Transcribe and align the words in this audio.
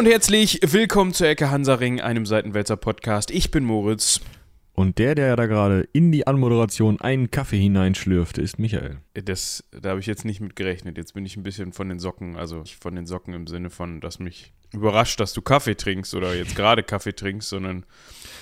und 0.00 0.06
herzlich 0.06 0.60
willkommen 0.62 1.12
zur 1.12 1.28
Ecke 1.28 1.50
Hansaring, 1.50 2.00
einem 2.00 2.24
Seitenwälzer 2.24 2.78
Podcast. 2.78 3.30
Ich 3.30 3.50
bin 3.50 3.66
Moritz. 3.66 4.22
Und 4.72 4.96
der, 4.96 5.14
der 5.14 5.36
da 5.36 5.44
gerade 5.44 5.86
in 5.92 6.10
die 6.10 6.26
Anmoderation 6.26 6.98
einen 7.02 7.30
Kaffee 7.30 7.58
hineinschlürfte, 7.58 8.40
ist 8.40 8.58
Michael. 8.58 9.02
Das, 9.12 9.62
da 9.78 9.90
habe 9.90 10.00
ich 10.00 10.06
jetzt 10.06 10.24
nicht 10.24 10.40
mit 10.40 10.56
gerechnet. 10.56 10.96
Jetzt 10.96 11.12
bin 11.12 11.26
ich 11.26 11.36
ein 11.36 11.42
bisschen 11.42 11.74
von 11.74 11.90
den 11.90 11.98
Socken, 11.98 12.36
also 12.36 12.60
nicht 12.60 12.82
von 12.82 12.94
den 12.94 13.04
Socken 13.04 13.34
im 13.34 13.46
Sinne 13.46 13.68
von, 13.68 14.00
dass 14.00 14.20
mich 14.20 14.54
überrascht, 14.72 15.20
dass 15.20 15.34
du 15.34 15.42
Kaffee 15.42 15.74
trinkst 15.74 16.14
oder 16.14 16.34
jetzt 16.34 16.56
gerade 16.56 16.82
Kaffee 16.82 17.12
trinkst, 17.12 17.50
sondern 17.50 17.84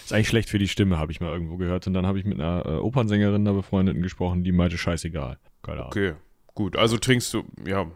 Ist 0.04 0.12
eigentlich 0.12 0.28
schlecht 0.28 0.50
für 0.50 0.60
die 0.60 0.68
Stimme, 0.68 0.96
habe 0.96 1.10
ich 1.10 1.20
mal 1.20 1.32
irgendwo 1.32 1.56
gehört. 1.56 1.88
Und 1.88 1.92
dann 1.92 2.06
habe 2.06 2.20
ich 2.20 2.24
mit 2.24 2.38
einer 2.38 2.66
äh, 2.66 2.76
Opernsängerin 2.76 3.44
da 3.44 3.52
befreundeten 3.52 4.00
gesprochen, 4.00 4.44
die 4.44 4.52
meinte, 4.52 4.78
scheißegal. 4.78 5.40
Keine 5.64 5.78
Ahnung. 5.78 5.88
okay, 5.88 6.12
gut. 6.54 6.76
Also 6.76 6.98
trinkst 6.98 7.34
du, 7.34 7.42
ja, 7.66 7.90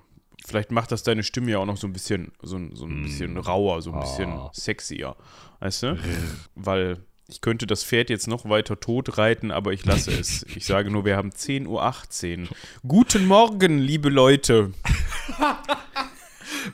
vielleicht 0.46 0.70
macht 0.72 0.92
das 0.92 1.02
deine 1.02 1.22
Stimme 1.22 1.50
ja 1.52 1.58
auch 1.58 1.66
noch 1.66 1.76
so 1.76 1.86
ein 1.86 1.92
bisschen, 1.92 2.32
so, 2.42 2.56
ein- 2.56 2.74
so 2.74 2.84
ein 2.86 3.02
bisschen 3.04 3.36
rauer, 3.36 3.82
so 3.82 3.92
ein 3.92 4.00
bisschen 4.00 4.30
Ah. 4.30 4.50
sexier, 4.52 5.16
weißt 5.60 5.82
du? 5.84 5.98
Weil 6.54 6.98
ich 7.28 7.40
könnte 7.40 7.66
das 7.66 7.82
Pferd 7.84 8.10
jetzt 8.10 8.28
noch 8.28 8.48
weiter 8.48 8.78
tot 8.78 9.16
reiten, 9.16 9.50
aber 9.50 9.72
ich 9.72 9.84
lasse 9.86 10.10
es. 10.12 10.44
Ich 10.56 10.66
sage 10.66 10.90
nur, 10.90 11.04
wir 11.04 11.16
haben 11.16 11.30
10.18 11.30 12.42
Uhr. 12.42 12.48
Guten 12.86 13.26
Morgen, 13.26 13.78
liebe 13.78 14.08
Leute. 14.10 14.72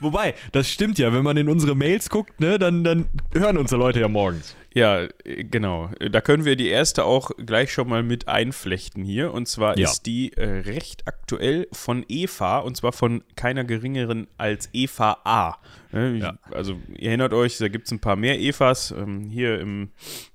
Wobei, 0.01 0.33
das 0.51 0.69
stimmt 0.69 0.97
ja, 0.99 1.13
wenn 1.13 1.23
man 1.23 1.37
in 1.37 1.49
unsere 1.49 1.75
Mails 1.75 2.09
guckt, 2.09 2.39
ne, 2.39 2.59
dann, 2.59 2.83
dann 2.83 3.07
hören 3.33 3.57
unsere 3.57 3.79
Leute 3.79 3.99
ja 3.99 4.07
morgens. 4.07 4.55
Ja, 4.71 5.07
genau. 5.25 5.89
Da 6.11 6.21
können 6.21 6.45
wir 6.45 6.55
die 6.55 6.67
erste 6.67 7.03
auch 7.03 7.31
gleich 7.43 7.73
schon 7.73 7.89
mal 7.89 8.03
mit 8.03 8.27
einflechten 8.27 9.03
hier. 9.03 9.33
Und 9.33 9.47
zwar 9.47 9.77
Ja. 9.79 9.89
ist 9.89 10.05
die 10.05 10.31
äh, 10.33 10.59
recht 10.59 11.07
aktuell 11.07 11.67
von 11.71 12.05
Eva 12.07 12.59
und 12.59 12.77
zwar 12.77 12.91
von 12.93 13.23
keiner 13.35 13.63
geringeren 13.63 14.27
als 14.37 14.69
Eva 14.73 15.17
A. 15.23 15.55
Ne, 15.91 16.17
Ja. 16.17 16.37
Also 16.51 16.77
ihr 16.95 17.07
erinnert 17.09 17.33
euch, 17.33 17.57
da 17.57 17.67
gibt 17.67 17.87
es 17.87 17.91
ein 17.91 17.99
paar 17.99 18.15
mehr 18.15 18.39
Evas 18.39 18.91
ähm, 18.91 19.29
hier 19.31 19.59
im 19.59 19.89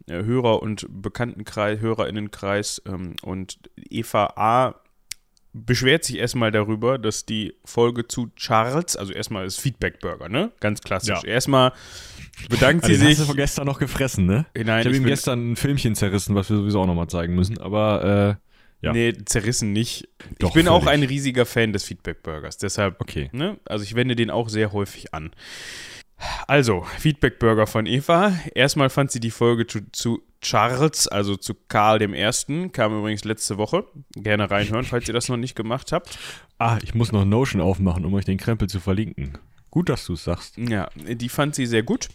äh, 0.09 0.25
Hörer- 0.25 0.61
und 0.63 0.87
Bekanntenkreis, 0.91 1.79
HörerInnenkreis. 1.81 2.83
Ähm, 2.87 3.15
und 3.23 3.59
Eva 3.89 4.33
A 4.37 4.75
beschwert 5.55 6.05
sich 6.05 6.19
erstmal 6.19 6.51
darüber, 6.51 6.99
dass 6.99 7.25
die 7.25 7.55
Folge 7.65 8.07
zu 8.09 8.27
Charles, 8.37 8.97
also 8.97 9.13
erstmal 9.13 9.47
ist 9.47 9.61
Feedback 9.61 10.01
Burger, 10.01 10.29
ne? 10.29 10.51
Ganz 10.61 10.81
klassisch. 10.83 11.23
Ja. 11.23 11.25
Erstmal 11.25 11.73
bedankt 12.49 12.85
sie 12.85 12.93
Also, 12.93 13.05
den 13.05 13.09
sich. 13.09 13.19
hast 13.19 13.21
du 13.21 13.27
von 13.29 13.37
gestern 13.37 13.67
noch 13.67 13.79
gefressen, 13.79 14.27
ne? 14.27 14.47
Nein, 14.55 14.65
ich 14.81 14.87
habe 14.87 14.91
ich 14.91 14.97
ihm 15.01 15.05
gestern 15.07 15.53
ein 15.53 15.57
Filmchen 15.57 15.95
zerrissen, 15.95 16.35
was 16.35 16.51
wir 16.51 16.57
sowieso 16.57 16.81
auch 16.81 16.87
nochmal 16.87 17.09
zeigen 17.09 17.35
müssen. 17.35 17.59
Aber, 17.59 18.39
äh, 18.41 18.87
Ja. 18.87 18.93
Nee, 18.93 19.15
zerrissen 19.25 19.73
nicht. 19.73 20.09
ich 20.31 20.39
Doch, 20.41 20.53
bin 20.53 20.69
auch 20.69 20.87
ein 20.87 21.03
riesiger 21.05 21.47
Fan 21.47 21.73
des 21.73 21.85
Feedback 21.85 22.23
Burgers. 22.23 22.59
Deshalb, 22.59 23.01
okay. 23.01 23.31
ne, 23.33 23.57
also 23.65 23.83
ich 23.85 23.95
wende 23.95 24.15
den 24.17 24.31
auch 24.31 24.49
sehr 24.51 24.73
häufig 24.73 25.15
an. 25.15 25.31
Also, 26.47 26.87
Feedback 26.99 27.39
Burger 27.39 27.67
von 27.67 27.87
Eva. 27.87 28.33
Erstmal 28.55 28.91
fand 28.91 29.11
sie 29.11 29.21
die 29.21 29.31
Folge 29.31 29.67
zu, 29.67 29.81
zu 29.93 30.23
Charles, 30.41 31.09
also 31.09 31.37
zu 31.37 31.55
Karl 31.69 31.99
dem 31.99 32.15
Ersten, 32.15 32.71
kam 32.71 32.97
übrigens 32.97 33.25
letzte 33.25 33.57
Woche. 33.57 33.85
Gerne 34.15 34.51
reinhören, 34.51 34.85
falls 34.85 35.09
ihr 35.09 35.15
das 35.15 35.29
noch 35.29 35.37
nicht 35.37 35.55
gemacht 35.55 35.91
habt. 35.93 36.19
Ah, 36.59 36.79
ich 36.83 36.95
muss 36.95 37.13
noch 37.13 37.25
Notion 37.25 37.61
aufmachen, 37.61 38.05
um 38.05 38.15
euch 38.15 38.27
den 38.27 38.39
Krempel 38.39 38.69
zu 38.69 38.79
verlinken. 38.81 39.39
Gut, 39.71 39.89
dass 39.89 40.07
du 40.07 40.13
es 40.13 40.25
sagst. 40.25 40.57
Ja, 40.57 40.89
die 40.95 41.29
fand 41.29 41.55
sie 41.55 41.67
sehr 41.67 41.83
gut. 41.83 42.09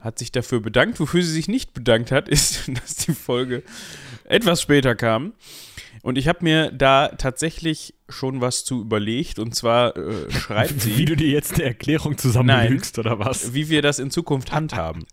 Hat 0.00 0.18
sich 0.18 0.32
dafür 0.32 0.60
bedankt. 0.60 0.98
Wofür 0.98 1.22
sie 1.22 1.30
sich 1.30 1.48
nicht 1.48 1.72
bedankt 1.72 2.10
hat, 2.10 2.28
ist, 2.30 2.68
dass 2.68 2.96
die 2.96 3.14
Folge 3.14 3.62
etwas 4.24 4.60
später 4.62 4.94
kam. 4.94 5.32
Und 6.06 6.18
ich 6.18 6.28
habe 6.28 6.38
mir 6.42 6.70
da 6.70 7.08
tatsächlich 7.08 7.94
schon 8.08 8.40
was 8.40 8.64
zu 8.64 8.80
überlegt. 8.80 9.40
Und 9.40 9.56
zwar 9.56 9.96
äh, 9.96 10.30
schreibt 10.30 10.80
sie. 10.80 10.96
Wie 10.98 11.04
du 11.04 11.16
dir 11.16 11.28
jetzt 11.28 11.54
eine 11.54 11.64
Erklärung 11.64 12.16
zusammenlügst, 12.16 12.98
oder 13.00 13.18
was? 13.18 13.54
wie 13.54 13.68
wir 13.68 13.82
das 13.82 13.98
in 13.98 14.12
Zukunft 14.12 14.52
handhaben, 14.52 15.04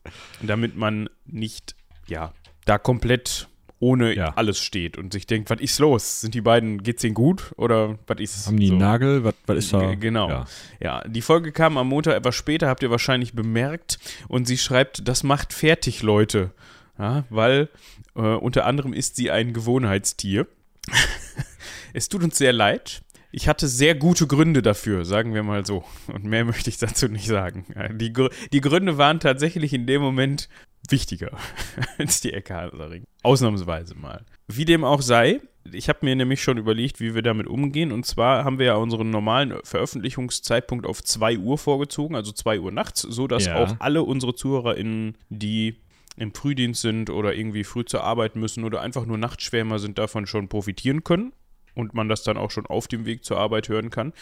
damit 0.43 0.77
man 0.77 1.09
nicht, 1.25 1.75
ja, 2.07 2.31
da 2.65 2.77
komplett 2.77 3.47
ohne 3.79 4.15
Ja. 4.15 4.33
alles 4.35 4.59
steht 4.61 4.97
und 4.99 5.11
sich 5.11 5.25
denkt, 5.25 5.49
was 5.49 5.59
ist 5.59 5.79
los? 5.79 6.21
Sind 6.21 6.35
die 6.35 6.41
beiden, 6.41 6.83
geht's 6.83 7.01
denen 7.01 7.15
gut 7.15 7.51
oder 7.57 7.97
was 8.07 8.19
ist 8.19 8.45
Haben 8.47 8.57
die 8.59 8.67
so? 8.67 8.73
einen 8.73 8.79
Nagel? 8.79 9.23
Was, 9.23 9.33
was 9.47 9.57
ist 9.57 9.73
da? 9.73 9.89
G- 9.89 9.95
Genau. 9.97 10.29
Ja. 10.29 10.45
Ja. 10.79 11.03
die 11.07 11.21
Folge 11.21 11.51
kam 11.51 11.77
am 11.77 11.89
Montag 11.89 12.15
etwas 12.15 12.35
später, 12.35 12.67
habt 12.69 12.83
ihr 12.83 12.91
wahrscheinlich 12.91 13.33
bemerkt. 13.33 13.97
Und 14.29 14.47
sie 14.47 14.57
schreibt, 14.59 15.07
das 15.07 15.23
macht 15.23 15.51
fertig, 15.53 16.01
Leute. 16.03 16.51
Ja, 16.99 17.25
weil 17.31 17.67
äh, 18.15 18.19
unter 18.21 18.65
anderem 18.67 18.93
ist 18.93 19.15
sie 19.17 19.31
ein 19.31 19.51
Gewohnheitstier. 19.53 20.45
es 21.93 22.09
tut 22.09 22.23
uns 22.23 22.37
sehr 22.37 22.53
leid. 22.53 23.01
Ich 23.35 23.47
hatte 23.47 23.67
sehr 23.67 23.95
gute 23.95 24.27
Gründe 24.27 24.61
dafür, 24.61 25.05
sagen 25.05 25.33
wir 25.33 25.41
mal 25.41 25.65
so. 25.65 25.83
Und 26.11 26.23
mehr 26.23 26.45
möchte 26.45 26.69
ich 26.69 26.77
dazu 26.77 27.07
nicht 27.07 27.27
sagen. 27.27 27.65
Ja, 27.75 27.87
Die, 27.89 28.13
Gr- 28.13 28.29
die 28.51 28.61
Gründe 28.61 28.97
waren 28.97 29.19
tatsächlich 29.19 29.73
in 29.73 29.87
dem 29.87 30.01
Moment 30.01 30.49
wichtiger 30.89 31.31
als 31.97 32.21
die 32.21 32.33
Ecke 32.33 32.53
Hansaring. 32.55 33.05
Ausnahmsweise 33.23 33.95
mal. 33.95 34.23
Wie 34.47 34.65
dem 34.65 34.83
auch 34.83 35.01
sei, 35.01 35.41
ich 35.71 35.87
habe 35.89 35.99
mir 36.03 36.15
nämlich 36.15 36.43
schon 36.43 36.57
überlegt, 36.57 36.99
wie 36.99 37.15
wir 37.15 37.21
damit 37.23 37.47
umgehen. 37.47 37.91
Und 37.91 38.05
zwar 38.05 38.43
haben 38.43 38.59
wir 38.59 38.65
ja 38.67 38.75
unseren 38.75 39.09
normalen 39.09 39.53
Veröffentlichungszeitpunkt 39.63 40.85
auf 40.85 41.01
2 41.03 41.37
Uhr 41.39 41.57
vorgezogen, 41.57 42.15
also 42.15 42.31
2 42.33 42.59
Uhr 42.59 42.71
nachts, 42.71 43.01
so 43.01 43.27
dass 43.27 43.45
Ja. 43.47 43.55
auch 43.63 43.75
alle 43.79 44.03
unsere 44.03 44.35
ZuhörerInnen, 44.35 45.17
die 45.29 45.79
im 46.17 46.33
Frühdienst 46.33 46.81
sind 46.81 47.09
oder 47.09 47.35
irgendwie 47.35 47.63
früh 47.63 47.85
zur 47.85 48.03
Arbeit 48.03 48.35
müssen 48.35 48.63
oder 48.63 48.81
einfach 48.81 49.05
nur 49.05 49.17
Nachtschwärmer 49.17 49.79
sind, 49.79 49.97
davon 49.97 50.27
schon 50.27 50.47
profitieren 50.47 51.03
können 51.03 51.33
und 51.75 51.93
man 51.93 52.09
das 52.09 52.23
dann 52.23 52.37
auch 52.37 52.51
schon 52.51 52.65
auf 52.65 52.87
dem 52.87 53.05
Weg 53.05 53.23
zur 53.23 53.37
Arbeit 53.39 53.69
hören 53.69 53.89
kann. 53.89 54.13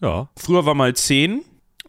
ja. 0.00 0.28
Früher 0.36 0.66
war 0.66 0.74
mal 0.74 0.94
10 0.94 1.44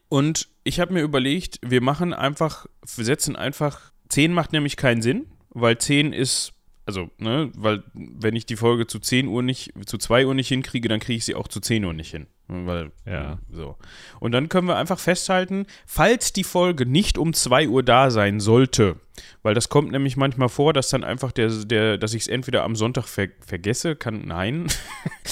und 0.10 0.48
ich 0.64 0.80
habe 0.80 0.94
mir 0.94 1.02
überlegt, 1.02 1.60
wir 1.62 1.82
machen 1.82 2.14
einfach, 2.14 2.66
wir 2.96 3.06
setzen 3.06 3.36
einfach, 3.36 3.92
10 4.10 4.34
macht 4.34 4.54
nämlich 4.54 4.78
keinen 4.78 5.02
Sinn, 5.02 5.28
weil 5.50 5.78
10 5.78 6.14
ist, 6.14 6.54
also, 6.86 7.10
ne, 7.18 7.52
weil 7.56 7.84
wenn 7.94 8.36
ich 8.36 8.46
die 8.46 8.56
Folge 8.56 8.88
zu 8.88 9.00
10 9.00 9.28
Uhr 9.28 9.44
nicht, 9.44 9.74
zu 9.86 9.98
2 9.98 10.26
Uhr 10.26 10.34
nicht 10.34 10.48
hinkriege, 10.48 10.88
dann 10.88 11.00
kriege 11.00 11.18
ich 11.18 11.26
sie 11.26 11.36
auch 11.36 11.48
zu 11.48 11.60
10 11.60 11.84
Uhr 11.84 11.94
nicht 11.94 12.12
hin. 12.12 12.28
Weil, 12.48 12.92
Ja. 13.06 13.40
so. 13.52 13.76
Und 14.20 14.32
dann 14.32 14.48
können 14.48 14.68
wir 14.68 14.78
einfach 14.78 15.00
festhalten, 15.00 15.66
falls 15.86 16.32
die 16.32 16.46
Folge 16.46 16.86
nicht 16.86 17.18
um 17.18 17.34
2 17.34 17.68
Uhr 17.68 17.84
da 17.84 18.10
sein 18.10 18.40
sollte, 18.40 18.96
weil 19.44 19.54
das 19.54 19.70
kommt 19.70 19.92
nämlich 19.92 20.18
manchmal 20.18 20.50
vor, 20.50 20.74
dass 20.74 20.90
dann 20.90 21.04
einfach 21.04 21.32
der, 21.32 21.50
der 21.50 21.98
dass 21.98 22.14
ich 22.14 22.24
es 22.24 22.28
entweder 22.28 22.64
am 22.64 22.76
Sonntag 22.76 23.08
ver 23.08 23.28
vergesse, 23.46 23.96
kann, 23.96 24.26
nein, 24.26 24.68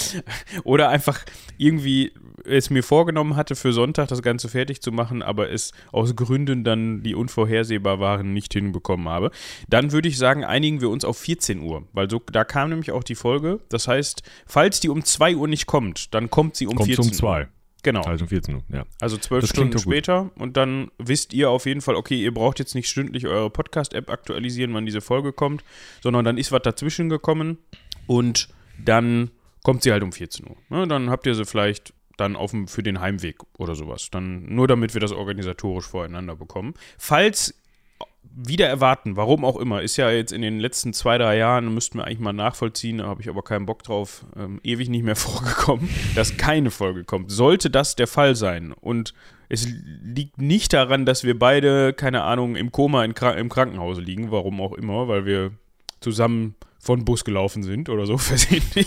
oder 0.64 0.88
einfach 0.90 1.24
irgendwie 1.56 2.12
es 2.44 2.70
mir 2.70 2.82
vorgenommen 2.82 3.36
hatte, 3.36 3.56
für 3.56 3.72
Sonntag 3.72 4.08
das 4.08 4.22
Ganze 4.22 4.48
fertig 4.48 4.80
zu 4.80 4.92
machen, 4.92 5.22
aber 5.22 5.50
es 5.50 5.72
aus 5.92 6.14
Gründen 6.14 6.64
dann, 6.64 7.02
die 7.02 7.14
unvorhersehbar 7.14 7.98
waren, 7.98 8.32
nicht 8.32 8.52
hinbekommen 8.52 9.08
habe, 9.08 9.30
dann 9.68 9.92
würde 9.92 10.08
ich 10.08 10.18
sagen, 10.18 10.44
einigen 10.44 10.80
wir 10.80 10.90
uns 10.90 11.04
auf 11.04 11.18
14 11.18 11.60
Uhr, 11.60 11.84
weil 11.92 12.08
so, 12.10 12.20
da 12.30 12.44
kam 12.44 12.70
nämlich 12.70 12.92
auch 12.92 13.02
die 13.02 13.14
Folge. 13.14 13.60
Das 13.68 13.88
heißt, 13.88 14.22
falls 14.46 14.80
die 14.80 14.88
um 14.88 15.04
2 15.04 15.36
Uhr 15.36 15.48
nicht 15.48 15.66
kommt, 15.66 16.14
dann 16.14 16.30
kommt 16.30 16.56
sie 16.56 16.66
um 16.66 16.76
Kommt 16.76 16.88
14 16.88 17.05
um 17.06 17.12
zwei. 17.12 17.48
Genau. 17.82 18.02
Also 18.02 18.24
um 18.24 18.28
14 18.28 18.54
Uhr, 18.56 18.62
ja. 18.68 18.84
Also 19.00 19.16
zwölf 19.16 19.42
Das 19.42 19.50
Stunden 19.50 19.78
später 19.78 20.30
und 20.36 20.56
dann 20.56 20.90
wisst 20.98 21.32
ihr 21.32 21.50
auf 21.50 21.66
jeden 21.66 21.80
Fall, 21.80 21.94
okay, 21.94 22.20
ihr 22.20 22.34
braucht 22.34 22.58
jetzt 22.58 22.74
nicht 22.74 22.88
stündlich 22.88 23.26
eure 23.26 23.48
Podcast-App 23.48 24.10
aktualisieren, 24.10 24.74
wann 24.74 24.86
diese 24.86 25.00
Folge 25.00 25.32
kommt, 25.32 25.62
sondern 26.02 26.24
dann 26.24 26.36
ist 26.36 26.50
was 26.50 26.62
dazwischen 26.62 27.08
gekommen 27.08 27.58
und 28.06 28.48
dann 28.84 29.30
kommt 29.62 29.82
sie 29.82 29.92
halt 29.92 30.02
um 30.02 30.12
14 30.12 30.46
Uhr. 30.48 30.56
Ne, 30.68 30.88
dann 30.88 31.10
habt 31.10 31.26
ihr 31.26 31.34
sie 31.34 31.44
vielleicht 31.44 31.92
dann 32.16 32.34
auf 32.34 32.50
dem, 32.50 32.66
für 32.66 32.82
den 32.82 33.00
Heimweg 33.00 33.36
oder 33.58 33.74
sowas. 33.74 34.10
Dann 34.10 34.46
nur 34.46 34.66
damit 34.66 34.94
wir 34.94 35.00
das 35.00 35.12
organisatorisch 35.12 35.86
voreinander 35.86 36.34
bekommen. 36.34 36.74
Falls 36.98 37.54
wieder 38.38 38.68
erwarten, 38.68 39.16
warum 39.16 39.44
auch 39.46 39.56
immer, 39.56 39.80
ist 39.80 39.96
ja 39.96 40.10
jetzt 40.10 40.32
in 40.32 40.42
den 40.42 40.60
letzten 40.60 40.92
zwei, 40.92 41.16
drei 41.16 41.38
Jahren, 41.38 41.72
müssten 41.72 41.98
wir 41.98 42.04
eigentlich 42.04 42.18
mal 42.18 42.34
nachvollziehen, 42.34 42.98
da 42.98 43.06
habe 43.06 43.22
ich 43.22 43.30
aber 43.30 43.42
keinen 43.42 43.64
Bock 43.64 43.82
drauf, 43.82 44.26
ähm, 44.36 44.60
ewig 44.62 44.90
nicht 44.90 45.04
mehr 45.04 45.16
vorgekommen, 45.16 45.88
dass 46.14 46.36
keine 46.36 46.70
Folge 46.70 47.04
kommt. 47.04 47.30
Sollte 47.30 47.70
das 47.70 47.96
der 47.96 48.06
Fall 48.06 48.34
sein 48.34 48.72
und 48.72 49.14
es 49.48 49.66
liegt 50.02 50.38
nicht 50.38 50.72
daran, 50.72 51.06
dass 51.06 51.24
wir 51.24 51.38
beide, 51.38 51.94
keine 51.94 52.22
Ahnung, 52.24 52.56
im 52.56 52.72
Koma 52.72 53.04
in 53.04 53.12
im 53.12 53.48
Krankenhaus 53.48 53.98
liegen, 53.98 54.30
warum 54.30 54.60
auch 54.60 54.74
immer, 54.74 55.08
weil 55.08 55.24
wir 55.24 55.52
zusammen 56.00 56.56
von 56.78 57.04
Bus 57.04 57.24
gelaufen 57.24 57.62
sind 57.62 57.88
oder 57.88 58.04
so 58.06 58.18
versehentlich. 58.18 58.86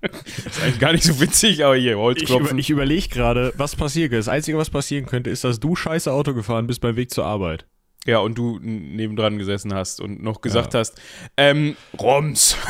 ist 0.00 0.62
eigentlich 0.62 0.78
gar 0.78 0.92
nicht 0.92 1.04
so 1.04 1.20
witzig, 1.20 1.64
aber 1.64 1.76
hier, 1.76 1.92
Ich, 1.92 1.98
Holzklopfen. 1.98 2.50
über, 2.50 2.58
ich 2.58 2.70
überlege 2.70 3.08
gerade, 3.08 3.52
was 3.56 3.76
passiert. 3.76 4.12
Das 4.12 4.28
Einzige, 4.28 4.56
was 4.56 4.70
passieren 4.70 5.06
könnte, 5.06 5.28
ist, 5.28 5.44
dass 5.44 5.60
du 5.60 5.76
scheiße 5.76 6.10
Auto 6.10 6.32
gefahren 6.34 6.66
bist 6.66 6.80
beim 6.80 6.96
Weg 6.96 7.10
zur 7.10 7.26
Arbeit. 7.26 7.66
Ja, 8.06 8.18
und 8.20 8.38
du 8.38 8.58
nebendran 8.62 9.38
gesessen 9.38 9.74
hast 9.74 10.00
und 10.00 10.22
noch 10.22 10.40
gesagt 10.40 10.74
hast, 10.74 11.00
ähm, 11.36 11.76
Roms. 12.00 12.56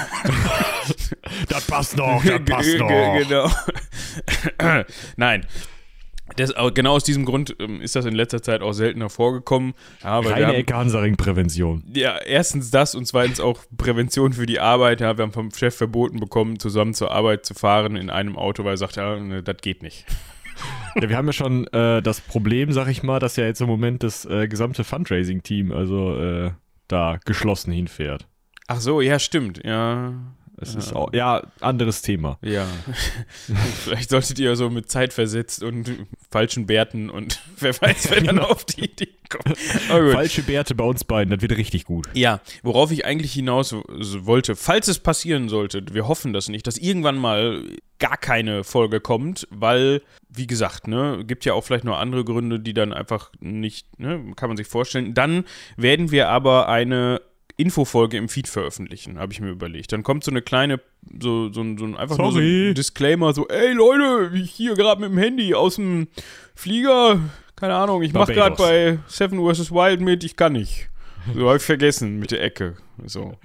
Das 1.49 1.67
passt 1.67 1.97
noch, 1.97 2.23
Ge- 2.23 2.39
ge- 2.41 3.25
Genau. 3.25 3.51
Nein. 5.17 5.47
Das, 6.37 6.55
au- 6.57 6.71
genau 6.71 6.93
aus 6.95 7.05
diesem 7.05 7.25
Grund 7.25 7.57
ähm, 7.59 7.81
ist 7.81 7.97
das 7.97 8.05
in 8.05 8.15
letzter 8.15 8.43
Zeit 8.43 8.61
auch 8.61 8.73
seltener 8.73 9.09
vorgekommen. 9.09 9.75
Ja, 10.03 10.09
haben, 10.11 10.27
Ecke 10.27 10.75
Hansaring-Prävention. 10.75 11.85
ja, 11.95 12.19
erstens 12.19 12.71
das 12.71 12.95
und 12.95 13.07
zweitens 13.07 13.41
auch 13.41 13.61
Prävention 13.79 14.33
für 14.35 14.45
die 14.47 14.61
Arbeit. 14.61 15.01
Ja, 15.01 15.17
wir 15.17 15.23
haben 15.23 15.33
vom 15.33 15.51
Chef 15.53 15.75
verboten 15.75 16.21
bekommen, 16.21 16.59
zusammen 16.59 16.93
zur 16.95 17.11
Arbeit 17.13 17.47
zu 17.47 17.55
fahren 17.55 17.97
in 17.97 18.11
einem 18.11 18.37
Auto, 18.37 18.65
weil 18.65 18.75
er 18.75 18.79
sagt, 18.79 18.97
ja, 18.97 19.17
ne, 19.19 19.43
das 19.43 19.57
geht 19.63 19.83
nicht. 19.83 20.05
Ja, 20.97 21.09
wir 21.09 21.17
haben 21.17 21.27
ja 21.27 21.33
schon 21.33 21.67
äh, 21.69 22.03
das 22.03 22.21
Problem, 22.21 22.73
sag 22.73 22.89
ich 22.89 23.03
mal, 23.03 23.19
dass 23.19 23.37
ja 23.37 23.45
jetzt 23.45 23.61
im 23.61 23.69
Moment 23.69 24.03
das 24.03 24.25
äh, 24.25 24.49
gesamte 24.49 24.85
Fundraising-Team 24.85 25.73
also 25.73 26.19
äh, 26.19 26.51
da 26.89 27.19
geschlossen 27.25 27.73
hinfährt. 27.73 28.27
Ach 28.67 28.81
so, 28.81 29.01
ja, 29.01 29.19
stimmt. 29.19 29.65
Ja, 29.65 30.15
Es 30.61 30.75
ist 30.75 30.95
auch, 30.95 31.13
ja, 31.13 31.43
anderes 31.61 32.03
Thema. 32.03 32.39
ja. 32.43 32.67
Vielleicht 33.85 34.11
solltet 34.11 34.39
ihr 34.39 34.57
so 34.57 34.71
mit 34.71 34.91
Zeit 34.91 35.13
versetzt 35.13 35.63
und 35.63 35.91
falschen 36.31 36.67
Bärten 36.67 37.11
und 37.11 37.41
wer 37.59 37.81
weiß, 37.81 38.11
wer 38.11 38.21
dann 38.21 38.39
auf 38.39 38.65
die 38.65 38.85
Idee 38.85 39.09
kommt. 39.29 39.45
Gut. 39.47 40.13
Falsche 40.13 40.43
Bärte 40.43 40.75
bei 40.75 40.85
uns 40.85 41.05
beiden, 41.05 41.31
das 41.33 41.43
wird 41.43 41.57
richtig 41.57 41.85
gut. 41.85 42.09
Ja, 42.15 42.41
worauf 42.63 42.91
ich 42.91 43.05
eigentlich 43.05 43.33
hinaus 43.33 43.73
wollte, 43.73 44.57
falls 44.57 44.89
es 44.89 44.99
passieren 44.99 45.49
sollte, 45.49 45.83
wir 45.93 46.09
hoffen 46.09 46.33
das 46.33 46.49
nicht, 46.49 46.67
dass 46.67 46.79
irgendwann 46.79 47.17
mal 47.17 47.63
gar 47.99 48.17
keine 48.17 48.65
Folge 48.65 49.01
kommt, 49.01 49.47
weil, 49.51 50.03
wie 50.29 50.47
gesagt, 50.47 50.87
ne, 50.87 51.25
gibt 51.27 51.45
ja 51.45 51.55
auch 51.55 51.63
vielleicht 51.63 51.85
noch 51.85 51.99
andere 51.99 52.25
Gründe, 52.25 52.61
die 52.61 52.75
dann 52.75 52.93
einfach 52.93 53.33
nicht, 53.41 53.99
ne, 53.99 54.33
kann 54.37 54.49
man 54.49 54.57
sich 54.57 54.69
vorstellen. 54.69 55.15
Dann 55.15 55.45
werden 55.77 56.11
wir 56.11 56.29
aber 56.29 56.69
eine 56.69 57.21
Infofolge 57.59 58.17
im 58.17 58.29
Feed 58.29 58.49
veröffentlichen, 58.49 59.19
habe 59.19 59.33
ich 59.33 59.41
mir 59.41 59.51
überlegt. 59.51 59.93
Dann 59.93 60.03
kommt 60.03 60.25
so 60.25 60.31
eine 60.31 60.41
kleine, 60.43 60.81
so, 61.21 61.53
so, 61.53 61.61
ein- 61.61 61.77
so 61.77 61.85
ein 61.85 61.97
einfach 61.97 62.17
nur 62.17 62.29
so 62.33 62.39
Sorry. 62.39 62.71
ein 62.71 62.75
Disclaimer, 62.75 63.33
so, 63.35 63.47
ey 63.49 63.73
Leute, 63.75 64.35
ich 64.37 64.51
hier 64.53 64.75
gerade 64.75 65.01
mit 65.01 65.11
dem 65.11 65.19
Handy 65.19 65.55
aus 65.55 65.75
dem 65.75 66.09
Flieger, 66.55 67.21
keine 67.57 67.75
Ahnung, 67.75 68.03
ich 68.03 68.13
mache 68.13 68.33
gerade 68.33 68.57
bei 68.57 68.99
Seven 69.09 69.39
vs. 69.41 69.71
Wild 69.73 70.01
mit, 70.01 70.25
ich 70.25 70.37
kann 70.37 70.53
nicht. 70.55 70.89
So 71.35 71.47
habe 71.49 71.57
ich 71.59 71.63
vergessen 71.63 72.19
mit 72.19 72.31
der 72.31 72.43
Ecke. 72.43 72.77
So. 73.05 73.37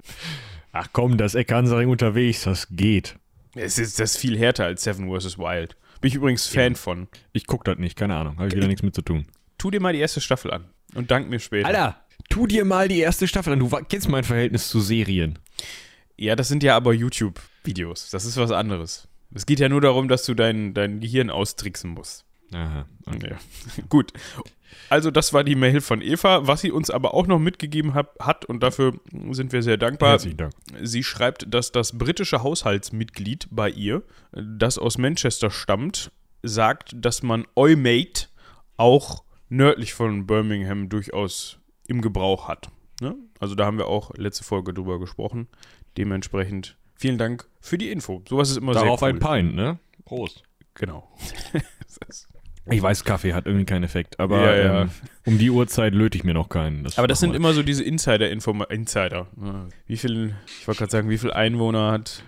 Ach 0.72 0.88
komm, 0.92 1.16
das 1.18 1.34
Eckhansaring 1.34 1.88
unterwegs, 1.90 2.44
das 2.44 2.68
geht. 2.70 3.16
Es 3.54 3.78
ist 3.78 4.00
das 4.00 4.12
ist 4.14 4.16
viel 4.20 4.38
härter 4.38 4.64
als 4.64 4.82
Seven 4.84 5.08
vs. 5.08 5.38
Wild. 5.38 5.76
Bin 6.00 6.08
ich 6.08 6.14
übrigens 6.14 6.46
Fan 6.46 6.74
von. 6.76 7.08
Ich 7.32 7.46
guck 7.46 7.64
das 7.64 7.78
nicht, 7.78 7.96
keine 7.96 8.16
Ahnung, 8.16 8.36
habe 8.38 8.48
ich 8.48 8.54
wieder 8.54 8.66
nichts 8.66 8.82
mit 8.82 8.94
zu 8.94 9.02
tun. 9.02 9.26
Tu 9.58 9.70
dir 9.70 9.80
mal 9.80 9.92
die 9.92 10.00
erste 10.00 10.20
Staffel 10.20 10.50
an 10.52 10.64
und 10.94 11.10
dank 11.10 11.28
mir 11.30 11.38
später. 11.40 11.66
Alter, 11.68 11.96
tu 12.28 12.46
dir 12.46 12.64
mal 12.64 12.88
die 12.88 13.00
erste 13.00 13.28
Staffel 13.28 13.52
an. 13.52 13.58
Du 13.58 13.68
kennst 13.88 14.08
mein 14.08 14.24
Verhältnis 14.24 14.68
zu 14.68 14.80
Serien. 14.80 15.38
Ja, 16.16 16.36
das 16.36 16.48
sind 16.48 16.62
ja 16.62 16.76
aber 16.76 16.92
YouTube-Videos. 16.92 18.10
Das 18.10 18.24
ist 18.24 18.36
was 18.36 18.50
anderes. 18.50 19.08
Es 19.34 19.46
geht 19.46 19.58
ja 19.60 19.68
nur 19.68 19.80
darum, 19.80 20.08
dass 20.08 20.24
du 20.24 20.34
dein, 20.34 20.74
dein 20.74 21.00
Gehirn 21.00 21.30
austricksen 21.30 21.90
musst. 21.90 22.24
Aha. 22.52 22.86
Ja. 23.22 23.36
Gut. 23.88 24.12
Also, 24.88 25.10
das 25.10 25.32
war 25.32 25.44
die 25.44 25.56
Mail 25.56 25.80
von 25.80 26.00
Eva. 26.00 26.46
Was 26.46 26.60
sie 26.60 26.70
uns 26.70 26.90
aber 26.90 27.14
auch 27.14 27.26
noch 27.26 27.38
mitgegeben 27.38 27.94
hat, 27.94 28.10
hat 28.20 28.44
und 28.44 28.62
dafür 28.62 28.94
sind 29.30 29.52
wir 29.52 29.62
sehr 29.62 29.76
dankbar. 29.76 30.10
Herzlichen 30.10 30.36
Dank. 30.36 30.52
Sie 30.82 31.02
schreibt, 31.02 31.52
dass 31.52 31.72
das 31.72 31.98
britische 31.98 32.42
Haushaltsmitglied 32.42 33.48
bei 33.50 33.70
ihr, 33.70 34.02
das 34.32 34.78
aus 34.78 34.98
Manchester 34.98 35.50
stammt, 35.50 36.12
sagt, 36.42 36.92
dass 36.94 37.22
man 37.22 37.46
Eumate 37.56 38.28
auch 38.76 39.24
nördlich 39.48 39.94
von 39.94 40.26
Birmingham 40.26 40.88
durchaus 40.88 41.58
im 41.86 42.00
Gebrauch 42.00 42.48
hat. 42.48 42.70
Ne? 43.00 43.14
Also 43.40 43.54
da 43.54 43.66
haben 43.66 43.78
wir 43.78 43.86
auch 43.88 44.12
letzte 44.16 44.44
Folge 44.44 44.72
drüber 44.72 44.98
gesprochen. 45.00 45.48
Dementsprechend 45.98 46.76
vielen 46.96 47.18
Dank 47.18 47.46
für 47.60 47.78
die 47.78 47.90
Info. 47.90 48.22
Sowas 48.28 48.50
ist 48.50 48.56
immer 48.58 48.72
Darauf 48.72 49.00
sehr 49.00 49.08
cool. 49.10 49.14
ein 49.14 49.18
Pint, 49.46 49.54
ne? 49.56 49.78
Prost. 50.04 50.42
Genau. 50.74 51.08
Das- 51.98 52.28
Ich 52.70 52.80
weiß, 52.80 53.04
Kaffee 53.04 53.34
hat 53.34 53.44
irgendwie 53.44 53.66
keinen 53.66 53.84
Effekt, 53.84 54.18
aber 54.18 54.40
Ja, 54.40 54.56
ja. 54.56 54.82
Ähm, 54.84 54.90
um 55.26 55.36
die 55.36 55.50
Uhrzeit 55.50 55.92
löte 55.94 56.16
ich 56.16 56.24
mir 56.24 56.32
noch 56.32 56.48
keinen. 56.48 56.86
Aber 56.96 57.06
das 57.06 57.20
sind 57.20 57.32
wir. 57.32 57.36
immer 57.36 57.52
so 57.52 57.62
diese 57.62 57.84
Insider-Info, 57.84 58.52
Insider. 58.70 59.26
Wie 59.86 59.98
viel, 59.98 60.34
ich 60.60 60.66
wollte 60.66 60.78
gerade 60.78 60.90
sagen, 60.90 61.10
wie 61.10 61.18
viel 61.18 61.30
Einwohner 61.30 61.92
hat 61.92 62.24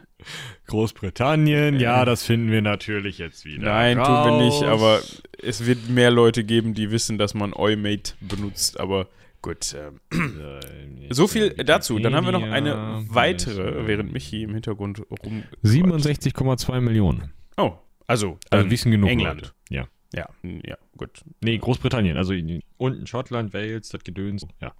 Großbritannien, 0.67 1.81
ja, 1.81 2.05
das 2.05 2.23
finden 2.23 2.51
wir 2.51 2.61
natürlich 2.61 3.17
jetzt 3.17 3.47
wieder. 3.47 3.65
Nein, 3.65 3.97
tun 3.97 4.05
raus. 4.05 4.27
wir 4.27 4.45
nicht, 4.45 4.63
aber 4.65 5.01
es 5.43 5.65
wird 5.65 5.89
mehr 5.89 6.11
Leute 6.11 6.45
geben, 6.45 6.75
die 6.75 6.91
wissen, 6.91 7.17
dass 7.17 7.33
man 7.33 7.55
Eumate 7.55 8.13
benutzt, 8.21 8.79
aber 8.79 9.09
gut. 9.43 9.75
Ähm, 9.75 10.01
Äh, 10.39 11.13
so 11.15 11.27
viel 11.29 11.51
dazu. 11.51 11.99
Dann 11.99 12.15
haben 12.15 12.25
wir 12.27 12.33
noch 12.33 12.43
eine 12.43 13.05
weitere, 13.09 13.87
während 13.87 14.13
Michi 14.13 14.43
im 14.43 14.55
Hintergrund 14.55 15.03
rum. 15.25 15.45
67,2 15.63 16.81
Millionen. 16.81 17.33
Oh, 17.57 17.75
also, 18.07 18.39
Also 18.51 18.63
dann 18.63 18.71
wissen 18.71 18.91
genug 18.91 19.11
England. 19.11 19.41
Leute. 19.43 19.53
Ja. 19.71 19.89
Ja, 20.15 20.29
ja, 20.43 20.77
gut. 20.97 21.11
Nee, 21.43 21.59
Großbritannien, 21.59 22.17
also 22.17 22.33
unten 22.79 23.07
Schottland, 23.07 23.53
Wales, 23.53 23.89
das 23.89 24.03
Gedöns. 24.05 24.47
Ja, 24.63 24.73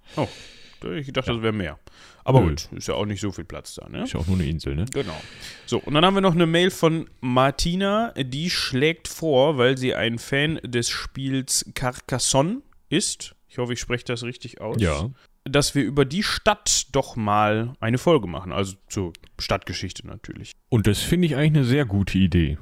Ich 0.95 1.11
dachte, 1.11 1.33
das 1.33 1.41
wäre 1.41 1.53
mehr. 1.53 1.77
Aber 2.23 2.41
Nö. 2.41 2.49
gut, 2.49 2.69
ist 2.71 2.87
ja 2.87 2.93
auch 2.95 3.05
nicht 3.05 3.19
so 3.19 3.31
viel 3.31 3.43
Platz 3.43 3.75
da, 3.75 3.87
ne? 3.89 4.03
ist 4.03 4.13
ja 4.13 4.19
auch 4.19 4.27
nur 4.27 4.37
eine 4.37 4.47
Insel, 4.47 4.75
ne? 4.75 4.85
Genau. 4.91 5.19
So, 5.65 5.79
und 5.79 5.93
dann 5.93 6.05
haben 6.05 6.13
wir 6.15 6.21
noch 6.21 6.33
eine 6.33 6.45
Mail 6.47 6.71
von 6.71 7.09
Martina, 7.19 8.13
die 8.17 8.49
schlägt 8.49 9.07
vor, 9.09 9.57
weil 9.57 9.77
sie 9.77 9.93
ein 9.93 10.17
Fan 10.17 10.59
des 10.63 10.89
Spiels 10.89 11.69
Carcassonne 11.75 12.61
ist. 12.89 13.35
Ich 13.47 13.57
hoffe, 13.57 13.73
ich 13.73 13.79
spreche 13.79 14.05
das 14.05 14.23
richtig 14.23 14.61
aus. 14.61 14.77
Ja. 14.79 15.09
Dass 15.43 15.75
wir 15.75 15.83
über 15.83 16.05
die 16.05 16.23
Stadt 16.23 16.87
doch 16.91 17.15
mal 17.15 17.73
eine 17.79 17.97
Folge 17.97 18.27
machen. 18.27 18.51
Also 18.51 18.75
zur 18.89 19.13
Stadtgeschichte 19.39 20.05
natürlich. 20.05 20.51
Und 20.69 20.87
das 20.87 20.99
finde 20.99 21.27
ich 21.27 21.35
eigentlich 21.35 21.61
eine 21.61 21.63
sehr 21.63 21.85
gute 21.85 22.17
Idee. 22.17 22.57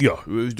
Ja, 0.00 0.18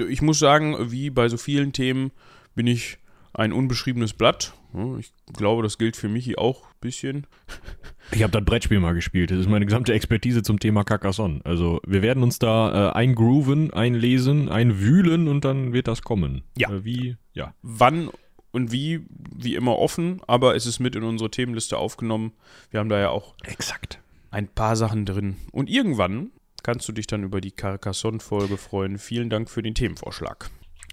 ich 0.08 0.20
muss 0.20 0.38
sagen, 0.38 0.90
wie 0.90 1.08
bei 1.08 1.28
so 1.28 1.38
vielen 1.38 1.72
Themen 1.72 2.12
bin 2.54 2.66
ich 2.66 2.98
ein 3.32 3.52
unbeschriebenes 3.52 4.12
Blatt. 4.12 4.52
Ich 4.98 5.12
glaube, 5.32 5.62
das 5.62 5.78
gilt 5.78 5.96
für 5.96 6.08
Michi 6.08 6.36
auch 6.36 6.64
ein 6.64 6.76
bisschen. 6.80 7.26
Ich 8.12 8.22
habe 8.22 8.32
das 8.32 8.44
Brettspiel 8.44 8.80
mal 8.80 8.92
gespielt. 8.92 9.30
Das 9.30 9.38
ist 9.38 9.48
meine 9.48 9.66
gesamte 9.66 9.92
Expertise 9.92 10.42
zum 10.42 10.60
Thema 10.60 10.84
Carcassonne. 10.84 11.40
Also 11.44 11.80
wir 11.86 12.02
werden 12.02 12.22
uns 12.22 12.38
da 12.38 12.90
äh, 12.90 12.92
eingrooven, 12.92 13.72
einlesen, 13.72 14.48
einwühlen 14.48 15.28
und 15.28 15.44
dann 15.44 15.72
wird 15.72 15.88
das 15.88 16.02
kommen. 16.02 16.42
Ja. 16.56 16.70
Äh, 16.70 16.84
wie? 16.84 17.16
Ja. 17.32 17.54
wann 17.62 18.10
und 18.52 18.72
wie, 18.72 19.06
wie 19.34 19.54
immer 19.54 19.78
offen, 19.78 20.20
aber 20.26 20.54
es 20.56 20.66
ist 20.66 20.80
mit 20.80 20.96
in 20.96 21.02
unsere 21.02 21.30
Themenliste 21.30 21.76
aufgenommen. 21.78 22.32
Wir 22.70 22.80
haben 22.80 22.88
da 22.88 22.98
ja 22.98 23.10
auch 23.10 23.34
Exakt. 23.44 24.00
ein 24.30 24.48
paar 24.48 24.76
Sachen 24.76 25.06
drin. 25.06 25.36
Und 25.52 25.68
irgendwann 25.70 26.30
kannst 26.62 26.86
du 26.88 26.92
dich 26.92 27.06
dann 27.06 27.22
über 27.24 27.40
die 27.40 27.52
Carcassonne-Folge 27.52 28.56
freuen. 28.56 28.98
Vielen 28.98 29.30
Dank 29.30 29.48
für 29.50 29.62
den 29.62 29.74
Themenvorschlag. 29.74 30.50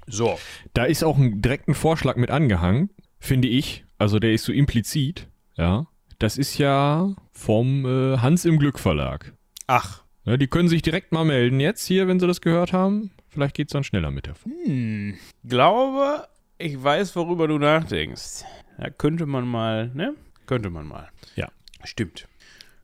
So, 0.08 0.40
Da 0.74 0.86
ist 0.86 1.04
auch 1.04 1.18
ein 1.18 1.42
direkten 1.42 1.74
Vorschlag 1.74 2.16
mit 2.16 2.32
angehangen, 2.32 2.90
finde 3.20 3.48
ich. 3.50 3.84
Also 3.98 4.20
der 4.20 4.32
ist 4.34 4.46
so 4.46 4.54
implizit, 4.54 5.28
ja. 5.56 5.88
Das 6.20 6.38
ist 6.38 6.58
ja 6.58 7.14
vom 7.32 7.86
äh, 7.86 8.18
Hans 8.20 8.46
im 8.46 8.58
Glück 8.58 8.80
Verlag. 8.80 9.34
ach, 9.68 10.04
Ja, 10.24 10.38
die 10.38 10.48
können 10.48 10.70
sich 10.70 10.82
direkt 10.82 11.12
mal 11.12 11.26
melden 11.26 11.60
jetzt 11.60 11.86
hier, 11.86 12.08
wenn 12.08 12.20
sie 12.20 12.26
das 12.28 12.42
gehört 12.42 12.74
haben. 12.74 13.12
Vielleicht 13.30 13.56
geht 13.56 13.68
es 13.68 13.74
dann 13.74 13.84
schneller 13.84 14.10
mit 14.10 14.26
der 14.28 14.36
Folge. 14.36 14.58
hm, 14.66 15.18
glaube, 15.44 16.28
ich 16.58 16.82
weiß, 16.82 17.16
worüber 17.16 17.48
du 17.48 17.58
nachdenkst. 17.58 18.44
Da 18.78 18.90
könnte 18.90 19.26
man 19.26 19.48
mal, 19.48 19.90
ne? 19.94 20.16
Könnte 20.46 20.70
man 20.70 20.88
mal. 20.88 21.10
Ja. 21.36 21.50
Stimmt. 21.84 22.28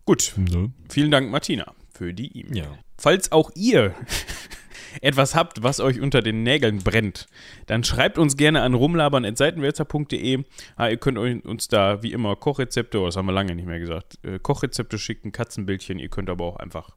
Gut, 0.05 0.33
Ne? 0.37 0.71
vielen 0.89 1.11
Dank, 1.11 1.31
Martina, 1.31 1.73
für 1.93 2.13
die 2.13 2.37
E-Mail. 2.39 2.57
Ja. 2.57 2.77
Falls 2.97 3.31
auch 3.31 3.51
ihr 3.55 3.93
etwas 5.01 5.33
habt, 5.35 5.63
was 5.63 5.79
euch 5.79 6.01
unter 6.01 6.21
den 6.21 6.43
Nägeln 6.43 6.79
brennt, 6.79 7.27
dann 7.67 7.83
schreibt 7.83 8.17
uns 8.17 8.35
gerne 8.37 8.61
an 8.61 8.73
rumlabern.seitenwälzer.de. 8.73 10.43
Ah, 10.75 10.89
ihr 10.89 10.97
könnt 10.97 11.17
uns 11.45 11.67
da 11.67 12.03
wie 12.03 12.11
immer 12.11 12.35
Kochrezepte, 12.35 12.99
oh, 12.99 13.05
das 13.05 13.15
haben 13.15 13.25
wir 13.27 13.31
lange 13.33 13.55
nicht 13.55 13.65
mehr 13.65 13.79
gesagt, 13.79 14.19
äh, 14.23 14.39
Kochrezepte 14.39 14.97
schicken, 14.99 15.31
Katzenbildchen. 15.31 15.99
Ihr 15.99 16.09
könnt 16.09 16.29
aber 16.29 16.45
auch 16.45 16.57
einfach 16.57 16.89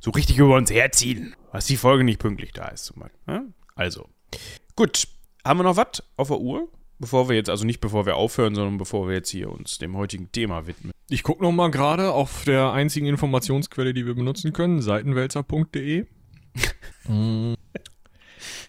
so 0.00 0.10
richtig 0.10 0.38
über 0.38 0.56
uns 0.56 0.70
herziehen, 0.70 1.36
was 1.52 1.66
die 1.66 1.76
Folge 1.76 2.02
nicht 2.04 2.18
pünktlich 2.18 2.52
da 2.52 2.68
ist. 2.68 2.92
Ja? 3.28 3.44
Also, 3.74 4.08
gut. 4.74 5.06
Haben 5.44 5.58
wir 5.60 5.64
noch 5.64 5.76
was 5.76 6.02
auf 6.16 6.28
der 6.28 6.38
Uhr? 6.38 6.68
Bevor 6.98 7.28
wir 7.28 7.34
jetzt, 7.34 7.50
also 7.50 7.64
nicht 7.64 7.80
bevor 7.80 8.06
wir 8.06 8.16
aufhören, 8.16 8.54
sondern 8.54 8.78
bevor 8.78 9.08
wir 9.08 9.14
jetzt 9.16 9.30
hier 9.30 9.50
uns 9.50 9.78
dem 9.78 9.96
heutigen 9.96 10.30
Thema 10.30 10.68
widmen. 10.68 10.92
Ich 11.08 11.24
gucke 11.24 11.42
noch 11.42 11.50
mal 11.50 11.68
gerade 11.70 12.12
auf 12.12 12.44
der 12.44 12.72
einzigen 12.72 13.06
Informationsquelle, 13.06 13.92
die 13.92 14.06
wir 14.06 14.14
benutzen 14.14 14.52
können, 14.52 14.80
seitenwälzer.de. 14.82 16.06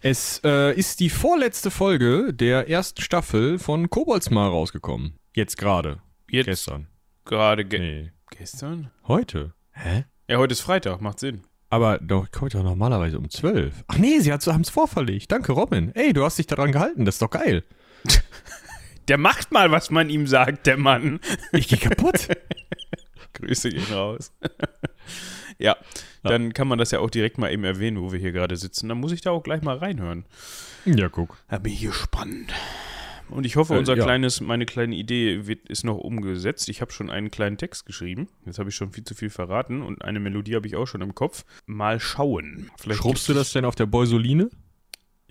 Es 0.01 0.41
äh, 0.43 0.73
ist 0.77 0.99
die 0.99 1.09
vorletzte 1.09 1.71
Folge 1.71 2.33
der 2.33 2.69
ersten 2.69 3.01
Staffel 3.01 3.57
von 3.57 3.89
Koboldsmar 3.89 4.49
rausgekommen. 4.49 5.15
Jetzt 5.33 5.57
gerade. 5.57 6.01
Jetzt 6.29 6.45
Gestern. 6.45 6.87
gerade 7.25 7.63
ge 7.65 7.79
Nee. 7.79 8.11
gestern? 8.29 8.91
Heute? 9.07 9.53
Hä? 9.71 10.03
Ja, 10.27 10.37
heute 10.39 10.51
ist 10.53 10.61
Freitag, 10.61 10.99
macht 11.01 11.19
Sinn. 11.19 11.43
Aber 11.73 11.97
doch, 11.97 12.27
heute 12.39 12.57
doch 12.57 12.63
normalerweise 12.63 13.17
um 13.17 13.27
12. 13.27 13.85
Ach 13.87 13.97
nee, 13.97 14.19
sie 14.19 14.31
haben 14.31 14.61
es 14.61 14.69
vorverlegt. 14.69 15.31
Danke, 15.31 15.53
Robin. 15.53 15.91
Ey, 15.95 16.13
du 16.13 16.23
hast 16.23 16.37
dich 16.37 16.45
daran 16.45 16.71
gehalten. 16.71 17.03
Das 17.03 17.15
ist 17.15 17.21
doch 17.23 17.31
geil. 17.31 17.63
Der 19.07 19.17
macht 19.17 19.51
mal, 19.51 19.71
was 19.71 19.89
man 19.89 20.07
ihm 20.11 20.27
sagt, 20.27 20.67
der 20.67 20.77
Mann. 20.77 21.19
Ich 21.51 21.67
gehe 21.67 21.79
kaputt. 21.79 22.27
Grüße 23.33 23.69
gehen 23.69 23.91
raus. 23.91 24.31
ja, 25.57 25.75
dann 26.21 26.53
kann 26.53 26.67
man 26.67 26.77
das 26.77 26.91
ja 26.91 26.99
auch 26.99 27.09
direkt 27.09 27.39
mal 27.39 27.51
eben 27.51 27.63
erwähnen, 27.63 27.99
wo 27.99 28.11
wir 28.11 28.19
hier 28.19 28.31
gerade 28.31 28.55
sitzen. 28.55 28.87
Dann 28.87 28.99
muss 28.99 29.11
ich 29.11 29.21
da 29.21 29.31
auch 29.31 29.41
gleich 29.41 29.63
mal 29.63 29.77
reinhören. 29.77 30.25
ja, 30.85 31.09
guck. 31.09 31.37
Da 31.49 31.57
bin 31.57 31.73
ich 31.73 31.81
gespannt. 31.81 32.53
Und 33.29 33.45
ich 33.45 33.55
hoffe, 33.55 33.75
Äh, 33.75 33.79
unser 33.79 33.95
ja. 33.97 34.03
kleines, 34.03 34.41
meine 34.41 34.65
kleine 34.65 34.95
Idee 34.95 35.47
wird, 35.47 35.67
ist 35.69 35.83
noch 35.83 35.97
umgesetzt. 35.97 36.69
Ich 36.69 36.81
habe 36.81 36.91
schon 36.91 37.09
einen 37.09 37.31
kleinen 37.31 37.57
Text 37.57 37.85
geschrieben. 37.85 38.27
Jetzt 38.45 38.59
habe 38.59 38.69
ich 38.69 38.75
schon 38.75 38.91
viel 38.91 39.03
zu 39.03 39.15
viel 39.15 39.29
verraten 39.29 39.81
und 39.81 40.03
eine 40.03 40.19
Melodie 40.19 40.55
habe 40.55 40.67
ich 40.67 40.75
auch 40.75 40.85
schon 40.87 41.01
im 41.01 41.15
Kopf. 41.15 41.45
Mal 41.65 41.99
schauen. 41.99 42.69
Vielleicht 42.77 43.01
Schrubbst 43.01 43.27
du 43.29 43.33
das 43.33 43.51
denn 43.53 43.65
auf 43.65 43.75
der 43.75 43.85
Beusoline? 43.87 44.49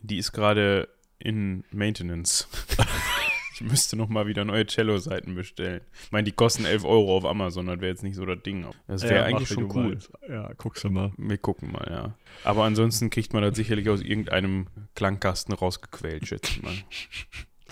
Die 0.02 0.18
ist 0.18 0.32
gerade 0.32 0.88
in 1.20 1.62
Maintenance. 1.70 2.48
ich 3.54 3.60
müsste 3.60 3.94
noch 3.96 4.08
mal 4.08 4.26
wieder 4.26 4.44
neue 4.44 4.66
Cello-Seiten 4.66 5.36
bestellen. 5.36 5.82
Ich 6.04 6.10
meine, 6.10 6.24
die 6.24 6.32
kosten 6.32 6.64
11 6.64 6.84
Euro 6.84 7.16
auf 7.18 7.24
Amazon, 7.24 7.66
das 7.66 7.76
wäre 7.80 7.92
jetzt 7.92 8.02
nicht 8.02 8.16
so 8.16 8.26
das 8.26 8.42
Ding. 8.42 8.66
Das 8.88 9.02
wäre 9.02 9.14
Ja, 9.16 9.22
eigentlich 9.24 9.48
schon 9.48 9.70
cool. 9.70 9.90
meinst. 9.90 10.10
Ja, 10.28 10.50
guckst 10.54 10.82
du 10.82 10.90
mal. 10.90 11.12
Wir 11.18 11.38
gucken 11.38 11.70
mal, 11.70 11.86
ja. 11.88 12.14
Aber 12.42 12.64
ansonsten 12.64 13.10
kriegt 13.10 13.32
man 13.32 13.42
das 13.44 13.54
sicherlich 13.54 13.88
aus 13.88 14.00
irgendeinem 14.00 14.66
Klangkasten 14.96 15.54
rausgequält, 15.54 16.26
schätze 16.26 16.50
ich 16.50 16.62
mal. 16.62 16.74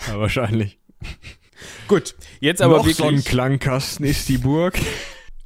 Ja, 0.07 0.19
wahrscheinlich. 0.19 0.77
Gut, 1.87 2.15
jetzt 2.39 2.61
aber 2.61 2.77
Noch 2.77 2.87
so 2.89 3.03
ein 3.03 3.09
wirklich. 3.15 3.25
Klangkasten 3.25 4.05
ist 4.05 4.29
die 4.29 4.37
Burg. 4.37 4.77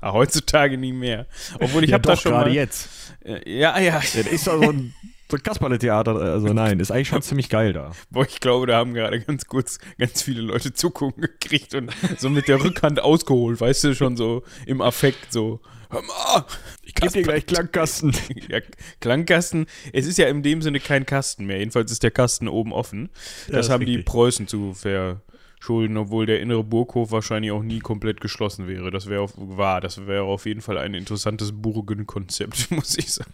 Ah, 0.02 0.14
heutzutage 0.14 0.78
nie 0.78 0.94
mehr. 0.94 1.26
Obwohl 1.60 1.84
ich 1.84 1.90
ja, 1.90 1.96
habe 1.96 2.04
das 2.04 2.20
doch, 2.20 2.24
schon 2.24 2.32
gerade 2.34 2.52
jetzt. 2.52 2.90
Äh, 3.24 3.60
Ja, 3.60 3.80
ja. 3.80 3.94
Ja, 3.94 4.00
Das 4.00 4.14
ist 4.16 4.46
doch 4.46 4.62
so 4.62 4.70
ein, 4.70 4.94
so 5.32 5.38
Kasperle-Theater. 5.38 6.16
Also 6.18 6.54
nein, 6.54 6.80
ist 6.80 6.92
eigentlich 6.92 7.08
schon 7.08 7.22
ziemlich 7.24 7.50
geil 7.50 7.74
da. 7.74 7.92
Boah, 8.12 8.24
ich 8.24 8.40
glaube, 8.40 8.68
da 8.68 8.78
haben 8.78 8.94
gerade 8.94 9.20
ganz 9.20 9.48
kurz 9.48 9.80
ganz 9.98 10.22
viele 10.22 10.42
Leute 10.42 10.74
Zugucken 10.74 11.22
gekriegt 11.24 11.74
und 11.74 11.92
so 12.20 12.30
mit 12.30 12.48
der 12.48 12.64
Rückhand 12.64 13.00
ausgeholt, 13.00 13.60
weißt 13.60 13.86
du, 13.86 13.96
schon 13.96 14.16
so 14.16 14.44
im 14.68 14.80
Affekt 14.82 15.34
so. 15.34 15.60
Hör 15.90 16.02
mal! 16.02 16.46
Ich 16.84 16.94
geb 16.94 17.12
dir 17.12 17.24
gleich 17.24 17.46
Klangkasten. 17.46 18.14
Ja, 18.48 18.60
Klangkasten, 19.00 19.66
es 19.94 20.06
ist 20.06 20.18
ja 20.18 20.28
in 20.28 20.44
dem 20.44 20.62
Sinne 20.62 20.80
kein 20.80 21.06
Kasten 21.06 21.46
mehr. 21.46 21.60
Jedenfalls 21.60 21.92
ist 21.92 22.04
der 22.04 22.12
Kasten 22.12 22.48
oben 22.48 22.74
offen. 22.74 23.10
Das 23.50 23.68
ist 23.68 23.72
haben 23.72 23.86
die. 23.86 23.98
Preußen 24.00 24.48
zu 24.48 24.74
verschulden, 24.74 25.98
obwohl 25.98 26.26
der 26.26 26.40
innere 26.42 26.64
Burghof 26.64 27.12
wahrscheinlich 27.12 27.52
auch 27.52 27.64
nie 27.64 27.80
komplett 27.80 28.22
geschlossen 28.22 28.68
wäre. 28.68 28.92
Das 28.92 29.08
wäre 29.08 29.22
auf, 29.22 29.34
war, 29.36 29.82
das 29.82 30.06
wäre 30.06 30.24
auf 30.24 30.46
jeden 30.46 30.62
Fall 30.62 30.78
ein 30.78 30.94
interessantes 30.94 31.52
Burgenkonzept, 31.54 32.70
muss 32.72 32.98
ich 32.98 33.14
sagen. 33.14 33.34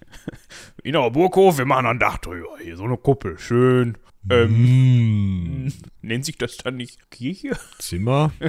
Innerer 0.84 1.12
Burghof, 1.12 1.58
wir 1.58 1.66
machen 1.66 1.86
ein 1.86 2.00
Dach 2.00 2.18
drüber. 2.18 2.58
Hier 2.62 2.78
so 2.78 2.84
eine 2.84 2.98
Kuppel, 2.98 3.38
schön. 3.38 3.98
Ähm, 4.30 5.66
Mm, 5.66 5.74
nennt 6.02 6.26
sich 6.26 6.38
das 6.38 6.58
dann 6.58 6.78
nicht 6.78 7.10
Kirche? 7.10 7.58
Zimmer. 7.80 8.32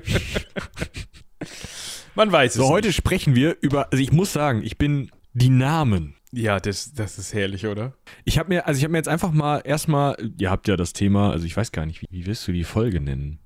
Man 2.14 2.30
weiß 2.30 2.54
So, 2.54 2.64
es. 2.64 2.68
heute 2.70 2.92
sprechen 2.92 3.34
wir 3.34 3.56
über, 3.60 3.90
also 3.92 4.02
ich 4.02 4.12
muss 4.12 4.32
sagen, 4.32 4.62
ich 4.64 4.76
bin 4.78 5.10
die 5.32 5.48
Namen. 5.50 6.14
nicht. 6.30 6.44
Ja, 6.44 6.60
das, 6.60 6.94
das 6.94 7.18
ist 7.18 7.34
herrlich, 7.34 7.66
oder? 7.66 7.92
Ich 8.24 8.38
habe 8.38 8.48
mir, 8.48 8.66
also 8.66 8.78
ich 8.78 8.84
habe 8.84 8.92
mir 8.92 8.98
jetzt 8.98 9.08
einfach 9.08 9.32
mal 9.32 9.58
erstmal, 9.64 10.16
ihr 10.38 10.50
habt 10.50 10.66
ja 10.68 10.76
das 10.76 10.92
Thema, 10.94 11.30
also 11.30 11.44
ich 11.44 11.56
weiß 11.56 11.72
gar 11.72 11.84
nicht, 11.86 12.00
wie, 12.02 12.06
wie 12.10 12.26
wirst 12.26 12.46
du 12.48 12.52
die 12.52 12.64
Folge 12.64 13.00
nennen? 13.00 13.38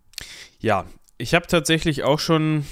Ja, 0.61 0.85
ich 1.19 1.35
habe 1.35 1.47
tatsächlich 1.49 2.05
auch 2.05 2.21
schon 2.21 2.65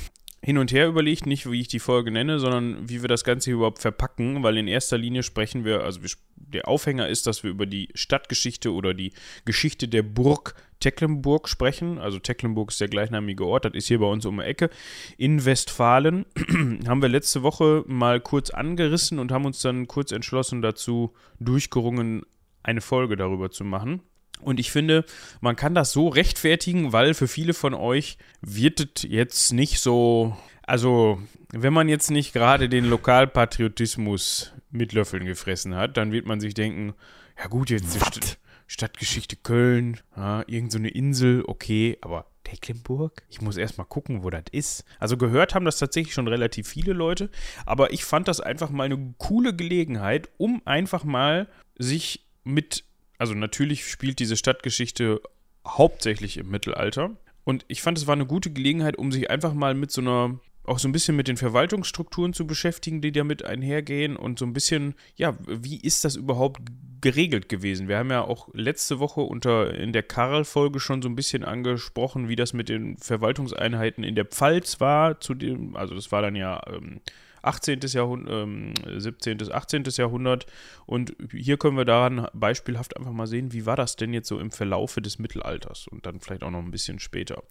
hin 0.45 0.59
und 0.59 0.73
her 0.73 0.89
überlegt, 0.89 1.25
nicht 1.25 1.51
wie 1.51 1.61
ich 1.61 1.69
die 1.69 1.79
Folge 1.79 2.11
nenne, 2.11 2.39
sondern 2.39 2.87
wie 2.87 3.01
wir 3.01 3.09
das 3.09 3.25
Ganze 3.25 3.47
hier 3.47 3.55
überhaupt 3.55 3.79
verpacken, 3.79 4.43
weil 4.43 4.59
in 4.59 4.69
erster 4.69 4.99
Linie 4.99 5.23
sprechen 5.23 5.65
wir, 5.65 5.83
also 5.83 6.03
wir, 6.03 6.11
der 6.37 6.69
Aufhänger 6.69 7.09
ist, 7.09 7.27
dass 7.27 7.43
wir 7.43 7.51
über 7.51 7.65
die 7.65 7.89
Stadtgeschichte 7.95 8.71
oder 8.71 8.93
die 8.93 9.15
Geschichte 9.47 9.89
der 9.89 10.03
Burg 10.03 10.55
Tecklenburg 10.81 11.49
sprechen. 11.49 11.99
Also 11.99 12.19
Tecklenburg 12.19 12.73
ist 12.73 12.81
der 12.81 12.89
gleichnamige 12.89 13.47
Ort, 13.47 13.65
das 13.65 13.73
ist 13.73 13.89
hier 13.89 14.01
bei 14.01 14.07
uns 14.07 14.27
um 14.27 14.37
die 14.37 14.45
Ecke. 14.45 14.69
In 15.17 15.47
Westfalen 15.47 16.27
haben 16.87 17.01
wir 17.01 17.09
letzte 17.09 17.43
Woche 17.43 17.83
mal 17.87 18.21
kurz 18.21 18.51
angerissen 18.51 19.19
und 19.19 19.33
haben 19.33 19.47
uns 19.47 19.63
dann 19.63 19.89
kurz 19.89 20.13
entschlossen 20.13 20.61
dazu 20.61 21.15
durchgerungen, 21.41 22.27
eine 22.63 22.83
Folge 22.83 23.17
darüber 23.17 23.51
zu 23.51 23.65
machen. 23.65 24.03
Und 24.41 24.61
ich 24.61 24.71
finde, 24.71 25.05
man 25.41 25.57
kann 25.57 25.75
das 25.75 25.93
so 25.93 26.09
rechtfertigen, 26.09 26.93
weil 26.93 27.15
für 27.15 27.29
viele 27.29 27.55
von 27.55 27.75
euch 27.75 28.19
wird 28.41 28.81
es 28.81 29.03
jetzt 29.03 29.53
nicht 29.53 29.81
so. 29.81 30.37
Also, 30.67 31.21
wenn 31.51 31.73
man 31.73 31.89
jetzt 31.89 32.11
nicht 32.11 32.33
gerade 32.33 32.69
den 32.69 32.85
Lokalpatriotismus 32.85 34.53
mit 34.71 34.93
Löffeln 34.93 35.25
gefressen 35.25 35.75
hat, 35.75 35.97
dann 35.97 36.13
wird 36.13 36.27
man 36.27 36.41
sich 36.41 36.55
denken: 36.55 36.95
Ja, 37.39 37.47
gut, 37.49 37.71
jetzt 37.71 37.97
ist 37.97 38.05
St 38.05 38.39
Stadtgeschichte 38.67 39.37
Köln, 39.37 40.01
ja, 40.17 40.43
irgend 40.47 40.73
so 40.73 40.79
eine 40.79 40.89
Insel, 40.89 41.45
okay, 41.47 41.99
aber 42.01 42.27
Tecklenburg? 42.45 43.23
Ich 43.29 43.43
muss 43.43 43.59
erstmal 43.59 43.87
gucken, 43.87 44.23
wo 44.23 44.31
das 44.31 44.45
ist. 44.53 44.85
Also, 44.99 45.17
gehört 45.17 45.55
haben 45.55 45.67
das 45.67 45.79
tatsächlich 45.79 46.15
schon 46.15 46.29
relativ 46.29 46.69
viele 46.69 46.93
Leute, 46.93 47.31
aber 47.67 47.93
ich 47.93 48.05
fand 48.05 48.27
das 48.27 48.41
einfach 48.41 48.71
mal 48.71 48.85
eine 48.85 49.15
coole 49.19 49.55
Gelegenheit, 49.55 50.29
um 50.39 50.63
einfach 50.65 51.05
mal 51.05 51.49
sich 51.79 52.27
mit 52.43 52.85
also 53.19 53.35
natürlich 53.35 53.87
spielt 53.89 54.19
diese 54.19 54.37
Stadtgeschichte 54.37 55.21
hauptsächlich 55.67 56.37
im 56.37 56.51
Mittelalter. 56.51 57.11
Und 57.45 57.65
ich 57.69 57.83
fand, 57.83 57.99
es 57.99 58.07
war 58.07 58.15
eine 58.15 58.27
gute 58.27 58.51
Gelegenheit, 58.51 58.97
um 58.97 59.13
sich 59.13 59.31
einfach 59.31 59.53
mal 59.53 59.75
mit 59.75 59.91
so 59.91 60.01
einer, 60.01 60.39
auch 60.65 60.79
so 60.79 60.89
ein 60.89 60.93
bisschen 60.93 61.15
mit 61.15 61.29
den 61.29 61.37
Verwaltungsstrukturen 61.37 62.33
zu 62.33 62.47
beschäftigen, 62.47 63.03
die 63.03 63.13
damit 63.13 63.45
einhergehen 63.45 64.17
und 64.17 64.39
so 64.39 64.47
ein 64.47 64.55
bisschen, 64.55 64.95
ja, 65.17 65.37
wie 65.47 65.79
ist 65.79 66.05
das 66.05 66.17
überhaupt 66.17 66.61
geregelt 67.03 67.51
gewesen? 67.51 67.87
Wir 67.87 67.99
haben 67.99 68.11
ja 68.11 68.23
auch 68.23 68.49
letzte 68.55 68.99
Woche 68.99 69.21
unter 69.21 69.75
in 69.75 69.93
der 69.93 70.03
Karl-Folge 70.03 70.81
schon 70.81 71.03
so 71.03 71.09
ein 71.09 71.17
bisschen 71.17 71.45
angesprochen, 71.45 72.29
wie 72.29 72.37
das 72.37 72.55
mit 72.55 72.71
den 72.71 72.97
Verwaltungseinheiten 72.97 74.05
in 74.05 74.15
der 74.15 74.25
Pfalz 74.25 74.81
war, 74.81 75.21
zu 75.21 75.35
dem, 75.35 75.77
also 75.77 75.95
das 75.95 76.11
war 76.13 76.23
dann 76.23 76.35
ja 76.35 76.63
ähm, 76.67 77.03
18. 77.47 77.81
Jahrhundert, 77.83 78.33
ähm, 78.33 78.75
17., 78.97 79.53
18. 79.53 79.85
Jahrhundert. 79.97 80.47
Und 80.87 81.15
hier 81.33 81.57
können 81.57 81.77
wir 81.77 81.85
daran 81.85 82.29
beispielhaft 82.33 82.97
einfach 82.97 83.13
mal 83.13 83.27
sehen, 83.27 83.53
wie 83.53 83.67
war 83.67 83.77
das 83.77 83.97
denn 83.97 84.13
jetzt 84.13 84.29
so 84.29 84.39
im 84.39 84.51
Verlaufe 84.51 85.01
des 85.01 85.19
Mittelalters 85.19 85.87
und 85.89 86.07
dann 86.07 86.21
vielleicht 86.21 86.43
auch 86.43 86.51
noch 86.51 86.61
ein 86.61 86.71
bisschen 86.71 86.99
später. 86.99 87.43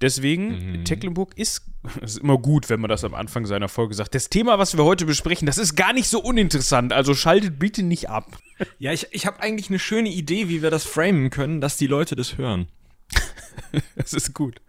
Deswegen, 0.00 0.84
Tecklenburg 0.84 1.36
ist, 1.36 1.62
es 1.96 1.96
ist 2.14 2.18
immer 2.18 2.38
gut, 2.38 2.70
wenn 2.70 2.80
man 2.80 2.88
das 2.88 3.02
am 3.02 3.14
Anfang 3.14 3.46
seiner 3.46 3.68
Folge 3.68 3.94
sagt. 3.94 4.14
Das 4.14 4.28
Thema, 4.28 4.58
was 4.58 4.76
wir 4.76 4.84
heute 4.84 5.06
besprechen, 5.06 5.46
das 5.46 5.58
ist 5.58 5.74
gar 5.74 5.92
nicht 5.92 6.08
so 6.08 6.20
uninteressant, 6.20 6.92
also 6.92 7.14
schaltet 7.14 7.58
bitte 7.58 7.82
nicht 7.82 8.08
ab. 8.08 8.38
Ja, 8.80 8.92
ich, 8.92 9.06
ich 9.12 9.24
habe 9.24 9.40
eigentlich 9.40 9.68
eine 9.68 9.78
schöne 9.78 10.08
Idee, 10.08 10.48
wie 10.48 10.62
wir 10.62 10.70
das 10.70 10.84
framen 10.84 11.30
können, 11.30 11.60
dass 11.60 11.76
die 11.76 11.86
Leute 11.86 12.16
das 12.16 12.38
hören. 12.38 12.66
Das 13.94 14.12
ist 14.12 14.34
gut. 14.34 14.60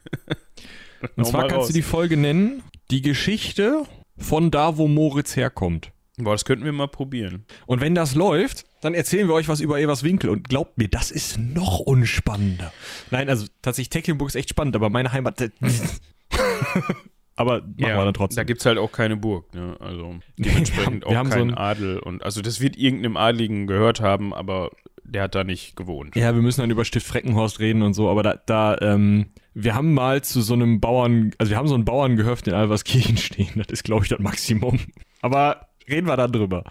Und 1.15 1.25
zwar 1.25 1.43
kannst 1.47 1.55
raus. 1.55 1.67
du 1.67 1.73
die 1.73 1.81
Folge 1.81 2.15
nennen, 2.15 2.61
die 2.91 3.01
Geschichte 3.01 3.85
von 4.19 4.51
da, 4.51 4.77
wo 4.77 4.87
Moritz 4.87 5.35
herkommt. 5.35 5.91
Boah, 6.17 6.33
das 6.33 6.43
könnten 6.43 6.65
wir 6.65 6.73
mal 6.73 6.87
probieren. 6.87 7.45
Und 7.65 7.79
wenn 7.79 7.95
das 7.95 8.13
läuft, 8.13 8.65
dann 8.81 8.93
erzählen 8.93 9.27
wir 9.29 9.33
euch 9.35 9.47
was 9.47 9.61
über 9.61 9.79
Everswinkel. 9.79 10.29
Und 10.29 10.49
glaubt 10.49 10.77
mir, 10.77 10.89
das 10.89 11.11
ist 11.11 11.37
noch 11.39 11.79
unspannender. 11.79 12.73
Nein, 13.09 13.29
also 13.29 13.45
tatsächlich, 13.61 13.89
Tecklenburg 13.89 14.27
ist 14.27 14.35
echt 14.35 14.49
spannend, 14.49 14.75
aber 14.75 14.89
meine 14.89 15.13
Heimat. 15.13 15.39
aber 17.35 17.61
machen 17.61 17.75
wir 17.77 18.05
dann 18.05 18.13
trotzdem. 18.13 18.35
Da 18.35 18.43
gibt 18.43 18.59
es 18.59 18.65
halt 18.65 18.77
auch 18.77 18.91
keine 18.91 19.15
Burg, 19.15 19.53
ne? 19.53 19.77
Also 19.79 20.15
dementsprechend 20.37 21.03
wir 21.05 21.07
auch 21.07 21.15
haben 21.15 21.31
so 21.31 21.37
keinen 21.37 21.51
ein- 21.51 21.57
Adel 21.57 21.99
und 21.99 22.21
also 22.23 22.41
das 22.41 22.59
wird 22.59 22.75
irgendeinem 22.75 23.15
Adligen 23.15 23.65
gehört 23.67 24.01
haben, 24.01 24.33
aber 24.33 24.71
der 25.09 25.23
hat 25.23 25.35
da 25.35 25.43
nicht 25.43 25.75
gewohnt. 25.75 26.15
Ja, 26.15 26.33
wir 26.33 26.41
müssen 26.41 26.61
dann 26.61 26.69
über 26.71 26.85
Stift 26.85 27.05
Freckenhorst 27.07 27.59
reden 27.59 27.81
und 27.81 27.93
so, 27.93 28.09
aber 28.09 28.23
da, 28.23 28.35
da 28.45 28.77
ähm, 28.81 29.27
wir 29.53 29.75
haben 29.75 29.93
mal 29.93 30.23
zu 30.23 30.41
so 30.41 30.53
einem 30.53 30.79
Bauern, 30.79 31.31
also 31.37 31.49
wir 31.49 31.57
haben 31.57 31.67
so 31.67 31.75
ein 31.75 31.85
Bauerngehöft 31.85 32.47
in 32.47 32.53
Alverskirchen 32.53 33.17
stehen, 33.17 33.51
das 33.55 33.67
ist, 33.67 33.83
glaube 33.83 34.03
ich, 34.03 34.09
das 34.09 34.19
Maximum. 34.19 34.79
Aber 35.21 35.67
reden 35.89 36.07
wir 36.07 36.17
dann 36.17 36.31
drüber. 36.31 36.63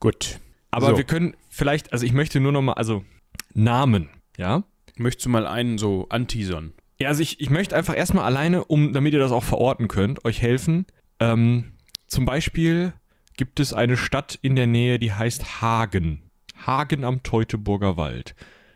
Gut. 0.00 0.40
Aber 0.70 0.90
So. 0.90 0.96
wir 0.96 1.04
können 1.04 1.34
vielleicht, 1.48 1.92
also 1.92 2.04
ich 2.04 2.12
möchte 2.12 2.40
nur 2.40 2.52
noch 2.52 2.62
mal, 2.62 2.74
also 2.74 3.04
Namen, 3.54 4.08
ja? 4.36 4.64
Möchtest 4.96 5.26
du 5.26 5.30
mal 5.30 5.46
einen 5.46 5.78
so 5.78 6.06
anteasern? 6.08 6.72
Ja, 6.98 7.08
also 7.08 7.22
ich, 7.22 7.40
ich 7.40 7.50
möchte 7.50 7.76
einfach 7.76 7.96
erstmal 7.96 8.24
alleine, 8.24 8.64
um, 8.64 8.92
damit 8.92 9.12
ihr 9.12 9.18
das 9.20 9.32
auch 9.32 9.44
verorten 9.44 9.88
könnt, 9.88 10.24
euch 10.24 10.40
helfen. 10.40 10.86
Ähm, 11.20 11.72
zum 12.06 12.24
Beispiel 12.24 12.94
gibt 13.36 13.60
es 13.60 13.74
eine 13.74 13.96
Stadt 13.96 14.38
in 14.40 14.56
der 14.56 14.66
Nähe, 14.66 14.98
die 14.98 15.12
heißt 15.12 15.60
Hagen. 15.60 16.25
Hagen 16.64 17.04
am 17.04 17.22
Teutoburger 17.22 17.96
Wald. 17.96 18.34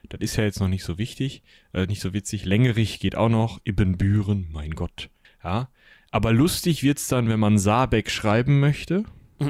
Das 0.08 0.20
ist 0.20 0.36
ja 0.36 0.44
jetzt 0.44 0.60
noch 0.60 0.68
nicht 0.68 0.82
so 0.84 0.98
wichtig, 0.98 1.42
äh, 1.72 1.86
nicht 1.86 2.00
so 2.00 2.12
witzig. 2.12 2.44
Längerich 2.44 2.98
geht 2.98 3.14
auch 3.16 3.28
noch, 3.28 3.60
Ibbenbüren, 3.64 4.48
mein 4.50 4.72
Gott. 4.72 5.08
Ja. 5.44 5.68
Aber 6.10 6.32
lustig 6.32 6.82
wird's 6.82 7.06
dann, 7.06 7.28
wenn 7.28 7.38
man 7.38 7.58
Saarbeck 7.58 8.10
schreiben 8.10 8.58
möchte. 8.60 9.04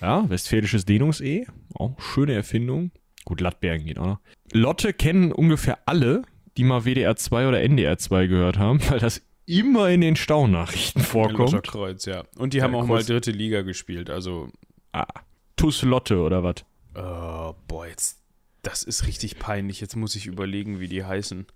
Ja, 0.00 0.28
westfälisches 0.28 0.84
Dehnungs-E. 0.84 1.46
Auch 1.74 2.00
schöne 2.00 2.32
Erfindung. 2.32 2.90
Gut, 3.24 3.40
Lattbergen 3.40 3.86
geht 3.86 3.98
auch 4.00 4.06
noch. 4.06 4.18
Lotte 4.52 4.92
kennen 4.92 5.30
ungefähr 5.30 5.78
alle, 5.86 6.22
die 6.56 6.64
mal 6.64 6.84
WDR 6.84 7.14
2 7.14 7.46
oder 7.46 7.60
NDR 7.62 7.98
2 7.98 8.26
gehört 8.26 8.58
haben, 8.58 8.80
weil 8.90 8.98
das 8.98 9.22
immer 9.46 9.90
in 9.90 10.00
den 10.00 10.16
Staunachrichten 10.16 11.02
vorkommt. 11.02 11.62
Kreuz, 11.68 12.04
ja. 12.06 12.24
Und 12.36 12.52
die 12.52 12.58
Ja, 12.58 12.64
haben 12.64 12.74
auch 12.74 12.86
kurz. 12.88 13.06
mal 13.06 13.14
dritte 13.14 13.30
Liga 13.30 13.62
gespielt. 13.62 14.10
Also, 14.10 14.48
Ah, 14.92 15.06
Tuss 15.54 15.82
Lotte 15.82 16.18
oder 16.20 16.42
was? 16.42 16.56
Äh, 16.94 17.52
boah, 17.68 17.86
jetzt, 17.86 18.18
das 18.62 18.82
ist 18.82 19.06
richtig 19.06 19.38
peinlich. 19.38 19.80
Jetzt 19.80 19.96
muss 19.96 20.14
ich 20.16 20.26
überlegen, 20.26 20.80
wie 20.80 20.88
die 20.88 21.04
heißen. 21.04 21.46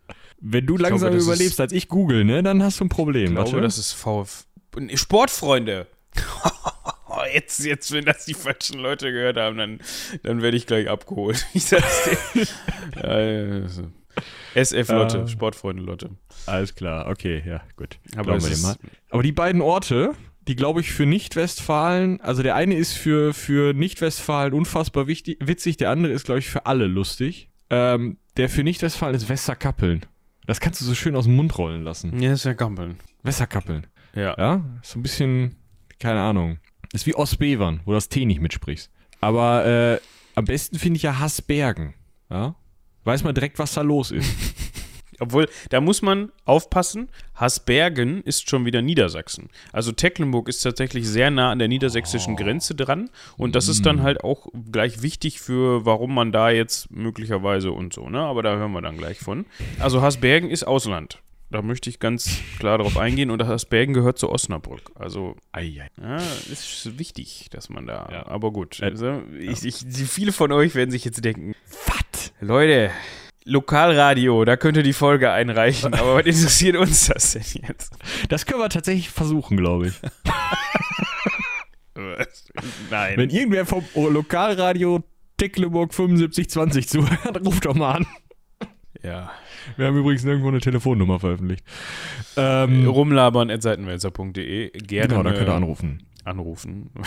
Wenn 0.40 0.66
du 0.66 0.74
glaube, 0.76 0.90
langsam 0.90 1.12
das 1.14 1.24
überlebst 1.24 1.54
ist- 1.54 1.60
als 1.60 1.72
ich 1.72 1.88
google, 1.88 2.24
ne, 2.24 2.42
dann 2.42 2.62
hast 2.62 2.80
du 2.80 2.84
ein 2.84 2.88
Problem. 2.88 3.26
Ich 3.38 3.44
glaube, 3.44 3.60
das 3.60 3.78
ist 3.78 3.92
VF. 3.92 4.46
Sportfreunde. 4.94 5.86
Jetzt, 7.32 7.64
jetzt, 7.64 7.92
wenn 7.92 8.04
das 8.04 8.24
die 8.26 8.34
falschen 8.34 8.78
Leute 8.78 9.10
gehört 9.10 9.36
haben, 9.38 9.56
dann, 9.56 9.80
dann 10.22 10.42
werde 10.42 10.56
ich 10.56 10.66
gleich 10.66 10.88
abgeholt. 10.88 11.46
Ich 11.54 11.64
sag's 11.64 12.10
dir. 12.34 12.46
SF 14.54 14.88
Lotte, 14.88 15.22
Ah. 15.22 15.26
Sportfreunde 15.26 15.82
Lotte. 15.82 16.10
Alles 16.46 16.74
klar, 16.74 17.08
okay, 17.08 17.42
ja, 17.46 17.62
gut. 17.76 17.98
Aber 18.16 18.36
ist-. 18.36 18.78
Aber 19.10 19.22
die 19.22 19.32
beiden 19.32 19.60
Orte, 19.60 20.14
die 20.48 20.56
glaube 20.56 20.80
ich 20.80 20.92
für 20.92 21.06
Nicht-Westfalen, 21.06 22.20
also 22.20 22.42
der 22.42 22.54
eine 22.54 22.74
ist 22.74 22.92
für, 22.92 23.34
für 23.34 23.72
Nicht-Westfalen 23.74 24.52
unfassbar 24.52 25.06
wichtig, 25.06 25.38
witzig, 25.40 25.76
der 25.76 25.90
andere 25.90 26.12
ist 26.12 26.24
glaube 26.24 26.38
ich 26.38 26.48
für 26.48 26.66
alle 26.66 26.86
lustig. 26.86 27.50
Ähm, 27.68 28.18
der 28.36 28.48
für 28.48 28.62
Nicht-Westfalen 28.62 29.14
ist 29.16 29.28
Westerkappeln. 29.28 30.06
Das 30.46 30.60
kannst 30.60 30.80
du 30.80 30.84
so 30.84 30.94
schön 30.94 31.16
aus 31.16 31.24
dem 31.24 31.34
Mund 31.34 31.58
rollen 31.58 31.82
lassen. 31.82 32.20
Ja, 32.22 32.32
ist 32.32 32.44
ja 32.44 32.52
Gampeln. 32.52 32.98
Westerkappeln. 33.22 33.86
Ja. 34.14 34.34
Ja, 34.38 34.64
so 34.82 34.98
ein 34.98 35.02
bisschen, 35.02 35.56
keine 35.98 36.20
Ahnung. 36.20 36.58
Ist 36.92 37.06
wie 37.06 37.14
Ostbevern, 37.14 37.80
wo 37.84 37.90
du 37.90 37.96
das 37.96 38.08
T 38.08 38.24
nicht 38.24 38.40
mitsprichst. 38.40 38.90
Aber 39.20 39.66
äh, 39.66 39.98
am 40.36 40.44
besten 40.44 40.78
finde 40.78 40.98
ich 40.98 41.02
ja 41.02 41.18
Hassbergen. 41.18 41.94
Ja? 42.30 42.54
Weiß 43.04 43.24
man 43.24 43.34
direkt, 43.34 43.58
was 43.58 43.74
da 43.74 43.82
los 43.82 44.12
ist. 44.12 44.30
Obwohl, 45.20 45.48
da 45.70 45.80
muss 45.80 46.02
man 46.02 46.30
aufpassen, 46.44 47.08
Hasbergen 47.34 48.22
ist 48.22 48.48
schon 48.48 48.64
wieder 48.64 48.82
Niedersachsen. 48.82 49.48
Also 49.72 49.92
Tecklenburg 49.92 50.48
ist 50.48 50.60
tatsächlich 50.60 51.08
sehr 51.08 51.30
nah 51.30 51.50
an 51.50 51.58
der 51.58 51.68
niedersächsischen 51.68 52.36
Grenze 52.36 52.74
dran 52.74 53.10
und 53.36 53.54
das 53.54 53.68
ist 53.68 53.86
dann 53.86 54.02
halt 54.02 54.24
auch 54.24 54.48
gleich 54.70 55.02
wichtig 55.02 55.40
für, 55.40 55.84
warum 55.84 56.14
man 56.14 56.32
da 56.32 56.50
jetzt 56.50 56.90
möglicherweise 56.90 57.72
und 57.72 57.92
so, 57.92 58.08
ne? 58.08 58.20
Aber 58.20 58.42
da 58.42 58.56
hören 58.56 58.72
wir 58.72 58.82
dann 58.82 58.98
gleich 58.98 59.18
von. 59.18 59.46
Also 59.78 60.02
Hasbergen 60.02 60.50
ist 60.50 60.64
Ausland. 60.64 61.20
Da 61.50 61.62
möchte 61.62 61.88
ich 61.88 62.00
ganz 62.00 62.40
klar 62.58 62.78
darauf 62.78 62.96
eingehen 62.96 63.30
und 63.30 63.46
Hasbergen 63.46 63.94
gehört 63.94 64.18
zu 64.18 64.30
Osnabrück. 64.30 64.90
Also 64.96 65.36
ja, 65.56 65.84
ist 66.50 66.98
wichtig, 66.98 67.46
dass 67.50 67.68
man 67.68 67.86
da. 67.86 68.08
Ja. 68.10 68.26
Aber 68.26 68.50
gut. 68.50 68.80
Äh, 68.80 68.86
Also, 68.86 69.22
ich, 69.38 69.64
ich, 69.64 69.76
viele 70.08 70.32
von 70.32 70.50
euch 70.50 70.74
werden 70.74 70.90
sich 70.90 71.04
jetzt 71.04 71.24
denken, 71.24 71.54
Was? 71.86 72.32
Leute, 72.40 72.90
Lokalradio, 73.46 74.44
da 74.44 74.56
könnt 74.56 74.76
ihr 74.76 74.82
die 74.82 74.92
Folge 74.92 75.30
einreichen, 75.30 75.94
aber 75.94 76.16
was 76.16 76.26
interessiert 76.26 76.76
uns 76.76 77.06
das 77.06 77.32
denn 77.32 77.62
jetzt? 77.68 77.96
Das 78.28 78.44
können 78.44 78.60
wir 78.60 78.68
tatsächlich 78.68 79.08
versuchen, 79.08 79.56
glaube 79.56 79.86
ich. 79.88 79.94
Nein. 82.90 83.16
Wenn 83.16 83.30
irgendwer 83.30 83.64
vom 83.64 83.84
Lokalradio 83.94 85.04
Tecklenburg 85.36 85.94
7520 85.94 86.88
zuhört, 86.88 87.46
ruft 87.46 87.64
doch 87.66 87.74
mal 87.74 87.92
an. 87.92 88.06
ja. 89.02 89.30
Wir 89.76 89.86
haben 89.86 89.96
übrigens 89.96 90.24
nirgendwo 90.24 90.48
eine 90.48 90.60
Telefonnummer 90.60 91.20
veröffentlicht. 91.20 91.64
Ähm, 92.36 92.86
Rumlabern 92.86 93.50
at 93.50 93.62
seitenwälzer.de. 93.62 94.70
Gerne 94.70 95.08
genau, 95.08 95.22
da 95.22 95.32
könnt 95.32 95.48
ihr 95.48 95.54
anrufen. 95.54 96.02
anrufen. 96.24 96.90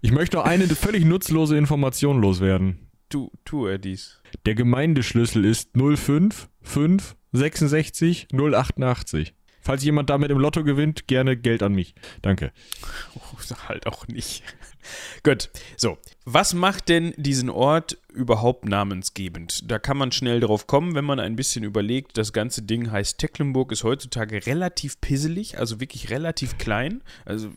Ich 0.00 0.10
möchte 0.10 0.38
noch 0.38 0.44
eine 0.44 0.66
völlig 0.68 1.04
nutzlose 1.04 1.54
Information 1.58 2.20
loswerden. 2.22 2.89
Tu, 3.10 3.28
tu 3.44 3.66
er 3.66 3.78
dies. 3.78 4.22
Der 4.46 4.54
Gemeindeschlüssel 4.54 5.44
ist 5.44 5.70
05 5.76 6.48
5 6.62 7.16
66 7.32 8.28
088. 8.32 9.34
Falls 9.62 9.84
jemand 9.84 10.08
damit 10.08 10.30
im 10.30 10.38
Lotto 10.38 10.64
gewinnt, 10.64 11.06
gerne 11.06 11.36
Geld 11.36 11.62
an 11.62 11.74
mich. 11.74 11.94
Danke. 12.22 12.52
Oh, 13.16 13.56
halt 13.68 13.86
auch 13.86 14.06
nicht. 14.08 14.42
Gut, 15.24 15.50
so. 15.76 15.98
Was 16.24 16.54
macht 16.54 16.88
denn 16.88 17.12
diesen 17.16 17.50
Ort 17.50 17.98
überhaupt 18.12 18.64
namensgebend? 18.64 19.70
Da 19.70 19.78
kann 19.78 19.98
man 19.98 20.12
schnell 20.12 20.40
drauf 20.40 20.66
kommen, 20.66 20.94
wenn 20.94 21.04
man 21.04 21.20
ein 21.20 21.36
bisschen 21.36 21.64
überlegt. 21.64 22.16
Das 22.16 22.32
ganze 22.32 22.62
Ding 22.62 22.90
heißt 22.90 23.18
Tecklenburg, 23.18 23.72
ist 23.72 23.84
heutzutage 23.84 24.46
relativ 24.46 25.00
pisselig, 25.00 25.58
also 25.58 25.80
wirklich 25.80 26.10
relativ 26.10 26.56
klein. 26.56 27.02
Also, 27.24 27.50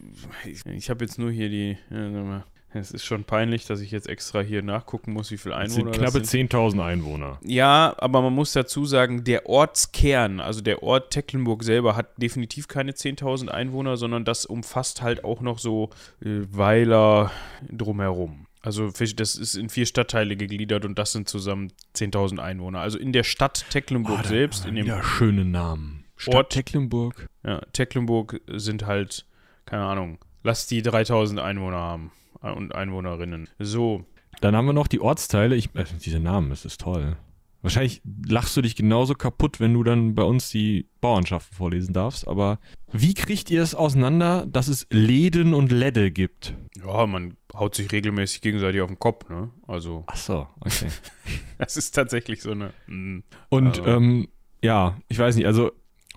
ich, 0.46 0.66
ich 0.66 0.90
habe 0.90 1.06
jetzt 1.06 1.20
nur 1.20 1.32
hier 1.32 1.50
die. 1.50 1.78
ja, 1.90 2.44
Es 2.76 2.92
ist 2.92 3.06
schon 3.06 3.24
peinlich, 3.24 3.66
dass 3.68 3.82
ich 3.82 3.92
jetzt 3.92 4.10
extra 4.10 4.42
hier 4.42 4.64
nachgucken 4.64 5.14
muss, 5.14 5.30
wie 5.32 5.38
viele 5.38 5.54
Es 5.56 5.62
Einwohner 5.76 5.94
sind 5.94 6.02
knappe 6.02 6.20
das 6.22 6.32
sind. 6.32 6.52
10.000 6.54 6.84
Einwohner. 6.84 7.40
Ja, 7.44 7.94
aber 8.00 8.22
man 8.22 8.34
muss 8.34 8.54
dazu 8.54 8.86
sagen, 8.86 9.24
der 9.24 9.48
Ortskern, 9.48 10.40
also 10.40 10.62
der 10.62 10.82
Ort 10.82 11.12
Tecklenburg 11.12 11.64
selber, 11.64 11.96
hat 11.96 12.20
definitiv 12.22 12.68
keine 12.68 12.92
10.000 12.94 13.50
Einwohner, 13.50 13.96
sondern 13.98 14.26
das 14.26 14.46
umfasst 14.46 15.02
halt 15.04 15.24
auch 15.24 15.42
noch 15.42 15.60
so 15.60 15.92
äh, 16.24 16.42
Weiler 16.52 17.32
drumherum. 17.70 18.48
Also 18.62 18.90
das 18.90 19.36
ist 19.36 19.56
in 19.56 19.70
vier 19.70 19.86
Stadtteile 19.86 20.38
gegliedert 20.38 20.86
und 20.86 20.98
das 20.98 21.12
sind 21.12 21.28
zusammen 21.28 21.74
10.000 21.96 22.40
Einwohner. 22.40 22.80
Also 22.80 22.98
in 22.98 23.12
der 23.12 23.24
Stadt 23.24 23.66
Tecklenburg 23.70 24.24
da- 24.24 24.30
selbst, 24.30 24.66
in 24.66 24.76
dem 24.76 24.88
Ja, 24.88 25.04
schöne 25.04 25.44
Namen. 25.46 26.06
Stadt 26.16 26.36
Ort- 26.36 26.50
Tecklenburg. 26.54 27.28
ja, 27.46 27.60
Tecklenburg 27.74 28.40
sind 28.48 28.86
halt, 28.86 29.26
keine 29.66 29.84
Ahnung, 29.84 30.18
lass 30.44 30.66
die 30.68 30.82
3.000 30.82 31.40
Einwohner 31.40 31.78
haben 31.78 32.12
und 32.42 32.74
Einwohnerinnen. 32.76 33.50
So, 33.60 34.06
Dann 34.42 34.56
haben 34.56 34.66
wir 34.66 34.74
noch 34.74 34.88
die 34.88 35.00
Ortsteile. 35.00 35.56
Ich, 35.56 35.74
äh, 35.76 35.86
diese 36.04 36.20
Namen, 36.20 36.50
das 36.50 36.66
ist 36.66 36.82
toll. 36.82 37.16
Wahrscheinlich 37.62 38.02
lachst 38.28 38.58
du 38.58 38.62
dich 38.62 38.76
genauso 38.76 39.14
kaputt, 39.14 39.62
wenn 39.62 39.74
du 39.74 39.84
dann 39.84 40.16
bei 40.16 40.24
uns 40.24 40.50
die 40.50 40.90
Bauernschaften 41.00 41.56
vorlesen 41.56 41.94
darfst. 41.94 42.28
Aber 42.28 42.60
wie 42.92 43.14
kriegt 43.14 43.50
ihr 43.52 43.62
es 43.64 43.74
auseinander, 43.74 44.46
dass 44.46 44.68
es 44.68 44.86
Läden 44.90 45.54
und 45.54 45.72
Lädde 45.72 46.12
gibt? 46.12 46.56
ja, 46.86 47.06
man 47.08 47.38
haut 47.54 47.76
sich 47.76 47.90
regelmäßig 47.94 48.42
gegenseitig 48.42 48.82
auf 48.82 48.90
den 48.90 49.00
Kopf, 49.00 49.30
ne? 49.30 49.50
Also, 49.66 50.04
Ach 50.08 50.18
so, 50.18 50.48
okay. 50.60 50.88
das 51.58 51.78
ist 51.78 51.92
tatsächlich 51.92 52.42
so 52.42 52.52
eine. 52.52 52.74
mm. 52.88 53.20
Und 53.48 53.80
Aber- 53.80 53.96
ähm, 53.96 54.28
ja, 54.62 54.98
ich 55.08 55.18
weiß 55.20 55.36
nicht, 55.38 55.46
also 55.46 55.72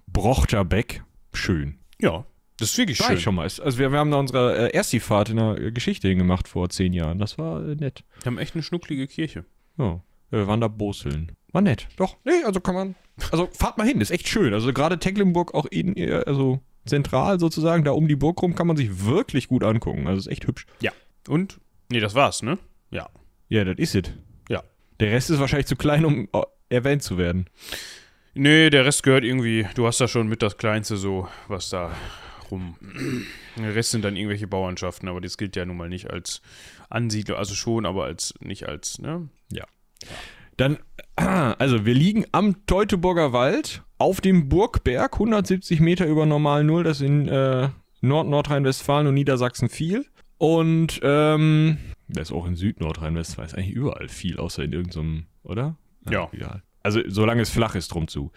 Brochterbeck, 0.09 1.05
schön. 1.33 1.79
Ja, 2.01 2.25
das 2.59 2.71
ist 2.71 2.79
wirklich 2.79 3.01
War 3.01 3.09
schön. 3.09 3.17
ich 3.17 3.23
schon 3.23 3.35
mal. 3.35 3.43
Also 3.43 3.79
wir, 3.79 3.93
wir 3.93 3.99
haben 3.99 4.11
da 4.11 4.19
unsere 4.19 4.71
äh, 4.71 4.75
Ersti-Fahrt 4.75 5.31
in 5.31 5.37
der 5.37 5.59
äh, 5.59 5.73
Geschichte 5.73 6.09
hingemacht 6.09 6.49
vor 6.49 6.69
zehn 6.71 6.93
Jahren. 6.93 7.19
Das 7.19 7.39
war 7.39 7.67
äh, 7.67 7.75
nett. 7.75 8.05
Wir 8.23 8.27
haben 8.27 8.39
echt 8.39 8.55
eine 8.55 8.63
schnucklige 8.63 9.07
Kirche. 9.07 9.45
Ja, 9.79 10.01
wir 10.31 10.47
waren 10.47 10.61
da 10.61 10.69
Boseln. 10.69 11.33
War 11.53 11.63
nett. 11.63 11.89
Doch, 11.97 12.17
nee, 12.25 12.43
also 12.45 12.61
kann 12.61 12.75
man. 12.75 12.95
Also 13.31 13.49
fahrt 13.53 13.79
mal 13.79 13.87
hin, 13.87 14.01
ist 14.01 14.11
echt 14.11 14.29
schön. 14.29 14.53
Also 14.55 14.73
gerade 14.73 14.99
Tecklenburg 14.99 15.55
auch 15.55 15.67
in, 15.67 15.97
äh, 15.97 16.23
also 16.27 16.61
zentral 16.87 17.39
sozusagen, 17.41 17.85
da 17.85 17.91
um 17.93 18.09
die 18.09 18.17
Burg 18.17 18.41
rum, 18.43 18.55
kann 18.55 18.67
man 18.67 18.77
sich 18.77 19.05
wirklich 19.05 19.49
gut 19.49 19.65
angucken. 19.65 20.07
Also 20.07 20.21
ist 20.21 20.27
echt 20.29 20.47
hübsch. 20.47 20.67
Und? 21.29 21.59
Nee, 21.91 22.01
das 22.01 22.15
war's, 22.15 22.43
ne? 22.43 22.59
Ja. 22.91 23.09
Ja, 23.49 23.65
das 23.65 23.79
ist 23.79 23.95
es. 23.95 24.13
Ja. 24.49 24.63
Der 25.01 25.13
Rest 25.13 25.31
ist 25.31 25.41
wahrscheinlich 25.41 25.67
zu 25.67 25.77
klein, 25.77 26.05
um 26.05 26.29
äh, 26.33 26.43
erwähnt 26.69 27.03
zu 27.03 27.19
werden. 27.19 27.49
Nee, 28.35 28.71
der 28.71 28.85
Rest 28.85 29.03
gehört 29.03 29.25
irgendwie, 29.25 29.67
du 29.75 29.87
hast 29.87 30.01
da 30.01 30.09
schon 30.09 30.29
mit 30.29 30.43
das 30.43 30.57
Kleinste 30.59 30.97
so, 30.97 31.29
was 31.49 31.71
da 31.71 31.93
rum. 32.51 32.77
Der 33.57 33.75
Rest 33.75 33.91
sind 33.91 34.05
dann 34.05 34.17
irgendwelche 34.17 34.47
Bauernschaften, 34.47 35.09
aber 35.09 35.21
das 35.21 35.37
gilt 35.37 35.57
ja 35.57 35.65
nun 35.65 35.77
mal 35.77 35.89
nicht 35.89 36.11
als 36.11 36.43
Ansiedler, 36.89 37.39
also 37.39 37.55
schon, 37.55 37.87
aber 37.87 38.05
als 38.05 38.35
nicht 38.41 38.67
als, 38.69 38.99
ne? 38.99 39.29
Dann, 40.57 40.79
also 41.17 41.85
wir 41.85 41.95
liegen 41.95 42.25
am 42.33 42.67
Teutoburger 42.67 43.33
Wald 43.33 43.83
auf 43.99 44.21
dem 44.21 44.49
Burgberg, 44.49 45.15
170 45.15 45.81
Meter 45.81 46.07
über 46.07 46.27
Normal 46.27 46.65
Null, 46.65 46.85
das 46.85 47.01
in 47.01 47.29
äh, 47.29 47.69
Nord-Nordrhein-Westfalen 48.01 49.07
und 49.07 49.15
Niedersachsen 49.15 49.69
viel. 49.69 50.07
Und 50.39 51.01
ähm, 51.03 51.79
das 52.09 52.29
ist 52.29 52.33
auch 52.33 52.47
in 52.47 52.57
Süd-Nordrhein-Westfalen, 52.57 53.49
ist 53.49 53.55
eigentlich 53.55 53.75
überall 53.75 54.09
viel, 54.09 54.39
außer 54.39 54.63
in 54.65 54.73
irgendeinem, 54.73 55.27
oder? 55.43 55.77
Ja. 56.09 56.29
Egal. 56.33 56.63
Also 56.83 57.01
solange 57.07 57.43
es 57.43 57.51
flach 57.51 57.75
ist, 57.75 57.89
drum 57.89 58.07
zu. 58.07 58.31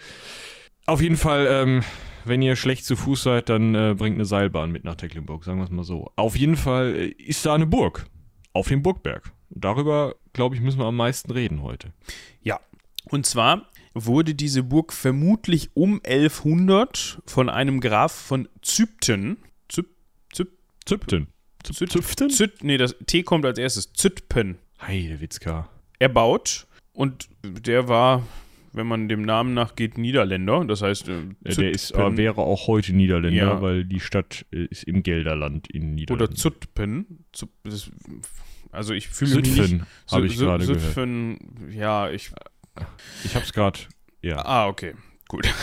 Auf 0.90 1.02
jeden 1.02 1.18
Fall, 1.18 1.48
ähm, 1.50 1.84
wenn 2.26 2.42
ihr 2.42 2.56
schlecht 2.56 2.86
zu 2.86 2.96
Fuß 2.96 3.24
seid, 3.24 3.50
dann 3.50 3.76
äh, 3.76 3.96
bringt 3.98 4.16
eine 4.16 4.26
Seilbahn 4.26 4.72
mit 4.72 4.84
nach 4.84 4.96
Tecklenburg, 4.96 5.44
sagen 5.44 5.60
wir 5.60 5.66
es 5.66 5.70
mal 5.72 5.84
so. 5.84 6.12
Auf 6.16 6.36
jeden 6.36 6.58
Fall 6.58 6.96
äh, 6.96 7.08
ist 7.10 7.46
da 7.46 7.54
eine 7.56 7.66
Burg. 7.68 8.08
Auf 8.54 8.68
dem 8.68 8.82
Burgberg. 8.82 9.32
Darüber, 9.50 10.16
glaube 10.34 10.56
ich, 10.56 10.62
müssen 10.62 10.80
wir 10.80 10.86
am 10.86 10.96
meisten 10.96 11.32
reden 11.32 11.62
heute. 11.62 11.94
Ja. 12.42 12.60
Und 13.06 13.26
zwar 13.26 13.68
wurde 13.94 14.36
diese 14.36 14.64
Burg 14.64 14.94
vermutlich 14.94 15.70
um 15.76 16.02
1100 16.04 17.20
von 17.26 17.50
einem 17.50 17.80
Graf 17.82 18.12
von 18.12 18.48
Zypten, 18.62 19.38
Zyp, 19.68 19.88
Zyp, 20.34 20.50
Züpten. 20.86 21.28
Züt- 21.64 21.90
Züpften? 21.92 22.30
Züt, 22.30 22.64
nee, 22.64 22.78
das 22.78 22.96
T 23.06 23.24
kommt 23.24 23.46
als 23.46 23.58
erstes, 23.60 23.92
Zütpen. 23.94 24.58
Heidewitzka. 24.82 25.70
erbaut 26.00 26.68
und 26.94 27.28
der 27.44 27.88
war, 27.90 28.24
wenn 28.74 28.88
man 28.88 29.08
dem 29.10 29.22
Namen 29.24 29.54
nachgeht, 29.54 29.98
Niederländer. 29.98 30.64
Das 30.66 30.82
heißt, 30.82 31.10
äh, 31.10 31.22
der 31.44 31.72
ist, 31.72 31.92
äh, 31.92 32.18
wäre 32.18 32.42
auch 32.42 32.68
heute 32.68 32.94
Niederländer, 32.94 33.38
Ja. 33.38 33.62
weil 33.62 33.86
die 33.86 34.00
Stadt 34.00 34.46
äh, 34.52 34.66
ist 34.66 34.84
im 34.84 35.04
Gelderland 35.04 35.70
in 35.70 35.96
Niederlanden. 35.96 36.32
oder 36.32 36.36
Zutpen. 36.36 37.26
Zu- 37.32 37.50
das- 37.64 37.92
Also 38.72 38.94
ich 38.94 39.08
fühle 39.10 39.36
mich 39.38 39.58
nicht. 39.58 39.82
Habe 40.12 40.28
ich 40.28 40.38
gerade 40.38 40.66
gehört. 40.66 41.40
Ja, 41.72 42.10
ich. 42.12 42.32
Ich 43.26 43.36
habe 43.36 43.44
es 43.46 43.52
gerade, 43.54 43.80
ja. 44.22 44.38
Ah, 44.46 44.68
okay. 44.68 44.94
Gut. 45.30 45.48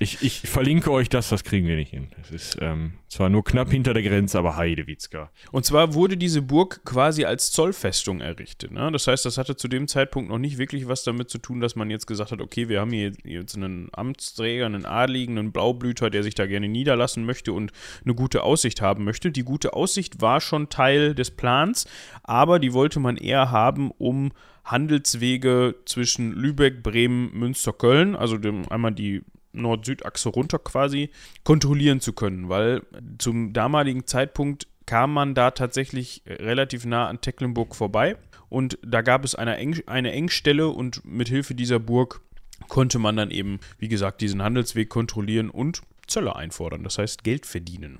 Ich, 0.00 0.22
ich 0.22 0.40
verlinke 0.40 0.90
euch 0.90 1.08
das, 1.08 1.28
das 1.28 1.44
kriegen 1.44 1.68
wir 1.68 1.76
nicht 1.76 1.92
hin. 1.92 2.08
Das 2.18 2.32
ist 2.32 2.58
ähm, 2.60 2.94
zwar 3.08 3.28
nur 3.28 3.44
knapp 3.44 3.70
hinter 3.70 3.94
der 3.94 4.02
Grenze, 4.02 4.36
aber 4.36 4.56
Heidewitzka. 4.56 5.30
Und 5.52 5.64
zwar 5.64 5.94
wurde 5.94 6.16
diese 6.16 6.42
Burg 6.42 6.84
quasi 6.84 7.24
als 7.24 7.52
Zollfestung 7.52 8.20
errichtet. 8.20 8.72
Ne? 8.72 8.90
Das 8.90 9.06
heißt, 9.06 9.24
das 9.24 9.38
hatte 9.38 9.54
zu 9.54 9.68
dem 9.68 9.86
Zeitpunkt 9.86 10.30
noch 10.30 10.38
nicht 10.38 10.58
wirklich 10.58 10.88
was 10.88 11.04
damit 11.04 11.30
zu 11.30 11.38
tun, 11.38 11.60
dass 11.60 11.76
man 11.76 11.90
jetzt 11.90 12.08
gesagt 12.08 12.32
hat, 12.32 12.40
okay, 12.40 12.68
wir 12.68 12.80
haben 12.80 12.90
hier 12.90 13.12
jetzt 13.22 13.54
einen 13.54 13.88
Amtsträger, 13.92 14.66
einen 14.66 14.84
Adligen, 14.84 15.38
einen 15.38 15.52
Blaublüter, 15.52 16.10
der 16.10 16.24
sich 16.24 16.34
da 16.34 16.46
gerne 16.46 16.68
niederlassen 16.68 17.24
möchte 17.24 17.52
und 17.52 17.70
eine 18.04 18.16
gute 18.16 18.42
Aussicht 18.42 18.82
haben 18.82 19.04
möchte. 19.04 19.30
Die 19.30 19.44
gute 19.44 19.74
Aussicht 19.74 20.20
war 20.20 20.40
schon 20.40 20.70
Teil 20.70 21.14
des 21.14 21.30
Plans, 21.30 21.86
aber 22.24 22.58
die 22.58 22.72
wollte 22.72 22.98
man 22.98 23.16
eher 23.16 23.52
haben, 23.52 23.92
um 23.92 24.32
Handelswege 24.64 25.76
zwischen 25.84 26.32
Lübeck, 26.32 26.82
Bremen, 26.82 27.30
Münster, 27.38 27.72
Köln, 27.72 28.16
also 28.16 28.38
dem, 28.38 28.68
einmal 28.70 28.92
die 28.92 29.22
Nord-Süd-Achse 29.52 30.30
runter 30.30 30.58
quasi, 30.58 31.10
kontrollieren 31.44 32.00
zu 32.00 32.12
können, 32.12 32.48
weil 32.48 32.82
zum 33.18 33.52
damaligen 33.52 34.06
Zeitpunkt 34.06 34.66
kam 34.86 35.12
man 35.12 35.34
da 35.34 35.50
tatsächlich 35.52 36.22
relativ 36.26 36.84
nah 36.84 37.08
an 37.08 37.20
Tecklenburg 37.20 37.74
vorbei 37.74 38.16
und 38.48 38.78
da 38.82 39.02
gab 39.02 39.24
es 39.24 39.34
eine, 39.34 39.56
Eng 39.56 39.80
eine 39.86 40.12
Engstelle 40.12 40.68
und 40.68 41.04
mit 41.04 41.28
Hilfe 41.28 41.54
dieser 41.54 41.78
Burg 41.78 42.20
konnte 42.68 42.98
man 42.98 43.16
dann 43.16 43.30
eben, 43.30 43.60
wie 43.78 43.88
gesagt, 43.88 44.20
diesen 44.20 44.42
Handelsweg 44.42 44.88
kontrollieren 44.88 45.50
und 45.50 45.82
Zölle 46.06 46.36
einfordern, 46.36 46.84
das 46.84 46.98
heißt 46.98 47.24
Geld 47.24 47.46
verdienen. 47.46 47.98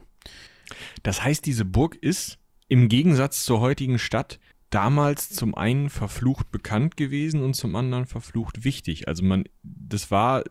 Das 1.03 1.23
heißt, 1.23 1.45
diese 1.47 1.65
Burg 1.65 1.97
ist 1.97 2.39
im 2.69 2.89
Gegensatz 2.89 3.45
zur 3.45 3.61
heutigen 3.61 3.99
Stadt 3.99 4.39
damals 4.75 5.31
zum 5.31 5.55
einen 5.55 5.89
verflucht 5.89 6.51
bekannt 6.51 6.97
gewesen 6.97 7.43
und 7.43 7.55
zum 7.55 7.77
anderen 7.77 8.07
verflucht 8.07 8.65
wichtig. 8.65 9.07
Also 9.07 9.23
man, 9.25 9.45
das 9.63 10.11
war 10.11 10.43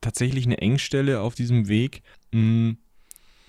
tatsächlich 0.00 0.46
eine 0.46 0.58
Engstelle 0.58 1.20
auf 1.20 1.34
diesem 1.34 1.68
Weg, 1.68 2.02
mh, 2.32 2.76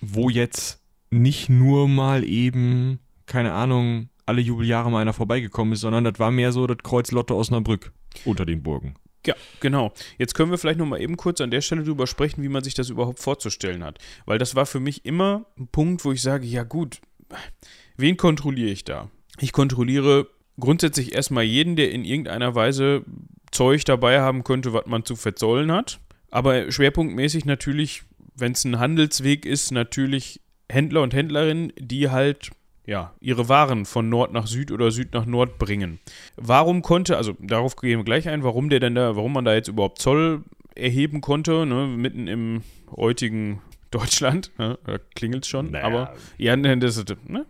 wo 0.02 0.30
jetzt 0.30 0.82
nicht 1.12 1.50
nur 1.50 1.88
mal 1.88 2.24
eben, 2.24 3.00
keine 3.28 3.54
Ahnung, 3.54 4.10
alle 4.26 4.42
Jubeljahre 4.42 4.90
mal 4.90 5.02
einer 5.02 5.14
vorbeigekommen 5.14 5.74
ist, 5.74 5.82
sondern 5.82 6.04
das 6.04 6.18
war 6.18 6.32
mehr 6.32 6.52
so 6.52 6.66
das 6.66 6.78
Kreuz 6.82 7.12
Lotto 7.12 7.38
Osnabrück 7.38 7.92
unter 8.26 8.46
den 8.46 8.64
Burgen. 8.64 8.96
Ja, 9.26 9.36
genau. 9.60 9.94
Jetzt 10.18 10.34
können 10.34 10.52
wir 10.52 10.58
vielleicht 10.58 10.80
noch 10.80 10.86
mal 10.86 11.00
eben 11.00 11.16
kurz 11.16 11.40
an 11.42 11.52
der 11.52 11.62
Stelle 11.62 11.84
drüber 11.84 12.08
sprechen, 12.08 12.44
wie 12.44 12.50
man 12.50 12.64
sich 12.64 12.74
das 12.74 12.90
überhaupt 12.90 13.20
vorzustellen 13.20 13.84
hat. 13.84 14.00
Weil 14.26 14.38
das 14.38 14.56
war 14.56 14.66
für 14.66 14.80
mich 14.80 15.06
immer 15.06 15.46
ein 15.58 15.68
Punkt, 15.68 16.04
wo 16.04 16.12
ich 16.12 16.22
sage, 16.22 16.46
ja 16.46 16.64
gut, 16.64 17.00
wen 17.96 18.18
kontrolliere 18.18 18.72
ich 18.72 18.84
da? 18.84 19.10
Ich 19.40 19.52
kontrolliere 19.52 20.28
grundsätzlich 20.60 21.14
erstmal 21.14 21.44
jeden, 21.44 21.76
der 21.76 21.92
in 21.92 22.06
irgendeiner 22.06 22.56
Weise 22.56 23.04
Zeug 23.52 23.86
dabei 23.86 24.22
haben 24.22 24.44
könnte, 24.44 24.74
was 24.74 24.86
man 24.86 25.06
zu 25.06 25.16
verzollen 25.16 25.72
hat. 25.72 26.00
Aber 26.32 26.72
schwerpunktmäßig 26.72 27.46
natürlich, 27.46 28.04
wenn 28.36 28.54
es 28.54 28.64
ein 28.64 28.80
Handelsweg 28.80 29.46
ist, 29.46 29.72
natürlich 29.72 30.42
Händler 30.70 31.02
und 31.02 31.14
Händlerinnen, 31.14 31.74
die 31.78 32.10
halt 32.10 32.52
ja, 32.86 33.14
ihre 33.22 33.48
Waren 33.48 33.86
von 33.86 34.10
Nord 34.10 34.34
nach 34.34 34.48
Süd 34.48 34.72
oder 34.72 34.92
Süd 34.92 35.14
nach 35.14 35.26
Nord 35.26 35.58
bringen. 35.58 36.00
Warum 36.36 36.82
konnte, 36.82 37.18
also 37.18 37.34
darauf 37.40 37.76
gehen 37.76 38.00
wir 38.00 38.04
gleich 38.04 38.28
ein, 38.28 38.44
warum 38.44 38.70
der 38.70 38.80
denn 38.80 38.96
da, 38.96 39.16
warum 39.16 39.34
man 39.34 39.46
da 39.46 39.54
jetzt 39.54 39.70
überhaupt 39.70 40.00
Zoll 40.00 40.44
erheben 40.76 41.22
konnte, 41.22 41.66
ne, 41.66 41.88
mitten 41.88 42.28
im 42.28 42.64
heutigen 42.96 43.62
Deutschland, 43.94 44.52
ne, 44.58 44.78
da 44.86 44.98
klingelt 45.16 45.46
schon, 45.46 45.72
naja. 45.72 45.86
aber 45.86 46.14
ja, 46.38 46.56
ne, 46.56 46.78
das 46.78 47.04
ne, 47.28 47.46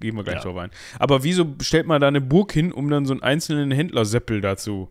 gehen 0.00 0.16
wir 0.16 0.24
gleich 0.24 0.36
ja. 0.36 0.42
drauf 0.42 0.56
ein. 0.56 0.70
Aber 0.98 1.24
wieso 1.24 1.54
stellt 1.60 1.86
man 1.86 2.00
da 2.00 2.08
eine 2.08 2.20
Burg 2.20 2.52
hin, 2.52 2.72
um 2.72 2.88
dann 2.88 3.04
so 3.06 3.12
einen 3.12 3.22
einzelnen 3.22 3.70
Händlerseppel 3.70 4.40
dazu 4.40 4.88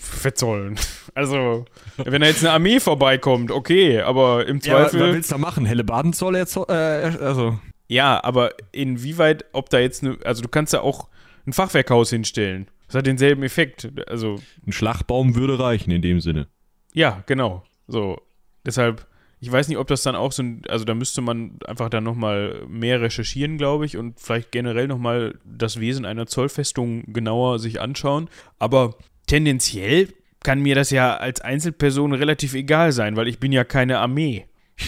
verzollen? 0.00 0.78
Also, 1.14 1.64
wenn 1.96 2.20
da 2.20 2.28
jetzt 2.28 2.44
eine 2.44 2.52
Armee 2.52 2.80
vorbeikommt, 2.80 3.50
okay, 3.50 4.00
aber 4.00 4.46
im 4.46 4.60
Zweifel. 4.60 5.00
Ja, 5.00 5.06
was 5.06 5.14
willst 5.14 5.30
du 5.30 5.34
da 5.34 5.38
machen? 5.38 5.66
Helle 5.66 5.84
Badenzoll, 5.84 6.36
äh, 6.36 6.44
also. 6.70 7.58
Ja, 7.88 8.22
aber 8.22 8.52
inwieweit, 8.72 9.46
ob 9.52 9.70
da 9.70 9.78
jetzt 9.78 10.04
eine, 10.04 10.18
also 10.24 10.42
du 10.42 10.48
kannst 10.48 10.72
ja 10.72 10.80
auch 10.80 11.08
ein 11.46 11.52
Fachwerkhaus 11.52 12.10
hinstellen. 12.10 12.68
Das 12.86 12.96
hat 12.96 13.06
denselben 13.06 13.42
Effekt. 13.42 13.88
Also. 14.08 14.36
Ein 14.66 14.72
Schlagbaum 14.72 15.34
würde 15.34 15.58
reichen 15.58 15.90
in 15.90 16.02
dem 16.02 16.20
Sinne. 16.20 16.48
Ja, 16.92 17.22
genau. 17.26 17.64
So. 17.86 18.20
Deshalb, 18.64 19.06
ich 19.40 19.52
weiß 19.52 19.68
nicht, 19.68 19.78
ob 19.78 19.86
das 19.86 20.02
dann 20.02 20.16
auch 20.16 20.32
so 20.32 20.42
ein, 20.42 20.62
also 20.68 20.84
da 20.84 20.94
müsste 20.94 21.20
man 21.20 21.58
einfach 21.66 21.88
dann 21.90 22.04
nochmal 22.04 22.64
mehr 22.68 23.00
recherchieren, 23.00 23.56
glaube 23.56 23.86
ich, 23.86 23.96
und 23.96 24.18
vielleicht 24.18 24.50
generell 24.50 24.88
nochmal 24.88 25.38
das 25.44 25.78
Wesen 25.78 26.04
einer 26.04 26.26
Zollfestung 26.26 27.04
genauer 27.12 27.58
sich 27.58 27.80
anschauen. 27.80 28.28
Aber 28.58 28.96
tendenziell 29.26 30.08
kann 30.42 30.60
mir 30.60 30.74
das 30.74 30.90
ja 30.90 31.16
als 31.16 31.40
Einzelperson 31.40 32.12
relativ 32.14 32.54
egal 32.54 32.92
sein, 32.92 33.16
weil 33.16 33.28
ich 33.28 33.38
bin 33.38 33.52
ja 33.52 33.64
keine 33.64 33.98
Armee. 33.98 34.46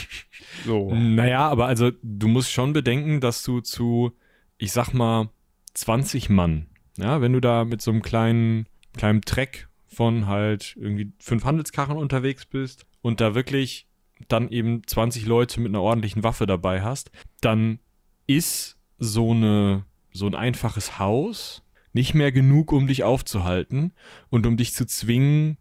So. 0.66 0.92
Naja, 0.92 1.48
aber 1.48 1.66
also 1.66 1.90
du 2.02 2.28
musst 2.28 2.50
schon 2.50 2.74
bedenken, 2.74 3.20
dass 3.20 3.42
du 3.42 3.60
zu, 3.60 4.12
ich 4.58 4.72
sag 4.72 4.92
mal, 4.92 5.30
20 5.74 6.28
Mann, 6.28 6.66
ja, 6.98 7.22
wenn 7.22 7.32
du 7.32 7.40
da 7.40 7.64
mit 7.64 7.80
so 7.80 7.90
einem 7.90 8.02
kleinen, 8.02 8.66
kleinen 8.94 9.22
Treck 9.22 9.68
von 9.86 10.26
halt 10.26 10.76
irgendwie 10.78 11.12
fünf 11.18 11.44
Handelskarren 11.44 11.96
unterwegs 11.96 12.44
bist 12.44 12.84
und 13.00 13.20
da 13.20 13.34
wirklich 13.34 13.86
dann 14.28 14.48
eben 14.50 14.82
20 14.86 15.26
Leute 15.26 15.60
mit 15.60 15.70
einer 15.70 15.82
ordentlichen 15.82 16.22
Waffe 16.22 16.46
dabei 16.46 16.82
hast, 16.82 17.10
dann 17.40 17.78
ist 18.26 18.78
so 18.98 19.32
eine, 19.32 19.84
so 20.12 20.26
ein 20.26 20.34
einfaches 20.34 20.98
Haus 20.98 21.62
nicht 21.92 22.14
mehr 22.14 22.30
genug, 22.30 22.72
um 22.72 22.86
dich 22.86 23.02
aufzuhalten 23.02 23.92
und 24.28 24.46
um 24.46 24.56
dich 24.56 24.74
zu 24.74 24.86
zwingen, 24.86 25.58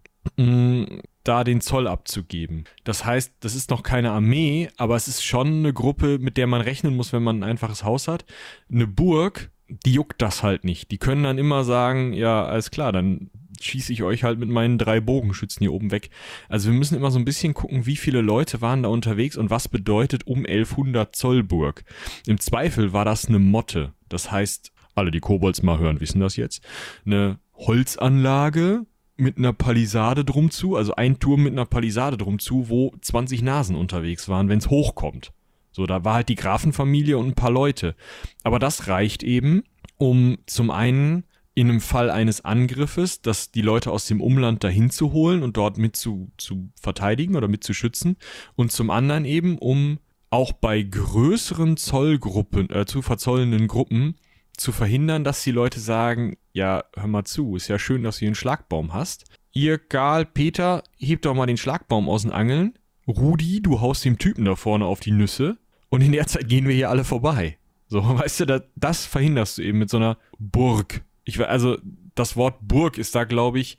da 1.23 1.43
den 1.43 1.61
Zoll 1.61 1.87
abzugeben. 1.87 2.65
Das 2.83 3.05
heißt, 3.05 3.33
das 3.39 3.55
ist 3.55 3.69
noch 3.69 3.83
keine 3.83 4.11
Armee, 4.11 4.69
aber 4.77 4.95
es 4.95 5.07
ist 5.07 5.23
schon 5.23 5.47
eine 5.47 5.73
Gruppe, 5.73 6.19
mit 6.19 6.37
der 6.37 6.47
man 6.47 6.61
rechnen 6.61 6.95
muss, 6.95 7.13
wenn 7.13 7.23
man 7.23 7.39
ein 7.39 7.49
einfaches 7.49 7.83
Haus 7.83 8.07
hat. 8.07 8.25
Eine 8.71 8.87
Burg, 8.87 9.51
die 9.67 9.93
juckt 9.93 10.21
das 10.21 10.43
halt 10.43 10.63
nicht. 10.63 10.91
Die 10.91 10.97
können 10.97 11.23
dann 11.23 11.37
immer 11.37 11.63
sagen, 11.63 12.13
ja, 12.13 12.45
alles 12.45 12.71
klar, 12.71 12.91
dann 12.91 13.29
schieße 13.61 13.93
ich 13.93 14.03
euch 14.03 14.23
halt 14.23 14.39
mit 14.39 14.49
meinen 14.49 14.77
drei 14.77 14.99
Bogenschützen 14.99 15.59
hier 15.59 15.73
oben 15.73 15.91
weg. 15.91 16.09
Also 16.47 16.71
wir 16.71 16.77
müssen 16.77 16.95
immer 16.95 17.11
so 17.11 17.19
ein 17.19 17.25
bisschen 17.25 17.53
gucken, 17.53 17.85
wie 17.85 17.95
viele 17.95 18.21
Leute 18.21 18.61
waren 18.61 18.83
da 18.83 18.89
unterwegs 18.89 19.37
und 19.37 19.49
was 19.49 19.67
bedeutet 19.67 20.27
um 20.27 20.39
1100 20.45 21.15
Zollburg. 21.15 21.83
Im 22.25 22.39
Zweifel 22.39 22.93
war 22.93 23.05
das 23.05 23.27
eine 23.27 23.39
Motte. 23.39 23.93
Das 24.07 24.31
heißt, 24.31 24.71
alle, 24.95 25.11
die 25.11 25.19
Kobolds 25.19 25.63
mal 25.63 25.79
hören, 25.79 25.99
wissen 25.99 26.19
das 26.19 26.35
jetzt. 26.35 26.63
Eine 27.05 27.39
Holzanlage 27.55 28.85
mit 29.17 29.37
einer 29.37 29.53
Palisade 29.53 30.23
drum 30.23 30.49
zu, 30.49 30.75
also 30.75 30.95
ein 30.95 31.19
Turm 31.19 31.43
mit 31.43 31.53
einer 31.53 31.65
Palisade 31.65 32.17
drum 32.17 32.39
zu, 32.39 32.69
wo 32.69 32.93
20 33.01 33.41
Nasen 33.41 33.75
unterwegs 33.75 34.29
waren, 34.29 34.49
wenn 34.49 34.59
es 34.59 34.69
hochkommt. 34.69 35.31
So, 35.71 35.85
da 35.85 36.03
war 36.03 36.15
halt 36.15 36.29
die 36.29 36.35
Grafenfamilie 36.35 37.17
und 37.17 37.27
ein 37.27 37.35
paar 37.35 37.51
Leute. 37.51 37.95
Aber 38.43 38.59
das 38.59 38.87
reicht 38.87 39.23
eben, 39.23 39.63
um 39.97 40.37
zum 40.45 40.71
einen 40.71 41.25
in 41.59 41.69
einem 41.69 41.81
Fall 41.81 42.09
eines 42.09 42.45
Angriffes, 42.45 43.21
dass 43.21 43.51
die 43.51 43.61
Leute 43.61 43.91
aus 43.91 44.05
dem 44.05 44.21
Umland 44.21 44.63
dahin 44.63 44.89
zu 44.91 45.11
holen 45.11 45.43
und 45.43 45.57
dort 45.57 45.77
mit 45.77 45.97
zu, 45.97 46.31
zu 46.37 46.69
verteidigen 46.79 47.35
oder 47.35 47.49
mit 47.49 47.65
zu 47.65 47.73
schützen. 47.73 48.15
Und 48.55 48.71
zum 48.71 48.89
anderen 48.89 49.25
eben, 49.25 49.57
um 49.57 49.99
auch 50.29 50.53
bei 50.53 50.81
größeren 50.81 51.75
Zollgruppen, 51.75 52.69
äh, 52.69 52.85
zu 52.85 53.01
verzollenden 53.01 53.67
Gruppen 53.67 54.15
zu 54.55 54.71
verhindern, 54.71 55.25
dass 55.25 55.43
die 55.43 55.51
Leute 55.51 55.81
sagen, 55.81 56.37
ja, 56.53 56.85
hör 56.95 57.07
mal 57.07 57.25
zu, 57.25 57.57
ist 57.57 57.67
ja 57.67 57.77
schön, 57.77 58.03
dass 58.03 58.15
du 58.15 58.19
hier 58.19 58.29
einen 58.29 58.35
Schlagbaum 58.35 58.93
hast. 58.93 59.25
Ihr, 59.51 59.79
Karl, 59.79 60.25
Peter, 60.25 60.83
hebt 60.95 61.25
doch 61.25 61.35
mal 61.35 61.45
den 61.45 61.57
Schlagbaum 61.57 62.07
aus 62.07 62.21
den 62.21 62.31
Angeln. 62.31 62.79
Rudi, 63.05 63.61
du 63.61 63.81
haust 63.81 64.05
dem 64.05 64.17
Typen 64.17 64.45
da 64.45 64.55
vorne 64.55 64.85
auf 64.85 65.01
die 65.01 65.11
Nüsse. 65.11 65.57
Und 65.89 65.99
in 65.99 66.13
der 66.13 66.27
Zeit 66.27 66.47
gehen 66.47 66.69
wir 66.69 66.75
hier 66.75 66.89
alle 66.89 67.03
vorbei. 67.03 67.57
So, 67.89 68.01
weißt 68.17 68.39
du, 68.39 68.45
das, 68.45 68.61
das 68.77 69.05
verhinderst 69.05 69.57
du 69.57 69.63
eben 69.63 69.79
mit 69.79 69.89
so 69.89 69.97
einer 69.97 70.17
Burg. 70.37 71.01
Ich, 71.29 71.39
also, 71.39 71.77
das 72.15 72.35
Wort 72.35 72.57
Burg 72.61 72.97
ist 72.97 73.15
da, 73.15 73.23
glaube 73.23 73.59
ich, 73.59 73.77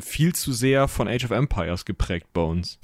viel 0.00 0.34
zu 0.34 0.52
sehr 0.52 0.88
von 0.88 1.08
Age 1.08 1.24
of 1.26 1.30
Empires 1.30 1.84
geprägt 1.84 2.28
bei 2.32 2.40
uns. 2.40 2.78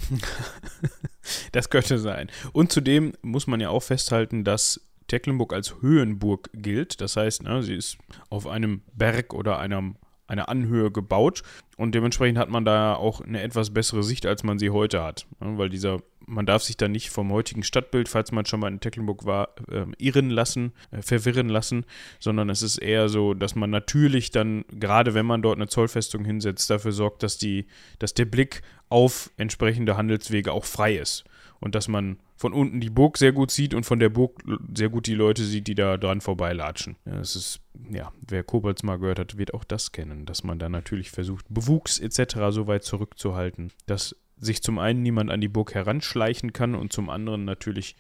das 1.53 1.71
könnte 1.71 1.99
sein. 1.99 2.31
Und 2.53 2.73
zudem 2.73 3.15
muss 3.23 3.47
man 3.47 3.61
ja 3.61 3.71
auch 3.71 3.83
festhalten, 3.83 4.45
dass 4.45 4.87
Tecklenburg 5.09 5.55
als 5.55 5.81
Höhenburg 5.81 6.51
gilt. 6.53 7.01
Das 7.01 7.17
heißt, 7.17 7.43
ne, 7.43 7.63
sie 7.63 7.75
ist 7.75 7.97
auf 8.29 8.47
einem 8.47 8.83
Berg 8.93 9.33
oder 9.33 9.59
einem, 9.59 9.97
einer 10.35 10.49
Anhöhe 10.49 10.91
gebaut 10.91 11.43
und 11.77 11.95
dementsprechend 11.95 12.39
hat 12.39 12.49
man 12.49 12.65
da 12.65 12.95
auch 12.95 13.21
eine 13.21 13.43
etwas 13.43 13.73
bessere 13.73 14.03
Sicht, 14.03 14.27
als 14.27 14.43
man 14.43 14.59
sie 14.59 14.71
heute 14.71 15.03
hat. 15.03 15.27
Weil 15.41 15.69
dieser, 15.69 16.01
man 16.27 16.47
darf 16.47 16.63
sich 16.63 16.77
da 16.77 16.89
nicht 16.89 17.11
vom 17.11 17.33
heutigen 17.33 17.63
Stadtbild, 17.63 18.09
falls 18.09 18.33
man 18.33 18.47
schon 18.47 18.61
mal 18.61 18.71
in 18.71 18.81
Tecklenburg 18.81 19.25
war, 19.25 19.51
äh, 19.71 19.87
irren 19.99 20.31
lassen, 20.31 20.73
äh, 20.91 21.03
verwirren 21.03 21.49
lassen, 21.49 21.85
sondern 22.21 22.51
es 22.51 22.63
ist 22.63 22.79
eher 22.79 23.09
so, 23.09 23.35
dass 23.35 23.55
man 23.55 23.71
natürlich 23.71 24.31
dann, 24.31 24.65
gerade 24.69 25.15
wenn 25.15 25.27
man 25.27 25.43
dort 25.43 25.57
eine 25.57 25.69
Zollfestung 25.69 26.25
hinsetzt, 26.25 26.71
dafür 26.71 26.93
sorgt, 26.93 27.23
dass, 27.23 27.39
die, 27.39 27.67
dass 27.99 28.15
der 28.15 28.27
Blick 28.27 28.63
auf 28.89 29.31
entsprechende 29.37 29.97
Handelswege 29.97 30.53
auch 30.53 30.65
frei 30.65 30.97
ist 30.97 31.25
und 31.65 31.75
dass 31.75 31.89
man 31.89 32.19
von 32.37 32.53
unten 32.53 32.79
die 32.79 32.91
Burg 32.91 33.17
sehr 33.17 33.33
gut 33.33 33.51
sieht 33.51 33.73
und 33.73 33.85
von 33.85 33.99
der 33.99 34.11
Burg 34.11 34.43
sehr 34.75 34.91
gut 34.91 35.07
die 35.07 35.15
Leute 35.15 35.43
sieht, 35.43 35.67
die 35.67 35.75
da 35.75 35.97
dran 35.97 36.21
vorbeilatschen. 36.21 36.97
Das 37.07 37.37
ist, 37.37 37.61
ja, 37.91 38.13
wer 38.21 38.45
Kobolds 38.45 38.83
mal 38.83 38.99
gehört 38.99 39.19
hat, 39.19 39.39
wird 39.39 39.55
auch 39.55 39.65
das 39.65 39.91
kennen, 39.91 40.27
dass 40.27 40.45
man 40.45 40.59
da 40.59 40.69
natürlich 40.69 41.11
versucht, 41.11 41.47
Bewuchs 41.49 41.99
etc. 41.99 42.37
so 42.51 42.67
weit 42.67 42.85
zurückzuhalten, 42.85 43.73
dass 43.87 44.15
sich 44.37 44.63
zum 44.63 44.79
einen 44.79 45.01
niemand 45.01 45.31
an 45.31 45.41
die 45.41 45.49
Burg 45.49 45.75
heranschleichen 45.75 46.53
kann 46.53 46.75
und 46.75 46.93
zum 46.93 47.09
anderen 47.09 47.47
natürlich 47.47 47.97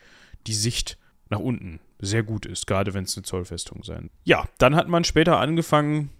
die 0.46 0.52
Sicht 0.52 0.98
nach 1.30 1.40
unten 1.40 1.80
sehr 1.98 2.22
gut 2.22 2.44
ist, 2.44 2.66
gerade 2.66 2.92
wenn 2.92 3.04
es 3.04 3.16
eine 3.16 3.24
Zollfestung 3.24 3.82
sein. 3.82 4.10
Ja, 4.24 4.46
dann 4.58 4.76
hat 4.76 4.88
man 4.88 5.04
später 5.04 5.38
angefangen, 5.38 6.10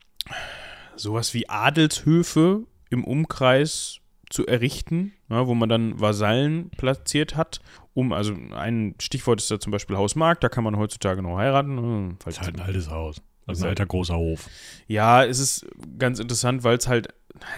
sowas 0.96 1.34
wie 1.34 1.50
Adelshöfe 1.50 2.64
im 2.88 3.04
Umkreis 3.04 4.00
zu 4.30 4.46
errichten, 4.46 5.12
ja, 5.28 5.46
wo 5.46 5.54
man 5.54 5.68
dann 5.68 6.00
Vasallen 6.00 6.70
platziert 6.70 7.36
hat, 7.36 7.60
um, 7.94 8.12
also 8.12 8.34
ein 8.54 8.94
Stichwort 9.00 9.40
ist 9.40 9.50
da 9.50 9.60
zum 9.60 9.70
Beispiel 9.70 9.96
Hausmarkt, 9.96 10.42
da 10.42 10.48
kann 10.48 10.64
man 10.64 10.76
heutzutage 10.76 11.22
noch 11.22 11.36
heiraten. 11.36 11.74
Ne, 11.74 12.16
das 12.24 12.34
ist 12.34 12.42
halt 12.42 12.56
ein 12.56 12.62
altes 12.62 12.90
Haus. 12.90 13.22
Also 13.46 13.64
ein 13.64 13.70
alter 13.70 13.86
großer 13.86 14.16
Hof. 14.16 14.48
Ja, 14.88 15.24
es 15.24 15.38
ist 15.38 15.66
ganz 15.98 16.18
interessant, 16.18 16.64
weil 16.64 16.78
es 16.78 16.88
halt, 16.88 17.08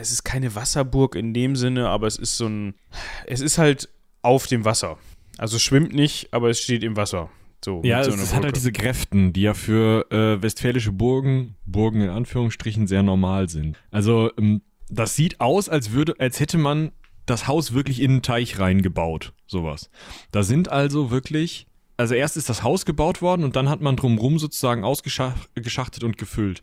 es 0.01 0.11
ist 0.11 0.25
keine 0.25 0.55
Wasserburg 0.55 1.15
in 1.15 1.33
dem 1.33 1.57
Sinne, 1.57 1.89
aber 1.89 2.07
es 2.07 2.19
ist 2.19 2.37
so 2.37 2.47
ein, 2.47 2.75
es 3.27 3.41
ist 3.41 3.59
halt 3.59 3.89
auf 4.23 4.47
dem 4.47 4.65
Wasser. 4.65 4.99
Also 5.39 5.57
es 5.57 5.63
schwimmt 5.63 5.95
nicht, 5.95 6.33
aber 6.33 6.51
es 6.51 6.61
steht 6.61 6.83
im 6.83 6.97
Wasser. 6.97 7.31
So, 7.65 7.83
Ja, 7.85 8.05
so 8.05 8.13
es 8.13 8.35
hat 8.35 8.45
halt 8.45 8.57
diese 8.57 8.73
Gräften, 8.73 9.33
die 9.33 9.43
ja 9.43 9.55
für 9.55 10.11
äh, 10.11 10.43
westfälische 10.43 10.93
Burgen, 10.93 11.57
Burgen 11.65 12.01
in 12.01 12.11
Anführungsstrichen, 12.11 12.87
sehr 12.87 13.03
normal 13.03 13.49
sind. 13.49 13.77
Also, 13.91 14.31
ähm, 14.39 14.63
das 14.89 15.17
sieht 15.17 15.41
aus, 15.41 15.69
als 15.69 15.93
würde, 15.93 16.15
als 16.19 16.41
hätte 16.41 16.59
man 16.59 16.93
das 17.27 17.49
Haus 17.49 17.73
wirklich 17.73 18.01
in 18.01 18.13
einen 18.13 18.23
Teich 18.23 18.59
reingebaut. 18.59 19.33
Sowas. 19.47 19.91
Da 20.31 20.43
sind 20.43 20.71
also 20.71 21.11
wirklich. 21.11 21.67
Also 21.97 22.15
erst 22.15 22.37
ist 22.37 22.49
das 22.49 22.63
Haus 22.63 22.85
gebaut 22.85 23.23
worden 23.23 23.43
und 23.43 23.57
dann 23.57 23.69
hat 23.69 23.81
man 23.81 23.97
drumrum 23.97 24.39
sozusagen 24.39 24.85
ausgeschachtet 24.85 26.05
und 26.05 26.19
gefüllt. 26.19 26.63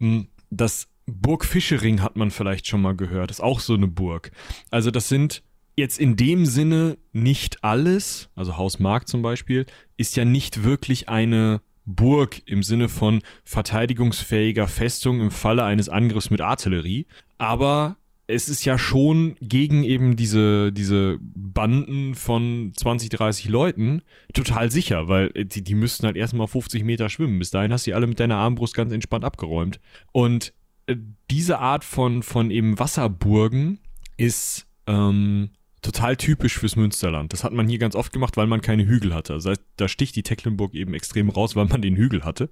Ähm, 0.00 0.28
Das 0.50 0.88
Burg 1.06 1.44
Fischering 1.44 2.00
hat 2.00 2.16
man 2.16 2.30
vielleicht 2.30 2.66
schon 2.66 2.82
mal 2.82 2.94
gehört. 2.94 3.30
ist 3.30 3.40
auch 3.42 3.60
so 3.60 3.74
eine 3.74 3.88
Burg. 3.88 4.30
Also 4.70 4.90
das 4.90 5.08
sind 5.08 5.42
jetzt 5.76 5.98
in 5.98 6.16
dem 6.16 6.46
Sinne 6.46 6.98
nicht 7.12 7.64
alles, 7.64 8.28
also 8.36 8.56
Haus 8.56 8.78
Mark 8.78 9.08
zum 9.08 9.22
Beispiel, 9.22 9.66
ist 9.96 10.16
ja 10.16 10.24
nicht 10.24 10.62
wirklich 10.64 11.08
eine 11.08 11.60
Burg 11.86 12.42
im 12.46 12.62
Sinne 12.62 12.88
von 12.88 13.22
verteidigungsfähiger 13.44 14.68
Festung 14.68 15.20
im 15.20 15.30
Falle 15.30 15.64
eines 15.64 15.88
Angriffs 15.88 16.30
mit 16.30 16.40
Artillerie, 16.40 17.06
aber 17.38 17.96
es 18.26 18.48
ist 18.48 18.64
ja 18.64 18.78
schon 18.78 19.36
gegen 19.40 19.84
eben 19.84 20.16
diese, 20.16 20.72
diese 20.72 21.18
Banden 21.20 22.14
von 22.14 22.72
20, 22.74 23.10
30 23.10 23.48
Leuten 23.48 24.02
total 24.32 24.70
sicher, 24.70 25.08
weil 25.08 25.28
die, 25.30 25.62
die 25.62 25.74
müssten 25.74 26.06
halt 26.06 26.16
erstmal 26.16 26.46
50 26.46 26.84
Meter 26.84 27.10
schwimmen. 27.10 27.38
Bis 27.38 27.50
dahin 27.50 27.72
hast 27.72 27.86
du 27.86 27.90
die 27.90 27.94
alle 27.94 28.06
mit 28.06 28.18
deiner 28.20 28.36
Armbrust 28.36 28.74
ganz 28.74 28.92
entspannt 28.92 29.24
abgeräumt. 29.24 29.78
Und 30.12 30.54
äh, 30.86 30.96
diese 31.30 31.58
Art 31.58 31.84
von, 31.84 32.22
von 32.22 32.50
eben 32.50 32.78
Wasserburgen 32.78 33.80
ist 34.16 34.66
ähm, 34.86 35.50
total 35.84 36.16
typisch 36.16 36.58
fürs 36.58 36.76
Münsterland. 36.76 37.32
Das 37.32 37.44
hat 37.44 37.52
man 37.52 37.68
hier 37.68 37.78
ganz 37.78 37.94
oft 37.94 38.12
gemacht, 38.12 38.36
weil 38.36 38.46
man 38.46 38.60
keine 38.60 38.86
Hügel 38.86 39.14
hatte. 39.14 39.34
Heißt, 39.34 39.62
da 39.76 39.88
sticht 39.88 40.16
die 40.16 40.22
Tecklenburg 40.22 40.74
eben 40.74 40.94
extrem 40.94 41.28
raus, 41.28 41.54
weil 41.54 41.66
man 41.66 41.82
den 41.82 41.96
Hügel 41.96 42.24
hatte, 42.24 42.48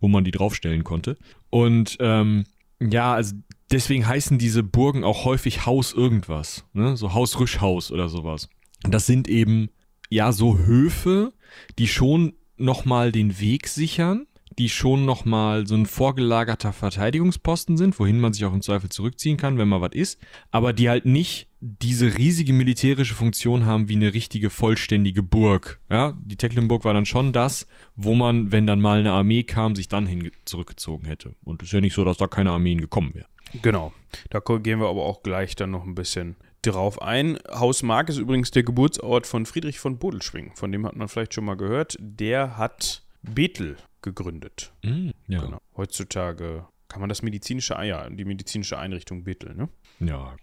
wo 0.00 0.08
man 0.08 0.24
die 0.24 0.32
draufstellen 0.32 0.84
konnte. 0.84 1.16
Und 1.48 1.96
ähm, 2.00 2.44
ja, 2.80 3.14
also 3.14 3.36
deswegen 3.70 4.06
heißen 4.06 4.38
diese 4.38 4.62
Burgen 4.62 5.04
auch 5.04 5.24
häufig 5.24 5.64
Haus 5.64 5.92
irgendwas, 5.92 6.64
ne? 6.72 6.96
So 6.96 7.14
Haus 7.14 7.38
Rüschhaus 7.38 7.92
oder 7.92 8.08
sowas. 8.08 8.48
Das 8.82 9.06
sind 9.06 9.28
eben 9.28 9.70
ja 10.10 10.32
so 10.32 10.58
Höfe, 10.58 11.32
die 11.78 11.86
schon 11.86 12.34
nochmal 12.56 13.12
den 13.12 13.38
Weg 13.38 13.68
sichern, 13.68 14.26
die 14.58 14.68
schon 14.68 15.04
nochmal 15.04 15.68
so 15.68 15.76
ein 15.76 15.86
vorgelagerter 15.86 16.72
Verteidigungsposten 16.72 17.76
sind, 17.76 17.98
wohin 18.00 18.20
man 18.20 18.32
sich 18.32 18.44
auch 18.44 18.52
im 18.52 18.62
Zweifel 18.62 18.90
zurückziehen 18.90 19.36
kann, 19.36 19.56
wenn 19.56 19.68
mal 19.68 19.80
was 19.80 19.94
ist, 19.94 20.18
aber 20.50 20.72
die 20.72 20.88
halt 20.88 21.06
nicht 21.06 21.48
diese 21.64 22.18
riesige 22.18 22.52
militärische 22.52 23.14
Funktion 23.14 23.66
haben 23.66 23.88
wie 23.88 23.94
eine 23.94 24.12
richtige 24.12 24.50
vollständige 24.50 25.22
Burg. 25.22 25.80
Ja, 25.88 26.18
die 26.24 26.36
Tecklenburg 26.36 26.84
war 26.84 26.92
dann 26.92 27.06
schon 27.06 27.32
das, 27.32 27.68
wo 27.94 28.16
man, 28.16 28.50
wenn 28.50 28.66
dann 28.66 28.80
mal 28.80 28.98
eine 28.98 29.12
Armee 29.12 29.44
kam, 29.44 29.76
sich 29.76 29.86
dann 29.86 30.06
hin 30.06 30.32
zurückgezogen 30.44 31.06
hätte. 31.06 31.36
Und 31.44 31.62
es 31.62 31.68
ist 31.68 31.72
ja 31.72 31.80
nicht 31.80 31.94
so, 31.94 32.04
dass 32.04 32.16
da 32.16 32.26
keine 32.26 32.50
Armeen 32.50 32.80
gekommen 32.80 33.14
wären. 33.14 33.28
Genau. 33.62 33.92
Da 34.30 34.40
gehen 34.40 34.80
wir 34.80 34.88
aber 34.88 35.04
auch 35.04 35.22
gleich 35.22 35.54
dann 35.54 35.70
noch 35.70 35.84
ein 35.84 35.94
bisschen 35.94 36.34
drauf 36.62 37.00
ein. 37.00 37.38
Haus 37.48 37.84
Mark 37.84 38.08
ist 38.08 38.18
übrigens 38.18 38.50
der 38.50 38.64
Geburtsort 38.64 39.28
von 39.28 39.46
Friedrich 39.46 39.78
von 39.78 39.98
Bodelschwing. 39.98 40.52
Von 40.56 40.72
dem 40.72 40.84
hat 40.84 40.96
man 40.96 41.06
vielleicht 41.06 41.34
schon 41.34 41.44
mal 41.44 41.56
gehört. 41.56 41.96
Der 42.00 42.58
hat 42.58 43.04
Bethel 43.22 43.76
gegründet. 44.00 44.72
Ja. 44.82 45.44
Genau. 45.44 45.58
Heutzutage 45.76 46.66
kann 46.88 47.00
man 47.00 47.08
das 47.08 47.22
medizinische, 47.22 47.76
ah 47.76 47.84
ja, 47.84 48.10
die 48.10 48.24
medizinische 48.24 48.78
Einrichtung 48.78 49.22
Bethel, 49.22 49.54
ne? 49.54 49.68
Ja. 50.00 50.34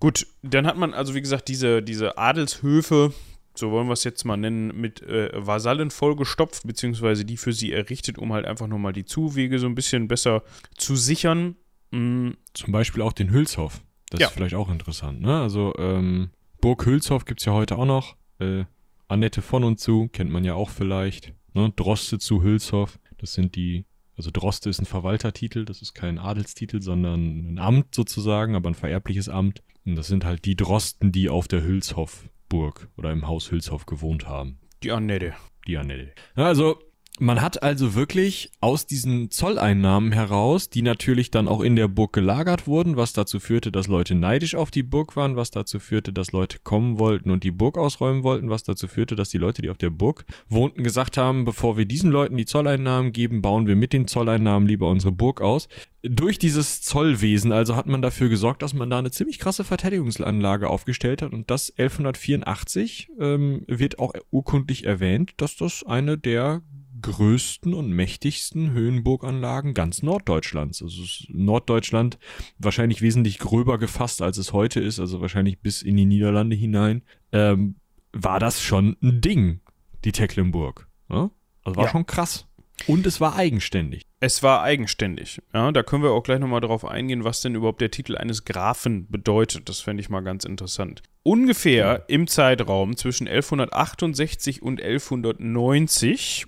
Gut, 0.00 0.26
dann 0.42 0.66
hat 0.66 0.76
man 0.76 0.94
also, 0.94 1.14
wie 1.14 1.20
gesagt, 1.20 1.48
diese, 1.48 1.82
diese 1.82 2.18
Adelshöfe, 2.18 3.12
so 3.54 3.70
wollen 3.70 3.86
wir 3.86 3.92
es 3.92 4.04
jetzt 4.04 4.24
mal 4.24 4.36
nennen, 4.36 4.68
mit 4.80 5.02
äh, 5.02 5.30
Vasallen 5.34 5.90
vollgestopft, 5.90 6.66
beziehungsweise 6.66 7.24
die 7.24 7.36
für 7.36 7.52
sie 7.52 7.72
errichtet, 7.72 8.18
um 8.18 8.32
halt 8.32 8.46
einfach 8.46 8.66
nochmal 8.66 8.92
die 8.92 9.04
Zuwege 9.04 9.58
so 9.58 9.66
ein 9.66 9.74
bisschen 9.74 10.08
besser 10.08 10.42
zu 10.76 10.96
sichern. 10.96 11.56
Mm, 11.90 12.30
Zum 12.54 12.72
Beispiel 12.72 13.02
auch 13.02 13.12
den 13.12 13.30
Hülshof. 13.30 13.80
Das 14.10 14.20
Ja. 14.20 14.26
ist 14.28 14.32
vielleicht 14.34 14.54
auch 14.54 14.70
interessant, 14.70 15.20
ne? 15.20 15.40
Also, 15.40 15.74
ähm, 15.78 16.30
Burg 16.60 16.84
Hülshof 16.86 17.24
gibt's 17.26 17.44
ja 17.44 17.52
heute 17.52 17.76
auch 17.76 17.84
noch. 17.86 18.16
Äh, 18.38 18.64
Annette 19.08 19.42
von 19.42 19.64
und 19.64 19.78
zu, 19.80 20.08
kennt 20.08 20.30
man 20.30 20.44
ja 20.44 20.54
auch 20.54 20.70
vielleicht. 20.70 21.34
Ne? 21.54 21.72
Droste 21.76 22.18
zu 22.18 22.42
Hülshof. 22.42 22.98
Das 23.18 23.34
sind 23.34 23.54
die, 23.56 23.84
also 24.16 24.30
Droste 24.30 24.70
ist 24.70 24.80
ein 24.80 24.86
Verwaltertitel, 24.86 25.64
das 25.64 25.82
ist 25.82 25.94
kein 25.94 26.18
Adelstitel, 26.18 26.80
sondern 26.80 27.54
ein 27.54 27.58
Amt 27.58 27.94
sozusagen, 27.94 28.54
aber 28.54 28.70
ein 28.70 28.74
vererbliches 28.74 29.28
Amt. 29.28 29.62
Und 29.90 29.96
das 29.96 30.06
sind 30.06 30.24
halt 30.24 30.44
die 30.44 30.54
Drosten, 30.54 31.10
die 31.10 31.28
auf 31.28 31.48
der 31.48 31.64
Hülshofburg 31.64 32.88
oder 32.96 33.10
im 33.10 33.26
Haus 33.26 33.50
Hülshof 33.50 33.86
gewohnt 33.86 34.28
haben. 34.28 34.60
die 34.84 34.92
Annette. 34.92 35.34
Die 35.66 35.76
Annette. 35.76 36.12
Also, 36.36 36.78
man 37.20 37.42
hat 37.42 37.62
also 37.62 37.94
wirklich 37.94 38.50
aus 38.60 38.86
diesen 38.86 39.30
Zolleinnahmen 39.30 40.10
heraus, 40.10 40.70
die 40.70 40.80
natürlich 40.80 41.30
dann 41.30 41.48
auch 41.48 41.60
in 41.60 41.76
der 41.76 41.86
Burg 41.86 42.14
gelagert 42.14 42.66
wurden, 42.66 42.96
was 42.96 43.12
dazu 43.12 43.40
führte, 43.40 43.70
dass 43.70 43.88
Leute 43.88 44.14
neidisch 44.14 44.54
auf 44.54 44.70
die 44.70 44.82
Burg 44.82 45.16
waren, 45.16 45.36
was 45.36 45.50
dazu 45.50 45.78
führte, 45.80 46.14
dass 46.14 46.32
Leute 46.32 46.58
kommen 46.64 46.98
wollten 46.98 47.30
und 47.30 47.44
die 47.44 47.50
Burg 47.50 47.76
ausräumen 47.76 48.22
wollten, 48.22 48.48
was 48.48 48.62
dazu 48.62 48.88
führte, 48.88 49.16
dass 49.16 49.28
die 49.28 49.38
Leute, 49.38 49.60
die 49.60 49.68
auf 49.68 49.76
der 49.76 49.90
Burg 49.90 50.24
wohnten, 50.48 50.82
gesagt 50.82 51.18
haben, 51.18 51.44
bevor 51.44 51.76
wir 51.76 51.84
diesen 51.84 52.10
Leuten 52.10 52.38
die 52.38 52.46
Zolleinnahmen 52.46 53.12
geben, 53.12 53.42
bauen 53.42 53.66
wir 53.66 53.76
mit 53.76 53.92
den 53.92 54.08
Zolleinnahmen 54.08 54.66
lieber 54.66 54.88
unsere 54.88 55.12
Burg 55.12 55.42
aus. 55.42 55.68
Durch 56.02 56.38
dieses 56.38 56.80
Zollwesen 56.80 57.52
also 57.52 57.76
hat 57.76 57.86
man 57.86 58.00
dafür 58.00 58.30
gesorgt, 58.30 58.62
dass 58.62 58.72
man 58.72 58.88
da 58.88 58.98
eine 58.98 59.10
ziemlich 59.10 59.38
krasse 59.38 59.64
Verteidigungsanlage 59.64 60.70
aufgestellt 60.70 61.20
hat 61.20 61.34
und 61.34 61.50
das 61.50 61.68
1184 61.68 63.10
ähm, 63.20 63.64
wird 63.66 63.98
auch 63.98 64.14
urkundlich 64.30 64.84
erwähnt, 64.84 65.34
dass 65.36 65.56
das 65.56 65.84
eine 65.84 66.16
der 66.16 66.62
größten 67.00 67.74
und 67.74 67.90
mächtigsten 67.90 68.72
Höhenburganlagen 68.72 69.74
ganz 69.74 70.02
Norddeutschlands. 70.02 70.82
Also 70.82 71.02
Norddeutschland 71.28 72.18
wahrscheinlich 72.58 73.02
wesentlich 73.02 73.38
gröber 73.38 73.78
gefasst, 73.78 74.22
als 74.22 74.38
es 74.38 74.52
heute 74.52 74.80
ist, 74.80 75.00
also 75.00 75.20
wahrscheinlich 75.20 75.60
bis 75.60 75.82
in 75.82 75.96
die 75.96 76.06
Niederlande 76.06 76.56
hinein, 76.56 77.02
ähm, 77.32 77.76
war 78.12 78.40
das 78.40 78.62
schon 78.62 78.96
ein 79.02 79.20
Ding, 79.20 79.60
die 80.04 80.12
Tecklenburg. 80.12 80.88
Ja? 81.08 81.30
Also 81.64 81.76
war 81.76 81.84
Ja. 81.84 81.90
schon 81.90 82.06
krass. 82.06 82.46
Und 82.86 83.06
es 83.06 83.20
war 83.20 83.36
eigenständig. 83.36 84.06
Es 84.20 84.42
war 84.42 84.62
eigenständig. 84.62 85.42
Ja, 85.52 85.70
da 85.70 85.82
können 85.82 86.02
wir 86.02 86.12
auch 86.12 86.22
gleich 86.22 86.38
nochmal 86.40 86.62
drauf 86.62 86.86
eingehen, 86.86 87.24
was 87.24 87.42
denn 87.42 87.54
überhaupt 87.54 87.82
der 87.82 87.90
Titel 87.90 88.16
eines 88.16 88.46
Grafen 88.46 89.06
bedeutet. 89.10 89.68
Das 89.68 89.80
fände 89.80 90.00
ich 90.00 90.08
mal 90.08 90.22
ganz 90.22 90.44
interessant. 90.44 91.02
Ungefähr 91.22 92.04
im 92.08 92.26
Zeitraum 92.26 92.96
zwischen 92.96 93.28
1168 93.28 94.62
und 94.62 94.80
1190 94.80 96.46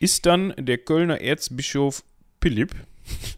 ist 0.00 0.26
dann 0.26 0.52
der 0.58 0.78
Kölner 0.78 1.20
Erzbischof 1.20 2.02
Philipp, 2.40 2.74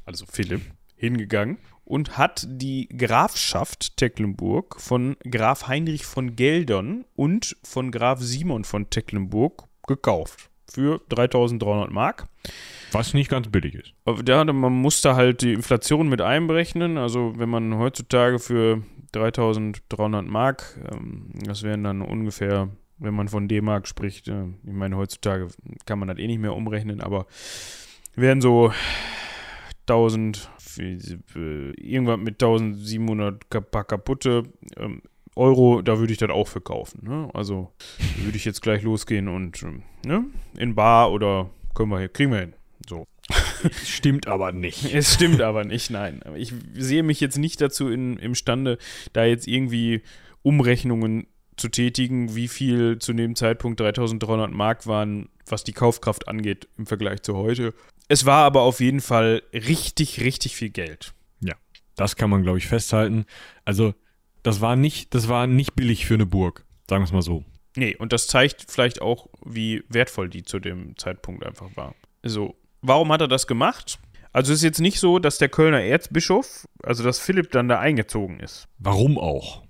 also 0.07 0.25
Philipp, 0.27 0.62
hingegangen 0.96 1.59
und 1.85 2.16
hat 2.16 2.46
die 2.48 2.88
Grafschaft 2.88 3.96
Tecklenburg 3.96 4.81
von 4.81 5.16
Graf 5.29 5.68
Heinrich 5.68 6.07
von 6.07 6.37
Geldern 6.37 7.05
und 7.14 7.57
von 7.62 7.90
Graf 7.90 8.20
Simon 8.20 8.64
von 8.64 8.88
Tecklenburg 8.88 9.64
gekauft. 9.87 10.48
Für 10.72 11.03
3300 11.11 11.90
Mark. 11.90 12.29
Was 12.92 13.12
nicht 13.12 13.29
ganz 13.29 13.48
billig 13.48 13.75
ist. 13.75 13.94
Da, 14.25 14.44
man 14.44 14.72
muss 14.72 15.03
da 15.03 15.16
halt 15.16 15.42
die 15.42 15.53
Inflation 15.53 16.09
mit 16.09 16.22
einberechnen. 16.22 16.96
Also 16.96 17.35
wenn 17.37 17.51
man 17.51 17.77
heutzutage 17.77 18.38
für 18.38 18.83
3300 19.12 20.25
Mark, 20.25 20.79
ähm, 20.90 21.31
das 21.44 21.62
wären 21.62 21.85
dann 21.85 22.01
ungefähr, 22.01 22.70
wenn 23.03 23.15
man 23.15 23.29
von 23.29 23.49
D-Mark 23.49 23.87
spricht, 23.88 24.29
äh, 24.29 24.45
ich 24.65 24.73
meine 24.73 24.97
heutzutage 24.97 25.49
kann 25.87 25.99
man 25.99 26.09
das 26.09 26.19
eh 26.19 26.27
nicht 26.27 26.41
mehr 26.41 26.55
umrechnen, 26.55 27.01
aber 27.01 27.27
wären 28.15 28.41
so 28.41 28.73
1000, 29.88 30.49
äh, 30.79 31.71
irgendwas 31.81 32.19
mit 32.19 32.43
1700 32.43 33.51
ka- 33.51 33.61
paar 33.61 33.85
kaputte 33.85 34.45
ähm, 34.77 35.03
Euro, 35.35 35.81
da 35.83 35.99
würde 35.99 36.12
ich 36.12 36.19
das 36.19 36.31
auch 36.31 36.47
für 36.47 36.61
kaufen. 36.61 37.01
Ne? 37.09 37.29
Also 37.35 37.73
würde 38.23 38.37
ich 38.37 38.45
jetzt 38.45 38.61
gleich 38.62 38.83
losgehen 38.83 39.29
und 39.29 39.62
ähm, 39.62 39.83
ne? 40.05 40.25
in 40.59 40.75
Bar 40.75 41.11
oder 41.12 41.51
können 41.75 41.91
wir 41.91 41.99
hier, 41.99 42.09
kriegen 42.11 42.33
wir 42.33 42.41
hin. 42.41 42.53
So. 42.88 43.07
Stimmt 43.85 44.27
aber 44.27 44.53
nicht. 44.53 44.93
Es 44.93 45.15
stimmt 45.15 45.41
aber 45.41 45.65
nicht, 45.65 45.91
nein. 45.91 46.21
Ich 46.35 46.53
sehe 46.75 47.03
mich 47.03 47.21
jetzt 47.21 47.38
nicht 47.38 47.61
dazu 47.61 47.88
in, 47.88 48.19
imstande, 48.19 48.77
da 49.12 49.25
jetzt 49.25 49.47
irgendwie 49.49 50.03
Umrechnungen 50.43 51.27
zu 51.57 51.69
tätigen, 51.69 52.35
wie 52.35 52.49
viel 52.49 52.99
zu 52.99 53.12
dem 53.12 53.37
Zeitpunkt 53.37 53.81
3300 53.81 54.51
Mark 54.51 54.87
waren, 54.87 55.29
was 55.47 55.65
die 55.65 55.73
Kaufkraft 55.73 56.29
angeht 56.29 56.69
im 56.79 56.87
Vergleich 56.87 57.23
zu 57.23 57.37
heute. 57.37 57.75
Es 58.09 58.27
war 58.27 58.45
aber 58.45 58.62
auf 58.62 58.81
jeden 58.81 59.01
Fall 59.01 59.43
richtig, 59.53 60.21
richtig 60.21 60.57
viel 60.57 60.71
Geld. 60.71 61.15
Das 61.97 62.17
kann 62.17 62.31
man, 62.31 62.43
glaube 62.43 62.59
ich, 62.59 62.67
festhalten. 62.67 63.27
Also, 63.65 63.95
das 64.43 64.61
war 64.61 64.77
nicht, 64.77 65.15
das 65.15 65.29
war 65.29 65.47
nicht 65.47 65.75
billig 65.75 66.07
für 66.07 66.15
eine 66.15 66.27
Burg. 66.27 66.65
Sagen 66.88 67.03
wir 67.03 67.07
es 67.07 67.12
mal 67.12 67.23
so. 67.23 67.45
Nee, 67.77 67.97
und 67.97 68.12
das 68.12 68.27
zeigt 68.27 68.67
vielleicht 68.69 69.01
auch, 69.01 69.29
wie 69.45 69.85
wertvoll 69.88 70.29
die 70.29 70.43
zu 70.43 70.59
dem 70.59 70.97
Zeitpunkt 70.97 71.45
einfach 71.45 71.75
war. 71.77 71.95
So, 72.23 72.57
warum 72.81 73.12
hat 73.12 73.21
er 73.21 73.29
das 73.29 73.47
gemacht? 73.47 73.99
Also 74.33 74.53
es 74.53 74.59
ist 74.59 74.65
jetzt 74.65 74.81
nicht 74.81 74.99
so, 74.99 75.19
dass 75.19 75.38
der 75.38 75.49
Kölner 75.49 75.83
Erzbischof, 75.83 76.67
also 76.83 77.05
dass 77.05 77.19
Philipp 77.19 77.51
dann 77.51 77.69
da 77.69 77.79
eingezogen 77.79 78.41
ist, 78.41 78.67
Warum 78.79 79.19
auch? 79.19 79.62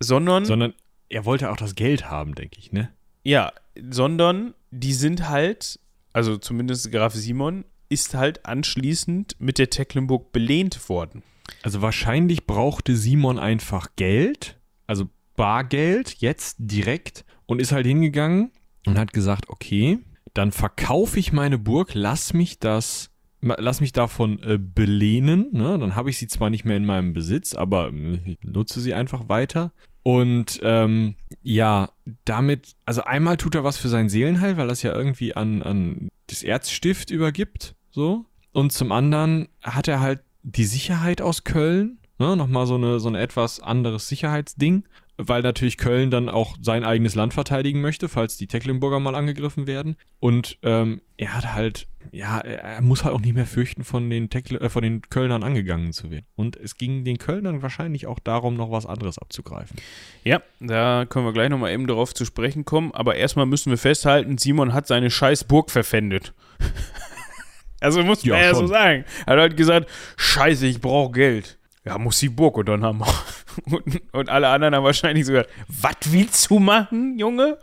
Sondern 0.00 0.44
Sondern 0.44 0.74
er 1.08 1.24
wollte 1.24 1.50
auch 1.50 1.56
das 1.56 1.74
Geld 1.74 2.10
haben, 2.10 2.34
denke 2.34 2.58
ich, 2.58 2.72
ne? 2.72 2.90
Ja, 3.22 3.52
sondern 3.90 4.54
die 4.70 4.92
sind 4.92 5.28
halt, 5.28 5.78
also 6.12 6.36
zumindest 6.36 6.90
Graf 6.92 7.14
Simon, 7.14 7.64
ist 7.88 8.14
halt 8.14 8.46
anschließend 8.46 9.36
mit 9.38 9.58
der 9.58 9.70
Tecklenburg 9.70 10.32
belehnt 10.32 10.88
worden. 10.88 11.22
Also 11.62 11.82
wahrscheinlich 11.82 12.46
brauchte 12.46 12.96
Simon 12.96 13.38
einfach 13.38 13.88
Geld, 13.96 14.58
also 14.86 15.08
Bargeld, 15.36 16.16
jetzt 16.18 16.56
direkt, 16.58 17.24
und 17.46 17.60
ist 17.60 17.72
halt 17.72 17.86
hingegangen 17.86 18.50
und 18.86 18.98
hat 18.98 19.12
gesagt, 19.12 19.48
okay, 19.48 19.98
dann 20.34 20.52
verkaufe 20.52 21.18
ich 21.18 21.32
meine 21.32 21.58
Burg, 21.58 21.94
lass 21.94 22.32
mich 22.32 22.58
das, 22.58 23.10
lass 23.58 23.80
mich 23.80 23.92
davon 23.92 24.42
äh, 24.42 24.58
belehnen, 24.58 25.48
ne? 25.52 25.78
dann 25.78 25.96
habe 25.96 26.10
ich 26.10 26.18
sie 26.18 26.26
zwar 26.26 26.50
nicht 26.50 26.64
mehr 26.64 26.76
in 26.76 26.86
meinem 26.86 27.12
Besitz, 27.12 27.54
aber 27.54 27.88
äh, 27.88 28.36
nutze 28.42 28.80
sie 28.80 28.94
einfach 28.94 29.28
weiter. 29.28 29.72
Und 30.02 30.60
ähm, 30.62 31.16
ja, 31.42 31.90
damit, 32.24 32.76
also 32.84 33.02
einmal 33.02 33.36
tut 33.36 33.54
er 33.54 33.64
was 33.64 33.76
für 33.76 33.88
sein 33.88 34.08
Seelenheil, 34.08 34.56
weil 34.56 34.70
es 34.70 34.82
ja 34.82 34.94
irgendwie 34.94 35.34
an, 35.34 35.62
an 35.62 36.08
das 36.28 36.42
Erzstift 36.42 37.10
übergibt, 37.10 37.74
so. 37.90 38.24
Und 38.52 38.72
zum 38.72 38.92
anderen 38.92 39.48
hat 39.62 39.88
er 39.88 40.00
halt 40.00 40.20
die 40.42 40.64
Sicherheit 40.64 41.20
aus 41.20 41.44
Köln, 41.44 41.98
ne? 42.18 42.36
nochmal 42.36 42.66
so 42.66 42.76
eine, 42.76 43.00
so 43.00 43.08
ein 43.08 43.16
etwas 43.16 43.60
anderes 43.60 44.08
Sicherheitsding 44.08 44.84
weil 45.18 45.42
natürlich 45.42 45.78
Köln 45.78 46.10
dann 46.10 46.28
auch 46.28 46.56
sein 46.60 46.84
eigenes 46.84 47.14
Land 47.14 47.34
verteidigen 47.34 47.80
möchte, 47.80 48.08
falls 48.08 48.36
die 48.36 48.46
Tecklenburger 48.46 49.00
mal 49.00 49.14
angegriffen 49.14 49.66
werden. 49.66 49.96
Und 50.20 50.58
ähm, 50.62 51.00
er 51.16 51.34
hat 51.34 51.54
halt, 51.54 51.88
ja, 52.16 52.38
er 52.38 52.80
muss 52.80 53.04
halt 53.04 53.14
auch 53.14 53.20
nicht 53.20 53.34
mehr 53.34 53.46
fürchten, 53.46 53.84
von 53.84 54.08
den, 54.08 54.30
Teckle, 54.30 54.58
äh, 54.60 54.68
von 54.70 54.82
den 54.82 55.02
Kölnern 55.02 55.42
angegangen 55.42 55.92
zu 55.92 56.10
werden. 56.10 56.24
Und 56.34 56.56
es 56.56 56.78
ging 56.78 57.04
den 57.04 57.18
Kölnern 57.18 57.62
wahrscheinlich 57.62 58.06
auch 58.06 58.18
darum, 58.18 58.56
noch 58.56 58.70
was 58.70 58.86
anderes 58.86 59.18
abzugreifen. 59.18 59.76
Ja, 60.24 60.40
da 60.60 61.04
können 61.06 61.26
wir 61.26 61.32
gleich 61.32 61.50
nochmal 61.50 61.72
eben 61.72 61.86
darauf 61.86 62.14
zu 62.14 62.24
sprechen 62.24 62.64
kommen. 62.64 62.92
Aber 62.92 63.16
erstmal 63.16 63.46
müssen 63.46 63.70
wir 63.70 63.78
festhalten, 63.78 64.38
Simon 64.38 64.72
hat 64.72 64.86
seine 64.86 65.10
scheiß 65.10 65.44
Burg 65.44 65.70
verpfändet. 65.70 66.32
also 67.80 68.02
muss 68.02 68.24
man 68.24 68.40
ja, 68.40 68.46
ja 68.46 68.54
so 68.54 68.66
sagen. 68.66 69.04
Er 69.26 69.34
hat 69.34 69.40
halt 69.40 69.56
gesagt, 69.56 69.90
scheiße, 70.16 70.66
ich 70.66 70.80
brauche 70.80 71.12
Geld. 71.12 71.58
Ja, 71.84 71.98
muss 71.98 72.18
die 72.18 72.30
Burg 72.30 72.56
und 72.56 72.68
dann 72.68 72.82
haben 72.82 73.00
wir 73.00 73.14
und, 73.76 74.02
und 74.12 74.28
alle 74.30 74.48
anderen 74.48 74.74
haben 74.74 74.84
wahrscheinlich 74.84 75.26
sogar, 75.26 75.46
was 75.68 75.96
willst 76.06 76.50
du 76.50 76.58
machen, 76.58 77.18
Junge? 77.18 77.58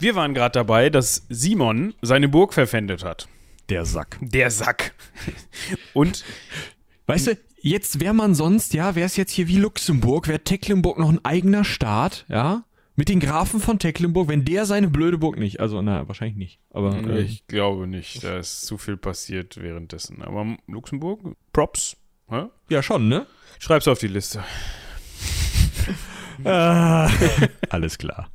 Wir 0.00 0.16
waren 0.16 0.34
gerade 0.34 0.52
dabei, 0.52 0.90
dass 0.90 1.24
Simon 1.28 1.94
seine 2.02 2.28
Burg 2.28 2.52
verpfändet 2.52 3.04
hat. 3.04 3.28
Der 3.68 3.84
Sack. 3.84 4.18
Der 4.20 4.50
Sack. 4.50 4.94
Und. 5.92 6.24
Weißt 7.06 7.26
du, 7.26 7.38
jetzt 7.60 8.00
wäre 8.00 8.14
man 8.14 8.34
sonst, 8.34 8.74
ja, 8.74 8.94
wäre 8.94 9.06
es 9.06 9.16
jetzt 9.16 9.32
hier 9.32 9.48
wie 9.48 9.58
Luxemburg, 9.58 10.28
wäre 10.28 10.40
Tecklenburg 10.40 10.98
noch 10.98 11.10
ein 11.10 11.24
eigener 11.24 11.64
Staat, 11.64 12.24
ja? 12.28 12.64
Mit 12.96 13.08
den 13.08 13.18
Grafen 13.18 13.58
von 13.58 13.80
Tecklenburg, 13.80 14.28
wenn 14.28 14.44
der 14.44 14.66
seine 14.66 14.88
blöde 14.88 15.18
Burg 15.18 15.36
nicht, 15.36 15.58
also 15.58 15.82
na, 15.82 16.06
wahrscheinlich 16.06 16.36
nicht. 16.36 16.60
Aber 16.70 16.96
äh, 16.96 17.22
ich 17.22 17.46
glaube 17.48 17.88
nicht, 17.88 18.22
da 18.22 18.38
ist 18.38 18.62
zu 18.66 18.78
viel 18.78 18.96
passiert 18.96 19.60
währenddessen. 19.60 20.22
Aber 20.22 20.56
Luxemburg, 20.68 21.20
Props. 21.52 21.96
Hä? 22.28 22.44
Ja, 22.68 22.82
schon, 22.84 23.08
ne? 23.08 23.26
Schreib's 23.58 23.88
auf 23.88 23.98
die 23.98 24.08
Liste. 24.08 24.44
Ah. 26.44 27.08
Alles 27.70 27.96
klar. 27.96 28.28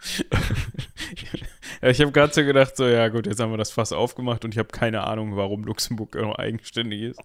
ja, 1.82 1.88
ich 1.88 2.00
habe 2.00 2.12
gerade 2.12 2.32
so 2.32 2.42
gedacht, 2.42 2.76
so, 2.76 2.86
ja 2.86 3.08
gut, 3.08 3.26
jetzt 3.26 3.40
haben 3.40 3.52
wir 3.52 3.56
das 3.56 3.70
Fass 3.70 3.92
aufgemacht 3.92 4.44
und 4.44 4.54
ich 4.54 4.58
habe 4.58 4.68
keine 4.68 5.06
Ahnung, 5.06 5.36
warum 5.36 5.64
Luxemburg 5.64 6.14
noch 6.14 6.36
eigenständig 6.36 7.02
ist. 7.02 7.20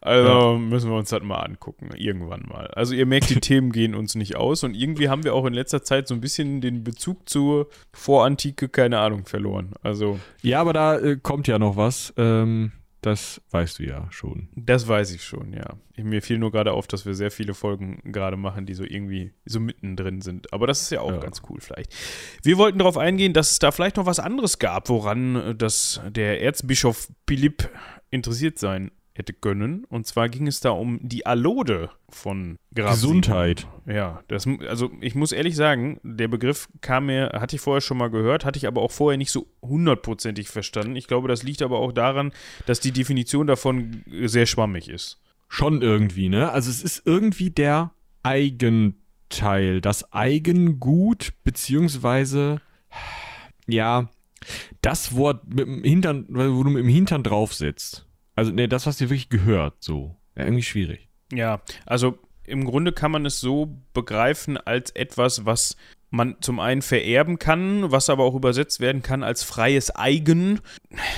Also 0.00 0.58
müssen 0.58 0.90
wir 0.90 0.96
uns 0.96 1.10
das 1.10 1.22
mal 1.22 1.40
angucken, 1.40 1.90
irgendwann 1.96 2.44
mal. 2.48 2.68
Also 2.68 2.94
ihr 2.94 3.06
merkt, 3.06 3.30
die 3.30 3.40
Themen 3.40 3.72
gehen 3.72 3.94
uns 3.94 4.14
nicht 4.14 4.36
aus 4.36 4.62
und 4.64 4.74
irgendwie 4.74 5.08
haben 5.08 5.24
wir 5.24 5.34
auch 5.34 5.46
in 5.46 5.54
letzter 5.54 5.82
Zeit 5.82 6.08
so 6.08 6.14
ein 6.14 6.20
bisschen 6.20 6.60
den 6.60 6.84
Bezug 6.84 7.28
zur 7.28 7.68
Vorantike, 7.92 8.68
keine 8.68 8.98
Ahnung, 9.00 9.26
verloren. 9.26 9.72
Also 9.82 10.20
ja, 10.42 10.60
aber 10.60 10.72
da 10.72 10.98
äh, 10.98 11.16
kommt 11.16 11.48
ja 11.48 11.58
noch 11.58 11.76
was. 11.76 12.12
Ähm, 12.16 12.72
das 13.04 13.42
weißt 13.50 13.78
du 13.78 13.84
ja 13.84 14.06
schon. 14.10 14.48
Das 14.56 14.88
weiß 14.88 15.12
ich 15.12 15.22
schon, 15.22 15.52
ja. 15.52 15.76
Mir 15.96 16.22
fiel 16.22 16.38
nur 16.38 16.50
gerade 16.50 16.72
auf, 16.72 16.86
dass 16.86 17.04
wir 17.04 17.14
sehr 17.14 17.30
viele 17.30 17.52
Folgen 17.52 18.00
gerade 18.12 18.38
machen, 18.38 18.64
die 18.64 18.72
so 18.72 18.82
irgendwie 18.82 19.34
so 19.44 19.60
mittendrin 19.60 20.22
sind. 20.22 20.52
Aber 20.54 20.66
das 20.66 20.80
ist 20.80 20.90
ja 20.90 21.02
auch 21.02 21.12
ja. 21.12 21.18
ganz 21.18 21.42
cool 21.50 21.60
vielleicht. 21.60 21.94
Wir 22.42 22.56
wollten 22.56 22.78
darauf 22.78 22.96
eingehen, 22.96 23.34
dass 23.34 23.52
es 23.52 23.58
da 23.58 23.72
vielleicht 23.72 23.98
noch 23.98 24.06
was 24.06 24.20
anderes 24.20 24.58
gab, 24.58 24.88
woran 24.88 25.36
äh, 25.36 25.54
das 25.54 26.00
der 26.08 26.40
Erzbischof 26.40 27.08
Philipp 27.26 27.68
interessiert 28.10 28.58
sein 28.58 28.90
hätte 29.14 29.32
können. 29.32 29.84
Und 29.84 30.06
zwar 30.06 30.28
ging 30.28 30.46
es 30.46 30.60
da 30.60 30.70
um 30.70 30.98
die 31.02 31.24
Allode 31.24 31.90
von 32.08 32.58
Graf 32.74 32.92
Gesundheit. 32.92 33.66
Ja, 33.86 34.22
das, 34.28 34.46
also 34.68 34.90
ich 35.00 35.14
muss 35.14 35.32
ehrlich 35.32 35.56
sagen, 35.56 36.00
der 36.02 36.28
Begriff 36.28 36.68
kam 36.80 37.06
mir, 37.06 37.30
hatte 37.34 37.56
ich 37.56 37.62
vorher 37.62 37.80
schon 37.80 37.96
mal 37.96 38.10
gehört, 38.10 38.44
hatte 38.44 38.58
ich 38.58 38.66
aber 38.66 38.82
auch 38.82 38.90
vorher 38.90 39.16
nicht 39.16 39.30
so 39.30 39.46
hundertprozentig 39.62 40.48
verstanden. 40.48 40.96
Ich 40.96 41.06
glaube, 41.06 41.28
das 41.28 41.44
liegt 41.44 41.62
aber 41.62 41.78
auch 41.78 41.92
daran, 41.92 42.32
dass 42.66 42.80
die 42.80 42.92
Definition 42.92 43.46
davon 43.46 44.04
sehr 44.24 44.46
schwammig 44.46 44.88
ist. 44.88 45.20
Schon 45.48 45.82
irgendwie, 45.82 46.28
ne? 46.28 46.50
Also 46.50 46.70
es 46.70 46.82
ist 46.82 47.02
irgendwie 47.06 47.50
der 47.50 47.92
Eigenteil, 48.24 49.80
das 49.80 50.12
Eigengut, 50.12 51.34
beziehungsweise, 51.44 52.60
ja, 53.68 54.08
das 54.82 55.14
Wort 55.14 55.46
mit 55.46 55.66
dem 55.66 55.84
Hintern, 55.84 56.26
wo 56.28 56.64
du 56.64 56.70
mit 56.70 56.82
dem 56.82 56.88
Hintern 56.88 57.22
drauf 57.22 57.54
sitzt. 57.54 58.06
Also, 58.34 58.52
ne, 58.52 58.68
das, 58.68 58.86
was 58.86 58.98
dir 58.98 59.10
wirklich 59.10 59.28
gehört, 59.28 59.74
so. 59.80 60.16
Ja, 60.36 60.44
irgendwie 60.44 60.62
schwierig. 60.62 61.08
Ja, 61.32 61.62
also 61.86 62.18
im 62.44 62.64
Grunde 62.64 62.92
kann 62.92 63.10
man 63.10 63.24
es 63.26 63.40
so 63.40 63.76
begreifen 63.92 64.56
als 64.56 64.90
etwas, 64.90 65.46
was 65.46 65.76
man 66.10 66.36
zum 66.40 66.60
einen 66.60 66.82
vererben 66.82 67.38
kann, 67.38 67.90
was 67.90 68.08
aber 68.08 68.24
auch 68.24 68.34
übersetzt 68.34 68.80
werden 68.80 69.02
kann 69.02 69.22
als 69.22 69.42
freies 69.42 69.94
Eigen, 69.94 70.60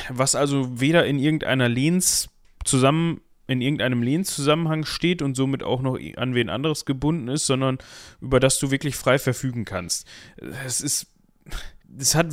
was 0.08 0.34
also 0.34 0.80
weder 0.80 1.06
in 1.06 1.18
irgendeiner 1.18 1.68
Lehns 1.68 2.30
zusammen 2.64 3.20
in 3.48 3.60
irgendeinem 3.60 4.02
Lehnszusammenhang 4.02 4.84
steht 4.84 5.22
und 5.22 5.36
somit 5.36 5.62
auch 5.62 5.80
noch 5.80 5.98
an 6.16 6.34
wen 6.34 6.50
anderes 6.50 6.84
gebunden 6.84 7.28
ist, 7.28 7.46
sondern 7.46 7.78
über 8.20 8.40
das 8.40 8.58
du 8.58 8.70
wirklich 8.70 8.96
frei 8.96 9.18
verfügen 9.18 9.64
kannst. 9.64 10.06
Es 10.64 10.80
ist 10.80 11.06
das 11.88 12.14
hat, 12.14 12.26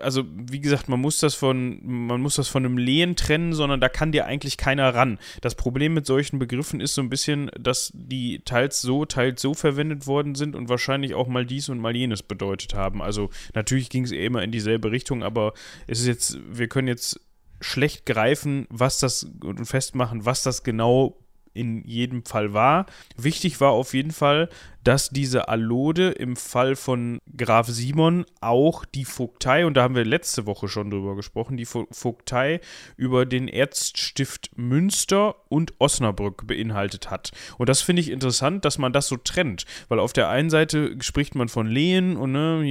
also 0.00 0.24
wie 0.34 0.60
gesagt, 0.60 0.88
man 0.88 1.00
muss 1.00 1.18
das 1.20 1.34
von, 1.34 1.80
man 1.82 2.20
muss 2.20 2.36
das 2.36 2.48
von 2.48 2.64
einem 2.64 2.76
Lehen 2.76 3.16
trennen, 3.16 3.52
sondern 3.52 3.80
da 3.80 3.88
kann 3.88 4.12
dir 4.12 4.26
eigentlich 4.26 4.56
keiner 4.56 4.94
ran. 4.94 5.18
Das 5.40 5.54
Problem 5.54 5.94
mit 5.94 6.06
solchen 6.06 6.38
Begriffen 6.38 6.80
ist 6.80 6.94
so 6.94 7.02
ein 7.02 7.08
bisschen, 7.08 7.50
dass 7.58 7.90
die 7.94 8.40
teils 8.44 8.80
so, 8.80 9.04
teils 9.04 9.40
so 9.40 9.54
verwendet 9.54 10.06
worden 10.06 10.34
sind 10.34 10.54
und 10.54 10.68
wahrscheinlich 10.68 11.14
auch 11.14 11.28
mal 11.28 11.46
dies 11.46 11.68
und 11.68 11.78
mal 11.78 11.96
jenes 11.96 12.22
bedeutet 12.22 12.74
haben. 12.74 13.00
Also 13.00 13.30
natürlich 13.54 13.88
ging 13.88 14.04
es 14.04 14.12
eh 14.12 14.26
immer 14.26 14.42
in 14.42 14.52
dieselbe 14.52 14.90
Richtung, 14.90 15.22
aber 15.22 15.54
es 15.86 16.00
ist 16.00 16.06
jetzt, 16.06 16.38
wir 16.50 16.68
können 16.68 16.88
jetzt 16.88 17.20
schlecht 17.60 18.06
greifen, 18.06 18.66
was 18.70 18.98
das 18.98 19.28
und 19.42 19.64
festmachen, 19.66 20.24
was 20.24 20.42
das 20.42 20.62
genau 20.62 21.18
in 21.54 21.84
jedem 21.84 22.24
Fall 22.24 22.52
war. 22.52 22.86
Wichtig 23.16 23.60
war 23.60 23.70
auf 23.70 23.94
jeden 23.94 24.12
Fall, 24.12 24.48
dass 24.84 25.10
diese 25.10 25.48
Allode 25.48 26.10
im 26.10 26.36
Fall 26.36 26.76
von 26.76 27.18
Graf 27.36 27.66
Simon 27.66 28.24
auch 28.40 28.84
die 28.84 29.04
Vogtei, 29.04 29.66
und 29.66 29.74
da 29.74 29.82
haben 29.82 29.94
wir 29.94 30.04
letzte 30.04 30.46
Woche 30.46 30.68
schon 30.68 30.90
drüber 30.90 31.14
gesprochen, 31.14 31.56
die 31.56 31.66
Vogtei 31.66 32.60
über 32.96 33.26
den 33.26 33.48
Erzstift 33.48 34.50
Münster 34.56 35.34
und 35.48 35.74
Osnabrück 35.78 36.46
beinhaltet 36.46 37.10
hat. 37.10 37.32
Und 37.58 37.68
das 37.68 37.82
finde 37.82 38.00
ich 38.00 38.10
interessant, 38.10 38.64
dass 38.64 38.78
man 38.78 38.92
das 38.92 39.08
so 39.08 39.16
trennt, 39.16 39.66
weil 39.88 39.98
auf 39.98 40.12
der 40.12 40.28
einen 40.30 40.50
Seite 40.50 40.96
spricht 41.00 41.34
man 41.34 41.48
von 41.48 41.66
Lehen 41.66 42.16
und 42.16 42.32
ne, 42.32 42.62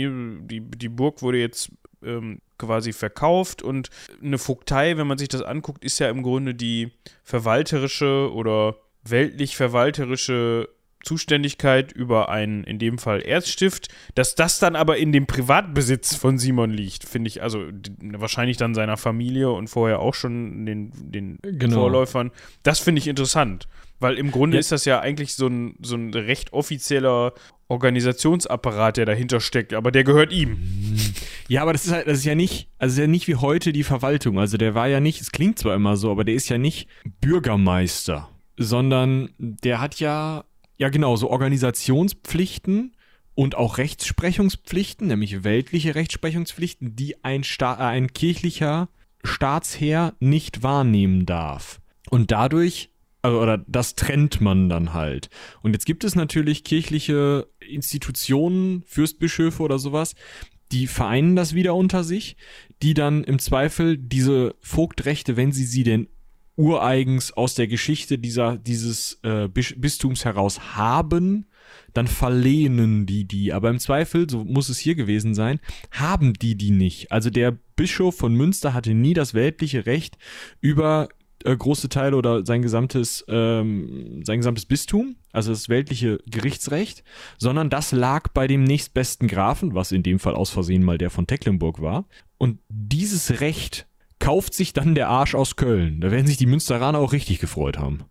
die, 0.43 0.61
die 0.61 0.89
Burg 0.89 1.21
wurde 1.21 1.37
jetzt 1.37 1.71
ähm, 2.03 2.39
quasi 2.57 2.93
verkauft 2.93 3.61
und 3.61 3.89
eine 4.21 4.37
Vogtei, 4.37 4.97
wenn 4.97 5.07
man 5.07 5.17
sich 5.17 5.29
das 5.29 5.41
anguckt, 5.41 5.83
ist 5.83 5.99
ja 5.99 6.09
im 6.09 6.23
Grunde 6.23 6.55
die 6.55 6.91
verwalterische 7.23 8.31
oder 8.33 8.75
weltlich-verwalterische 9.03 10.69
Zuständigkeit 11.03 11.93
über 11.93 12.29
einen, 12.29 12.63
in 12.63 12.79
dem 12.79 12.97
Fall 12.97 13.21
Erzstift, 13.21 13.87
dass 14.15 14.35
das 14.35 14.59
dann 14.59 14.75
aber 14.75 14.97
in 14.97 15.11
dem 15.11 15.25
Privatbesitz 15.25 16.15
von 16.15 16.37
Simon 16.37 16.71
liegt, 16.71 17.05
finde 17.05 17.29
ich, 17.29 17.41
also 17.41 17.63
wahrscheinlich 18.01 18.57
dann 18.57 18.75
seiner 18.75 18.97
Familie 18.97 19.51
und 19.51 19.69
vorher 19.69 19.99
auch 19.99 20.13
schon 20.13 20.65
den, 20.65 20.91
den 20.95 21.39
genau. 21.41 21.81
Vorläufern. 21.81 22.31
Das 22.63 22.79
finde 22.79 22.99
ich 22.99 23.07
interessant, 23.07 23.69
weil 23.99 24.17
im 24.17 24.31
Grunde 24.31 24.57
ja. 24.57 24.59
ist 24.59 24.71
das 24.71 24.85
ja 24.85 24.99
eigentlich 24.99 25.35
so 25.35 25.47
ein, 25.47 25.77
so 25.81 25.95
ein 25.95 26.13
recht 26.13 26.51
offizieller 26.51 27.33
Organisationsapparat, 27.69 28.97
der 28.97 29.05
dahinter 29.05 29.39
steckt, 29.39 29.73
aber 29.73 29.91
der 29.91 30.03
gehört 30.03 30.31
ihm. 30.31 30.57
Ja, 31.49 31.61
aber 31.61 31.73
das 31.73 31.85
ist 31.85 31.91
halt, 31.91 32.07
das 32.07 32.19
ist 32.19 32.25
ja 32.25 32.35
nicht, 32.35 32.69
also 32.77 32.93
ist 32.93 32.99
ja 32.99 33.07
nicht 33.07 33.27
wie 33.27 33.35
heute 33.35 33.71
die 33.71 33.83
Verwaltung. 33.83 34.39
Also 34.39 34.57
der 34.57 34.75
war 34.75 34.87
ja 34.87 34.99
nicht, 34.99 35.21
es 35.21 35.31
klingt 35.31 35.59
zwar 35.59 35.75
immer 35.75 35.97
so, 35.97 36.11
aber 36.11 36.23
der 36.23 36.35
ist 36.35 36.49
ja 36.49 36.57
nicht 36.57 36.87
Bürgermeister, 37.21 38.29
sondern 38.57 39.29
der 39.37 39.79
hat 39.81 39.99
ja, 39.99 40.45
ja 40.77 40.89
genau, 40.89 41.15
so 41.15 41.29
Organisationspflichten 41.29 42.95
und 43.33 43.55
auch 43.55 43.77
Rechtsprechungspflichten, 43.77 45.07
nämlich 45.07 45.43
weltliche 45.43 45.95
Rechtsprechungspflichten, 45.95 46.95
die 46.95 47.23
ein, 47.23 47.43
Sta 47.43 47.75
äh, 47.75 47.83
ein 47.83 48.11
kirchlicher 48.11 48.89
Staatsherr 49.23 50.15
nicht 50.19 50.63
wahrnehmen 50.63 51.25
darf. 51.25 51.79
Und 52.09 52.31
dadurch 52.31 52.89
also, 53.21 53.41
oder 53.41 53.57
das 53.67 53.95
trennt 53.95 54.41
man 54.41 54.69
dann 54.69 54.93
halt. 54.93 55.29
Und 55.61 55.73
jetzt 55.73 55.85
gibt 55.85 56.03
es 56.03 56.15
natürlich 56.15 56.63
kirchliche 56.63 57.47
Institutionen, 57.59 58.83
Fürstbischöfe 58.85 59.61
oder 59.63 59.79
sowas, 59.79 60.15
die 60.71 60.87
vereinen 60.87 61.35
das 61.35 61.53
wieder 61.53 61.75
unter 61.75 62.03
sich, 62.03 62.35
die 62.81 62.93
dann 62.93 63.23
im 63.23 63.39
Zweifel 63.39 63.97
diese 63.97 64.55
Vogtrechte, 64.59 65.37
wenn 65.37 65.51
sie 65.51 65.65
sie 65.65 65.83
denn 65.83 66.07
ureigens 66.57 67.31
aus 67.31 67.53
der 67.53 67.67
Geschichte 67.67 68.17
dieser, 68.17 68.57
dieses 68.57 69.19
äh, 69.23 69.47
Bistums 69.47 70.25
heraus 70.25 70.75
haben, 70.75 71.45
dann 71.93 72.07
verlehnen 72.07 73.05
die 73.05 73.25
die. 73.25 73.53
Aber 73.53 73.69
im 73.69 73.79
Zweifel, 73.79 74.29
so 74.29 74.43
muss 74.43 74.69
es 74.69 74.79
hier 74.79 74.95
gewesen 74.95 75.35
sein, 75.35 75.59
haben 75.91 76.33
die 76.33 76.55
die 76.55 76.71
nicht. 76.71 77.11
Also 77.11 77.29
der 77.29 77.57
Bischof 77.75 78.17
von 78.17 78.33
Münster 78.33 78.73
hatte 78.73 78.95
nie 78.95 79.13
das 79.13 79.35
weltliche 79.35 79.85
Recht 79.85 80.17
über 80.59 81.09
äh, 81.43 81.55
große 81.55 81.89
Teile 81.89 82.15
oder 82.15 82.45
sein 82.45 82.61
gesamtes, 82.61 83.25
ähm, 83.27 84.21
sein 84.23 84.39
gesamtes 84.39 84.65
Bistum, 84.65 85.15
also 85.31 85.51
das 85.51 85.69
weltliche 85.69 86.19
Gerichtsrecht, 86.25 87.03
sondern 87.37 87.69
das 87.69 87.91
lag 87.91 88.29
bei 88.29 88.47
dem 88.47 88.63
nächstbesten 88.63 89.27
Grafen, 89.27 89.75
was 89.75 89.91
in 89.91 90.03
dem 90.03 90.19
Fall 90.19 90.35
aus 90.35 90.49
Versehen 90.49 90.83
mal 90.83 90.97
der 90.97 91.09
von 91.09 91.27
Tecklenburg 91.27 91.81
war. 91.81 92.05
Und 92.37 92.59
dieses 92.69 93.39
Recht 93.39 93.87
kauft 94.19 94.53
sich 94.53 94.73
dann 94.73 94.95
der 94.95 95.09
Arsch 95.09 95.35
aus 95.35 95.55
Köln. 95.55 96.01
Da 96.01 96.11
werden 96.11 96.27
sich 96.27 96.37
die 96.37 96.45
Münsteraner 96.45 96.99
auch 96.99 97.13
richtig 97.13 97.39
gefreut 97.39 97.77
haben. 97.77 98.05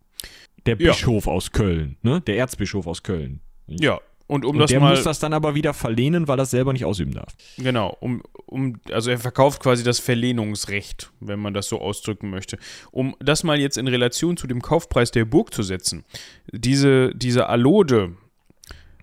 Der 0.67 0.77
Bischof 0.77 1.27
ja. 1.27 1.33
aus 1.33 1.53
Köln, 1.53 1.97
ne? 2.03 2.21
Der 2.21 2.37
Erzbischof 2.39 2.87
aus 2.87 3.03
Köln. 3.03 3.41
Ja, 3.67 4.01
und 4.27 4.45
um 4.45 4.53
und 4.53 4.59
das 4.59 4.71
der 4.71 4.81
mal. 4.81 4.91
muss 4.91 5.05
das 5.05 5.19
dann 5.19 5.33
aber 5.33 5.55
wieder 5.55 5.73
verlehnen, 5.73 6.27
weil 6.27 6.35
er 6.35 6.39
das 6.39 6.51
selber 6.51 6.73
nicht 6.73 6.85
ausüben 6.85 7.13
darf. 7.13 7.33
Genau, 7.59 7.97
um, 8.01 8.23
um, 8.47 8.81
also 8.91 9.11
er 9.11 9.19
verkauft 9.19 9.63
quasi 9.63 9.85
das 9.85 9.99
Verlehnungsrecht, 9.99 11.13
wenn 11.21 11.39
man 11.39 11.55
das 11.55 11.69
so 11.69 11.81
ausdrücken 11.81 12.31
möchte. 12.31 12.59
Um 12.91 13.15
das 13.21 13.45
mal 13.45 13.61
jetzt 13.61 13.79
in 13.79 13.89
Relation 13.89 14.37
zu 14.37 14.47
dem 14.47 14.63
Kaufpreis 14.63 15.11
der 15.11 15.25
Burg 15.25 15.55
zu 15.55 15.63
setzen. 15.63 16.05
Diese, 16.53 17.15
diese 17.15 17.49
Alode 17.49 18.17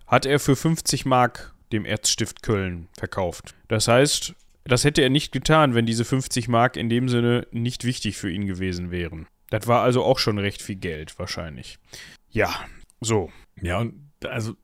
hat 0.07 0.25
er 0.25 0.39
für 0.39 0.55
50 0.55 1.05
Mark 1.05 1.53
dem 1.71 1.85
Erzstift 1.85 2.43
Köln 2.43 2.87
verkauft. 2.97 3.55
Das 3.67 3.87
heißt, 3.87 4.35
das 4.65 4.83
hätte 4.83 5.01
er 5.01 5.09
nicht 5.09 5.31
getan, 5.31 5.73
wenn 5.73 5.85
diese 5.85 6.05
50 6.05 6.47
Mark 6.47 6.77
in 6.77 6.89
dem 6.89 7.09
Sinne 7.09 7.47
nicht 7.51 7.83
wichtig 7.83 8.17
für 8.17 8.29
ihn 8.29 8.45
gewesen 8.45 8.91
wären. 8.91 9.27
Das 9.49 9.67
war 9.67 9.81
also 9.81 10.03
auch 10.03 10.19
schon 10.19 10.37
recht 10.37 10.61
viel 10.61 10.75
Geld, 10.75 11.17
wahrscheinlich. 11.19 11.77
Ja, 12.29 12.53
so. 13.01 13.31
Ja, 13.61 13.79
und 13.79 13.93
also 14.25 14.55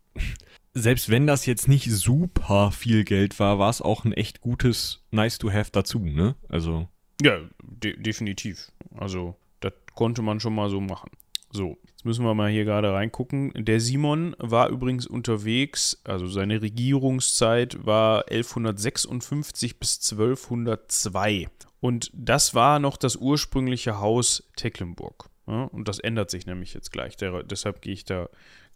selbst 0.73 1.09
wenn 1.09 1.27
das 1.27 1.45
jetzt 1.45 1.67
nicht 1.67 1.91
super 1.91 2.71
viel 2.71 3.03
Geld 3.03 3.39
war, 3.39 3.59
war 3.59 3.69
es 3.69 3.81
auch 3.81 4.05
ein 4.05 4.13
echt 4.13 4.41
gutes 4.41 5.03
Nice 5.11 5.37
to 5.37 5.51
have 5.51 5.71
dazu, 5.71 5.99
ne? 5.99 6.35
Also. 6.47 6.87
Ja, 7.21 7.39
de 7.61 8.01
definitiv. 8.01 8.71
Also, 8.95 9.35
das 9.59 9.73
konnte 9.95 10.21
man 10.21 10.39
schon 10.39 10.55
mal 10.55 10.69
so 10.69 10.79
machen. 10.79 11.09
So, 11.51 11.77
jetzt 11.87 12.05
müssen 12.05 12.23
wir 12.23 12.35
mal 12.35 12.51
hier 12.51 12.63
gerade 12.63 12.93
reingucken. 12.93 13.51
Der 13.55 13.79
Simon 13.79 14.35
war 14.37 14.69
übrigens 14.69 15.07
unterwegs, 15.07 15.99
also 16.03 16.27
seine 16.27 16.61
Regierungszeit 16.61 17.85
war 17.85 18.29
1156 18.29 19.79
bis 19.79 19.99
1202. 20.11 21.47
Und 21.79 22.11
das 22.13 22.53
war 22.53 22.79
noch 22.79 22.97
das 22.97 23.15
ursprüngliche 23.15 23.99
Haus 23.99 24.49
Tecklenburg. 24.55 25.29
Ja, 25.47 25.63
und 25.63 25.87
das 25.87 25.97
ändert 25.97 26.29
sich 26.29 26.45
nämlich 26.45 26.75
jetzt 26.75 26.91
gleich. 26.91 27.17
Der, 27.17 27.41
deshalb 27.41 27.81
gehe 27.81 27.93
ich 27.93 28.05
da 28.05 28.29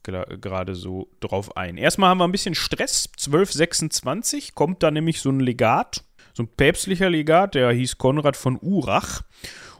gerade 0.03 0.75
so 0.75 1.09
drauf 1.19 1.57
ein. 1.57 1.77
Erstmal 1.77 2.09
haben 2.09 2.19
wir 2.19 2.27
ein 2.27 2.31
bisschen 2.31 2.55
Stress. 2.55 3.09
1226 3.17 4.55
kommt 4.55 4.83
da 4.83 4.91
nämlich 4.91 5.21
so 5.21 5.29
ein 5.29 5.39
Legat, 5.39 6.03
so 6.33 6.43
ein 6.43 6.47
päpstlicher 6.47 7.09
Legat, 7.09 7.55
der 7.55 7.71
hieß 7.71 7.97
Konrad 7.97 8.37
von 8.37 8.59
Urach. 8.61 9.23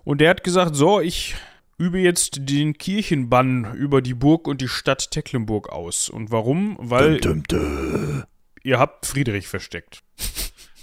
Und 0.04 0.22
der 0.22 0.30
hat 0.30 0.44
gesagt: 0.44 0.76
So, 0.76 1.00
ich 1.00 1.36
übe 1.78 2.00
jetzt 2.00 2.50
den 2.50 2.78
Kirchenbann 2.78 3.74
über 3.76 4.02
die 4.02 4.14
Burg 4.14 4.48
und 4.48 4.62
die 4.62 4.68
Stadt 4.68 5.12
Tecklenburg 5.12 5.70
aus. 5.70 6.10
Und 6.10 6.32
warum? 6.32 6.78
Weil 6.80 7.20
dum, 7.20 7.44
dum, 7.44 7.60
dum. 7.60 8.24
ihr 8.64 8.80
habt 8.80 9.06
Friedrich 9.06 9.48
versteckt. 9.48 10.04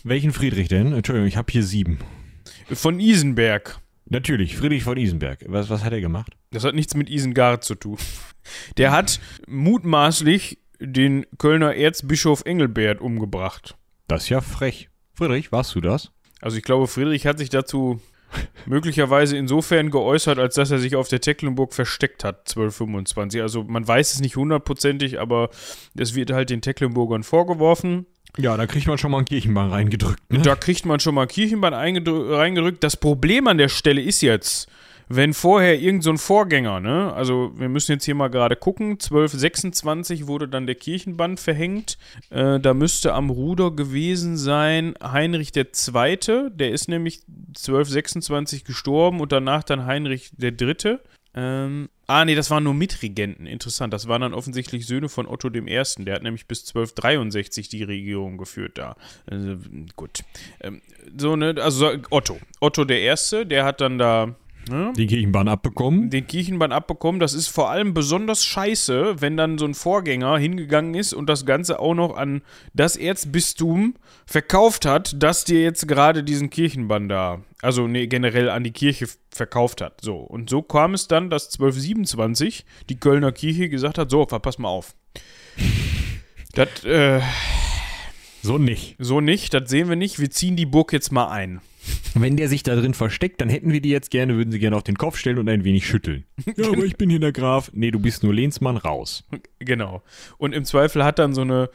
Welchen 0.04 0.32
Friedrich 0.32 0.68
denn? 0.68 0.92
Entschuldigung, 0.92 1.28
ich 1.28 1.36
habe 1.36 1.52
hier 1.52 1.62
sieben. 1.62 1.98
Von 2.72 3.00
Isenberg. 3.00 3.80
Natürlich, 4.10 4.56
Friedrich 4.56 4.82
von 4.82 4.96
Isenberg. 4.96 5.44
Was, 5.46 5.70
was 5.70 5.84
hat 5.84 5.92
er 5.92 6.00
gemacht? 6.00 6.36
Das 6.50 6.64
hat 6.64 6.74
nichts 6.74 6.96
mit 6.96 7.08
Isengard 7.08 7.62
zu 7.62 7.76
tun. 7.76 7.96
Der 8.76 8.90
hat 8.90 9.20
mutmaßlich 9.46 10.58
den 10.80 11.26
Kölner 11.38 11.76
Erzbischof 11.76 12.42
Engelbert 12.44 13.00
umgebracht. 13.00 13.76
Das 14.08 14.24
ist 14.24 14.28
ja 14.30 14.40
frech. 14.40 14.88
Friedrich, 15.14 15.52
warst 15.52 15.76
du 15.76 15.80
das? 15.80 16.10
Also 16.40 16.56
ich 16.56 16.64
glaube, 16.64 16.88
Friedrich 16.88 17.24
hat 17.26 17.38
sich 17.38 17.50
dazu 17.50 18.00
möglicherweise 18.66 19.36
insofern 19.36 19.90
geäußert, 19.90 20.40
als 20.40 20.56
dass 20.56 20.72
er 20.72 20.80
sich 20.80 20.96
auf 20.96 21.06
der 21.06 21.20
Tecklenburg 21.20 21.72
versteckt 21.72 22.24
hat, 22.24 22.48
1225. 22.48 23.40
Also 23.42 23.62
man 23.62 23.86
weiß 23.86 24.14
es 24.14 24.20
nicht 24.20 24.36
hundertprozentig, 24.36 25.20
aber 25.20 25.50
es 25.96 26.16
wird 26.16 26.32
halt 26.32 26.50
den 26.50 26.62
Tecklenburgern 26.62 27.22
vorgeworfen. 27.22 28.06
Ja, 28.38 28.56
da 28.56 28.66
kriegt 28.66 28.86
man 28.86 28.98
schon 28.98 29.10
mal 29.10 29.18
einen 29.18 29.26
Kirchenbann 29.26 29.70
reingedrückt. 29.70 30.20
Ne? 30.30 30.40
Da 30.40 30.56
kriegt 30.56 30.86
man 30.86 31.00
schon 31.00 31.14
mal 31.14 31.22
einen 31.22 31.28
Kirchenbann 31.28 31.74
reingedrückt. 31.74 32.82
Das 32.82 32.96
Problem 32.96 33.46
an 33.46 33.58
der 33.58 33.68
Stelle 33.68 34.00
ist 34.00 34.20
jetzt, 34.20 34.68
wenn 35.12 35.34
vorher 35.34 35.80
irgend 35.80 36.04
so 36.04 36.10
ein 36.10 36.18
Vorgänger, 36.18 36.78
ne, 36.78 37.12
also 37.12 37.50
wir 37.56 37.68
müssen 37.68 37.92
jetzt 37.92 38.04
hier 38.04 38.14
mal 38.14 38.30
gerade 38.30 38.54
gucken, 38.54 38.92
1226 38.92 40.28
wurde 40.28 40.46
dann 40.46 40.66
der 40.66 40.76
Kirchenbann 40.76 41.36
verhängt, 41.36 41.98
äh, 42.30 42.60
da 42.60 42.74
müsste 42.74 43.12
am 43.12 43.28
Ruder 43.28 43.72
gewesen 43.72 44.36
sein 44.36 44.94
Heinrich 45.02 45.50
II., 45.56 46.50
der 46.54 46.70
ist 46.70 46.88
nämlich 46.88 47.22
1226 47.26 48.64
gestorben 48.64 49.20
und 49.20 49.32
danach 49.32 49.64
dann 49.64 49.84
Heinrich 49.84 50.30
III., 50.40 50.98
ähm, 51.34 51.88
ah, 52.06 52.24
nee, 52.24 52.34
das 52.34 52.50
waren 52.50 52.64
nur 52.64 52.74
Mitregenten. 52.74 53.46
Interessant. 53.46 53.92
Das 53.92 54.08
waren 54.08 54.22
dann 54.22 54.34
offensichtlich 54.34 54.86
Söhne 54.86 55.08
von 55.08 55.26
Otto 55.26 55.48
I. 55.48 55.82
Der 55.98 56.14
hat 56.14 56.22
nämlich 56.22 56.46
bis 56.46 56.60
1263 56.68 57.68
die 57.68 57.84
Regierung 57.84 58.36
geführt 58.36 58.78
da. 58.78 58.96
Also, 59.26 59.56
gut. 59.96 60.20
Ähm, 60.60 60.82
so, 61.16 61.36
ne, 61.36 61.54
also 61.60 61.92
Otto. 62.10 62.38
Otto 62.60 62.84
Erste, 62.84 63.46
der 63.46 63.64
hat 63.64 63.80
dann 63.80 63.98
da 63.98 64.34
Ne? 64.70 64.92
Den 64.96 65.08
Kirchenbahn 65.08 65.48
abbekommen. 65.48 66.10
Den 66.10 66.26
Kirchenbahn 66.28 66.70
abbekommen. 66.70 67.20
Das 67.20 67.34
ist 67.34 67.48
vor 67.48 67.70
allem 67.70 67.92
besonders 67.92 68.44
scheiße, 68.44 69.20
wenn 69.20 69.36
dann 69.36 69.58
so 69.58 69.64
ein 69.64 69.74
Vorgänger 69.74 70.38
hingegangen 70.38 70.94
ist 70.94 71.12
und 71.12 71.28
das 71.28 71.44
Ganze 71.44 71.80
auch 71.80 71.94
noch 71.94 72.16
an 72.16 72.42
das 72.72 72.94
Erzbistum 72.94 73.94
verkauft 74.26 74.86
hat, 74.86 75.20
das 75.20 75.44
dir 75.44 75.60
jetzt 75.60 75.88
gerade 75.88 76.22
diesen 76.22 76.50
Kirchenbann 76.50 77.08
da, 77.08 77.40
also 77.62 77.88
nee, 77.88 78.06
generell 78.06 78.48
an 78.48 78.62
die 78.62 78.70
Kirche 78.70 79.08
verkauft 79.30 79.80
hat. 79.80 80.00
So. 80.02 80.18
Und 80.18 80.48
so 80.48 80.62
kam 80.62 80.94
es 80.94 81.08
dann, 81.08 81.30
dass 81.30 81.46
1227 81.46 82.64
die 82.88 83.00
Kölner 83.00 83.32
Kirche 83.32 83.68
gesagt 83.68 83.98
hat: 83.98 84.10
So, 84.10 84.24
pass 84.24 84.58
mal 84.58 84.68
auf. 84.68 84.94
das, 86.54 86.84
äh. 86.84 87.20
So 88.42 88.56
nicht. 88.56 88.96
So 88.98 89.20
nicht, 89.20 89.52
das 89.52 89.68
sehen 89.68 89.88
wir 89.88 89.96
nicht. 89.96 90.18
Wir 90.18 90.30
ziehen 90.30 90.56
die 90.56 90.64
Burg 90.64 90.92
jetzt 90.92 91.12
mal 91.12 91.28
ein. 91.28 91.60
Wenn 92.14 92.36
der 92.36 92.48
sich 92.48 92.62
da 92.62 92.74
drin 92.74 92.94
versteckt, 92.94 93.40
dann 93.40 93.48
hätten 93.48 93.72
wir 93.72 93.80
die 93.80 93.90
jetzt 93.90 94.10
gerne, 94.10 94.36
würden 94.36 94.50
sie 94.50 94.58
gerne 94.58 94.76
auf 94.76 94.82
den 94.82 94.98
Kopf 94.98 95.16
stellen 95.16 95.38
und 95.38 95.48
ein 95.48 95.64
wenig 95.64 95.86
schütteln. 95.86 96.24
ja, 96.56 96.68
aber 96.68 96.84
ich 96.84 96.96
bin 96.96 97.10
hier 97.10 97.20
der 97.20 97.32
Graf. 97.32 97.70
Nee, 97.72 97.90
du 97.90 97.98
bist 97.98 98.22
nur 98.22 98.34
Lehnsmann, 98.34 98.76
raus. 98.76 99.24
Genau. 99.58 100.02
Und 100.38 100.54
im 100.54 100.64
Zweifel 100.64 101.04
hat 101.04 101.18
dann 101.18 101.34
so 101.34 101.42
eine 101.42 101.70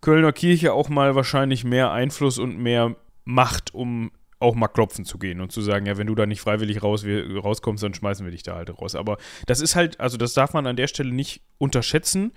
Kölner 0.00 0.32
Kirche 0.32 0.72
auch 0.72 0.88
mal 0.88 1.14
wahrscheinlich 1.14 1.64
mehr 1.64 1.90
Einfluss 1.92 2.38
und 2.38 2.58
mehr 2.58 2.96
Macht, 3.24 3.74
um 3.74 4.10
auch 4.38 4.54
mal 4.54 4.68
klopfen 4.68 5.04
zu 5.04 5.18
gehen 5.18 5.40
und 5.40 5.52
zu 5.52 5.60
sagen, 5.60 5.84
ja, 5.84 5.98
wenn 5.98 6.06
du 6.06 6.14
da 6.14 6.24
nicht 6.24 6.40
freiwillig 6.40 6.82
raus, 6.82 7.04
wir, 7.04 7.38
rauskommst, 7.38 7.82
dann 7.82 7.92
schmeißen 7.92 8.24
wir 8.24 8.32
dich 8.32 8.42
da 8.42 8.56
halt 8.56 8.70
raus. 8.70 8.94
Aber 8.94 9.18
das 9.46 9.60
ist 9.60 9.76
halt, 9.76 10.00
also 10.00 10.16
das 10.16 10.32
darf 10.32 10.54
man 10.54 10.66
an 10.66 10.76
der 10.76 10.86
Stelle 10.86 11.12
nicht 11.12 11.42
unterschätzen 11.58 12.32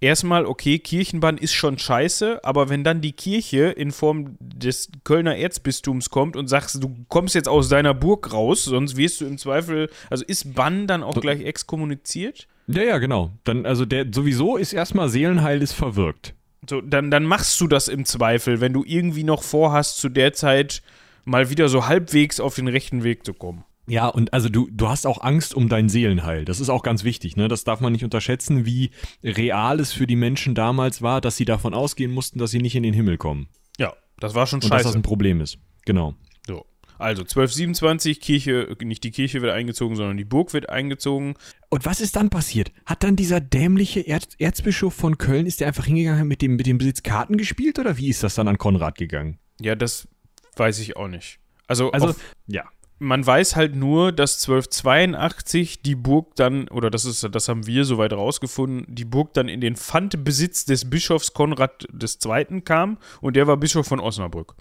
erstmal, 0.00 0.46
okay, 0.46 0.78
Kirchenbann 0.78 1.38
ist 1.38 1.54
schon 1.54 1.78
scheiße, 1.78 2.44
aber 2.44 2.68
wenn 2.68 2.84
dann 2.84 3.00
die 3.00 3.12
Kirche 3.12 3.66
in 3.66 3.92
Form 3.92 4.36
des 4.40 4.90
Kölner 5.04 5.36
Erzbistums 5.36 6.10
kommt 6.10 6.36
und 6.36 6.48
sagst, 6.48 6.82
du 6.82 7.04
kommst 7.08 7.34
jetzt 7.34 7.48
aus 7.48 7.68
deiner 7.68 7.94
Burg 7.94 8.32
raus, 8.32 8.64
sonst 8.64 8.96
wirst 8.96 9.20
du 9.20 9.26
im 9.26 9.38
Zweifel, 9.38 9.90
also 10.10 10.24
ist 10.24 10.54
Bann 10.54 10.86
dann 10.86 11.02
auch 11.02 11.20
gleich 11.20 11.42
exkommuniziert? 11.42 12.46
Ja, 12.66 12.82
ja, 12.82 12.98
genau. 12.98 13.32
Dann, 13.44 13.64
also 13.66 13.84
der 13.84 14.06
sowieso 14.12 14.56
ist 14.56 14.72
erstmal 14.72 15.08
Seelenheil 15.08 15.62
ist 15.62 15.72
verwirkt. 15.72 16.34
So, 16.68 16.80
dann, 16.80 17.10
dann 17.10 17.24
machst 17.24 17.58
du 17.60 17.66
das 17.66 17.88
im 17.88 18.04
Zweifel, 18.04 18.60
wenn 18.60 18.74
du 18.74 18.84
irgendwie 18.86 19.24
noch 19.24 19.42
vorhast, 19.42 19.98
zu 19.98 20.08
der 20.08 20.34
Zeit 20.34 20.82
mal 21.24 21.50
wieder 21.50 21.68
so 21.68 21.86
halbwegs 21.86 22.40
auf 22.40 22.56
den 22.56 22.68
rechten 22.68 23.04
Weg 23.04 23.24
zu 23.24 23.32
kommen. 23.32 23.64
Ja, 23.88 24.06
und 24.06 24.34
also 24.34 24.50
du, 24.50 24.68
du 24.70 24.88
hast 24.88 25.06
auch 25.06 25.22
Angst 25.22 25.54
um 25.54 25.68
dein 25.68 25.88
Seelenheil. 25.88 26.44
Das 26.44 26.60
ist 26.60 26.68
auch 26.68 26.82
ganz 26.82 27.04
wichtig, 27.04 27.36
ne? 27.36 27.48
Das 27.48 27.64
darf 27.64 27.80
man 27.80 27.92
nicht 27.92 28.04
unterschätzen, 28.04 28.66
wie 28.66 28.90
real 29.24 29.80
es 29.80 29.92
für 29.92 30.06
die 30.06 30.16
Menschen 30.16 30.54
damals 30.54 31.00
war, 31.00 31.22
dass 31.22 31.38
sie 31.38 31.46
davon 31.46 31.72
ausgehen 31.72 32.12
mussten, 32.12 32.38
dass 32.38 32.50
sie 32.50 32.60
nicht 32.60 32.76
in 32.76 32.82
den 32.82 32.92
Himmel 32.92 33.16
kommen. 33.16 33.48
Ja, 33.78 33.94
das 34.20 34.34
war 34.34 34.46
schon 34.46 34.60
scheiße. 34.60 34.72
Und 34.72 34.78
dass 34.78 34.86
das 34.88 34.94
ein 34.94 35.02
Problem 35.02 35.40
ist. 35.40 35.58
Genau. 35.86 36.14
So. 36.46 36.66
Also 36.98 37.22
1227, 37.22 38.20
Kirche, 38.20 38.76
nicht 38.82 39.04
die 39.04 39.10
Kirche 39.10 39.40
wird 39.40 39.52
eingezogen, 39.52 39.96
sondern 39.96 40.18
die 40.18 40.24
Burg 40.24 40.52
wird 40.52 40.68
eingezogen. 40.68 41.34
Und 41.70 41.86
was 41.86 42.02
ist 42.02 42.16
dann 42.16 42.28
passiert? 42.28 42.72
Hat 42.84 43.02
dann 43.02 43.16
dieser 43.16 43.40
dämliche 43.40 44.00
Erz 44.00 44.28
Erzbischof 44.38 44.92
von 44.92 45.16
Köln, 45.16 45.46
ist 45.46 45.60
der 45.60 45.68
einfach 45.68 45.86
hingegangen 45.86 46.28
mit 46.28 46.42
dem, 46.42 46.56
mit 46.56 46.66
dem 46.66 46.76
Besitz 46.76 47.02
Karten 47.02 47.38
gespielt 47.38 47.78
oder 47.78 47.96
wie 47.96 48.08
ist 48.08 48.22
das 48.22 48.34
dann 48.34 48.48
an 48.48 48.58
Konrad 48.58 48.98
gegangen? 48.98 49.38
Ja, 49.60 49.76
das 49.76 50.08
weiß 50.56 50.78
ich 50.80 50.96
auch 50.96 51.08
nicht. 51.08 51.38
Also, 51.68 51.90
also 51.92 52.14
ja 52.46 52.64
man 52.98 53.24
weiß 53.24 53.56
halt 53.56 53.76
nur, 53.76 54.12
dass 54.12 54.42
1282 54.48 55.82
die 55.82 55.94
Burg 55.94 56.34
dann, 56.36 56.68
oder 56.68 56.90
das 56.90 57.04
ist, 57.04 57.26
das 57.30 57.48
haben 57.48 57.66
wir 57.66 57.84
soweit 57.84 58.12
rausgefunden, 58.12 58.86
die 58.88 59.04
Burg 59.04 59.34
dann 59.34 59.48
in 59.48 59.60
den 59.60 59.76
Pfandbesitz 59.76 60.64
des 60.64 60.90
Bischofs 60.90 61.32
Konrad 61.32 61.86
II. 61.92 62.60
kam 62.62 62.98
und 63.20 63.36
der 63.36 63.46
war 63.46 63.56
Bischof 63.56 63.86
von 63.86 64.00
Osnabrück. 64.00 64.54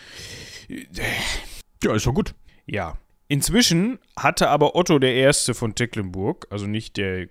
Ja, 1.83 1.95
ist 1.95 2.05
doch 2.05 2.13
gut. 2.13 2.35
Ja. 2.65 2.97
Inzwischen 3.27 3.99
hatte 4.15 4.49
aber 4.49 4.75
Otto 4.75 4.99
I. 5.01 5.31
von 5.53 5.75
Tecklenburg, 5.75 6.47
also 6.49 6.65
nicht 6.65 6.95
der, 6.97 7.23
äh, 7.23 7.27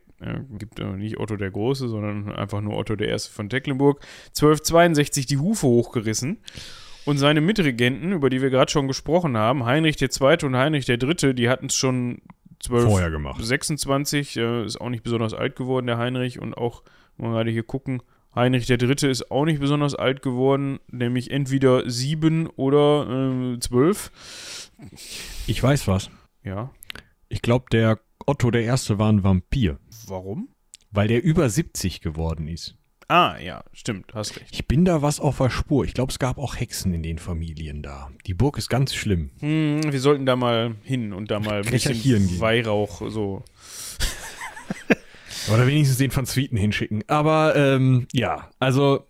gibt 0.59 0.79
äh, 0.79 0.85
nicht 0.85 1.19
Otto 1.19 1.37
der 1.37 1.51
Große, 1.51 1.89
sondern 1.89 2.35
einfach 2.35 2.61
nur 2.61 2.77
Otto 2.77 2.95
I. 2.95 3.17
von 3.19 3.49
Tecklenburg, 3.49 4.01
1262 4.29 5.27
die 5.27 5.39
Hufe 5.39 5.67
hochgerissen 5.67 6.39
und 7.07 7.19
seine 7.19 7.41
Mitregenten, 7.41 8.13
über 8.13 8.29
die 8.29 8.43
wir 8.43 8.51
gerade 8.51 8.71
schon 8.71 8.89
gesprochen 8.89 9.37
haben, 9.37 9.65
Heinrich 9.65 10.01
II. 10.01 10.37
und 10.45 10.57
Heinrich 10.57 10.89
III., 10.89 11.35
die 11.35 11.49
hatten 11.49 11.67
es 11.67 11.75
schon 11.75 12.21
12, 12.61 12.85
Vorher 12.85 13.11
gemacht. 13.11 13.43
26, 13.43 14.37
äh, 14.37 14.65
ist 14.65 14.81
auch 14.81 14.91
nicht 14.91 15.05
besonders 15.05 15.33
alt 15.35 15.57
geworden, 15.57 15.87
der 15.87 15.99
Heinrich. 15.99 16.41
Und 16.41 16.55
auch, 16.55 16.83
wenn 17.17 17.31
wir 17.31 17.37
gerade 17.37 17.51
hier 17.51 17.63
gucken, 17.63 18.03
Heinrich 18.35 18.69
III. 18.69 19.11
ist 19.11 19.31
auch 19.31 19.45
nicht 19.45 19.61
besonders 19.61 19.95
alt 19.95 20.21
geworden, 20.21 20.79
nämlich 20.91 21.31
entweder 21.31 21.89
sieben 21.89 22.49
oder 22.49 23.55
äh, 23.55 23.61
zwölf. 23.61 24.11
Ich 25.47 25.63
weiß 25.63 25.89
was. 25.89 26.11
Ja. 26.45 26.71
Ich 27.29 27.41
glaube, 27.41 27.67
der 27.73 27.99
Otto 28.27 28.51
der 28.51 28.65
Erste 28.65 28.99
war 28.99 29.11
ein 29.11 29.25
Vampir, 29.25 29.79
Warum? 30.07 30.49
weil 30.91 31.09
der 31.09 31.23
über 31.23 31.49
70 31.49 32.01
geworden 32.01 32.47
ist. 32.49 32.77
Ah, 33.09 33.37
ja, 33.39 33.63
stimmt, 33.73 34.15
hast 34.15 34.37
recht. 34.37 34.49
Ich 34.51 34.67
bin 34.67 34.85
da 34.85 35.01
was 35.01 35.21
auf 35.21 35.39
der 35.39 35.51
Spur. 35.51 35.85
Ich 35.85 35.95
glaube, 35.95 36.11
es 36.11 36.19
gab 36.19 36.39
auch 36.39 36.57
Hexen 36.57 36.93
in 36.93 37.05
den 37.05 37.19
Familien 37.19 37.83
da. 37.83 38.11
Die 38.27 38.35
Burg 38.35 38.59
ist 38.59 38.69
ganz 38.69 38.95
schlimm. 38.95 39.31
Hm, 39.39 39.93
wir 39.93 40.01
sollten 40.01 40.27
da 40.27 40.35
mal 40.35 40.75
hin 40.83 41.13
und 41.13 41.31
da 41.31 41.39
mal 41.39 41.63
ein 41.63 41.71
bisschen 41.71 42.01
gehen. 42.01 42.41
Weihrauch 42.41 43.03
so. 43.09 43.45
Oder 45.53 45.69
wenigstens 45.69 45.99
den 45.99 46.11
von 46.11 46.27
Zwieten 46.27 46.57
hinschicken. 46.57 47.05
Aber 47.07 47.55
ähm, 47.55 48.09
ja, 48.13 48.51
also 48.59 49.07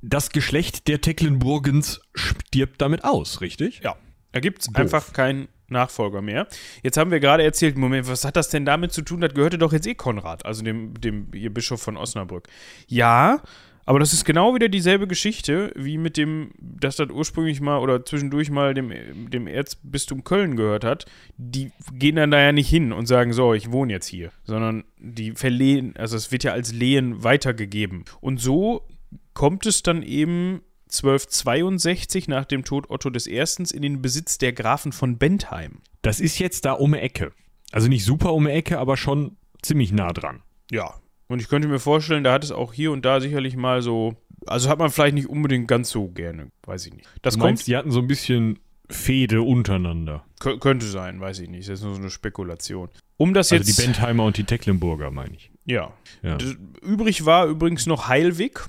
das 0.00 0.30
Geschlecht 0.30 0.88
der 0.88 1.02
Tecklenburgens 1.02 2.00
stirbt 2.14 2.80
damit 2.80 3.04
aus, 3.04 3.42
richtig? 3.42 3.80
Ja. 3.82 3.96
Da 4.32 4.40
gibt 4.40 4.62
es 4.62 4.74
einfach 4.74 5.12
keinen 5.12 5.48
Nachfolger 5.68 6.22
mehr. 6.22 6.46
Jetzt 6.82 6.96
haben 6.96 7.10
wir 7.10 7.20
gerade 7.20 7.42
erzählt, 7.42 7.76
Moment, 7.76 8.08
was 8.08 8.24
hat 8.24 8.36
das 8.36 8.48
denn 8.48 8.64
damit 8.64 8.92
zu 8.92 9.02
tun? 9.02 9.20
Das 9.20 9.34
gehörte 9.34 9.58
doch 9.58 9.72
jetzt 9.72 9.86
eh 9.86 9.94
Konrad, 9.94 10.46
also 10.46 10.62
dem, 10.62 10.94
dem 11.00 11.28
ihr 11.32 11.52
Bischof 11.52 11.80
von 11.80 11.96
Osnabrück. 11.96 12.48
Ja, 12.86 13.42
aber 13.88 14.00
das 14.00 14.12
ist 14.12 14.26
genau 14.26 14.54
wieder 14.54 14.68
dieselbe 14.68 15.06
Geschichte, 15.06 15.72
wie 15.74 15.96
mit 15.96 16.18
dem, 16.18 16.50
dass 16.58 16.96
das 16.96 17.08
ursprünglich 17.08 17.62
mal 17.62 17.78
oder 17.78 18.04
zwischendurch 18.04 18.50
mal 18.50 18.74
dem, 18.74 18.92
dem 19.30 19.46
Erzbistum 19.46 20.24
Köln 20.24 20.56
gehört 20.56 20.84
hat. 20.84 21.06
Die 21.38 21.72
gehen 21.94 22.16
dann 22.16 22.30
da 22.30 22.38
ja 22.38 22.52
nicht 22.52 22.68
hin 22.68 22.92
und 22.92 23.06
sagen, 23.06 23.32
so, 23.32 23.54
ich 23.54 23.72
wohne 23.72 23.94
jetzt 23.94 24.06
hier, 24.06 24.30
sondern 24.44 24.84
die 24.98 25.32
verlehen, 25.32 25.94
also 25.96 26.18
es 26.18 26.30
wird 26.30 26.44
ja 26.44 26.52
als 26.52 26.74
Lehen 26.74 27.24
weitergegeben. 27.24 28.04
Und 28.20 28.42
so 28.42 28.86
kommt 29.32 29.64
es 29.64 29.82
dann 29.82 30.02
eben 30.02 30.60
1262 30.90 32.28
nach 32.28 32.44
dem 32.44 32.64
Tod 32.64 32.90
Otto 32.90 33.10
I. 33.10 33.44
in 33.72 33.82
den 33.82 34.02
Besitz 34.02 34.38
der 34.38 34.52
Grafen 34.52 34.92
von 34.92 35.18
Bentheim. 35.18 35.80
Das 36.02 36.20
ist 36.20 36.38
jetzt 36.38 36.64
da 36.64 36.72
um 36.72 36.92
die 36.92 36.98
Ecke. 36.98 37.32
Also 37.72 37.88
nicht 37.88 38.04
super 38.04 38.32
um 38.32 38.44
die 38.46 38.50
Ecke, 38.52 38.78
aber 38.78 38.96
schon 38.96 39.36
ziemlich 39.62 39.92
nah 39.92 40.12
dran. 40.12 40.42
Ja. 40.70 40.94
Und 41.28 41.40
ich 41.42 41.48
könnte 41.48 41.68
mir 41.68 41.78
vorstellen, 41.80 42.24
da 42.24 42.32
hat 42.32 42.44
es 42.44 42.52
auch 42.52 42.72
hier 42.72 42.90
und 42.92 43.04
da 43.04 43.20
sicherlich 43.20 43.56
mal 43.56 43.82
so. 43.82 44.14
Also 44.46 44.70
hat 44.70 44.78
man 44.78 44.90
vielleicht 44.90 45.14
nicht 45.14 45.28
unbedingt 45.28 45.68
ganz 45.68 45.90
so 45.90 46.08
gerne, 46.08 46.50
weiß 46.64 46.86
ich 46.86 46.94
nicht. 46.94 47.06
Das 47.22 47.34
Du 47.34 47.40
kommt, 47.40 47.50
meinst, 47.50 47.66
die 47.66 47.76
hatten 47.76 47.90
so 47.90 48.00
ein 48.00 48.06
bisschen 48.06 48.58
Fehde 48.88 49.42
untereinander. 49.42 50.24
kö- 50.40 50.58
könnte 50.58 50.86
sein, 50.86 51.20
weiß 51.20 51.40
ich 51.40 51.50
nicht. 51.50 51.68
Das 51.68 51.80
ist 51.80 51.84
nur 51.84 51.94
so 51.94 52.00
eine 52.00 52.08
Spekulation. 52.10 52.88
Um 53.18 53.34
das 53.34 53.52
Also 53.52 53.62
jetzt. 53.64 53.76
die 53.78 53.82
Bentheimer 53.82 54.24
und 54.24 54.38
die 54.38 54.44
Tecklenburger, 54.44 55.10
meine 55.10 55.34
ich. 55.34 55.50
ja. 55.66 55.92
Ja. 56.22 56.38
Übrig 56.80 57.26
war 57.26 57.46
übrigens 57.46 57.84
noch 57.86 58.08
Heilwig, 58.08 58.60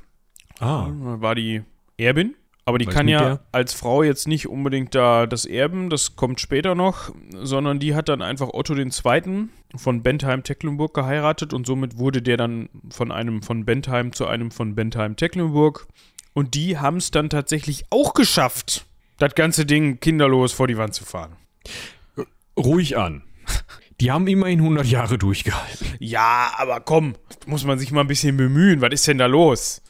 Ah, 0.59 0.87
war 0.91 1.35
die 1.35 1.61
Erbin. 1.99 2.35
Aber 2.65 2.77
die 2.77 2.85
Was 2.85 2.93
kann 2.93 3.07
ja 3.07 3.19
der? 3.19 3.39
als 3.51 3.73
Frau 3.73 4.03
jetzt 4.03 4.27
nicht 4.27 4.47
unbedingt 4.47 4.93
da 4.93 5.25
das 5.25 5.45
erben, 5.45 5.89
das 5.89 6.15
kommt 6.15 6.39
später 6.39 6.75
noch, 6.75 7.11
sondern 7.41 7.79
die 7.79 7.95
hat 7.95 8.09
dann 8.09 8.21
einfach 8.21 8.49
Otto 8.53 8.75
II. 8.75 9.47
von 9.75 10.03
Bentheim-Tecklenburg 10.03 10.93
geheiratet 10.93 11.51
und 11.53 11.65
somit 11.65 11.97
wurde 11.97 12.21
der 12.21 12.37
dann 12.37 12.69
von 12.91 13.11
einem 13.11 13.41
von 13.41 13.65
Bentheim 13.65 14.13
zu 14.13 14.27
einem 14.27 14.51
von 14.51 14.75
Bentheim-Tecklenburg. 14.75 15.87
Und 16.33 16.53
die 16.53 16.77
haben 16.77 16.97
es 16.97 17.09
dann 17.09 17.31
tatsächlich 17.31 17.85
auch 17.89 18.13
geschafft, 18.13 18.85
das 19.17 19.33
ganze 19.33 19.65
Ding 19.65 19.99
kinderlos 19.99 20.53
vor 20.53 20.67
die 20.67 20.77
Wand 20.77 20.93
zu 20.93 21.05
fahren. 21.05 21.37
ruhig 22.55 22.97
an. 22.97 23.23
Die 23.99 24.11
haben 24.11 24.27
immerhin 24.27 24.59
100 24.59 24.85
Jahre 24.85 25.17
durchgehalten. 25.17 25.87
Ja, 25.99 26.51
aber 26.55 26.81
komm, 26.81 27.15
muss 27.47 27.65
man 27.65 27.79
sich 27.79 27.91
mal 27.91 28.01
ein 28.01 28.07
bisschen 28.07 28.37
bemühen. 28.37 28.79
Was 28.79 28.93
ist 28.93 29.07
denn 29.07 29.17
da 29.17 29.25
los? 29.25 29.81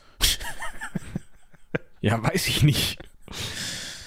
Ja, 2.01 2.21
weiß 2.23 2.47
ich 2.47 2.63
nicht. 2.63 2.97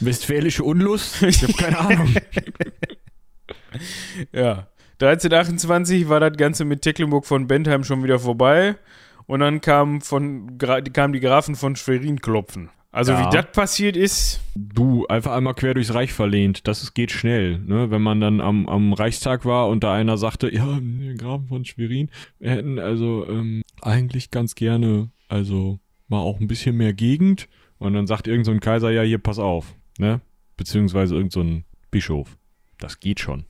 Westfälische 0.00 0.64
Unlust? 0.64 1.22
Ich 1.22 1.42
habe 1.42 1.52
keine 1.52 1.78
Ahnung. 1.80 2.14
Ja. 4.32 4.68
1328 5.00 6.08
war 6.08 6.20
das 6.20 6.36
Ganze 6.36 6.64
mit 6.64 6.82
Tecklenburg 6.82 7.26
von 7.26 7.46
Bentheim 7.48 7.82
schon 7.84 8.04
wieder 8.04 8.18
vorbei. 8.18 8.76
Und 9.26 9.40
dann 9.40 9.60
kam 9.60 10.00
von, 10.00 10.58
kamen 10.58 11.12
die 11.12 11.20
Grafen 11.20 11.54
von 11.56 11.76
Schwerin 11.76 12.20
klopfen. 12.20 12.70
Also 12.90 13.12
Ja. 13.12 13.26
wie 13.26 13.34
das 13.36 13.50
passiert 13.52 13.96
ist, 13.96 14.40
Du, 14.54 15.06
einfach 15.06 15.32
einmal 15.32 15.54
quer 15.54 15.72
durchs 15.74 15.94
Reich 15.94 16.12
verlehnt. 16.12 16.68
Das 16.68 16.82
ist, 16.82 16.92
geht 16.94 17.10
schnell. 17.10 17.58
Ne? 17.58 17.90
Wenn 17.90 18.02
man 18.02 18.20
dann 18.20 18.40
am, 18.42 18.68
am 18.68 18.92
Reichstag 18.92 19.44
war 19.46 19.68
und 19.68 19.82
da 19.82 19.94
einer 19.94 20.18
sagte, 20.18 20.52
ja, 20.54 20.78
die 20.78 21.14
Grafen 21.16 21.48
von 21.48 21.64
Schwerin 21.64 22.10
wir 22.38 22.50
hätten 22.50 22.78
also 22.78 23.26
ähm, 23.28 23.62
eigentlich 23.80 24.30
ganz 24.30 24.54
gerne, 24.54 25.10
also 25.28 25.80
mal 26.08 26.18
auch 26.20 26.38
ein 26.38 26.48
bisschen 26.48 26.76
mehr 26.76 26.92
Gegend. 26.92 27.48
Und 27.82 27.94
dann 27.94 28.06
sagt 28.06 28.28
irgend 28.28 28.46
so 28.46 28.52
ein 28.52 28.60
Kaiser, 28.60 28.90
ja, 28.90 29.02
hier, 29.02 29.18
pass 29.18 29.38
auf. 29.38 29.74
Ne? 29.98 30.20
Beziehungsweise 30.56 31.14
irgend 31.14 31.32
so 31.32 31.40
ein 31.40 31.64
Bischof. 31.90 32.36
Das 32.78 33.00
geht 33.00 33.20
schon. 33.20 33.44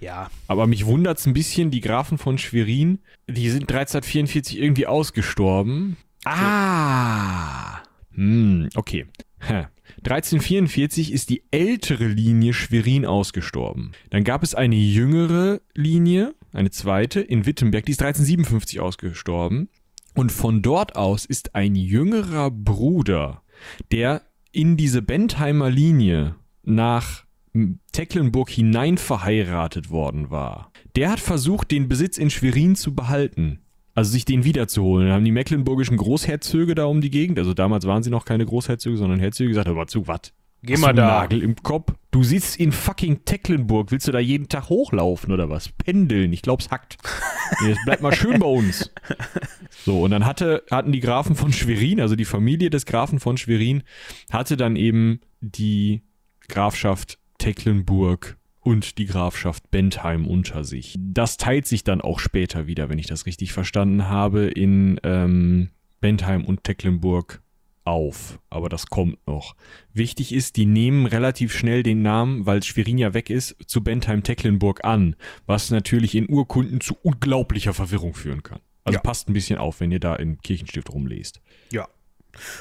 ja, 0.00 0.30
Aber 0.48 0.66
mich 0.66 0.86
wundert's 0.86 1.26
ein 1.26 1.32
bisschen, 1.32 1.70
die 1.70 1.80
Grafen 1.80 2.18
von 2.18 2.38
Schwerin, 2.38 2.98
die 3.28 3.48
sind 3.50 3.62
1344 3.62 4.58
irgendwie 4.58 4.86
ausgestorben. 4.86 5.96
Ah. 6.24 7.82
Hm, 8.14 8.68
okay. 8.74 9.06
Hä. 9.40 9.66
1344 10.04 11.12
ist 11.12 11.30
die 11.30 11.42
ältere 11.50 12.06
Linie 12.06 12.54
Schwerin 12.54 13.06
ausgestorben. 13.06 13.92
Dann 14.10 14.24
gab 14.24 14.42
es 14.42 14.54
eine 14.54 14.76
jüngere 14.76 15.60
Linie, 15.74 16.34
eine 16.52 16.70
zweite, 16.70 17.20
in 17.20 17.46
Wittenberg, 17.46 17.86
die 17.86 17.92
ist 17.92 18.02
1357 18.02 18.80
ausgestorben. 18.80 19.68
Und 20.14 20.30
von 20.30 20.60
dort 20.62 20.96
aus 20.96 21.24
ist 21.24 21.54
ein 21.54 21.74
jüngerer 21.74 22.50
Bruder, 22.50 23.41
der 23.90 24.22
in 24.52 24.76
diese 24.76 25.02
Bentheimer 25.02 25.70
Linie 25.70 26.36
nach 26.62 27.24
Tecklenburg 27.92 28.50
hinein 28.50 28.98
verheiratet 28.98 29.90
worden 29.90 30.30
war. 30.30 30.72
Der 30.96 31.10
hat 31.10 31.20
versucht, 31.20 31.70
den 31.70 31.88
Besitz 31.88 32.18
in 32.18 32.30
Schwerin 32.30 32.76
zu 32.76 32.94
behalten. 32.94 33.60
Also 33.94 34.12
sich 34.12 34.24
den 34.24 34.44
wiederzuholen. 34.44 35.06
Dann 35.06 35.16
haben 35.16 35.24
die 35.24 35.32
mecklenburgischen 35.32 35.98
Großherzöge 35.98 36.74
da 36.74 36.86
um 36.86 37.02
die 37.02 37.10
Gegend, 37.10 37.38
also 37.38 37.52
damals 37.52 37.86
waren 37.86 38.02
sie 38.02 38.10
noch 38.10 38.24
keine 38.24 38.46
Großherzöge, 38.46 38.96
sondern 38.96 39.20
Herzöge, 39.20 39.50
gesagt, 39.50 39.68
mal 39.68 39.86
zu, 39.86 40.06
was? 40.06 40.32
Geh 40.62 40.74
Hast 40.74 40.80
mal 40.80 40.94
da. 40.94 41.06
Nagel 41.06 41.42
im 41.42 41.56
Kopf. 41.56 41.92
Du 42.10 42.22
sitzt 42.22 42.58
in 42.58 42.72
fucking 42.72 43.24
Tecklenburg. 43.24 43.90
Willst 43.90 44.08
du 44.08 44.12
da 44.12 44.18
jeden 44.18 44.48
Tag 44.48 44.68
hochlaufen 44.68 45.32
oder 45.32 45.50
was? 45.50 45.68
Pendeln. 45.70 46.32
Ich 46.32 46.42
glaub's 46.42 46.70
hackt. 46.70 46.98
Nee, 47.62 47.70
das 47.70 47.84
bleibt 47.84 48.02
mal 48.02 48.14
schön 48.14 48.38
bei 48.38 48.46
uns. 48.46 48.90
So, 49.84 50.02
und 50.02 50.10
dann 50.10 50.24
hatte, 50.24 50.62
hatten 50.70 50.92
die 50.92 51.00
Grafen 51.00 51.34
von 51.34 51.52
Schwerin, 51.52 52.00
also 52.00 52.14
die 52.14 52.24
Familie 52.24 52.70
des 52.70 52.86
Grafen 52.86 53.18
von 53.18 53.36
Schwerin, 53.36 53.82
hatte 54.30 54.56
dann 54.56 54.76
eben 54.76 55.20
die 55.40 56.02
Grafschaft 56.48 57.18
Tecklenburg 57.38 58.38
und 58.60 58.98
die 58.98 59.06
Grafschaft 59.06 59.70
Bentheim 59.70 60.26
unter 60.26 60.64
sich. 60.64 60.96
Das 60.98 61.36
teilt 61.36 61.66
sich 61.66 61.82
dann 61.84 62.00
auch 62.00 62.20
später 62.20 62.66
wieder, 62.66 62.88
wenn 62.88 62.98
ich 62.98 63.06
das 63.06 63.26
richtig 63.26 63.52
verstanden 63.52 64.08
habe, 64.08 64.46
in 64.46 65.00
ähm, 65.02 65.70
Bentheim 66.00 66.44
und 66.44 66.64
Tecklenburg 66.64 67.41
auf. 67.84 68.38
Aber 68.50 68.68
das 68.68 68.86
kommt 68.86 69.18
noch. 69.26 69.54
Wichtig 69.92 70.32
ist, 70.32 70.56
die 70.56 70.66
nehmen 70.66 71.06
relativ 71.06 71.52
schnell 71.52 71.82
den 71.82 72.02
Namen, 72.02 72.46
weil 72.46 72.62
Schwerin 72.62 72.98
ja 72.98 73.14
weg 73.14 73.30
ist, 73.30 73.56
zu 73.66 73.82
Bentheim-Tecklenburg 73.82 74.84
an, 74.84 75.16
was 75.46 75.70
natürlich 75.70 76.14
in 76.14 76.28
Urkunden 76.28 76.80
zu 76.80 76.96
unglaublicher 77.02 77.74
Verwirrung 77.74 78.14
führen 78.14 78.42
kann. 78.42 78.60
Also 78.84 78.96
Ja. 78.96 79.00
passt 79.02 79.28
ein 79.28 79.32
bisschen 79.32 79.58
auf, 79.58 79.80
wenn 79.80 79.92
ihr 79.92 80.00
da 80.00 80.16
im 80.16 80.38
Kirchenstift 80.40 80.90
rumlest. 80.92 81.40
Ja. 81.70 81.88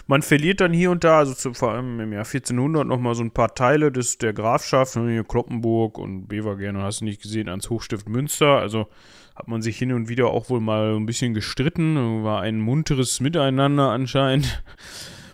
Man 0.05 0.21
verliert 0.21 0.59
dann 0.59 0.73
hier 0.73 0.91
und 0.91 1.03
da, 1.05 1.19
also 1.19 1.33
zu, 1.33 1.53
vor 1.53 1.71
allem 1.71 1.99
im 2.01 2.11
Jahr 2.11 2.25
1400, 2.25 2.85
nochmal 2.85 3.15
so 3.15 3.23
ein 3.23 3.31
paar 3.31 3.55
Teile 3.55 3.89
des, 3.91 4.17
der 4.17 4.33
Grafschaft, 4.33 4.97
ne, 4.97 5.23
Kloppenburg 5.23 5.97
und 5.97 6.27
Bevergern, 6.27 6.77
hast 6.77 6.99
du 7.01 7.05
nicht 7.05 7.21
gesehen, 7.21 7.47
ans 7.47 7.69
Hochstift 7.69 8.09
Münster. 8.09 8.57
Also 8.57 8.87
hat 9.35 9.47
man 9.47 9.61
sich 9.61 9.77
hin 9.77 9.93
und 9.93 10.09
wieder 10.09 10.27
auch 10.27 10.49
wohl 10.49 10.59
mal 10.59 10.95
ein 10.95 11.05
bisschen 11.05 11.33
gestritten, 11.33 12.23
war 12.23 12.41
ein 12.41 12.59
munteres 12.59 13.19
Miteinander 13.19 13.89
anscheinend. 13.89 14.63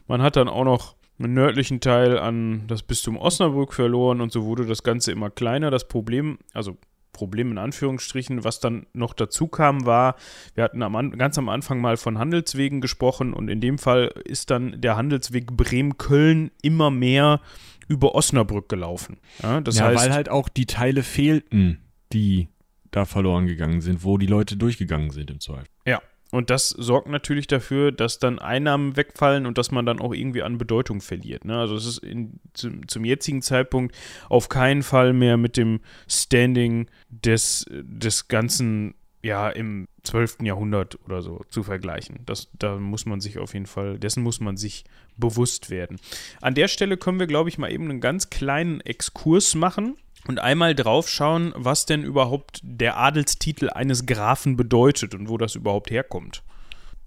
Man 0.08 0.22
hat 0.22 0.36
dann 0.36 0.48
auch 0.48 0.64
noch 0.64 0.96
nördlichen 1.18 1.80
Teil 1.80 2.20
an 2.20 2.68
das 2.68 2.84
Bistum 2.84 3.18
Osnabrück 3.18 3.74
verloren 3.74 4.22
und 4.22 4.32
so 4.32 4.46
wurde 4.46 4.66
das 4.66 4.84
Ganze 4.84 5.12
immer 5.12 5.30
kleiner. 5.30 5.72
Das 5.72 5.88
Problem, 5.88 6.38
also 6.54 6.78
Problem 7.12 7.52
in 7.52 7.58
Anführungsstrichen, 7.58 8.44
was 8.44 8.60
dann 8.60 8.86
noch 8.94 9.14
dazu 9.14 9.48
kam, 9.48 9.86
war, 9.86 10.16
wir 10.54 10.64
hatten 10.64 10.84
am, 10.84 11.12
ganz 11.18 11.38
am 11.38 11.50
Anfang 11.50 11.82
mal 11.82 11.98
von 11.98 12.20
Handelswegen 12.20 12.80
gesprochen 12.80 13.34
und 13.34 13.50
in 13.50 13.60
dem 13.60 13.80
Fall 13.80 14.12
ist 14.24 14.52
dann 14.52 14.80
der 14.80 14.96
Handelsweg 14.96 15.58
Bremen-Köln 15.58 16.52
immer 16.62 16.92
mehr 16.92 17.42
über 17.88 18.14
Osnabrück 18.16 18.70
gelaufen. 18.70 19.18
Ja, 19.42 19.60
das 19.62 19.80
ja, 19.80 19.86
heißt, 19.86 20.06
weil 20.06 20.14
halt 20.14 20.30
auch 20.30 20.48
die 20.50 20.68
Teile 20.68 21.04
fehlten, 21.04 21.80
die 22.14 22.50
da 22.92 23.06
verloren 23.06 23.48
gegangen 23.48 23.82
sind, 23.82 24.04
wo 24.04 24.18
die 24.18 24.28
Leute 24.28 24.58
durchgegangen 24.58 25.12
sind 25.12 25.32
im 25.32 25.40
Zweifel. 25.40 25.68
Ja, 25.86 26.02
und 26.32 26.50
das 26.50 26.70
sorgt 26.70 27.08
natürlich 27.08 27.48
dafür, 27.48 27.92
dass 27.92 28.20
dann 28.20 28.40
Einnahmen 28.40 28.98
wegfallen 28.98 29.46
und 29.46 29.58
dass 29.58 29.72
man 29.72 29.86
dann 29.86 30.00
auch 30.00 30.14
irgendwie 30.14 30.44
an 30.44 30.58
Bedeutung 30.58 31.00
verliert. 31.00 31.46
Ne? 31.46 31.58
Also 31.58 31.76
es 31.76 31.86
ist 31.86 32.00
in, 32.00 32.40
zum, 32.54 32.88
zum, 32.88 33.06
jetzigen 33.06 33.42
Zeitpunkt 33.42 33.96
auf 34.28 34.50
keinen 34.50 34.84
Fall 34.84 35.14
mehr 35.14 35.38
mit 35.38 35.56
dem 35.56 35.80
Standing 36.10 36.90
des, 37.10 37.66
des 37.72 38.28
ganzen, 38.28 38.96
ja, 39.24 39.50
im 39.50 39.88
12. 40.04 40.40
Jahrhundert 40.42 41.00
oder 41.06 41.22
so 41.22 41.44
zu 41.48 41.64
vergleichen. 41.64 42.20
Das, 42.26 42.50
da 42.60 42.78
muss 42.78 43.06
man 43.06 43.22
sich 43.22 43.38
auf 43.38 43.54
jeden 43.54 43.66
Fall, 43.66 43.98
dessen 43.98 44.22
muss 44.22 44.42
man 44.42 44.58
sich 44.58 44.84
bewusst 45.16 45.70
werden. 45.70 45.98
An 46.42 46.56
der 46.56 46.68
Stelle 46.68 46.98
können 46.98 47.20
wir, 47.20 47.28
glaube 47.28 47.50
ich, 47.50 47.58
mal 47.58 47.72
eben 47.72 47.86
einen 47.86 48.02
ganz 48.02 48.30
kleinen 48.30 48.82
Exkurs 48.82 49.56
machen 49.56 49.96
und 50.28 50.40
einmal 50.40 50.76
drauf 50.76 51.10
schauen, 51.10 51.54
was 51.56 51.86
denn 51.86 52.04
überhaupt 52.04 52.60
der 52.64 52.98
Adelstitel 52.98 53.70
eines 53.70 54.06
Grafen 54.06 54.58
bedeutet 54.58 55.16
und 55.16 55.30
wo 55.30 55.38
das 55.38 55.56
überhaupt 55.56 55.90
herkommt. 55.90 56.44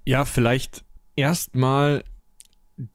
Ja, 0.05 0.25
vielleicht 0.25 0.85
erstmal 1.17 2.03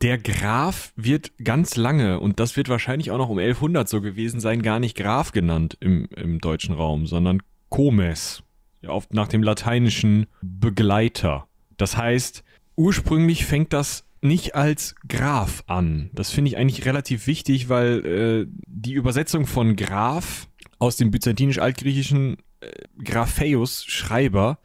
der 0.02 0.18
Graf 0.18 0.92
wird 0.96 1.32
ganz 1.44 1.76
lange, 1.76 2.20
und 2.20 2.40
das 2.40 2.58
wird 2.58 2.70
wahrscheinlich 2.70 3.12
auch 3.12 3.20
noch 3.20 3.30
um 3.30 3.38
1100 3.38 3.88
so 3.88 4.02
gewesen 4.02 4.40
sein, 4.40 4.64
gar 4.64 4.80
nicht 4.80 4.98
Graf 4.98 5.32
genannt 5.32 5.78
im, 5.80 6.08
im 6.16 6.40
deutschen 6.40 6.74
Raum, 6.74 7.06
sondern 7.06 7.44
Comes, 7.70 8.42
oft 8.88 9.14
nach 9.14 9.28
dem 9.28 9.44
lateinischen 9.44 10.26
Begleiter. 10.42 11.48
Das 11.78 11.98
heißt, 11.98 12.44
ursprünglich 12.76 13.46
fängt 13.46 13.74
das 13.74 14.05
nicht 14.26 14.56
als 14.56 14.96
Graf 15.08 15.64
an. 15.68 16.10
Das 16.14 16.32
finde 16.32 16.50
ich 16.50 16.58
eigentlich 16.58 16.86
relativ 16.86 17.28
wichtig, 17.28 17.70
weil 17.70 18.06
äh, 18.06 18.52
die 18.68 18.94
Übersetzung 18.94 19.46
von 19.46 19.76
Graf 19.76 20.48
aus 20.80 20.98
dem 20.98 21.12
byzantinisch-altgriechischen 21.12 22.38
äh, 22.60 22.70
Grapheus, 23.04 23.86
Schreiber, 23.86 24.60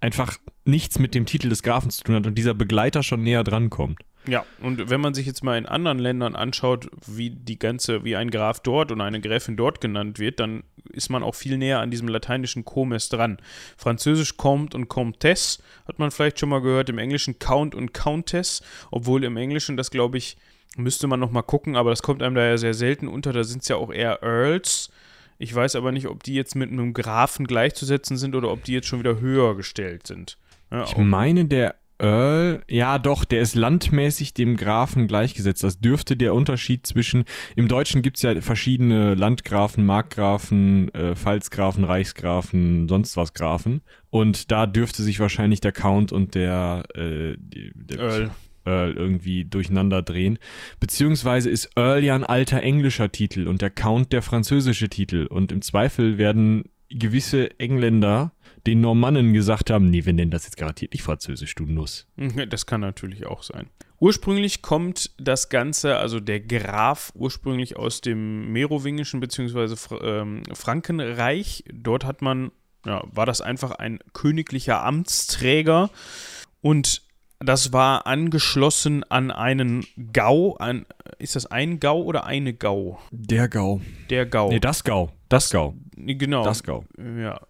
einfach 0.00 0.38
nichts 0.70 0.98
mit 0.98 1.14
dem 1.14 1.26
Titel 1.26 1.48
des 1.48 1.62
Grafen 1.62 1.90
zu 1.90 2.02
tun 2.02 2.14
hat 2.14 2.26
und 2.26 2.36
dieser 2.36 2.54
Begleiter 2.54 3.02
schon 3.02 3.22
näher 3.22 3.44
drankommt. 3.44 4.00
Ja, 4.26 4.44
und 4.60 4.90
wenn 4.90 5.00
man 5.00 5.14
sich 5.14 5.26
jetzt 5.26 5.42
mal 5.42 5.56
in 5.56 5.64
anderen 5.64 5.98
Ländern 5.98 6.36
anschaut, 6.36 6.90
wie 7.06 7.30
die 7.30 7.58
ganze, 7.58 8.04
wie 8.04 8.16
ein 8.16 8.30
Graf 8.30 8.60
dort 8.60 8.92
und 8.92 9.00
eine 9.00 9.20
Gräfin 9.20 9.56
dort 9.56 9.80
genannt 9.80 10.18
wird, 10.18 10.40
dann 10.40 10.62
ist 10.92 11.08
man 11.08 11.22
auch 11.22 11.34
viel 11.34 11.56
näher 11.56 11.80
an 11.80 11.90
diesem 11.90 12.08
lateinischen 12.08 12.64
Comes 12.64 13.08
dran. 13.08 13.38
Französisch 13.78 14.36
Comte 14.36 14.76
und 14.76 14.88
Comtesse 14.88 15.62
hat 15.88 15.98
man 15.98 16.10
vielleicht 16.10 16.38
schon 16.38 16.50
mal 16.50 16.60
gehört, 16.60 16.90
im 16.90 16.98
Englischen 16.98 17.38
Count 17.38 17.74
und 17.74 17.94
Countess, 17.94 18.62
obwohl 18.90 19.24
im 19.24 19.36
Englischen 19.38 19.78
das, 19.78 19.90
glaube 19.90 20.18
ich, 20.18 20.36
müsste 20.76 21.06
man 21.06 21.18
noch 21.18 21.30
mal 21.30 21.42
gucken, 21.42 21.76
aber 21.76 21.90
das 21.90 22.02
kommt 22.02 22.22
einem 22.22 22.34
da 22.34 22.44
ja 22.44 22.58
sehr 22.58 22.74
selten 22.74 23.08
unter, 23.08 23.32
da 23.32 23.42
sind 23.42 23.62
es 23.62 23.68
ja 23.68 23.76
auch 23.76 23.92
eher 23.92 24.22
Earls. 24.22 24.90
Ich 25.38 25.54
weiß 25.54 25.76
aber 25.76 25.92
nicht, 25.92 26.06
ob 26.06 26.22
die 26.22 26.34
jetzt 26.34 26.54
mit 26.54 26.70
einem 26.70 26.92
Grafen 26.92 27.46
gleichzusetzen 27.46 28.18
sind 28.18 28.34
oder 28.34 28.50
ob 28.50 28.64
die 28.64 28.74
jetzt 28.74 28.86
schon 28.86 28.98
wieder 28.98 29.20
höher 29.20 29.56
gestellt 29.56 30.06
sind. 30.06 30.36
Ja, 30.70 30.84
ich 30.84 30.96
meine, 30.96 31.46
der 31.46 31.74
Earl, 32.00 32.62
ja 32.68 32.98
doch, 32.98 33.24
der 33.24 33.42
ist 33.42 33.54
landmäßig 33.54 34.32
dem 34.32 34.56
Grafen 34.56 35.06
gleichgesetzt. 35.06 35.62
Das 35.62 35.80
dürfte 35.80 36.16
der 36.16 36.34
Unterschied 36.34 36.86
zwischen, 36.86 37.24
im 37.56 37.68
Deutschen 37.68 38.00
gibt 38.00 38.16
es 38.16 38.22
ja 38.22 38.40
verschiedene 38.40 39.14
Landgrafen, 39.14 39.84
Markgrafen, 39.84 40.92
äh, 40.94 41.14
Pfalzgrafen, 41.14 41.84
Reichsgrafen, 41.84 42.88
sonst 42.88 43.16
was 43.16 43.34
Grafen. 43.34 43.82
Und 44.08 44.50
da 44.50 44.66
dürfte 44.66 45.02
sich 45.02 45.20
wahrscheinlich 45.20 45.60
der 45.60 45.72
Count 45.72 46.10
und 46.10 46.34
der, 46.34 46.84
äh, 46.94 47.36
der 47.38 47.98
Earl. 47.98 48.30
Earl 48.64 48.92
irgendwie 48.92 49.44
durcheinander 49.44 50.02
drehen. 50.02 50.38
Beziehungsweise 50.80 51.50
ist 51.50 51.70
Earl 51.76 52.02
ja 52.02 52.14
ein 52.14 52.24
alter 52.24 52.62
englischer 52.62 53.12
Titel 53.12 53.46
und 53.46 53.62
der 53.62 53.70
Count 53.70 54.12
der 54.12 54.22
französische 54.22 54.88
Titel. 54.88 55.26
Und 55.26 55.52
im 55.52 55.60
Zweifel 55.60 56.18
werden 56.18 56.64
gewisse 56.88 57.58
Engländer 57.58 58.32
den 58.66 58.80
Normannen 58.80 59.32
gesagt 59.32 59.70
haben, 59.70 59.90
nee, 59.90 60.04
wir 60.04 60.12
nennen 60.12 60.30
das 60.30 60.44
jetzt 60.44 60.56
garantiert 60.56 60.92
nicht 60.92 61.02
Französisch, 61.02 61.54
du 61.54 61.64
Nuss. 61.64 62.06
Das 62.48 62.66
kann 62.66 62.80
natürlich 62.80 63.26
auch 63.26 63.42
sein. 63.42 63.68
Ursprünglich 63.98 64.62
kommt 64.62 65.10
das 65.18 65.50
Ganze, 65.50 65.98
also 65.98 66.20
der 66.20 66.40
Graf, 66.40 67.12
ursprünglich 67.14 67.76
aus 67.76 68.00
dem 68.00 68.50
Merowingischen 68.50 69.20
bzw. 69.20 69.76
Ähm, 70.02 70.42
Frankenreich. 70.54 71.64
Dort 71.72 72.04
hat 72.04 72.22
man, 72.22 72.50
ja, 72.86 73.02
war 73.12 73.26
das 73.26 73.42
einfach 73.42 73.72
ein 73.72 73.98
königlicher 74.14 74.82
Amtsträger 74.84 75.90
und 76.62 77.02
das 77.40 77.72
war 77.72 78.06
angeschlossen 78.06 79.02
an 79.04 79.30
einen 79.30 79.86
Gau. 80.12 80.56
An, 80.56 80.84
ist 81.18 81.36
das 81.36 81.46
ein 81.46 81.80
Gau 81.80 82.02
oder 82.02 82.24
eine 82.24 82.52
Gau? 82.52 82.98
Der 83.10 83.48
Gau. 83.48 83.80
Der 84.10 84.26
Gau. 84.26 84.50
Nee, 84.50 84.60
das 84.60 84.84
Gau. 84.84 85.10
Das 85.30 85.48
Gau. 85.48 85.76
Genau. 85.96 86.44
Das 86.44 86.64
Gau. 86.64 86.84
Ja, 86.98 87.40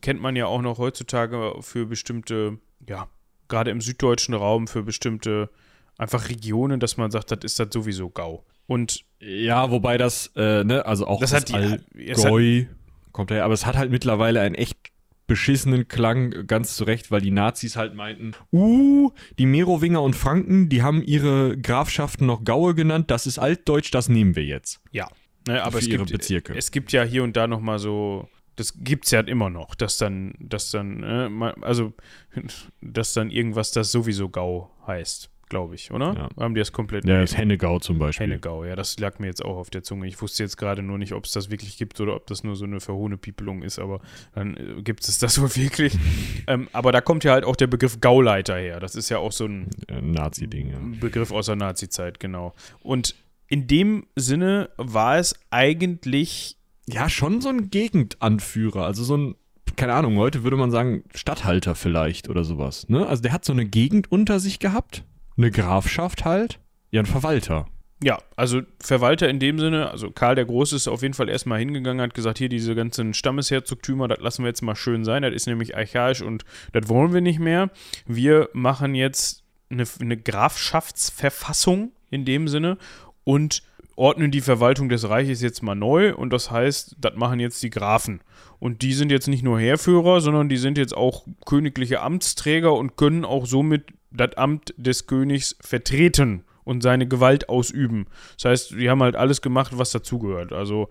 kennt 0.00 0.22
man 0.22 0.36
ja 0.36 0.46
auch 0.46 0.62
noch 0.62 0.78
heutzutage 0.78 1.54
für 1.60 1.84
bestimmte, 1.84 2.58
ja, 2.88 3.08
gerade 3.48 3.72
im 3.72 3.80
süddeutschen 3.80 4.32
Raum 4.32 4.68
für 4.68 4.84
bestimmte 4.84 5.50
einfach 5.98 6.28
Regionen, 6.28 6.78
dass 6.78 6.96
man 6.96 7.10
sagt, 7.10 7.32
das 7.32 7.40
ist 7.42 7.58
das 7.58 7.68
sowieso 7.72 8.10
Gau. 8.10 8.46
Und 8.66 9.04
ja, 9.18 9.72
wobei 9.72 9.98
das, 9.98 10.30
äh, 10.36 10.62
ne, 10.62 10.86
also 10.86 11.08
auch 11.08 11.20
das, 11.20 11.32
das 11.32 11.40
hat 11.40 11.48
die, 11.48 12.12
Allgäu 12.12 12.66
kommt 13.10 13.32
daher, 13.32 13.44
aber 13.44 13.54
es 13.54 13.66
hat 13.66 13.76
halt 13.76 13.90
mittlerweile 13.90 14.40
ein 14.40 14.54
echt 14.54 14.78
beschissenen 15.26 15.88
Klang, 15.88 16.46
ganz 16.46 16.76
zu 16.76 16.84
Recht, 16.84 17.10
weil 17.10 17.20
die 17.20 17.32
Nazis 17.32 17.74
halt 17.74 17.94
meinten, 17.94 18.32
uh, 18.52 19.10
die 19.38 19.46
Merowinger 19.46 20.00
und 20.00 20.14
Franken, 20.14 20.68
die 20.68 20.82
haben 20.82 21.02
ihre 21.02 21.58
Grafschaften 21.58 22.26
noch 22.26 22.44
Gaue 22.44 22.76
genannt, 22.76 23.10
das 23.10 23.26
ist 23.26 23.40
altdeutsch, 23.40 23.90
das 23.92 24.08
nehmen 24.08 24.36
wir 24.36 24.44
jetzt. 24.44 24.80
Ja, 24.92 25.08
ne, 25.46 25.62
aber 25.62 25.78
es 25.78 25.88
gibt, 25.88 26.10
Bezirke. 26.10 26.54
es 26.56 26.70
gibt 26.70 26.92
ja 26.92 27.02
hier 27.02 27.22
und 27.22 27.36
da 27.36 27.46
nochmal 27.46 27.78
so, 27.78 28.28
das 28.56 28.74
gibt 28.76 29.06
es 29.06 29.10
ja 29.10 29.20
immer 29.20 29.50
noch, 29.50 29.74
dass 29.74 29.96
dann, 29.96 30.34
dass 30.38 30.70
dann, 30.70 31.02
äh, 31.02 31.52
also, 31.62 31.92
dass 32.80 33.12
dann 33.14 33.30
irgendwas 33.30 33.72
das 33.72 33.92
sowieso 33.92 34.28
Gau 34.28 34.70
heißt 34.86 35.30
glaube 35.50 35.74
ich, 35.74 35.90
oder? 35.90 36.14
Ja. 36.14 36.42
Haben 36.42 36.54
die 36.54 36.60
das 36.60 36.72
komplett? 36.72 37.04
Ja, 37.04 37.20
das 37.20 37.36
Hennegau 37.36 37.78
zum 37.80 37.98
Beispiel. 37.98 38.28
Hennegau, 38.28 38.64
ja, 38.64 38.74
das 38.74 38.98
lag 38.98 39.18
mir 39.18 39.26
jetzt 39.26 39.44
auch 39.44 39.56
auf 39.56 39.68
der 39.68 39.82
Zunge. 39.82 40.06
Ich 40.06 40.22
wusste 40.22 40.42
jetzt 40.44 40.56
gerade 40.56 40.80
nur 40.82 40.96
nicht, 40.96 41.12
ob 41.12 41.26
es 41.26 41.32
das 41.32 41.50
wirklich 41.50 41.76
gibt 41.76 42.00
oder 42.00 42.16
ob 42.16 42.26
das 42.28 42.42
nur 42.42 42.56
so 42.56 42.64
eine 42.64 42.80
verhohene 42.80 43.18
Piepelung 43.18 43.62
ist, 43.62 43.78
aber 43.78 44.00
dann 44.34 44.56
äh, 44.56 44.82
gibt 44.82 45.06
es 45.06 45.18
das 45.18 45.38
wohl 45.42 45.54
wirklich. 45.54 45.98
ähm, 46.46 46.68
aber 46.72 46.92
da 46.92 47.02
kommt 47.02 47.24
ja 47.24 47.32
halt 47.32 47.44
auch 47.44 47.56
der 47.56 47.66
Begriff 47.66 48.00
Gauleiter 48.00 48.56
her. 48.56 48.80
Das 48.80 48.94
ist 48.94 49.10
ja 49.10 49.18
auch 49.18 49.32
so 49.32 49.44
ein 49.44 49.68
Nazi-Ding, 50.00 50.70
ja. 50.70 50.78
Begriff 51.00 51.32
aus 51.32 51.46
der 51.46 51.56
Nazi-Zeit, 51.56 52.20
genau. 52.20 52.54
Und 52.80 53.16
in 53.50 53.66
dem 53.66 54.06
Sinne 54.16 54.70
war 54.78 55.18
es 55.18 55.34
eigentlich. 55.50 56.56
Ja, 56.88 57.10
schon 57.10 57.40
so 57.40 57.50
ein 57.50 57.70
Gegendanführer, 57.70 58.84
also 58.84 59.04
so 59.04 59.16
ein 59.16 59.34
keine 59.76 59.94
Ahnung, 59.94 60.16
heute 60.16 60.42
würde 60.42 60.56
man 60.56 60.72
sagen 60.72 61.04
Stadthalter 61.14 61.74
vielleicht 61.74 62.28
oder 62.28 62.42
sowas. 62.42 62.88
Ne? 62.88 63.06
Also 63.06 63.22
der 63.22 63.32
hat 63.32 63.44
so 63.44 63.52
eine 63.52 63.64
Gegend 63.64 64.10
unter 64.10 64.40
sich 64.40 64.58
gehabt 64.58 65.04
eine 65.40 65.50
Grafschaft 65.50 66.24
halt? 66.24 66.60
Ja, 66.90 67.00
ein 67.00 67.06
Verwalter. 67.06 67.66
Ja, 68.02 68.18
also 68.34 68.62
Verwalter 68.78 69.28
in 69.28 69.38
dem 69.38 69.58
Sinne, 69.58 69.90
also 69.90 70.10
Karl 70.10 70.34
der 70.34 70.46
Große 70.46 70.74
ist 70.74 70.88
auf 70.88 71.02
jeden 71.02 71.12
Fall 71.12 71.28
erstmal 71.28 71.58
hingegangen, 71.58 72.00
hat 72.00 72.14
gesagt, 72.14 72.38
hier 72.38 72.48
diese 72.48 72.74
ganzen 72.74 73.12
Stammesherzogtümer, 73.12 74.08
das 74.08 74.20
lassen 74.20 74.42
wir 74.42 74.48
jetzt 74.48 74.62
mal 74.62 74.74
schön 74.74 75.04
sein, 75.04 75.22
das 75.22 75.34
ist 75.34 75.46
nämlich 75.46 75.76
archaisch 75.76 76.22
und 76.22 76.44
das 76.72 76.88
wollen 76.88 77.12
wir 77.12 77.20
nicht 77.20 77.40
mehr. 77.40 77.70
Wir 78.06 78.48
machen 78.54 78.94
jetzt 78.94 79.44
eine, 79.68 79.84
eine 80.00 80.16
Grafschaftsverfassung 80.16 81.92
in 82.10 82.24
dem 82.24 82.48
Sinne 82.48 82.78
und 83.24 83.62
ordnen 83.96 84.30
die 84.30 84.40
Verwaltung 84.40 84.88
des 84.88 85.08
Reiches 85.08 85.42
jetzt 85.42 85.62
mal 85.62 85.74
neu 85.74 86.14
und 86.14 86.32
das 86.32 86.50
heißt, 86.50 86.96
das 86.98 87.16
machen 87.16 87.38
jetzt 87.38 87.62
die 87.62 87.70
Grafen. 87.70 88.22
Und 88.58 88.82
die 88.82 88.94
sind 88.94 89.10
jetzt 89.10 89.28
nicht 89.28 89.42
nur 89.42 89.58
Heerführer, 89.58 90.20
sondern 90.20 90.48
die 90.48 90.56
sind 90.56 90.78
jetzt 90.78 90.96
auch 90.96 91.26
königliche 91.44 92.00
Amtsträger 92.00 92.72
und 92.72 92.96
können 92.96 93.24
auch 93.24 93.46
somit 93.46 93.84
das 94.10 94.36
Amt 94.36 94.74
des 94.76 95.06
Königs 95.06 95.56
vertreten 95.60 96.44
und 96.64 96.82
seine 96.82 97.06
Gewalt 97.06 97.48
ausüben. 97.48 98.06
Das 98.36 98.50
heißt, 98.50 98.70
die 98.72 98.88
haben 98.88 99.02
halt 99.02 99.16
alles 99.16 99.42
gemacht, 99.42 99.72
was 99.76 99.90
dazugehört. 99.90 100.52
Also 100.52 100.88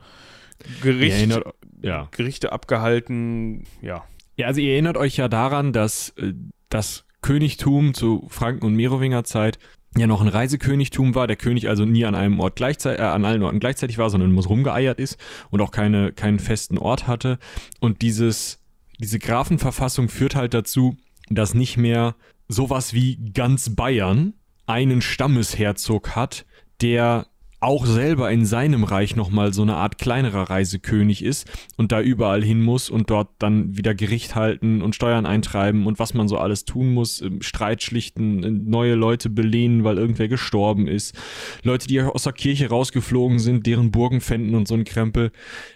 Gericht, 0.82 1.18
erinnert, 1.18 1.46
ja. 1.82 2.08
Gerichte 2.12 2.52
abgehalten, 2.52 3.66
ja. 3.82 4.04
Ja, 4.36 4.48
also 4.48 4.62
ihr 4.62 4.74
erinnert 4.74 4.98
euch 4.98 5.18
ja 5.18 5.28
daran, 5.28 5.74
dass 5.74 6.10
äh, 6.18 6.34
das 6.70 7.06
Königtum 7.22 7.94
zu 7.94 8.28
Franken- 8.30 8.66
und 8.66 8.76
Merowinger 8.76 9.24
Zeit 9.24 9.60
ja 9.98 10.08
noch 10.08 10.22
ein 10.22 10.28
Reisekönigtum 10.28 11.16
war, 11.16 11.28
der 11.28 11.36
König 11.36 11.68
also 11.68 11.86
nie 11.86 12.06
an 12.06 12.16
einem 12.16 12.40
Ort 12.40 12.56
gleichzeitig, 12.56 13.00
äh, 13.00 13.04
an 13.04 13.26
allen 13.26 13.44
Orten 13.44 13.60
gleichzeitig 13.60 13.98
war, 13.98 14.10
sondern 14.10 14.32
muss 14.32 14.50
rumgeeiert 14.50 15.00
ist 15.00 15.18
und 15.50 15.62
auch 15.62 15.72
keine, 15.72 16.12
keinen 16.12 16.40
festen 16.40 16.78
Ort 16.78 17.08
hatte. 17.08 17.40
Und 17.80 18.02
dieses, 18.02 18.60
diese 19.00 19.20
Grafenverfassung 19.20 20.10
führt 20.10 20.36
halt 20.36 20.54
dazu, 20.54 20.96
dass 21.30 21.54
nicht 21.54 21.78
mehr 21.78 22.16
sowas 22.48 22.94
wie 22.94 23.32
ganz 23.34 23.76
Bayern 23.76 24.34
einen 24.66 25.02
Stammesherzog 25.02 26.16
hat, 26.16 26.46
der 26.82 27.28
auch 27.62 27.86
selber 27.86 28.32
in 28.32 28.46
seinem 28.46 28.84
Reich 28.84 29.16
nochmal 29.16 29.54
so 29.54 29.62
eine 29.62 29.76
Art 29.76 29.98
kleinerer 29.98 30.50
Reisekönig 30.50 31.24
ist 31.24 31.50
und 31.78 31.92
da 31.92 32.02
überall 32.02 32.44
hin 32.44 32.62
muss 32.62 32.90
und 32.90 33.10
dort 33.10 33.30
dann 33.40 33.76
wieder 33.78 33.94
Gericht 33.94 34.36
halten 34.36 34.82
und 34.82 34.96
Steuern 34.96 35.26
eintreiben 35.26 35.86
und 35.86 36.00
was 36.00 36.14
man 36.14 36.28
so 36.28 36.38
alles 36.38 36.66
tun 36.66 36.94
muss, 36.94 37.24
Streit 37.42 37.84
schlichten, 37.84 38.70
neue 38.70 38.96
Leute 38.96 39.30
belehnen, 39.30 39.84
weil 39.84 39.98
irgendwer 39.98 40.30
gestorben 40.30 40.88
ist, 40.88 41.18
Leute, 41.64 41.88
die 41.88 42.02
aus 42.02 42.24
der 42.24 42.34
Kirche 42.34 42.70
rausgeflogen 42.70 43.40
sind, 43.40 43.66
deren 43.66 43.92
Burgen 43.92 44.22
fänden 44.22 44.56
und 44.56 44.68
so 44.68 44.76
ein 44.76 44.86
Krempel. 44.86 45.32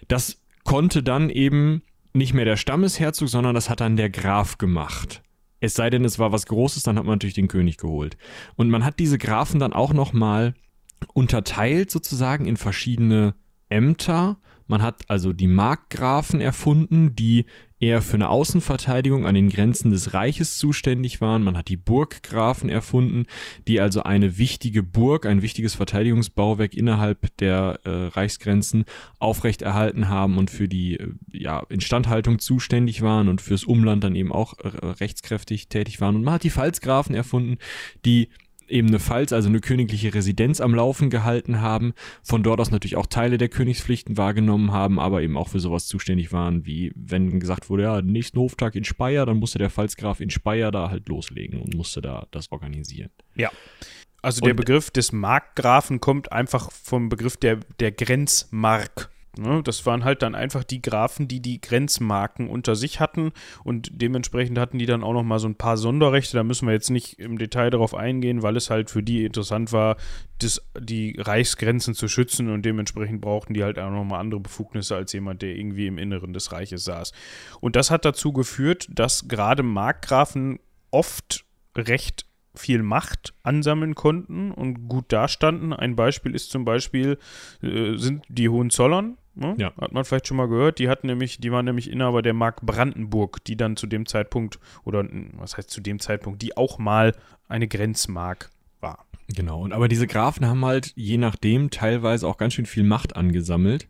Das 0.08 0.42
konnte 0.64 1.04
dann 1.04 1.30
eben 1.30 1.82
nicht 2.14 2.34
mehr 2.34 2.46
der 2.46 2.58
Stammesherzog, 2.58 3.28
sondern 3.28 3.56
das 3.56 3.70
hat 3.70 3.82
dann 3.82 3.98
der 3.98 4.10
Graf 4.10 4.58
gemacht. 4.58 5.22
Es 5.60 5.76
sei 5.76 5.90
denn, 5.90 6.06
es 6.06 6.20
war 6.20 6.32
was 6.32 6.46
Großes, 6.46 6.84
dann 6.84 6.98
hat 6.98 7.06
man 7.06 7.16
natürlich 7.16 7.36
den 7.36 7.48
König 7.48 7.78
geholt. 7.78 8.18
Und 8.56 8.70
man 8.70 8.84
hat 8.86 9.00
diese 9.00 9.18
Grafen 9.18 9.60
dann 9.60 9.74
auch 9.74 9.94
nochmal 9.94 10.54
unterteilt 11.14 11.92
sozusagen 11.92 12.46
in 12.46 12.58
verschiedene 12.58 13.36
Ämter. 13.70 14.38
Man 14.68 14.82
hat 14.82 15.10
also 15.10 15.34
die 15.34 15.48
Markgrafen 15.48 16.40
erfunden, 16.40 17.16
die 17.16 17.46
eher 17.84 18.02
für 18.02 18.16
eine 18.16 18.30
Außenverteidigung 18.30 19.26
an 19.26 19.36
den 19.36 19.50
Grenzen 19.50 19.92
des 19.92 20.14
Reiches 20.14 20.58
zuständig 20.58 21.20
waren. 21.20 21.44
Man 21.44 21.58
hat 21.58 21.68
die 21.68 21.78
Burggrafen 21.78 22.70
erfunden, 22.70 23.26
die 23.68 23.82
also 23.82 24.04
eine 24.04 24.38
wichtige 24.38 24.84
Burg, 24.84 25.26
ein 25.26 25.42
wichtiges 25.42 25.76
Verteidigungsbauwerk 25.76 26.74
innerhalb 26.74 27.36
der 27.38 27.82
äh, 27.84 27.90
Reichsgrenzen 27.90 28.86
aufrechterhalten 29.20 30.08
haben 30.08 30.38
und 30.38 30.50
für 30.50 30.70
die 30.70 30.98
äh, 30.98 31.10
ja, 31.32 31.60
Instandhaltung 31.68 32.40
zuständig 32.40 33.02
waren 33.02 33.28
und 33.28 33.42
fürs 33.42 33.66
Umland 33.66 34.04
dann 34.04 34.16
eben 34.16 34.32
auch 34.32 34.58
äh, 34.60 34.68
rechtskräftig 34.68 35.68
tätig 35.68 36.00
waren. 36.00 36.16
Und 36.16 36.24
man 36.24 36.36
hat 36.36 36.44
die 36.44 36.52
Pfalzgrafen 36.52 37.16
erfunden, 37.16 37.58
die 38.06 38.30
eben 38.68 38.88
eine 38.88 39.00
Pfalz, 39.00 39.34
also 39.34 39.50
eine 39.50 39.60
königliche 39.60 40.14
Residenz 40.14 40.62
am 40.62 40.76
Laufen 40.76 41.10
gehalten 41.10 41.62
haben, 41.62 41.94
von 42.22 42.44
dort 42.44 42.60
aus 42.60 42.72
natürlich 42.72 42.96
auch 42.96 43.06
Teile 43.06 43.38
der 43.38 43.50
Königspflichten 43.50 44.18
wahrgenommen 44.18 44.72
haben, 44.72 45.00
aber 45.00 45.22
eben 45.22 45.38
auch 45.38 45.50
für 45.50 45.60
sowas 45.60 45.88
zuständig 45.88 46.32
waren, 46.32 46.66
wie 46.66 46.92
wenn 46.96 47.40
gesagt 47.40 47.70
wurde, 47.70 47.84
ja, 47.84 48.02
nächsten 48.02 48.40
Hoftag 48.40 48.76
in 48.76 48.84
Speyer, 48.84 49.26
dann 49.26 49.38
musste 49.38 49.60
der 49.60 49.70
Pfalzgraf 49.70 50.20
in 50.20 50.30
Speyer 50.30 50.72
da 50.72 50.90
halt 50.90 51.08
loslegen 51.10 51.62
und 51.62 51.76
musste 51.76 52.02
da 52.02 52.28
das 52.32 52.52
organisieren. 52.52 53.10
Ja. 53.36 53.52
Also 54.22 54.40
der 54.42 54.52
und, 54.52 54.58
Begriff 54.58 54.90
des 54.90 55.12
Markgrafen 55.12 56.00
kommt 56.00 56.32
einfach 56.32 56.72
vom 56.72 57.10
Begriff 57.10 57.36
der, 57.38 57.60
der 57.80 57.92
Grenzmark. 57.92 59.13
Ne, 59.36 59.64
das 59.64 59.84
waren 59.88 60.04
halt 60.04 60.22
dann 60.22 60.36
einfach 60.36 60.64
die 60.64 60.82
Grafen, 60.82 61.28
die 61.28 61.40
die 61.40 61.60
Grenzmarken 61.60 62.48
unter 62.48 62.76
sich 62.76 63.00
hatten 63.00 63.32
und 63.64 63.90
dementsprechend 63.92 64.60
hatten 64.60 64.78
die 64.78 64.86
dann 64.86 65.04
auch 65.04 65.14
noch 65.14 65.24
mal 65.24 65.40
so 65.40 65.48
ein 65.48 65.56
paar 65.56 65.76
Sonderrechte. 65.76 66.38
Da 66.38 66.44
müssen 66.44 66.68
wir 66.68 66.74
jetzt 66.74 66.92
nicht 66.92 67.18
im 67.18 67.40
Detail 67.40 67.72
darauf 67.72 67.96
eingehen, 67.96 68.44
weil 68.44 68.56
es 68.58 68.70
halt 68.70 68.92
für 68.92 69.02
die 69.02 69.26
interessant 69.26 69.72
war, 69.72 69.98
das, 70.38 70.62
die 70.80 71.16
Reichsgrenzen 71.20 71.96
zu 71.96 72.08
schützen 72.08 72.48
und 72.52 72.64
dementsprechend 72.64 73.22
brauchten 73.22 73.56
die 73.56 73.64
halt 73.64 73.80
auch 73.80 73.90
noch 73.90 74.04
mal 74.04 74.20
andere 74.20 74.40
Befugnisse 74.40 74.96
als 74.96 75.14
jemand, 75.14 75.42
der 75.42 75.56
irgendwie 75.56 75.88
im 75.88 75.98
Inneren 75.98 76.34
des 76.34 76.52
Reiches 76.52 76.84
saß. 76.84 77.12
Und 77.60 77.76
das 77.76 77.90
hat 77.90 78.06
dazu 78.06 78.34
geführt, 78.34 78.88
dass 78.92 79.28
gerade 79.28 79.64
Markgrafen 79.64 80.60
oft 80.92 81.44
recht 81.76 82.28
viel 82.56 82.84
Macht 82.84 83.34
ansammeln 83.42 83.96
konnten 83.96 84.52
und 84.52 84.88
gut 84.88 85.12
dastanden. 85.12 85.74
Ein 85.74 85.96
Beispiel 85.96 86.36
ist 86.36 86.52
zum 86.52 86.66
Beispiel, 86.66 87.18
äh, 87.64 87.96
sind 87.96 88.24
die 88.30 88.48
Hohenzollern, 88.48 89.18
Ne? 89.36 89.56
Ja. 89.58 89.74
Hat 89.78 89.92
man 89.92 90.06
vielleicht 90.06 90.28
schon 90.28 90.38
mal 90.38 90.48
gehört. 90.48 90.80
Die 90.80 90.90
hatten 90.90 91.08
nämlich, 91.08 91.40
die 91.40 91.52
waren 91.52 91.66
nämlich 91.66 91.90
Inhaber 91.90 92.22
der 92.22 92.34
Mark 92.34 92.62
Brandenburg, 92.62 93.44
die 93.46 93.58
dann 93.58 93.76
zu 93.76 93.88
dem 93.88 94.06
Zeitpunkt, 94.06 94.60
oder 94.84 95.08
was 95.34 95.58
heißt 95.58 95.70
zu 95.70 95.82
dem 95.82 96.00
Zeitpunkt, 96.00 96.42
die 96.42 96.56
auch 96.56 96.78
mal 96.78 97.16
eine 97.48 97.68
Grenzmark 97.68 98.52
war. 98.80 99.06
Genau, 99.28 99.62
und 99.62 99.74
aber 99.74 99.88
diese 99.88 100.08
Grafen 100.08 100.46
haben 100.46 100.64
halt 100.66 100.94
je 100.96 101.18
nachdem 101.18 101.70
teilweise 101.70 102.28
auch 102.28 102.38
ganz 102.38 102.54
schön 102.54 102.66
viel 102.66 102.84
Macht 102.84 103.16
angesammelt, 103.16 103.88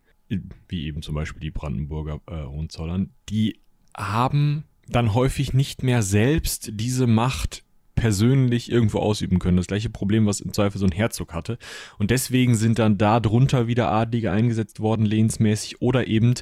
wie 0.68 0.86
eben 0.86 1.02
zum 1.02 1.16
Beispiel 1.16 1.42
die 1.42 1.52
Brandenburger 1.52 2.22
äh, 2.28 2.46
Hohenzollern. 2.46 3.12
Die 3.30 3.60
haben 3.96 4.64
dann 4.88 5.14
häufig 5.14 5.54
nicht 5.54 5.84
mehr 5.84 6.02
selbst 6.02 6.72
diese 6.74 7.08
Macht 7.08 7.64
persönlich 7.96 8.72
irgendwo 8.72 9.00
ausüben 9.00 9.40
können. 9.40 9.58
Das 9.58 9.68
gleiche 9.68 9.90
Problem, 9.90 10.26
was 10.26 10.42
im 10.42 10.54
Zweifel 10.54 10.78
so 10.80 10.86
ein 10.86 10.92
Herzog 10.92 11.34
hatte. 11.34 11.58
Und 11.98 12.12
deswegen 12.12 12.56
sind 12.56 12.80
dann 12.80 12.98
da 12.98 13.20
drunter 13.20 13.68
wieder 13.68 13.92
Adlige 13.92 14.32
eingesetzt 14.32 14.80
worden, 14.80 15.06
lehnsmäßig, 15.06 15.82
oder 15.82 16.08
eben 16.08 16.34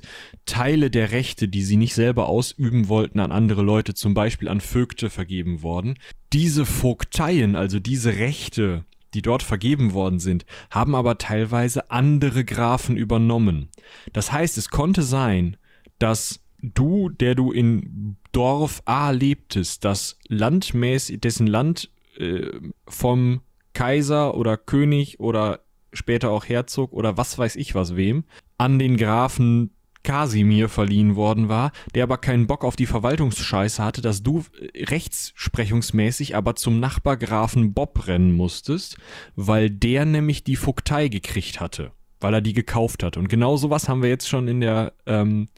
Teile 0.45 0.89
der 0.89 1.11
Rechte, 1.11 1.47
die 1.47 1.63
sie 1.63 1.77
nicht 1.77 1.93
selber 1.93 2.29
ausüben 2.29 2.87
wollten, 2.87 3.19
an 3.19 3.31
andere 3.31 3.61
Leute, 3.61 3.93
zum 3.93 4.13
Beispiel 4.13 4.47
an 4.47 4.61
Vögte, 4.61 5.09
vergeben 5.09 5.61
worden. 5.61 5.95
Diese 6.33 6.65
Vogteien, 6.65 7.55
also 7.55 7.79
diese 7.79 8.17
Rechte, 8.17 8.85
die 9.13 9.21
dort 9.21 9.43
vergeben 9.43 9.93
worden 9.93 10.19
sind, 10.19 10.45
haben 10.69 10.95
aber 10.95 11.17
teilweise 11.17 11.91
andere 11.91 12.45
Grafen 12.45 12.95
übernommen. 12.95 13.69
Das 14.13 14.31
heißt, 14.31 14.57
es 14.57 14.69
konnte 14.69 15.01
sein, 15.01 15.57
dass 15.99 16.39
du, 16.61 17.09
der 17.09 17.35
du 17.35 17.51
in 17.51 18.17
Dorf 18.31 18.81
A 18.85 19.11
lebtest, 19.11 19.85
das 19.85 20.17
landmäßig, 20.27 21.19
dessen 21.21 21.47
Land 21.47 21.89
äh, 22.17 22.47
vom 22.87 23.41
Kaiser 23.73 24.35
oder 24.35 24.57
König 24.57 25.19
oder 25.19 25.61
später 25.93 26.31
auch 26.31 26.45
Herzog 26.45 26.93
oder 26.93 27.17
was 27.17 27.37
weiß 27.37 27.55
ich 27.55 27.75
was 27.75 27.95
wem, 27.95 28.23
an 28.57 28.79
den 28.79 28.97
Grafen 28.97 29.71
Kasimir 30.03 30.67
verliehen 30.69 31.15
worden 31.15 31.47
war, 31.47 31.71
der 31.93 32.03
aber 32.03 32.17
keinen 32.17 32.47
Bock 32.47 32.63
auf 32.63 32.75
die 32.75 32.85
Verwaltungsscheiße 32.85 33.83
hatte, 33.83 34.01
dass 34.01 34.23
du 34.23 34.43
rechtssprechungsmäßig 34.75 36.35
aber 36.35 36.55
zum 36.55 36.79
Nachbargrafen 36.79 37.73
Bob 37.73 38.07
rennen 38.07 38.31
musstest, 38.31 38.97
weil 39.35 39.69
der 39.69 40.05
nämlich 40.05 40.43
die 40.43 40.55
Vogtei 40.55 41.07
gekriegt 41.07 41.59
hatte, 41.59 41.91
weil 42.19 42.33
er 42.33 42.41
die 42.41 42.53
gekauft 42.53 43.03
hat. 43.03 43.17
Und 43.17 43.29
genau 43.29 43.57
sowas 43.57 43.89
haben 43.89 44.01
wir 44.01 44.09
jetzt 44.09 44.27
schon 44.27 44.47
in 44.47 44.61
der 44.61 44.93
ähm, 45.05 45.49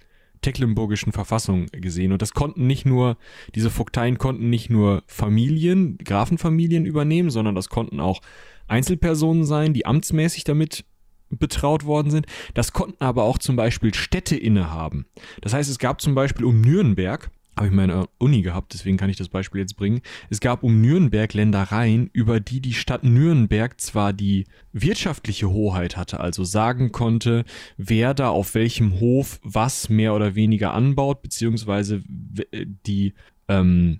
tecklenburgischen 0.43 1.11
Verfassung 1.11 1.65
gesehen. 1.71 2.11
Und 2.11 2.21
das 2.21 2.33
konnten 2.33 2.67
nicht 2.67 2.85
nur, 2.85 3.17
diese 3.55 3.71
Vogteien 3.71 4.19
konnten 4.19 4.49
nicht 4.49 4.69
nur 4.69 5.03
Familien, 5.07 5.97
Grafenfamilien 5.97 6.85
übernehmen, 6.85 7.31
sondern 7.31 7.55
das 7.55 7.69
konnten 7.69 7.99
auch 7.99 8.21
Einzelpersonen 8.67 9.45
sein, 9.45 9.73
die 9.73 9.85
amtsmäßig 9.85 10.43
damit 10.43 10.85
betraut 11.29 11.85
worden 11.85 12.11
sind. 12.11 12.27
Das 12.53 12.73
konnten 12.73 13.03
aber 13.03 13.23
auch 13.23 13.37
zum 13.37 13.55
Beispiel 13.55 13.93
Städte 13.93 14.35
innehaben. 14.35 15.05
Das 15.41 15.53
heißt, 15.53 15.69
es 15.69 15.79
gab 15.79 16.01
zum 16.01 16.15
Beispiel 16.15 16.45
um 16.45 16.61
Nürnberg 16.61 17.31
habe 17.55 17.67
ich 17.67 17.73
meine 17.73 18.07
Uni 18.17 18.41
gehabt, 18.41 18.73
deswegen 18.73 18.97
kann 18.97 19.09
ich 19.09 19.17
das 19.17 19.29
Beispiel 19.29 19.61
jetzt 19.61 19.75
bringen. 19.75 20.01
Es 20.29 20.39
gab 20.39 20.63
um 20.63 20.81
Nürnberg 20.81 21.33
Ländereien, 21.33 22.09
über 22.13 22.39
die 22.39 22.61
die 22.61 22.73
Stadt 22.73 23.03
Nürnberg 23.03 23.79
zwar 23.79 24.13
die 24.13 24.45
wirtschaftliche 24.71 25.49
Hoheit 25.49 25.95
hatte, 25.95 26.19
also 26.19 26.43
sagen 26.43 26.91
konnte, 26.91 27.45
wer 27.77 28.13
da 28.13 28.29
auf 28.29 28.55
welchem 28.55 28.99
Hof 28.99 29.39
was 29.43 29.89
mehr 29.89 30.15
oder 30.15 30.35
weniger 30.35 30.73
anbaut, 30.73 31.21
beziehungsweise 31.21 32.01
die 32.07 33.13
ähm, 33.47 33.99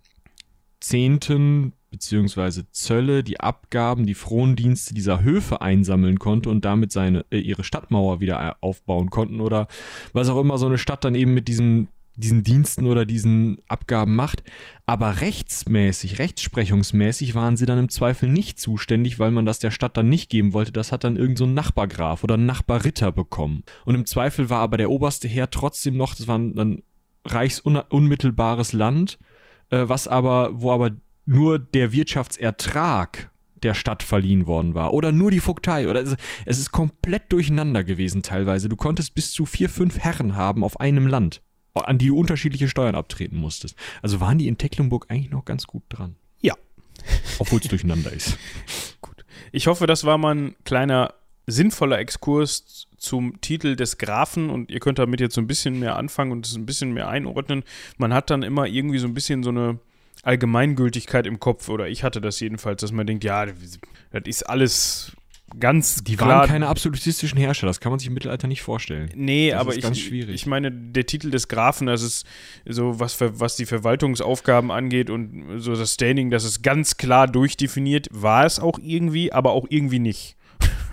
Zehnten 0.80 1.74
beziehungsweise 1.94 2.70
Zölle, 2.72 3.24
die 3.24 3.40
Abgaben, 3.40 4.08
die 4.08 4.16
Frondienste 4.16 4.96
dieser 4.96 5.22
Höfe 5.22 5.62
einsammeln 5.62 6.18
konnte 6.18 6.50
und 6.50 6.66
damit 6.66 6.92
seine 6.92 7.24
äh, 7.30 7.38
ihre 7.38 7.64
Stadtmauer 7.64 8.20
wieder 8.20 8.42
äh, 8.42 8.54
aufbauen 8.62 9.12
konnten 9.12 9.40
oder 9.40 9.68
was 10.12 10.28
auch 10.28 10.42
immer 10.42 10.58
so 10.58 10.66
eine 10.66 10.80
Stadt 10.80 11.06
dann 11.06 11.14
eben 11.14 11.36
mit 11.36 11.48
diesem 11.48 11.90
diesen 12.16 12.44
Diensten 12.44 12.86
oder 12.86 13.06
diesen 13.06 13.58
Abgaben 13.68 14.16
macht. 14.16 14.44
Aber 14.86 15.22
rechtsmäßig, 15.22 16.20
rechtsprechungsmäßig 16.20 17.36
waren 17.36 17.58
sie 17.58 17.66
dann 17.66 17.80
im 17.80 17.90
Zweifel 17.90 18.30
nicht 18.30 18.60
zuständig, 18.60 19.20
weil 19.20 19.32
man 19.32 19.46
das 19.46 19.60
der 19.60 19.72
Stadt 19.72 19.98
dann 19.98 20.10
nicht 20.10 20.30
geben 20.30 20.54
wollte. 20.54 20.72
Das 20.72 20.92
hat 20.92 21.04
dann 21.04 21.16
irgend 21.16 21.38
so 21.38 21.46
ein 21.46 21.54
Nachbargraf 21.54 22.24
oder 22.24 22.36
ein 22.36 22.46
Nachbarritter 22.46 23.12
bekommen. 23.12 23.64
Und 23.86 23.96
im 23.96 24.06
Zweifel 24.06 24.50
war 24.50 24.60
aber 24.60 24.78
der 24.78 24.90
oberste 24.90 25.28
Herr 25.28 25.50
trotzdem 25.50 25.98
noch, 25.98 26.16
das 26.16 26.28
war 26.28 26.38
dann 26.38 26.84
reichsunmittelbares 27.26 28.74
Land, 28.74 29.18
äh, 29.70 29.84
was 29.88 30.08
aber, 30.08 30.62
wo 30.62 30.72
aber 30.72 30.92
nur 31.26 31.58
der 31.58 31.94
Wirtschaftsertrag 31.94 33.32
der 33.64 33.74
Stadt 33.74 34.04
verliehen 34.04 34.46
worden 34.46 34.74
war. 34.76 34.94
Oder 34.94 35.14
nur 35.14 35.32
die 35.32 35.40
Vogtei. 35.40 35.88
Oder 35.88 36.04
es 36.46 36.60
ist 36.60 36.72
komplett 36.72 37.32
durcheinander 37.32 37.86
gewesen 37.86 38.22
teilweise. 38.22 38.68
Du 38.68 38.76
konntest 38.76 39.16
bis 39.16 39.32
zu 39.32 39.46
vier, 39.46 39.70
fünf 39.70 40.00
Herren 40.00 40.36
haben 40.36 40.66
auf 40.66 40.82
einem 40.82 41.08
Land 41.08 41.42
an 41.74 41.98
die 41.98 42.08
du 42.08 42.18
unterschiedliche 42.18 42.70
Steuern 42.70 42.96
abtreten 42.96 43.38
musstest. 43.38 43.76
Also 44.02 44.20
waren 44.20 44.38
die 44.38 44.48
in 44.48 44.58
Tecklenburg 44.58 45.08
eigentlich 45.10 45.32
noch 45.32 45.46
ganz 45.46 45.66
gut 45.66 45.84
dran. 45.90 46.16
Ja. 46.42 46.56
Obwohl 47.40 47.60
es 47.60 47.68
durcheinander 47.68 48.12
ist. 48.12 48.38
Gut. 49.02 49.26
Ich 49.52 49.68
hoffe, 49.68 49.88
das 49.88 50.04
war 50.04 50.18
mal 50.18 50.36
ein 50.36 50.56
kleiner 50.66 51.14
sinnvoller 51.48 52.00
Exkurs 52.00 52.88
zum 52.98 53.42
Titel 53.42 53.76
des 53.76 53.98
Grafen 53.98 54.50
und 54.50 54.72
ihr 54.72 54.80
könnt 54.80 55.00
damit 55.00 55.20
jetzt 55.20 55.36
so 55.36 55.42
ein 55.42 55.48
bisschen 55.48 55.80
mehr 55.80 55.98
anfangen 55.98 56.32
und 56.32 56.46
es 56.46 56.56
ein 56.56 56.66
bisschen 56.66 56.94
mehr 56.94 57.10
einordnen. 57.10 57.64
Man 57.98 58.14
hat 58.14 58.30
dann 58.30 58.44
immer 58.44 58.66
irgendwie 58.68 59.00
so 59.00 59.08
ein 59.08 59.14
bisschen 59.14 59.44
so 59.44 59.50
eine 59.50 59.80
Allgemeingültigkeit 60.22 61.28
im 61.28 61.40
Kopf 61.40 61.68
oder 61.68 61.90
ich 61.90 62.04
hatte 62.04 62.22
das 62.22 62.40
jedenfalls, 62.40 62.80
dass 62.80 62.94
man 62.94 63.06
denkt, 63.06 63.26
ja, 63.26 63.46
das 63.46 64.24
ist 64.26 64.44
alles 64.44 65.12
ganz 65.60 66.04
Die 66.04 66.16
klar, 66.16 66.40
waren 66.40 66.50
keine 66.50 66.68
absolutistischen 66.68 67.38
Herrscher, 67.38 67.68
das 67.68 67.80
kann 67.80 67.92
man 67.92 68.00
sich 68.00 68.08
im 68.08 68.14
Mittelalter 68.14 68.48
nicht 68.48 68.62
vorstellen. 68.62 69.10
Nee, 69.16 69.52
das 69.52 69.60
aber 69.60 69.76
ich, 69.76 70.12
ich 70.12 70.46
meine, 70.46 70.72
der 70.72 71.06
Titel 71.06 71.30
des 71.32 71.48
Grafen, 71.48 71.88
das 71.88 72.02
ist 72.02 72.26
so, 72.68 73.00
was, 73.00 73.14
für, 73.14 73.40
was 73.40 73.56
die 73.56 73.66
Verwaltungsaufgaben 73.66 74.72
angeht 74.72 75.10
und 75.10 75.60
so 75.60 75.76
das 75.76 75.94
Standing, 75.94 76.32
das 76.32 76.44
ist 76.44 76.64
ganz 76.64 76.98
klar 76.98 77.28
durchdefiniert, 77.28 78.08
war 78.12 78.46
es 78.46 78.60
auch 78.60 78.80
irgendwie, 78.82 79.32
aber 79.32 79.52
auch 79.52 79.68
irgendwie 79.70 80.00
nicht. 80.00 80.36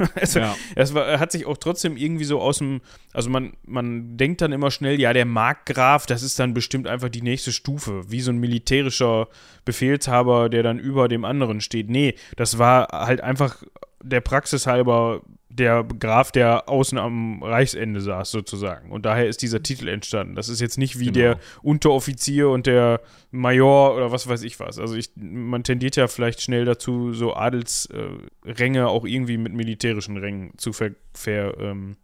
also, 0.15 0.41
Ja. 0.41 0.57
es 0.75 0.95
war, 0.95 1.19
hat 1.21 1.33
sich 1.33 1.47
auch 1.47 1.57
trotzdem 1.57 1.97
irgendwie 1.97 2.25
so 2.25 2.41
aus 2.41 2.59
dem, 2.59 2.81
also 3.13 3.31
man, 3.31 3.53
man 3.67 4.17
denkt 4.17 4.41
dann 4.41 4.53
immer 4.53 4.71
schnell, 4.71 5.01
ja, 5.01 5.13
der 5.13 5.27
Markgraf, 5.27 6.07
das 6.07 6.23
ist 6.23 6.39
dann 6.39 6.55
bestimmt 6.55 6.87
einfach 6.87 7.09
die 7.09 7.23
nächste 7.23 7.53
Stufe, 7.53 8.11
wie 8.11 8.21
so 8.21 8.31
ein 8.31 8.39
militärischer 8.39 9.29
Befehlshaber, 9.65 10.49
der 10.49 10.63
dann 10.63 10.79
über 10.79 11.09
dem 11.09 11.25
anderen 11.25 11.61
steht. 11.61 11.89
Nee, 11.89 12.15
das 12.37 12.59
war 12.59 12.89
halt 12.93 13.21
einfach 13.21 13.63
der 14.03 14.21
Praxis 14.21 14.67
halber 14.67 15.23
der 15.53 15.83
Graf, 15.83 16.31
der 16.31 16.69
außen 16.69 16.97
am 16.97 17.43
Reichsende 17.43 18.01
saß, 18.01 18.31
sozusagen. 18.31 18.93
Und 18.93 19.05
daher 19.05 19.27
ist 19.27 19.43
dieser 19.43 19.63
Titel 19.63 19.89
entstanden. 19.89 20.37
Das 20.37 20.49
ist 20.49 20.61
jetzt 20.61 20.79
nicht 20.79 21.01
wie 21.01 21.07
Genau. 21.07 21.19
der 21.19 21.41
Unteroffizier 21.63 22.49
und 22.51 22.67
der 22.67 23.01
Major 23.33 23.97
oder 23.97 24.13
was 24.13 24.29
weiß 24.29 24.43
ich 24.43 24.61
was. 24.61 24.79
Also 24.79 24.95
ich, 24.95 25.11
man 25.17 25.65
tendiert 25.65 25.97
ja 25.97 26.07
vielleicht 26.07 26.41
schnell 26.41 26.65
dazu, 26.65 27.13
so 27.13 27.35
Adelsränge 27.35 28.89
auch 28.89 29.05
irgendwie 29.05 29.39
mit 29.39 29.53
militärischen 29.53 30.17
Rängen 30.17 30.53
zu 30.57 30.73
ver, 30.73 30.91
ver, 31.13 31.59
ähm, 31.59 31.97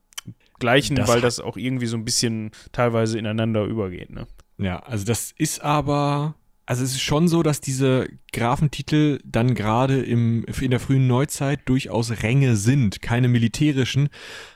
gleichen, 0.58 0.96
Das 0.96 1.08
weil 1.08 1.20
das 1.20 1.38
auch 1.38 1.56
irgendwie 1.56 1.86
so 1.86 1.96
ein 1.96 2.04
bisschen 2.04 2.50
teilweise 2.72 3.18
ineinander 3.18 3.64
übergeht. 3.64 4.10
Ne? 4.10 4.26
Ja, 4.58 4.80
also 4.80 5.04
das 5.04 5.32
ist 5.38 5.62
aber, 5.62 6.34
also 6.66 6.82
es 6.82 6.90
ist 6.90 7.00
schon 7.00 7.28
so, 7.28 7.44
dass 7.44 7.60
diese 7.60 8.08
Grafentitel 8.32 9.20
dann 9.24 9.54
gerade 9.54 10.02
im, 10.02 10.44
in 10.60 10.70
der 10.72 10.80
frühen 10.80 11.06
Neuzeit 11.06 11.60
durchaus 11.66 12.22
Ränge 12.22 12.56
sind, 12.56 13.00
keine 13.00 13.28
militärischen, 13.28 14.08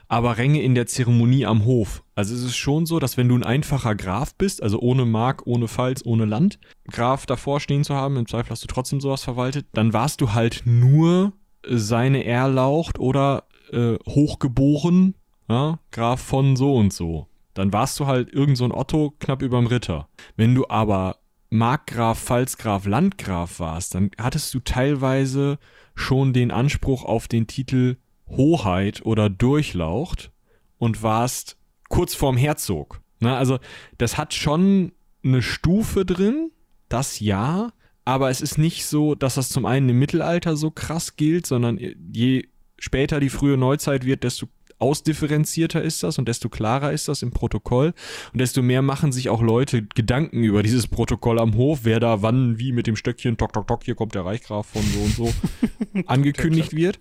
aber 0.08 0.36
Ränge 0.36 0.60
in 0.60 0.74
der 0.74 0.88
Zeremonie 0.88 1.46
am 1.46 1.64
Hof. 1.64 2.02
Also 2.16 2.34
es 2.34 2.42
ist 2.42 2.56
schon 2.56 2.84
so, 2.84 2.98
dass 2.98 3.16
wenn 3.16 3.28
du 3.28 3.36
ein 3.36 3.44
einfacher 3.44 3.94
Graf 3.94 4.34
bist, 4.34 4.60
also 4.60 4.80
ohne 4.80 5.06
Mark, 5.06 5.46
ohne 5.46 5.68
Pfalz, 5.68 6.02
ohne 6.04 6.24
Land, 6.24 6.58
Graf 6.90 7.26
davor 7.26 7.60
stehen 7.60 7.84
zu 7.84 7.94
haben, 7.94 8.16
im 8.16 8.26
Zweifel 8.26 8.50
hast 8.50 8.64
du 8.64 8.68
trotzdem 8.68 9.00
sowas 9.00 9.22
verwaltet, 9.22 9.66
dann 9.72 9.92
warst 9.92 10.20
du 10.20 10.32
halt 10.32 10.62
nur 10.64 11.32
seine 11.64 12.24
Erlaucht 12.24 12.98
oder 12.98 13.44
äh, 13.70 13.94
hochgeboren, 14.04 15.14
ja, 15.48 15.78
Graf 15.92 16.20
von 16.20 16.56
so 16.56 16.74
und 16.74 16.92
so. 16.92 17.28
Dann 17.54 17.72
warst 17.72 18.00
du 18.00 18.06
halt 18.06 18.32
irgend 18.32 18.56
so 18.56 18.64
ein 18.64 18.72
Otto 18.72 19.14
knapp 19.20 19.42
überm 19.42 19.66
Ritter. 19.66 20.08
Wenn 20.36 20.54
du 20.54 20.66
aber 20.68 21.19
Markgraf, 21.50 22.18
Pfalzgraf, 22.18 22.86
Landgraf 22.86 23.58
warst, 23.58 23.94
dann 23.94 24.10
hattest 24.18 24.54
du 24.54 24.60
teilweise 24.60 25.58
schon 25.94 26.32
den 26.32 26.50
Anspruch 26.50 27.04
auf 27.04 27.26
den 27.28 27.46
Titel 27.46 27.96
Hoheit 28.28 29.04
oder 29.04 29.28
Durchlaucht 29.28 30.30
und 30.78 31.02
warst 31.02 31.56
kurz 31.88 32.14
vorm 32.14 32.36
Herzog. 32.36 33.00
Na, 33.18 33.36
also 33.36 33.58
das 33.98 34.16
hat 34.16 34.32
schon 34.32 34.92
eine 35.24 35.42
Stufe 35.42 36.06
drin, 36.06 36.52
das 36.88 37.20
ja, 37.20 37.72
aber 38.04 38.30
es 38.30 38.40
ist 38.40 38.56
nicht 38.56 38.86
so, 38.86 39.14
dass 39.14 39.34
das 39.34 39.50
zum 39.50 39.66
einen 39.66 39.88
im 39.90 39.98
Mittelalter 39.98 40.56
so 40.56 40.70
krass 40.70 41.16
gilt, 41.16 41.46
sondern 41.46 41.78
je 41.78 42.48
später 42.78 43.20
die 43.20 43.28
frühe 43.28 43.56
Neuzeit 43.56 44.06
wird, 44.06 44.24
desto 44.24 44.46
ausdifferenzierter 44.80 45.82
ist 45.82 46.02
das 46.02 46.18
und 46.18 46.28
desto 46.28 46.48
klarer 46.48 46.92
ist 46.92 47.08
das 47.08 47.22
im 47.22 47.30
Protokoll 47.30 47.92
und 48.32 48.40
desto 48.40 48.62
mehr 48.62 48.82
machen 48.82 49.12
sich 49.12 49.28
auch 49.28 49.42
Leute 49.42 49.82
Gedanken 49.82 50.42
über 50.42 50.62
dieses 50.62 50.86
Protokoll 50.86 51.38
am 51.38 51.54
Hof, 51.54 51.80
wer 51.82 52.00
da 52.00 52.22
wann 52.22 52.58
wie 52.58 52.72
mit 52.72 52.86
dem 52.86 52.96
Stöckchen, 52.96 53.36
tok, 53.36 53.52
tok, 53.52 53.66
tok, 53.66 53.84
hier 53.84 53.94
kommt 53.94 54.14
der 54.14 54.24
Reichgraf 54.24 54.66
von 54.66 54.82
so 54.82 55.00
und 55.00 55.14
so, 55.14 55.34
angekündigt 56.06 56.74
wird. 56.74 56.98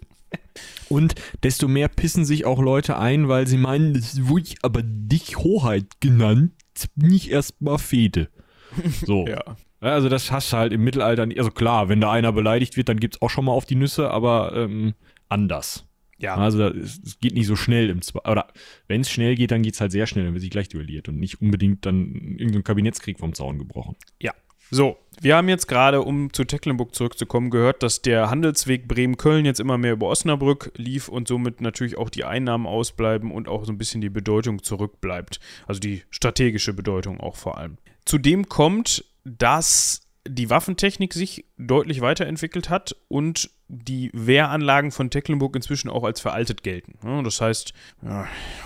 Und 0.89 1.15
desto 1.43 1.67
mehr 1.67 1.87
pissen 1.87 2.25
sich 2.25 2.45
auch 2.45 2.59
Leute 2.61 2.97
ein, 2.97 3.27
weil 3.27 3.47
sie 3.47 3.57
meinen, 3.57 3.93
das 3.93 4.27
wurde 4.27 4.43
ich 4.43 4.57
aber 4.61 4.83
nicht 4.83 5.37
Hoheit 5.37 5.99
genannt, 5.99 6.51
ich 7.01 7.31
erstmal 7.31 7.77
Fete. 7.77 8.29
So. 9.05 9.25
Ja. 9.27 9.57
Ja, 9.81 9.93
Also 9.93 10.09
das 10.09 10.31
hast 10.31 10.51
du 10.51 10.57
halt 10.57 10.73
im 10.73 10.83
Mittelalter 10.83 11.25
nicht. 11.25 11.39
Also 11.39 11.51
klar, 11.51 11.89
wenn 11.89 12.01
da 12.01 12.11
einer 12.11 12.31
beleidigt 12.31 12.75
wird, 12.77 12.89
dann 12.89 12.99
gibt's 12.99 13.21
auch 13.21 13.29
schon 13.29 13.45
mal 13.45 13.53
auf 13.53 13.65
die 13.65 13.75
Nüsse, 13.75 14.11
aber 14.11 14.53
ähm, 14.55 14.93
anders. 15.29 15.85
Ja. 16.19 16.35
Also 16.35 16.65
es 16.65 17.19
geht 17.19 17.33
nicht 17.33 17.47
so 17.47 17.55
schnell 17.55 17.89
im 17.89 18.01
Zwe 18.01 18.19
Oder 18.29 18.47
wenn 18.87 19.01
es 19.01 19.09
schnell 19.09 19.35
geht, 19.35 19.51
dann 19.51 19.63
geht's 19.63 19.81
halt 19.81 19.91
sehr 19.91 20.05
schnell, 20.05 20.25
dann 20.25 20.33
wird 20.33 20.41
sich 20.41 20.51
gleich 20.51 20.67
duelliert 20.67 21.07
und 21.07 21.17
nicht 21.17 21.41
unbedingt 21.41 21.85
dann 21.85 22.13
irgendein 22.37 22.63
Kabinettskrieg 22.63 23.19
vom 23.19 23.33
Zaun 23.33 23.57
gebrochen. 23.57 23.95
Ja. 24.21 24.33
So, 24.71 24.97
wir 25.19 25.35
haben 25.35 25.49
jetzt 25.49 25.67
gerade, 25.67 26.01
um 26.03 26.31
zu 26.31 26.43
Tecklenburg 26.43 26.93
zurückzukommen, 26.93 27.49
gehört, 27.49 27.81
dass 27.81 28.03
der 28.03 28.29
Handelsweg 28.29 28.87
Bremen-Köln 28.87 29.43
jetzt 29.45 29.59
immer 29.59 29.79
mehr 29.79 29.93
über 29.93 30.07
Osnabrück 30.07 30.71
lief 30.75 31.09
und 31.09 31.27
somit 31.27 31.59
natürlich 31.59 31.97
auch 31.97 32.09
die 32.09 32.23
Einnahmen 32.23 32.67
ausbleiben 32.67 33.31
und 33.31 33.47
auch 33.47 33.65
so 33.65 33.71
ein 33.71 33.79
bisschen 33.79 34.01
die 34.01 34.11
Bedeutung 34.11 34.61
zurückbleibt. 34.61 35.39
Also 35.65 35.79
die 35.79 36.03
strategische 36.11 36.73
Bedeutung 36.73 37.19
auch 37.19 37.35
vor 37.35 37.57
allem. 37.57 37.77
Zudem 38.05 38.47
kommt, 38.47 39.05
dass 39.23 40.08
die 40.27 40.49
Waffentechnik 40.49 41.13
sich 41.13 41.45
deutlich 41.57 42.01
weiterentwickelt 42.01 42.69
hat 42.69 42.95
und 43.07 43.49
die 43.67 44.09
Wehranlagen 44.13 44.91
von 44.91 45.11
Tecklenburg 45.11 45.55
inzwischen 45.55 45.89
auch 45.89 46.03
als 46.03 46.19
veraltet 46.19 46.63
gelten. 46.63 46.97
Das 47.23 47.39
heißt, 47.39 47.73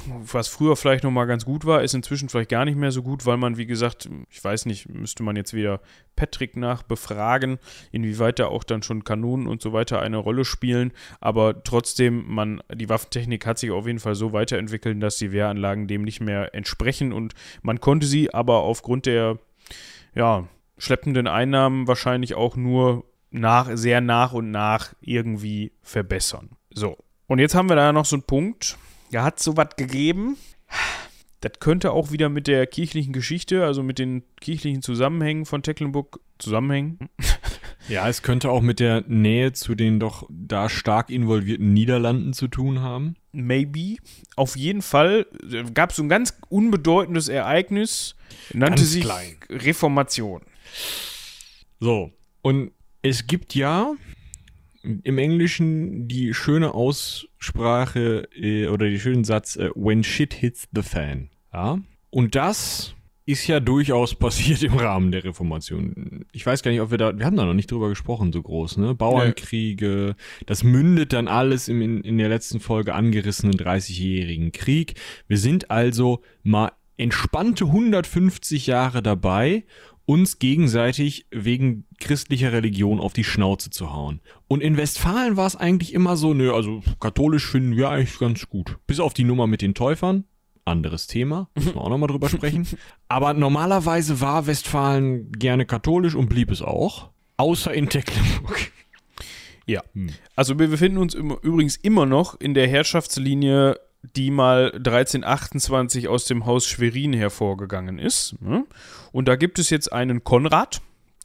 was 0.06 0.48
früher 0.48 0.76
vielleicht 0.78 1.04
noch 1.04 1.12
mal 1.12 1.26
ganz 1.26 1.46
gut 1.46 1.66
war, 1.66 1.84
ist 1.84 1.94
inzwischen 1.94 2.30
vielleicht 2.30 2.50
gar 2.50 2.64
nicht 2.64 2.78
mehr 2.78 2.92
so 2.92 3.04
gut, 3.04 3.26
weil 3.26 3.38
man, 3.38 3.58
wie 3.58 3.66
gesagt, 3.66 4.10
ich 4.30 4.44
weiß 4.44 4.66
nicht, 4.66 4.88
müsste 4.90 5.22
man 5.24 5.36
jetzt 5.36 5.54
wieder 5.54 5.82
Patrick 6.16 6.56
nach 6.56 6.84
befragen, 6.84 7.60
inwieweit 7.92 8.40
da 8.40 8.48
auch 8.48 8.64
dann 8.64 8.82
schon 8.82 9.04
Kanonen 9.04 9.48
und 9.48 9.62
so 9.62 9.74
weiter 9.74 10.02
eine 10.02 10.18
Rolle 10.18 10.46
spielen. 10.46 10.94
Aber 11.20 11.64
trotzdem, 11.64 12.26
man, 12.28 12.64
die 12.74 12.90
Waffentechnik 12.90 13.46
hat 13.46 13.60
sich 13.60 13.72
auf 13.72 13.86
jeden 13.86 14.00
Fall 14.00 14.16
so 14.16 14.32
weiterentwickelt, 14.32 15.04
dass 15.04 15.18
die 15.18 15.34
Wehranlagen 15.34 15.88
dem 15.88 16.04
nicht 16.04 16.22
mehr 16.22 16.56
entsprechen 16.56 17.12
und 17.12 17.34
man 17.62 17.82
konnte 17.82 18.08
sie 18.08 18.34
aber 18.34 18.60
aufgrund 18.60 19.06
der, 19.06 19.38
ja, 20.16 20.48
schleppenden 20.84 21.28
Einnahmen 21.28 21.88
wahrscheinlich 21.88 22.36
auch 22.36 22.56
nur 22.56 23.06
nach, 23.32 23.70
sehr 23.74 24.02
nach 24.02 24.34
und 24.34 24.52
nach 24.52 24.94
irgendwie 25.02 25.72
verbessern. 25.82 26.50
So. 26.74 26.98
Und 27.28 27.40
jetzt 27.40 27.56
haben 27.56 27.70
wir 27.70 27.76
da 27.76 27.94
noch 27.94 28.06
so 28.06 28.18
einen 28.18 28.24
Punkt. 28.24 28.78
Da 29.12 29.24
hat 29.24 29.40
so 29.40 29.56
was 29.56 29.76
gegeben. 29.78 30.38
Das 31.40 31.54
könnte 31.60 31.92
auch 31.92 32.12
wieder 32.12 32.30
mit 32.30 32.48
der 32.48 32.68
kirchlichen 32.68 33.14
Geschichte, 33.14 33.66
also 33.66 33.82
mit 33.82 33.98
den 34.00 34.24
kirchlichen 34.40 34.82
Zusammenhängen 34.82 35.46
von 35.46 35.64
Tecklenburg 35.64 36.20
zusammenhängen. 36.38 37.00
Ja, 37.90 38.08
es 38.08 38.22
könnte 38.22 38.50
auch 38.50 38.62
mit 38.62 38.80
der 38.80 39.04
Nähe 39.08 39.52
zu 39.52 39.76
den 39.76 40.00
doch 40.00 40.26
da 40.30 40.70
stark 40.70 41.10
involvierten 41.10 41.74
Niederlanden 41.74 42.32
zu 42.32 42.48
tun 42.48 42.80
haben. 42.80 43.16
Maybe. 43.34 43.98
Auf 44.38 44.56
jeden 44.56 44.82
Fall 44.82 45.26
gab 45.74 45.90
es 45.90 45.98
so 45.98 46.04
ein 46.04 46.08
ganz 46.08 46.34
unbedeutendes 46.48 47.28
Ereignis, 47.28 48.16
nannte 48.54 48.82
Ganz 48.82 48.92
sich 48.92 49.04
klein. 49.04 49.36
Reformation. 49.50 50.44
So. 51.80 52.12
Und 52.42 52.72
es 53.02 53.28
gibt 53.28 53.56
ja 53.56 53.94
im 54.84 55.18
Englischen 55.18 56.08
die 56.08 56.34
schöne 56.34 56.74
Aussprache 56.74 58.28
äh, 58.36 58.68
oder 58.68 58.90
den 58.90 59.00
schönen 59.00 59.24
Satz, 59.24 59.56
äh, 59.56 59.70
when 59.76 60.04
shit 60.04 60.34
hits 60.34 60.68
the 60.74 60.82
fan. 60.82 61.30
Ja. 61.54 61.80
Und 62.10 62.36
das 62.36 62.96
ist 63.26 63.48
ja 63.48 63.60
durchaus 63.60 64.16
passiert 64.20 64.64
im 64.64 64.74
Rahmen 64.74 65.12
der 65.12 65.24
Reformation. 65.24 66.26
Ich 66.32 66.46
weiß 66.46 66.64
gar 66.64 66.72
nicht, 66.72 66.82
ob 66.82 66.92
wir 66.92 66.98
da, 66.98 67.18
wir 67.18 67.26
haben 67.26 67.38
da 67.38 67.46
noch 67.46 67.54
nicht 67.54 67.72
drüber 67.72 67.90
gesprochen, 67.90 68.34
so 68.34 68.42
groß, 68.42 68.78
ne? 68.78 68.94
Bauernkriege, 68.96 70.16
das 70.46 70.64
mündet 70.64 71.14
dann 71.14 71.28
alles 71.28 71.70
im, 71.70 71.82
in, 71.82 72.02
in 72.02 72.18
der 72.18 72.30
letzten 72.30 72.60
Folge 72.60 72.94
angerissenen 72.94 73.56
30-jährigen 73.56 74.52
Krieg. 74.52 74.96
Wir 75.28 75.38
sind 75.38 75.72
also 75.72 76.22
mal 76.44 76.72
entspannte 76.98 77.66
150 77.66 78.68
Jahre 78.68 79.02
dabei, 79.02 79.64
uns 80.06 80.40
gegenseitig 80.40 81.28
wegen 81.32 81.86
christlicher 82.00 82.52
Religion 82.52 83.00
auf 83.00 83.14
die 83.14 83.24
Schnauze 83.24 83.70
zu 83.70 83.94
hauen. 83.94 84.22
Und 84.48 84.62
in 84.62 84.78
Westfalen 84.78 85.38
war 85.38 85.48
es 85.48 85.56
eigentlich 85.56 85.94
immer 85.94 86.18
so, 86.18 86.34
nö, 86.34 86.54
also 86.54 86.82
katholisch 87.00 87.48
finden 87.48 87.76
wir 87.76 87.90
eigentlich 87.90 88.20
ganz 88.20 88.48
gut. 88.50 88.78
Bis 88.86 89.00
auf 89.00 89.14
die 89.14 89.24
Nummer 89.24 89.48
mit 89.48 89.62
den 89.62 89.74
Täufern. 89.74 90.26
Anderes 90.66 91.08
Thema, 91.08 91.50
müssen 91.56 91.76
wir 91.76 91.82
auch 91.82 91.90
nochmal 91.90 92.08
drüber 92.08 92.30
sprechen. 92.30 92.66
Aber 93.10 93.34
normalerweise 93.34 94.22
war 94.22 94.48
Westfalen 94.48 95.32
gerne 95.34 95.66
katholisch 95.66 96.16
und 96.16 96.30
blieb 96.30 96.52
es 96.52 96.62
auch. 96.62 97.10
Außer 97.36 97.74
in 97.74 97.90
Tecklenburg. 97.90 98.72
Ja. 99.66 99.82
Also 100.36 100.60
wir 100.60 100.68
befinden 100.68 100.98
uns 100.98 101.16
im, 101.16 101.32
übrigens 101.42 101.76
immer 101.76 102.06
noch 102.06 102.40
in 102.40 102.54
der 102.54 102.68
Herrschaftslinie, 102.68 103.80
die 104.16 104.32
mal 104.32 104.72
1328 104.74 106.08
aus 106.08 106.26
dem 106.26 106.46
Haus 106.46 106.68
Schwerin 106.68 107.14
hervorgegangen 107.14 108.00
ist. 108.00 108.36
ne? 108.42 108.66
Und 109.12 109.28
da 109.28 109.36
gibt 109.36 109.60
es 109.60 109.70
jetzt 109.70 109.92
einen 109.92 110.24
Konrad 110.24 110.82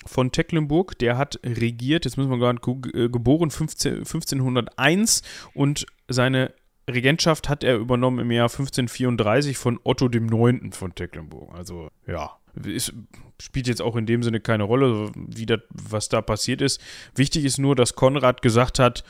von 0.07 0.33
Tecklenburg, 0.33 0.99
der 0.99 1.19
hat 1.19 1.41
regiert, 1.45 2.05
jetzt 2.05 2.17
müssen 2.17 2.31
wir 2.31 2.39
gerade 2.39 2.61
äh, 2.95 3.09
geboren 3.09 3.51
15, 3.51 3.99
1501 3.99 5.23
und 5.55 5.87
seine 6.09 6.55
Regentschaft 6.89 7.49
hat 7.49 7.65
er 7.65 7.77
übernommen 7.77 8.21
im 8.21 8.31
Jahr 8.31 8.49
1534 8.49 9.59
von 9.59 9.79
Otto 9.85 10.09
dem 10.09 10.27
Neunten 10.27 10.73
von 10.73 10.95
Tecklenburg. 10.95 11.55
Also 11.55 11.91
ja, 12.07 12.39
ist, 12.65 12.95
spielt 13.41 13.67
jetzt 13.67 13.83
auch 13.83 13.97
in 13.97 14.07
dem 14.07 14.23
Sinne 14.23 14.41
keine 14.41 14.65
Rolle, 14.65 15.11
wie 15.15 15.47
das, 15.47 15.61
was 15.71 16.09
da 16.09 16.23
passiert 16.23 16.63
ist. 16.63 16.81
Wichtig 17.15 17.45
ist 17.45 17.59
nur, 17.59 17.77
dass 17.77 17.95
Konrad 17.95 18.41
gesagt 18.41 18.79
hat, 18.79 19.05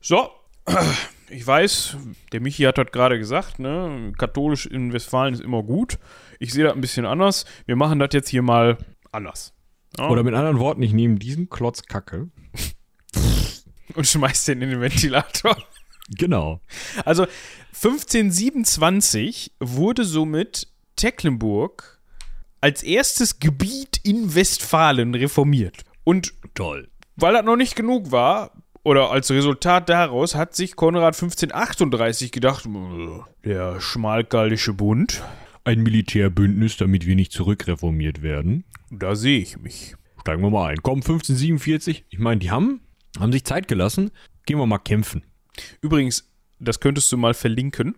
so, 0.00 0.30
ich 1.30 1.46
weiß, 1.46 1.96
der 2.32 2.40
Michi 2.40 2.64
hat 2.64 2.78
das 2.78 2.86
gerade 2.92 3.18
gesagt, 3.18 3.58
ne, 3.58 4.12
katholisch 4.18 4.66
in 4.66 4.92
Westfalen 4.92 5.34
ist 5.34 5.40
immer 5.42 5.62
gut. 5.62 5.98
Ich 6.38 6.52
sehe 6.52 6.64
das 6.64 6.74
ein 6.74 6.80
bisschen 6.80 7.06
anders. 7.06 7.44
Wir 7.66 7.76
machen 7.76 7.98
das 7.98 8.10
jetzt 8.12 8.28
hier 8.28 8.42
mal 8.42 8.78
anders. 9.12 9.52
Ja, 9.98 10.08
Oder 10.08 10.22
mit 10.22 10.34
anderen 10.34 10.58
Worten, 10.58 10.82
ich 10.82 10.92
nehme 10.92 11.16
diesen 11.16 11.48
Klotz 11.48 11.82
Kacke 11.84 12.28
und 13.94 14.06
schmeißt 14.06 14.48
den 14.48 14.62
in 14.62 14.70
den 14.70 14.80
Ventilator. 14.80 15.56
Genau. 16.18 16.60
Also 17.06 17.26
1527 17.72 19.52
wurde 19.58 20.04
somit 20.04 20.68
Tecklenburg 20.96 21.98
als 22.60 22.82
erstes 22.82 23.38
Gebiet 23.38 24.00
in 24.02 24.34
Westfalen 24.34 25.14
reformiert. 25.14 25.82
Und 26.04 26.34
Toll. 26.54 26.90
weil 27.16 27.32
das 27.32 27.44
noch 27.46 27.56
nicht 27.56 27.74
genug 27.74 28.12
war, 28.12 28.52
oder 28.84 29.10
als 29.10 29.30
Resultat 29.30 29.88
daraus 29.88 30.34
hat 30.34 30.54
sich 30.54 30.76
Konrad 30.76 31.14
1538 31.16 32.30
gedacht, 32.32 32.66
"Äh, 32.66 33.20
der 33.44 33.80
Schmalkaldische 33.80 34.72
Bund, 34.74 35.22
Ein 35.66 35.82
Militärbündnis, 35.82 36.76
damit 36.76 37.06
wir 37.06 37.16
nicht 37.16 37.32
zurückreformiert 37.32 38.20
werden. 38.22 38.64
da 38.90 39.14
sehe 39.16 39.40
ich 39.40 39.58
mich. 39.58 39.94
Steigen 40.20 40.42
wir 40.42 40.50
mal 40.50 40.68
ein. 40.70 40.76
Komm, 40.82 41.00
1547. 41.02 42.04
Ich 42.10 42.18
meine, 42.18 42.38
die 42.38 42.50
haben, 42.50 42.80
haben 43.18 43.32
sich 43.32 43.44
Zeit 43.44 43.66
gelassen. 43.66 44.10
Gehen 44.46 44.58
wir 44.58 44.66
mal 44.66 44.78
kämpfen. 44.78 45.24
Übrigens, 45.80 46.30
das 46.60 46.80
könntest 46.80 47.10
du 47.12 47.16
mal 47.16 47.32
verlinken, 47.34 47.96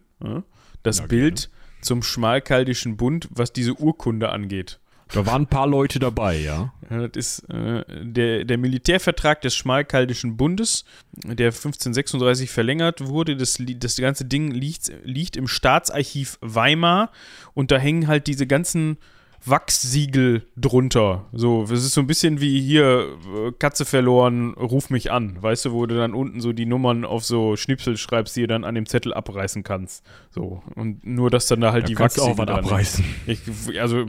das 0.84 0.98
Ja, 1.00 1.06
Bild 1.06 1.50
zum 1.82 2.02
Schmalkaldischen 2.02 2.96
Bund, 2.96 3.28
was 3.30 3.52
diese 3.52 3.74
Urkunde 3.74 4.30
angeht. 4.30 4.78
Da 5.12 5.24
waren 5.24 5.42
ein 5.42 5.46
paar 5.46 5.66
Leute 5.66 5.98
dabei, 5.98 6.36
ja. 6.36 6.72
Das 6.88 7.10
ist 7.14 7.50
äh, 7.50 7.84
der, 8.02 8.44
der 8.44 8.58
Militärvertrag 8.58 9.40
des 9.40 9.54
Schmalkaldischen 9.54 10.36
Bundes, 10.36 10.84
der 11.14 11.48
1536 11.48 12.50
verlängert 12.50 13.06
wurde. 13.06 13.36
Das, 13.36 13.58
das 13.60 13.96
ganze 13.96 14.24
Ding 14.24 14.50
liegt, 14.50 14.92
liegt 15.04 15.36
im 15.36 15.48
Staatsarchiv 15.48 16.38
Weimar 16.40 17.10
und 17.54 17.70
da 17.70 17.78
hängen 17.78 18.08
halt 18.08 18.26
diese 18.26 18.46
ganzen 18.46 18.98
Wachssiegel 19.44 20.42
drunter. 20.56 21.26
So, 21.32 21.62
es 21.64 21.70
ist 21.84 21.92
so 21.92 22.00
ein 22.00 22.06
bisschen 22.06 22.40
wie 22.40 22.60
hier 22.60 23.16
äh, 23.46 23.52
Katze 23.52 23.84
verloren, 23.84 24.54
ruf 24.54 24.90
mich 24.90 25.12
an. 25.12 25.40
Weißt 25.40 25.66
du, 25.66 25.72
wo 25.72 25.86
du 25.86 25.96
dann 25.96 26.14
unten 26.14 26.40
so 26.40 26.52
die 26.52 26.66
Nummern 26.66 27.04
auf 27.04 27.24
so 27.24 27.56
Schnipsel 27.56 27.96
schreibst, 27.96 28.34
die 28.36 28.42
du 28.42 28.46
dann 28.48 28.64
an 28.64 28.74
dem 28.74 28.86
Zettel 28.86 29.14
abreißen 29.14 29.62
kannst. 29.62 30.04
So, 30.30 30.62
und 30.74 31.06
nur, 31.06 31.30
dass 31.30 31.46
dann 31.46 31.60
da 31.60 31.72
halt 31.72 31.84
Da 31.84 31.88
die 31.88 31.94
du 31.94 32.02
auch 32.02 32.38
was 32.38 32.48
abreißen. 32.48 33.04
Ich, 33.26 33.40
also, 33.80 34.06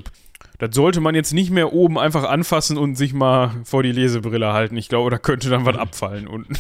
das 0.58 0.74
sollte 0.74 1.02
man 1.02 1.16
jetzt 1.16 1.34
nicht 1.34 1.52
mehr 1.52 1.74
oben 1.74 2.00
einfach 2.00 2.24
anfassen 2.24 2.78
und 2.78 2.96
sich 2.96 3.14
mal 3.14 3.52
vor 3.64 3.84
die 3.84 3.92
Lesebrille 3.92 4.54
halten. 4.54 4.78
Ich 4.78 4.90
glaube, 4.90 5.10
da 5.10 5.18
könnte 5.18 5.50
dann 5.50 5.66
was 5.66 5.78
abfallen 5.78 6.28
unten. 6.28 6.58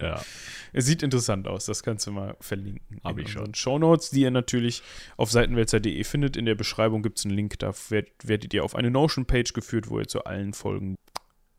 Ja. 0.00 0.20
Es 0.74 0.86
sieht 0.86 1.02
interessant 1.02 1.46
aus, 1.48 1.66
das 1.66 1.82
kannst 1.82 2.06
du 2.06 2.12
mal 2.12 2.34
verlinken. 2.40 2.98
Hab 3.04 3.18
in 3.18 3.26
ich 3.26 3.32
schon. 3.32 3.40
unseren 3.40 3.54
Shownotes, 3.54 4.08
die 4.08 4.22
ihr 4.22 4.30
natürlich 4.30 4.82
auf 5.18 5.30
seitenwälzer.de 5.30 6.02
findet. 6.04 6.36
In 6.36 6.46
der 6.46 6.54
Beschreibung 6.54 7.02
gibt 7.02 7.18
es 7.18 7.26
einen 7.26 7.34
Link, 7.34 7.58
da 7.58 7.72
werd, 7.90 8.08
werdet 8.24 8.54
ihr 8.54 8.64
auf 8.64 8.74
eine 8.74 8.90
Notion-Page 8.90 9.52
geführt, 9.52 9.90
wo 9.90 9.98
ihr 9.98 10.08
zu 10.08 10.24
allen 10.24 10.54
Folgen 10.54 10.96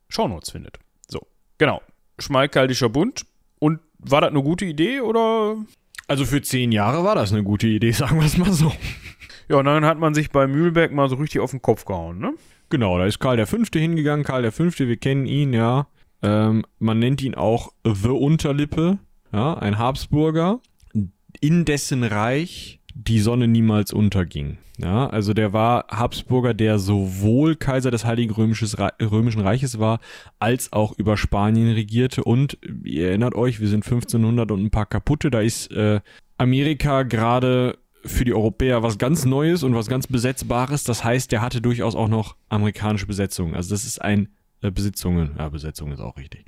Shownotes 0.08 0.50
findet. 0.50 0.78
So, 1.06 1.28
genau. 1.58 1.80
Schmalkaldischer 2.18 2.88
Bund. 2.88 3.24
Und 3.60 3.80
war 3.98 4.20
das 4.20 4.30
eine 4.30 4.42
gute 4.42 4.64
Idee 4.64 5.00
oder 5.00 5.56
Also 6.08 6.24
für 6.24 6.42
zehn 6.42 6.72
Jahre 6.72 7.04
war 7.04 7.14
das 7.14 7.32
eine 7.32 7.44
gute 7.44 7.68
Idee, 7.68 7.90
sagen 7.92 8.18
wir 8.18 8.26
es 8.26 8.36
mal 8.36 8.52
so. 8.52 8.72
Ja, 9.48 9.56
und 9.56 9.66
dann 9.66 9.84
hat 9.84 9.98
man 9.98 10.14
sich 10.14 10.30
bei 10.30 10.46
Mühlberg 10.46 10.92
mal 10.92 11.08
so 11.08 11.16
richtig 11.16 11.40
auf 11.40 11.50
den 11.50 11.62
Kopf 11.62 11.84
gehauen, 11.84 12.18
ne? 12.18 12.34
Genau, 12.70 12.98
da 12.98 13.06
ist 13.06 13.18
Karl 13.18 13.44
V. 13.46 13.58
hingegangen. 13.74 14.24
Karl 14.24 14.50
V., 14.50 14.64
wir 14.78 14.96
kennen 14.96 15.26
ihn, 15.26 15.52
ja. 15.52 15.86
Ähm, 16.22 16.64
man 16.78 16.98
nennt 16.98 17.22
ihn 17.22 17.34
auch 17.34 17.72
The 17.84 18.08
Unterlippe, 18.08 18.98
ja, 19.32 19.54
ein 19.54 19.78
Habsburger, 19.78 20.60
in 21.40 21.64
dessen 21.64 22.02
Reich 22.02 22.80
die 22.94 23.18
Sonne 23.18 23.48
niemals 23.48 23.92
unterging. 23.92 24.58
Ja, 24.78 25.06
also 25.06 25.34
der 25.34 25.52
war 25.52 25.86
Habsburger, 25.88 26.52
der 26.52 26.78
sowohl 26.78 27.54
Kaiser 27.54 27.90
des 27.90 28.04
Heiligen 28.04 28.32
Römischen 28.34 29.40
Reiches 29.40 29.78
war, 29.78 30.00
als 30.40 30.72
auch 30.72 30.98
über 30.98 31.16
Spanien 31.16 31.72
regierte. 31.72 32.24
Und 32.24 32.58
ihr 32.82 33.08
erinnert 33.08 33.34
euch, 33.36 33.60
wir 33.60 33.68
sind 33.68 33.84
1500 33.84 34.50
und 34.50 34.64
ein 34.64 34.70
paar 34.70 34.86
kaputte. 34.86 35.30
Da 35.30 35.40
ist 35.40 35.70
äh, 35.70 36.00
Amerika 36.38 37.04
gerade 37.04 37.78
für 38.04 38.24
die 38.24 38.34
Europäer 38.34 38.82
was 38.82 38.98
ganz 38.98 39.24
Neues 39.24 39.62
und 39.62 39.74
was 39.74 39.86
ganz 39.86 40.06
Besetzbares. 40.06 40.84
Das 40.84 41.04
heißt, 41.04 41.32
der 41.32 41.40
hatte 41.42 41.60
durchaus 41.60 41.94
auch 41.94 42.08
noch 42.08 42.36
amerikanische 42.48 43.06
Besetzungen. 43.06 43.54
Also 43.54 43.70
das 43.70 43.84
ist 43.84 44.00
ein 44.00 44.28
äh, 44.62 44.70
Besitzungen. 44.70 45.34
Ja, 45.38 45.48
Besetzung 45.48 45.92
ist 45.92 46.00
auch 46.00 46.16
richtig. 46.16 46.44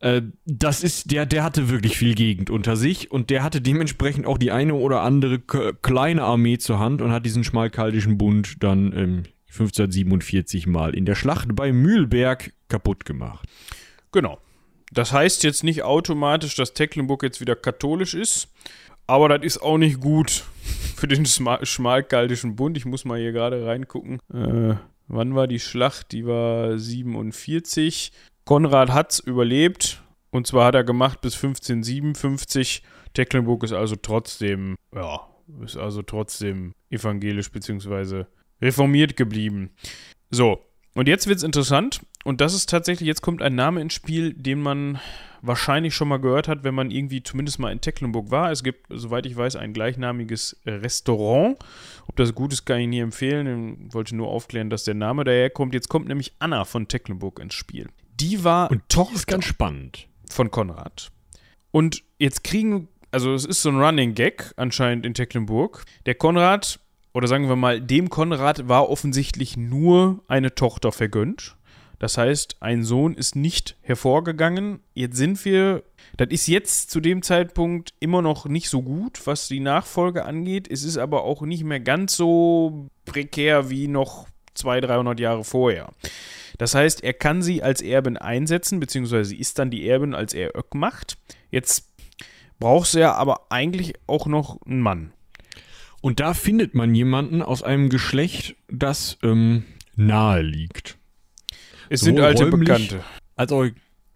Äh, 0.00 0.22
das 0.44 0.82
ist, 0.82 1.10
der, 1.10 1.26
der 1.26 1.44
hatte 1.44 1.68
wirklich 1.68 1.96
viel 1.96 2.14
Gegend 2.14 2.50
unter 2.50 2.76
sich 2.76 3.10
und 3.10 3.30
der 3.30 3.42
hatte 3.42 3.60
dementsprechend 3.60 4.26
auch 4.26 4.38
die 4.38 4.52
eine 4.52 4.74
oder 4.74 5.02
andere 5.02 5.40
kleine 5.40 6.22
Armee 6.22 6.58
zur 6.58 6.78
Hand 6.78 7.02
und 7.02 7.12
hat 7.12 7.26
diesen 7.26 7.44
schmalkaldischen 7.44 8.18
Bund 8.18 8.62
dann 8.62 8.92
ähm, 8.92 9.22
1547 9.50 10.66
mal 10.66 10.94
in 10.94 11.04
der 11.04 11.14
Schlacht 11.14 11.54
bei 11.54 11.72
Mühlberg 11.72 12.52
kaputt 12.68 13.04
gemacht. 13.04 13.48
Genau. 14.12 14.38
Das 14.92 15.12
heißt 15.12 15.42
jetzt 15.42 15.64
nicht 15.64 15.82
automatisch, 15.82 16.54
dass 16.54 16.72
Tecklenburg 16.72 17.22
jetzt 17.22 17.40
wieder 17.40 17.56
katholisch 17.56 18.14
ist, 18.14 18.48
aber 19.08 19.28
das 19.28 19.42
ist 19.42 19.62
auch 19.62 19.78
nicht 19.78 20.00
gut 20.00 20.44
für 20.96 21.08
den 21.08 21.26
Schma 21.26 21.64
Schmalkaldischen 21.64 22.54
Bund. 22.54 22.76
Ich 22.76 22.84
muss 22.84 23.04
mal 23.04 23.18
hier 23.18 23.32
gerade 23.32 23.66
reingucken. 23.66 24.20
Äh, 24.32 24.76
wann 25.08 25.34
war 25.34 25.48
die 25.48 25.58
Schlacht? 25.58 26.12
Die 26.12 26.26
war 26.26 26.78
47. 26.78 28.12
Konrad 28.44 28.92
hat's 28.92 29.18
überlebt 29.18 30.02
und 30.30 30.46
zwar 30.46 30.66
hat 30.66 30.74
er 30.74 30.84
gemacht 30.84 31.20
bis 31.20 31.34
1557. 31.34 32.82
Tecklenburg 33.14 33.64
ist 33.64 33.72
also 33.72 33.96
trotzdem, 33.96 34.76
ja, 34.94 35.20
ist 35.64 35.76
also 35.76 36.02
trotzdem 36.02 36.74
evangelisch 36.90 37.50
bzw. 37.50 38.24
reformiert 38.60 39.16
geblieben. 39.16 39.70
So, 40.30 40.60
und 40.94 41.08
jetzt 41.08 41.26
wird's 41.26 41.42
interessant. 41.42 42.00
Und 42.24 42.40
das 42.42 42.54
ist 42.54 42.68
tatsächlich, 42.68 43.06
jetzt 43.06 43.22
kommt 43.22 43.40
ein 43.40 43.54
Name 43.54 43.80
ins 43.80 43.94
Spiel, 43.94 44.34
den 44.34 44.60
man 44.60 44.98
wahrscheinlich 45.42 45.94
schon 45.94 46.08
mal 46.08 46.18
gehört 46.18 46.48
hat, 46.48 46.64
wenn 46.64 46.74
man 46.74 46.90
irgendwie 46.90 47.22
zumindest 47.22 47.58
mal 47.58 47.70
in 47.72 47.80
Tecklenburg 47.80 48.30
war. 48.30 48.50
Es 48.50 48.62
gibt, 48.62 48.86
soweit 48.90 49.26
ich 49.26 49.36
weiß, 49.36 49.56
ein 49.56 49.72
gleichnamiges 49.72 50.60
Restaurant. 50.66 51.58
Ob 52.06 52.16
das 52.16 52.34
gut 52.34 52.52
ist, 52.52 52.64
kann 52.64 52.80
ich 52.80 52.88
nie 52.88 53.00
empfehlen. 53.00 53.86
Ich 53.88 53.94
wollte 53.94 54.16
nur 54.16 54.28
aufklären, 54.28 54.70
dass 54.70 54.84
der 54.84 54.94
Name 54.94 55.24
daherkommt. 55.24 55.74
Jetzt 55.74 55.88
kommt 55.88 56.08
nämlich 56.08 56.32
Anna 56.38 56.64
von 56.64 56.88
Tecklenburg 56.88 57.38
ins 57.40 57.54
Spiel. 57.54 57.88
Die 58.20 58.42
war 58.44 58.70
Und 58.70 58.82
die 58.92 59.14
ist 59.14 59.26
ganz 59.26 59.44
spannend. 59.44 60.08
von 60.30 60.50
Konrad. 60.50 61.10
Und 61.70 62.02
jetzt 62.18 62.42
kriegen, 62.44 62.88
also 63.10 63.32
es 63.34 63.44
ist 63.44 63.62
so 63.62 63.68
ein 63.68 63.80
Running 63.80 64.14
Gag 64.14 64.52
anscheinend 64.56 65.06
in 65.06 65.14
Tecklenburg. 65.14 65.84
Der 66.06 66.14
Konrad, 66.14 66.80
oder 67.12 67.28
sagen 67.28 67.48
wir 67.48 67.56
mal, 67.56 67.80
dem 67.80 68.10
Konrad 68.10 68.68
war 68.68 68.88
offensichtlich 68.88 69.56
nur 69.56 70.24
eine 70.28 70.54
Tochter 70.54 70.90
vergönnt. 70.92 71.56
Das 71.98 72.16
heißt, 72.16 72.56
ein 72.60 72.84
Sohn 72.84 73.14
ist 73.14 73.34
nicht 73.34 73.76
hervorgegangen. 73.82 74.80
Jetzt 74.94 75.16
sind 75.16 75.44
wir, 75.44 75.82
das 76.16 76.28
ist 76.30 76.46
jetzt 76.46 76.90
zu 76.90 77.00
dem 77.00 77.22
Zeitpunkt 77.22 77.92
immer 77.98 78.22
noch 78.22 78.46
nicht 78.46 78.68
so 78.68 78.82
gut, 78.82 79.26
was 79.26 79.48
die 79.48 79.60
Nachfolge 79.60 80.24
angeht. 80.24 80.68
Es 80.70 80.84
ist 80.84 80.96
aber 80.96 81.24
auch 81.24 81.42
nicht 81.42 81.64
mehr 81.64 81.80
ganz 81.80 82.16
so 82.16 82.88
prekär 83.04 83.70
wie 83.70 83.88
noch 83.88 84.28
200, 84.54 84.90
300 84.90 85.20
Jahre 85.20 85.44
vorher. 85.44 85.90
Das 86.58 86.74
heißt, 86.74 87.02
er 87.02 87.14
kann 87.14 87.42
sie 87.42 87.62
als 87.62 87.80
Erbin 87.80 88.16
einsetzen, 88.16 88.80
beziehungsweise 88.80 89.30
sie 89.30 89.38
ist 89.38 89.58
dann 89.58 89.70
die 89.70 89.88
Erbin, 89.88 90.14
als 90.14 90.34
er 90.34 90.56
Öck 90.56 90.74
macht. 90.74 91.16
Jetzt 91.50 91.88
braucht 92.58 92.94
er 92.94 93.16
aber 93.16 93.46
eigentlich 93.50 93.94
auch 94.06 94.26
noch 94.26 94.60
einen 94.66 94.80
Mann. 94.80 95.12
Und 96.00 96.20
da 96.20 96.34
findet 96.34 96.74
man 96.74 96.94
jemanden 96.94 97.42
aus 97.42 97.62
einem 97.62 97.88
Geschlecht, 97.88 98.56
das 98.68 99.18
ähm, 99.22 99.64
nahe 99.96 100.42
liegt. 100.42 100.97
Es 101.90 102.00
sind 102.00 102.18
alte 102.20 102.46
Bekannte. 102.46 103.04
Als 103.36 103.52
auch 103.52 103.66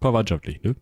verwandtschaftlich, 0.01 0.61
ne? 0.63 0.75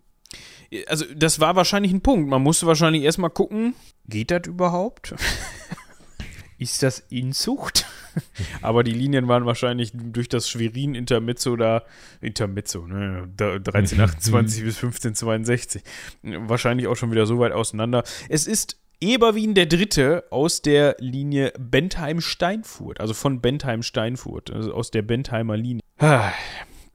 Also, 0.88 1.06
das 1.16 1.40
war 1.40 1.56
wahrscheinlich 1.56 1.92
ein 1.92 2.02
Punkt. 2.02 2.30
Man 2.30 2.42
musste 2.42 2.66
wahrscheinlich 2.66 3.04
erstmal 3.04 3.30
gucken, 3.30 3.76
geht 4.08 4.32
das 4.32 4.48
überhaupt? 4.48 5.14
ist 6.58 6.82
das 6.84 7.00
Inzucht? 7.10 7.86
Aber 8.62 8.84
die 8.84 8.94
Linien 8.94 9.28
waren 9.28 9.46
wahrscheinlich 9.46 9.92
durch 9.94 10.30
das 10.30 10.50
Schwerin-Intermezzo 10.50 11.56
da, 11.56 11.84
Intermezzo, 12.22 12.88
ne, 12.88 13.30
da- 13.36 13.54
1328 13.54 14.64
bis 14.64 14.76
1562, 14.78 15.82
wahrscheinlich 16.24 16.88
auch 16.88 16.96
schon 16.96 17.12
wieder 17.12 17.26
so 17.26 17.40
weit 17.40 17.52
auseinander. 17.52 18.04
Es 18.30 18.48
ist 18.48 18.78
Eberwin 19.02 19.56
der 19.56 19.66
Dritte 19.66 20.26
aus 20.30 20.62
der 20.62 20.96
Linie 21.00 21.54
Bentheim-Steinfurt, 21.58 23.00
also 23.00 23.14
von 23.14 23.42
Bentheim-Steinfurt, 23.42 24.52
also 24.52 24.74
aus 24.74 24.92
der 24.92 25.02
Bentheimer 25.02 25.58
Linie. 25.58 25.82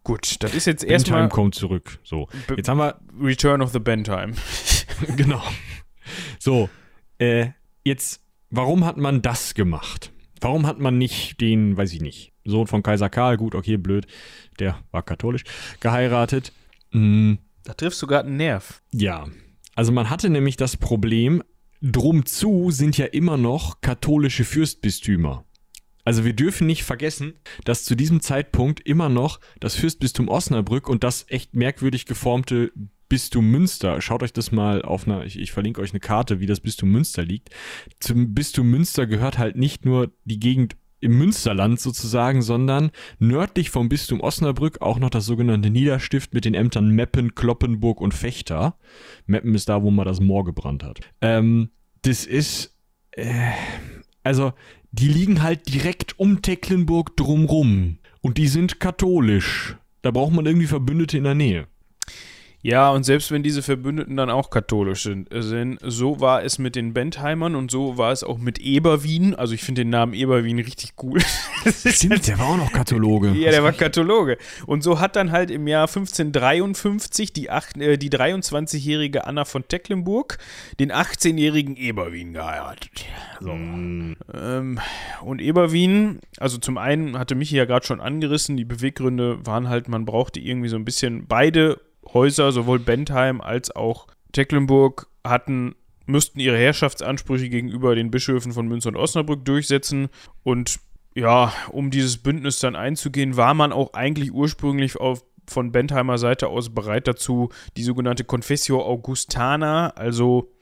Gut, 0.06 0.36
das 0.38 0.54
ist 0.54 0.66
jetzt 0.66 0.84
erstmal 0.84 1.22
Bentheim 1.22 1.34
kommt 1.34 1.56
zurück. 1.56 1.98
So, 2.04 2.28
jetzt 2.56 2.68
haben 2.68 2.78
wir 2.78 3.00
Return 3.20 3.60
of 3.60 3.72
the 3.72 3.80
Bentheim. 3.80 4.34
genau. 5.16 5.42
So, 6.38 6.70
äh, 7.18 7.48
jetzt, 7.84 8.20
warum 8.48 8.84
hat 8.84 8.98
man 8.98 9.20
das 9.20 9.54
gemacht? 9.54 10.12
Warum 10.40 10.64
hat 10.64 10.78
man 10.78 10.96
nicht 10.96 11.40
den, 11.40 11.76
weiß 11.76 11.92
ich 11.92 12.00
nicht, 12.02 12.32
Sohn 12.44 12.68
von 12.68 12.84
Kaiser 12.84 13.10
Karl, 13.10 13.36
gut, 13.36 13.56
okay, 13.56 13.78
blöd, 13.78 14.06
der 14.60 14.78
war 14.92 15.02
katholisch, 15.02 15.42
geheiratet? 15.80 16.52
Hm, 16.92 17.38
Da 17.64 17.74
triffst 17.74 18.00
du 18.00 18.06
gerade 18.06 18.28
einen 18.28 18.36
Nerv. 18.36 18.82
ja, 18.92 19.26
also 19.74 19.90
man 19.90 20.08
hatte 20.08 20.30
nämlich 20.30 20.56
das 20.56 20.76
Problem, 20.76 21.42
drum 21.82 22.26
zu 22.26 22.70
sind 22.70 22.96
ja 22.96 23.06
immer 23.06 23.36
noch 23.36 23.80
katholische 23.80 24.44
Fürstbistümer. 24.44 25.45
Also 26.06 26.24
wir 26.24 26.34
dürfen 26.34 26.68
nicht 26.68 26.84
vergessen, 26.84 27.34
dass 27.64 27.84
zu 27.84 27.96
diesem 27.96 28.20
Zeitpunkt 28.20 28.80
immer 28.80 29.08
noch 29.08 29.40
das 29.58 29.74
Fürstbistum 29.74 30.28
Osnabrück 30.28 30.88
und 30.88 31.02
das 31.02 31.26
echt 31.28 31.54
merkwürdig 31.54 32.06
geformte 32.06 32.70
Bistum 33.08 33.50
Münster, 33.50 34.00
schaut 34.00 34.22
euch 34.22 34.32
das 34.32 34.52
mal 34.52 34.82
auf 34.82 35.06
einer, 35.06 35.24
ich, 35.24 35.38
ich 35.38 35.50
verlinke 35.50 35.80
euch 35.80 35.90
eine 35.90 36.00
Karte, 36.00 36.38
wie 36.38 36.46
das 36.46 36.60
Bistum 36.60 36.90
Münster 36.90 37.24
liegt. 37.24 37.50
Zum 37.98 38.34
Bistum 38.34 38.70
Münster 38.70 39.06
gehört 39.06 39.36
halt 39.36 39.56
nicht 39.56 39.84
nur 39.84 40.12
die 40.24 40.38
Gegend 40.38 40.76
im 41.00 41.18
Münsterland 41.18 41.80
sozusagen, 41.80 42.40
sondern 42.40 42.92
nördlich 43.18 43.70
vom 43.70 43.88
Bistum 43.88 44.20
Osnabrück 44.20 44.82
auch 44.82 45.00
noch 45.00 45.10
das 45.10 45.26
sogenannte 45.26 45.70
Niederstift 45.70 46.34
mit 46.34 46.44
den 46.44 46.54
Ämtern 46.54 46.90
Meppen, 46.90 47.34
Kloppenburg 47.34 48.00
und 48.00 48.14
Fechter. 48.14 48.78
Meppen 49.26 49.56
ist 49.56 49.68
da, 49.68 49.82
wo 49.82 49.90
man 49.90 50.06
das 50.06 50.20
Moor 50.20 50.44
gebrannt 50.44 50.84
hat. 50.84 51.00
Ähm, 51.20 51.70
das 52.02 52.24
ist, 52.24 52.76
äh, 53.10 53.50
also, 54.22 54.54
die 54.98 55.08
liegen 55.08 55.42
halt 55.42 55.72
direkt 55.72 56.18
um 56.18 56.40
Tecklenburg 56.40 57.16
drumrum. 57.16 57.98
Und 58.22 58.38
die 58.38 58.48
sind 58.48 58.80
katholisch. 58.80 59.76
Da 60.02 60.10
braucht 60.10 60.32
man 60.32 60.46
irgendwie 60.46 60.66
Verbündete 60.66 61.18
in 61.18 61.24
der 61.24 61.34
Nähe. 61.34 61.66
Ja, 62.66 62.90
und 62.90 63.04
selbst 63.04 63.30
wenn 63.30 63.44
diese 63.44 63.62
Verbündeten 63.62 64.16
dann 64.16 64.28
auch 64.28 64.50
katholisch 64.50 65.04
sind, 65.04 65.32
äh, 65.32 65.40
sind, 65.40 65.78
so 65.84 66.18
war 66.18 66.42
es 66.42 66.58
mit 66.58 66.74
den 66.74 66.94
Bentheimern 66.94 67.54
und 67.54 67.70
so 67.70 67.96
war 67.96 68.10
es 68.10 68.24
auch 68.24 68.38
mit 68.38 68.58
Eberwien. 68.58 69.36
Also 69.36 69.54
ich 69.54 69.62
finde 69.62 69.82
den 69.82 69.90
Namen 69.90 70.14
Eberwien 70.14 70.58
richtig 70.58 70.94
cool. 71.00 71.20
Stimmt, 71.64 72.26
der 72.26 72.40
war 72.40 72.46
auch 72.48 72.56
noch 72.56 72.72
Kathologe. 72.72 73.30
Ja, 73.34 73.52
der 73.52 73.62
war 73.62 73.70
Kathologe. 73.70 74.36
Und 74.66 74.82
so 74.82 74.98
hat 74.98 75.14
dann 75.14 75.30
halt 75.30 75.52
im 75.52 75.68
Jahr 75.68 75.86
1553 75.86 77.32
die, 77.32 77.46
äh, 77.46 77.98
die 77.98 78.10
23-jährige 78.10 79.28
Anna 79.28 79.44
von 79.44 79.68
Tecklenburg 79.68 80.38
den 80.80 80.90
18-jährigen 80.90 81.76
Eberwien 81.76 82.32
geheiratet. 82.32 83.04
So. 83.38 83.52
Mm. 83.52 84.16
Ähm, 84.34 84.80
und 85.22 85.40
Eberwien, 85.40 86.18
also 86.38 86.58
zum 86.58 86.78
einen 86.78 87.16
hatte 87.16 87.36
Michi 87.36 87.56
ja 87.56 87.64
gerade 87.64 87.86
schon 87.86 88.00
angerissen, 88.00 88.56
die 88.56 88.64
Beweggründe 88.64 89.46
waren 89.46 89.68
halt, 89.68 89.88
man 89.88 90.04
brauchte 90.04 90.40
irgendwie 90.40 90.68
so 90.68 90.74
ein 90.74 90.84
bisschen 90.84 91.28
beide 91.28 91.78
Häuser, 92.12 92.52
sowohl 92.52 92.78
Bentheim 92.78 93.40
als 93.40 93.74
auch 93.74 94.06
Tecklenburg, 94.32 95.08
hatten 95.24 95.74
müssten 96.06 96.40
ihre 96.40 96.56
Herrschaftsansprüche 96.56 97.48
gegenüber 97.48 97.94
den 97.94 98.10
Bischöfen 98.10 98.52
von 98.52 98.68
Münster 98.68 98.90
und 98.90 98.96
Osnabrück 98.96 99.44
durchsetzen. 99.44 100.08
Und 100.44 100.78
ja, 101.14 101.52
um 101.70 101.90
dieses 101.90 102.18
Bündnis 102.18 102.60
dann 102.60 102.76
einzugehen, 102.76 103.36
war 103.36 103.54
man 103.54 103.72
auch 103.72 103.94
eigentlich 103.94 104.32
ursprünglich 104.32 104.96
auf, 104.98 105.24
von 105.48 105.72
Bentheimer 105.72 106.18
Seite 106.18 106.48
aus 106.48 106.74
bereit 106.74 107.08
dazu, 107.08 107.50
die 107.76 107.82
sogenannte 107.82 108.24
Confessio 108.24 108.82
Augustana, 108.82 109.90
also 109.90 110.52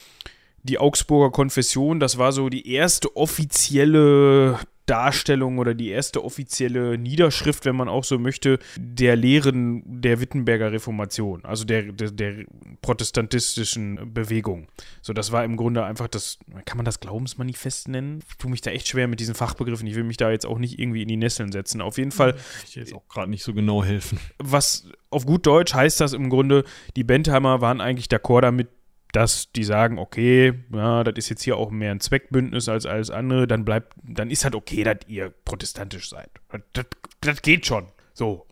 die 0.63 0.79
Augsburger 0.79 1.31
Konfession, 1.31 1.99
das 1.99 2.17
war 2.17 2.31
so 2.31 2.49
die 2.49 2.71
erste 2.71 3.15
offizielle 3.15 4.57
Darstellung 4.85 5.57
oder 5.57 5.73
die 5.73 5.89
erste 5.89 6.23
offizielle 6.23 6.97
Niederschrift, 6.97 7.65
wenn 7.65 7.75
man 7.75 7.89
auch 7.89 8.03
so 8.03 8.19
möchte, 8.19 8.59
der 8.77 9.15
Lehren 9.15 9.83
der 9.85 10.19
Wittenberger 10.21 10.71
Reformation, 10.71 11.43
also 11.43 11.65
der, 11.65 11.91
der, 11.91 12.11
der, 12.11 12.45
protestantistischen 12.81 14.13
Bewegung. 14.13 14.67
So, 15.01 15.13
das 15.13 15.31
war 15.31 15.43
im 15.43 15.57
Grunde 15.57 15.83
einfach 15.83 16.07
das, 16.07 16.37
kann 16.65 16.77
man 16.77 16.85
das 16.85 16.99
Glaubensmanifest 16.99 17.87
nennen? 17.87 18.21
Ich 18.29 18.37
tue 18.37 18.51
mich 18.51 18.61
da 18.61 18.69
echt 18.69 18.87
schwer 18.87 19.07
mit 19.07 19.19
diesen 19.19 19.33
Fachbegriffen. 19.33 19.87
Ich 19.87 19.95
will 19.95 20.03
mich 20.03 20.17
da 20.17 20.29
jetzt 20.29 20.45
auch 20.45 20.59
nicht 20.59 20.77
irgendwie 20.77 21.01
in 21.01 21.07
die 21.07 21.17
Nesseln 21.17 21.51
setzen. 21.51 21.81
Auf 21.81 21.97
jeden 21.97 22.11
Fall. 22.11 22.35
Ich 22.63 22.73
dir 22.73 22.81
jetzt 22.81 22.93
auch 22.93 23.07
gerade 23.07 23.29
nicht 23.29 23.43
so 23.43 23.53
genau 23.53 23.83
helfen. 23.83 24.19
Was 24.37 24.87
auf 25.09 25.25
gut 25.25 25.47
Deutsch 25.47 25.73
heißt 25.73 25.99
das 25.99 26.13
im 26.13 26.29
Grunde, 26.29 26.63
die 26.95 27.03
Bentheimer 27.03 27.61
waren 27.61 27.81
eigentlich 27.81 28.07
d'accord 28.07 28.41
damit, 28.41 28.67
dass 29.15 29.51
die 29.53 29.63
sagen, 29.63 29.97
okay, 29.97 30.53
ja, 30.73 31.03
das 31.05 31.13
ist 31.15 31.29
jetzt 31.29 31.43
hier 31.43 31.55
auch 31.55 31.71
mehr 31.71 31.91
ein 31.91 32.01
Zweckbündnis 32.01 32.67
als 32.67 32.85
alles 32.85 33.09
andere, 33.09 33.47
dann 33.47 33.63
bleibt, 33.63 33.93
dann 34.03 34.29
ist 34.29 34.43
halt 34.43 34.55
okay, 34.55 34.83
dass 34.83 34.97
ihr 35.07 35.29
protestantisch 35.45 36.09
seid. 36.09 36.29
Das, 36.73 36.85
das, 37.21 37.41
geht 37.41 37.65
schon. 37.65 37.87
So. 38.13 38.45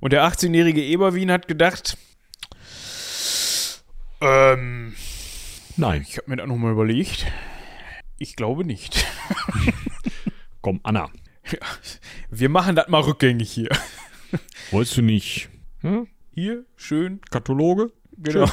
Und 0.00 0.12
der 0.12 0.24
18-jährige 0.24 0.82
Eberwien 0.82 1.30
hat 1.30 1.48
gedacht, 1.48 1.96
ähm, 4.20 4.94
nein. 5.78 6.04
Ich 6.06 6.18
habe 6.18 6.28
mir 6.28 6.36
da 6.36 6.46
nochmal 6.46 6.72
überlegt. 6.72 7.26
Ich 8.18 8.36
glaube 8.36 8.66
nicht. 8.66 9.06
Komm, 10.60 10.80
Anna. 10.82 11.08
Ja, 11.50 11.58
wir 12.28 12.50
machen 12.50 12.76
das 12.76 12.88
mal 12.88 13.00
rückgängig 13.00 13.50
hier. 13.50 13.70
Wolltest 14.72 14.98
du 14.98 15.02
nicht? 15.02 15.48
Hm? 15.80 16.06
Hier, 16.32 16.64
schön. 16.76 17.22
Kathologe? 17.30 17.92
Genau. 18.18 18.46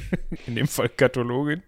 In 0.46 0.56
dem 0.56 0.66
Fall 0.66 0.88
Kathologin. 0.88 1.62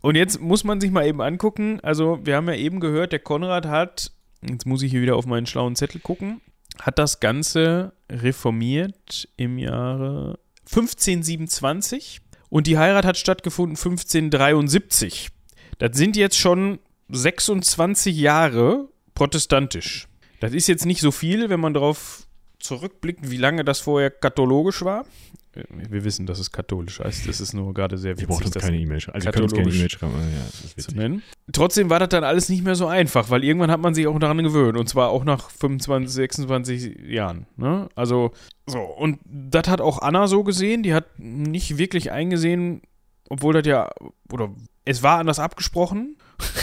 Und 0.00 0.16
jetzt 0.16 0.40
muss 0.40 0.64
man 0.64 0.80
sich 0.80 0.90
mal 0.90 1.06
eben 1.06 1.22
angucken. 1.22 1.80
Also, 1.80 2.18
wir 2.24 2.36
haben 2.36 2.48
ja 2.48 2.56
eben 2.56 2.80
gehört, 2.80 3.12
der 3.12 3.20
Konrad 3.20 3.66
hat, 3.66 4.12
jetzt 4.42 4.66
muss 4.66 4.82
ich 4.82 4.90
hier 4.90 5.02
wieder 5.02 5.16
auf 5.16 5.26
meinen 5.26 5.46
schlauen 5.46 5.76
Zettel 5.76 6.00
gucken, 6.00 6.40
hat 6.80 6.98
das 6.98 7.20
Ganze 7.20 7.92
reformiert 8.10 9.28
im 9.36 9.58
Jahre 9.58 10.38
1527 10.66 12.20
und 12.48 12.66
die 12.66 12.78
Heirat 12.78 13.04
hat 13.04 13.16
stattgefunden 13.16 13.76
1573. 13.76 15.28
Das 15.78 15.96
sind 15.96 16.16
jetzt 16.16 16.38
schon 16.38 16.80
26 17.10 18.16
Jahre 18.16 18.88
protestantisch. 19.14 20.08
Das 20.40 20.52
ist 20.52 20.66
jetzt 20.66 20.86
nicht 20.86 21.00
so 21.00 21.12
viel, 21.12 21.48
wenn 21.50 21.60
man 21.60 21.74
darauf 21.74 22.26
zurückblickt, 22.58 23.30
wie 23.30 23.36
lange 23.36 23.64
das 23.64 23.80
vorher 23.80 24.10
kathologisch 24.10 24.82
war 24.84 25.04
wir 25.54 26.04
wissen, 26.04 26.26
dass 26.26 26.38
es 26.38 26.50
katholisch 26.50 27.00
heißt. 27.00 27.28
Das 27.28 27.40
ist 27.40 27.52
nur 27.52 27.74
gerade 27.74 27.98
sehr 27.98 28.12
witzig. 28.12 28.28
Wir 28.28 28.36
brauchen 28.36 28.50
keine 28.52 28.78
E-Mail 28.78 29.00
schreiben. 29.00 29.16
Also 29.16 29.28
ihr 29.28 29.32
könnt 29.32 29.54
keine 29.54 29.70
E-Mail 29.70 29.90
schreiben. 29.90 30.14
Ja, 30.14 30.82
zu 30.82 30.94
nennen. 30.94 31.22
Trotzdem 31.52 31.90
war 31.90 31.98
das 31.98 32.08
dann 32.08 32.24
alles 32.24 32.48
nicht 32.48 32.64
mehr 32.64 32.74
so 32.74 32.86
einfach, 32.86 33.28
weil 33.28 33.44
irgendwann 33.44 33.70
hat 33.70 33.80
man 33.80 33.94
sich 33.94 34.06
auch 34.06 34.18
daran 34.18 34.42
gewöhnt. 34.42 34.78
Und 34.78 34.88
zwar 34.88 35.10
auch 35.10 35.24
nach 35.24 35.50
25, 35.50 36.10
26 36.10 36.98
Jahren. 37.06 37.46
Ne? 37.56 37.88
Also, 37.94 38.32
so. 38.66 38.80
Und 38.80 39.18
das 39.24 39.68
hat 39.68 39.80
auch 39.80 40.00
Anna 40.00 40.26
so 40.26 40.42
gesehen. 40.42 40.82
Die 40.82 40.94
hat 40.94 41.18
nicht 41.18 41.76
wirklich 41.76 42.10
eingesehen, 42.10 42.82
obwohl 43.28 43.52
das 43.52 43.66
ja, 43.66 43.90
oder 44.32 44.54
es 44.84 45.02
war 45.02 45.18
anders 45.18 45.38
abgesprochen. 45.38 46.16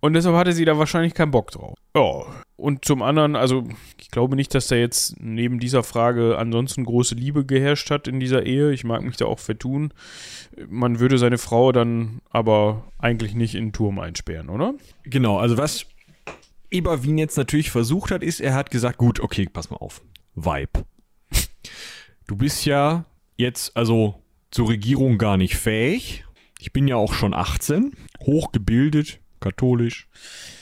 Und 0.00 0.12
deshalb 0.12 0.36
hatte 0.36 0.52
sie 0.52 0.64
da 0.64 0.78
wahrscheinlich 0.78 1.14
keinen 1.14 1.32
Bock 1.32 1.50
drauf. 1.50 1.76
Ja. 1.96 2.22
Und 2.56 2.84
zum 2.84 3.02
anderen, 3.02 3.34
also 3.34 3.64
ich 4.08 4.12
glaube 4.12 4.36
nicht, 4.36 4.54
dass 4.54 4.68
da 4.68 4.74
jetzt 4.74 5.20
neben 5.20 5.60
dieser 5.60 5.82
Frage 5.82 6.38
ansonsten 6.38 6.86
große 6.86 7.14
Liebe 7.14 7.44
geherrscht 7.44 7.90
hat 7.90 8.08
in 8.08 8.18
dieser 8.20 8.46
Ehe. 8.46 8.72
Ich 8.72 8.82
mag 8.82 9.02
mich 9.02 9.18
da 9.18 9.26
auch 9.26 9.38
vertun. 9.38 9.92
Man 10.66 10.98
würde 10.98 11.18
seine 11.18 11.36
Frau 11.36 11.72
dann 11.72 12.22
aber 12.30 12.90
eigentlich 12.98 13.34
nicht 13.34 13.54
in 13.54 13.66
den 13.66 13.72
Turm 13.74 13.98
einsperren, 13.98 14.48
oder? 14.48 14.72
Genau, 15.04 15.36
also 15.36 15.58
was 15.58 15.84
Eberwien 16.70 17.18
jetzt 17.18 17.36
natürlich 17.36 17.70
versucht 17.70 18.10
hat, 18.10 18.22
ist, 18.22 18.40
er 18.40 18.54
hat 18.54 18.70
gesagt, 18.70 18.96
gut, 18.96 19.20
okay, 19.20 19.46
pass 19.52 19.68
mal 19.68 19.76
auf. 19.76 20.00
Vibe. 20.34 20.86
Du 22.26 22.34
bist 22.34 22.64
ja 22.64 23.04
jetzt 23.36 23.76
also 23.76 24.22
zur 24.50 24.70
Regierung 24.70 25.18
gar 25.18 25.36
nicht 25.36 25.56
fähig. 25.56 26.24
Ich 26.58 26.72
bin 26.72 26.88
ja 26.88 26.96
auch 26.96 27.12
schon 27.12 27.34
18, 27.34 27.92
hochgebildet, 28.22 29.20
katholisch, 29.40 30.08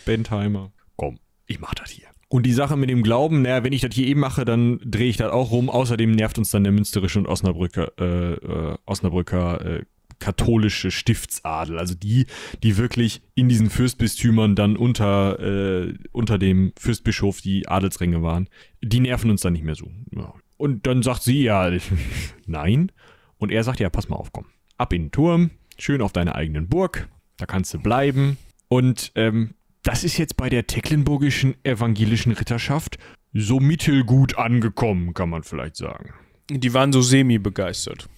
Bentheimer. 0.05 0.73
Komm, 0.97 1.21
ich 1.47 1.61
mach 1.61 1.75
das 1.75 1.91
hier. 1.91 2.06
Und 2.29 2.45
die 2.45 2.53
Sache 2.53 2.77
mit 2.77 2.91
dem 2.91 3.03
Glauben, 3.03 3.43
naja, 3.43 3.63
wenn 3.63 3.73
ich 3.73 3.83
das 3.83 3.95
hier 3.95 4.07
eben 4.07 4.21
mache, 4.21 4.45
dann 4.45 4.81
drehe 4.85 5.09
ich 5.09 5.17
das 5.17 5.31
auch 5.31 5.53
rum. 5.53 5.71
Außerdem 5.71 6.11
nervt 6.11 6.39
uns 6.39 6.51
dann 6.51 6.65
der 6.65 6.73
münsterische 6.73 7.21
und 7.21 7.27
Osnabrücker, 7.27 7.93
äh, 7.99 8.35
äh, 8.35 8.79
Osnabrücker 8.85 9.65
äh, 9.65 9.85
katholische 10.19 10.91
Stiftsadel. 10.91 11.79
Also 11.79 11.95
die, 11.95 12.27
die 12.63 12.77
wirklich 12.77 13.23
in 13.35 13.49
diesen 13.49 13.71
Fürstbistümern 13.71 14.57
dann 14.57 14.77
unter, 14.77 15.39
äh, 15.39 15.95
unter 16.13 16.39
dem 16.39 16.73
Fürstbischof 16.79 17.41
die 17.41 17.69
Adelsränge 17.69 18.23
waren. 18.23 18.49
Die 18.83 19.01
nerven 19.01 19.31
uns 19.31 19.43
dann 19.43 19.53
nicht 19.53 19.65
mehr 19.65 19.75
so. 19.75 19.91
Ja. 20.11 20.35
Und 20.57 20.87
dann 20.87 21.03
sagt 21.03 21.23
sie 21.23 21.43
ja, 21.43 21.71
nein. 22.47 22.91
Und 23.39 23.53
er 23.53 23.63
sagt 23.63 23.79
ja, 23.79 23.91
pass 23.91 24.09
mal 24.09 24.17
auf, 24.17 24.33
komm. 24.33 24.47
Ab 24.79 24.93
in 24.93 25.05
den 25.05 25.11
Turm, 25.11 25.51
schön 25.79 26.03
auf 26.03 26.13
deiner 26.13 26.35
eigenen 26.35 26.69
Burg, 26.69 27.09
da 27.37 27.47
kannst 27.47 27.73
du 27.73 27.79
bleiben. 27.79 28.37
Und 28.69 29.13
ähm, 29.15 29.55
das 29.87 30.03
ist 30.03 30.19
jetzt 30.19 30.37
bei 30.37 30.49
der 30.49 30.67
tecklenburgischen 30.67 31.55
evangelischen 31.63 32.33
Ritterschaft 32.33 32.99
so 33.33 33.61
mittelgut 33.61 34.37
angekommen, 34.37 35.15
kann 35.15 35.31
man 35.31 35.45
vielleicht 35.45 35.77
sagen. 35.77 36.13
Die 36.51 36.75
waren 36.75 36.93
so 36.93 37.03
semi-begeistert. 37.03 38.09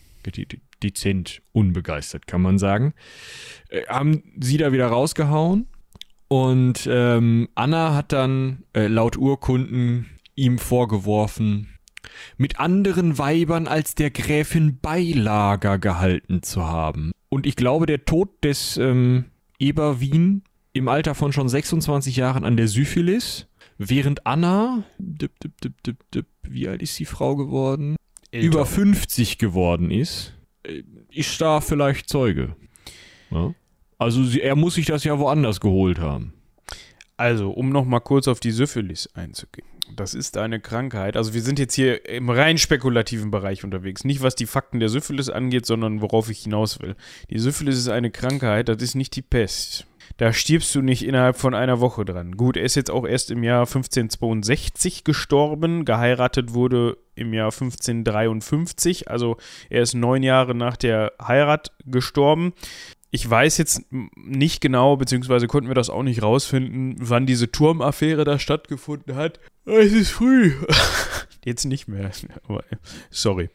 Dezent 0.82 1.42
unbegeistert, 1.52 2.26
kann 2.26 2.40
man 2.40 2.58
sagen. 2.58 2.94
Äh, 3.68 3.82
haben 3.86 4.22
sie 4.40 4.56
da 4.56 4.72
wieder 4.72 4.86
rausgehauen 4.86 5.66
und 6.28 6.88
ähm, 6.90 7.48
Anna 7.54 7.94
hat 7.94 8.12
dann 8.12 8.64
äh, 8.74 8.86
laut 8.86 9.16
Urkunden 9.16 10.06
ihm 10.34 10.58
vorgeworfen, 10.58 11.68
mit 12.36 12.60
anderen 12.60 13.18
Weibern 13.18 13.66
als 13.66 13.94
der 13.94 14.10
Gräfin 14.10 14.78
Beilager 14.80 15.78
gehalten 15.78 16.42
zu 16.42 16.66
haben. 16.66 17.12
Und 17.28 17.46
ich 17.46 17.56
glaube, 17.56 17.86
der 17.86 18.04
Tod 18.04 18.42
des 18.44 18.76
ähm, 18.76 19.26
Eberwien 19.58 20.44
im 20.78 20.88
Alter 20.88 21.14
von 21.14 21.32
schon 21.32 21.48
26 21.48 22.16
Jahren 22.16 22.44
an 22.44 22.56
der 22.56 22.68
Syphilis, 22.68 23.46
während 23.76 24.26
Anna, 24.26 24.84
dip, 24.98 25.32
dip, 25.40 25.98
dip, 26.12 26.26
wie 26.42 26.68
alt 26.68 26.82
ist 26.82 26.98
die 26.98 27.04
Frau 27.04 27.36
geworden? 27.36 27.96
Älter. 28.30 28.46
Über 28.46 28.66
50 28.66 29.38
geworden 29.38 29.90
ist, 29.90 30.34
äh, 30.62 30.82
ist 31.10 31.40
da 31.40 31.60
vielleicht 31.60 32.08
Zeuge. 32.08 32.56
Ja? 33.30 33.54
Also 33.98 34.22
sie, 34.24 34.40
er 34.40 34.56
muss 34.56 34.74
sich 34.74 34.86
das 34.86 35.04
ja 35.04 35.18
woanders 35.18 35.60
geholt 35.60 35.98
haben. 35.98 36.32
Also, 37.16 37.50
um 37.50 37.70
nochmal 37.70 38.00
kurz 38.00 38.28
auf 38.28 38.38
die 38.38 38.52
Syphilis 38.52 39.08
einzugehen. 39.14 39.66
Das 39.96 40.14
ist 40.14 40.36
eine 40.36 40.60
Krankheit. 40.60 41.16
Also, 41.16 41.34
wir 41.34 41.42
sind 41.42 41.58
jetzt 41.58 41.74
hier 41.74 42.08
im 42.08 42.30
rein 42.30 42.58
spekulativen 42.58 43.32
Bereich 43.32 43.64
unterwegs. 43.64 44.04
Nicht 44.04 44.22
was 44.22 44.36
die 44.36 44.46
Fakten 44.46 44.78
der 44.78 44.88
Syphilis 44.88 45.28
angeht, 45.28 45.66
sondern 45.66 46.00
worauf 46.00 46.30
ich 46.30 46.44
hinaus 46.44 46.80
will. 46.80 46.94
Die 47.28 47.40
Syphilis 47.40 47.76
ist 47.76 47.88
eine 47.88 48.12
Krankheit, 48.12 48.68
das 48.68 48.80
ist 48.82 48.94
nicht 48.94 49.16
die 49.16 49.22
Pest. 49.22 49.88
Da 50.18 50.32
stirbst 50.32 50.74
du 50.74 50.82
nicht 50.82 51.06
innerhalb 51.06 51.36
von 51.36 51.54
einer 51.54 51.80
Woche 51.80 52.04
dran. 52.04 52.36
Gut, 52.36 52.56
er 52.56 52.64
ist 52.64 52.74
jetzt 52.74 52.90
auch 52.90 53.06
erst 53.06 53.30
im 53.30 53.42
Jahr 53.42 53.60
1562 53.60 55.04
gestorben. 55.04 55.84
Geheiratet 55.84 56.52
wurde 56.52 56.98
im 57.14 57.32
Jahr 57.32 57.52
1553. 57.52 59.10
Also, 59.10 59.38
er 59.70 59.82
ist 59.82 59.94
neun 59.94 60.22
Jahre 60.22 60.54
nach 60.54 60.76
der 60.76 61.12
Heirat 61.20 61.72
gestorben 61.86 62.52
ich 63.10 63.28
weiß 63.28 63.56
jetzt 63.58 63.84
nicht 63.90 64.60
genau, 64.60 64.96
beziehungsweise 64.96 65.46
konnten 65.46 65.68
wir 65.68 65.74
das 65.74 65.90
auch 65.90 66.02
nicht 66.02 66.22
rausfinden, 66.22 66.96
wann 66.98 67.26
diese 67.26 67.50
Turmaffäre 67.50 68.24
da 68.24 68.38
stattgefunden 68.38 69.16
hat. 69.16 69.40
Es 69.64 69.92
ist 69.92 70.10
früh. 70.10 70.52
jetzt 71.44 71.64
nicht 71.64 71.88
mehr. 71.88 72.10
Sorry. 73.10 73.48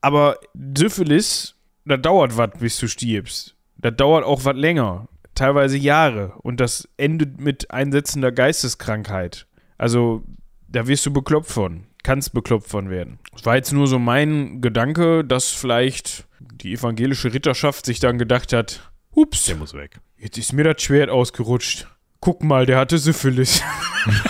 Aber 0.00 0.38
Syphilis, 0.76 1.54
da 1.84 1.96
dauert 1.96 2.36
was, 2.36 2.50
bis 2.58 2.78
du 2.78 2.88
stirbst. 2.88 3.56
Da 3.76 3.90
dauert 3.90 4.24
auch 4.24 4.44
was 4.44 4.56
länger. 4.56 5.08
Teilweise 5.34 5.76
Jahre. 5.76 6.34
Und 6.42 6.60
das 6.60 6.88
endet 6.96 7.40
mit 7.40 7.70
einsetzender 7.70 8.32
Geisteskrankheit. 8.32 9.46
Also, 9.78 10.22
da 10.68 10.86
wirst 10.86 11.06
du 11.06 11.12
bekloppt 11.12 11.48
von. 11.48 11.86
Kannst 12.02 12.34
bekloppt 12.34 12.68
von 12.68 12.90
werden. 12.90 13.18
Das 13.32 13.46
war 13.46 13.56
jetzt 13.56 13.72
nur 13.72 13.86
so 13.86 13.98
mein 13.98 14.60
Gedanke, 14.60 15.24
dass 15.24 15.50
vielleicht 15.50 16.26
die 16.40 16.74
evangelische 16.74 17.32
Ritterschaft 17.32 17.86
sich 17.86 17.98
dann 17.98 18.18
gedacht 18.18 18.52
hat, 18.52 18.92
Ups. 19.14 19.46
Der 19.46 19.56
muss 19.56 19.74
weg. 19.74 20.00
Jetzt 20.18 20.38
ist 20.38 20.52
mir 20.52 20.64
das 20.64 20.82
Schwert 20.82 21.08
ausgerutscht. 21.08 21.86
Guck 22.20 22.42
mal, 22.42 22.66
der 22.66 22.78
hatte 22.78 22.98
Syphilis. 22.98 23.62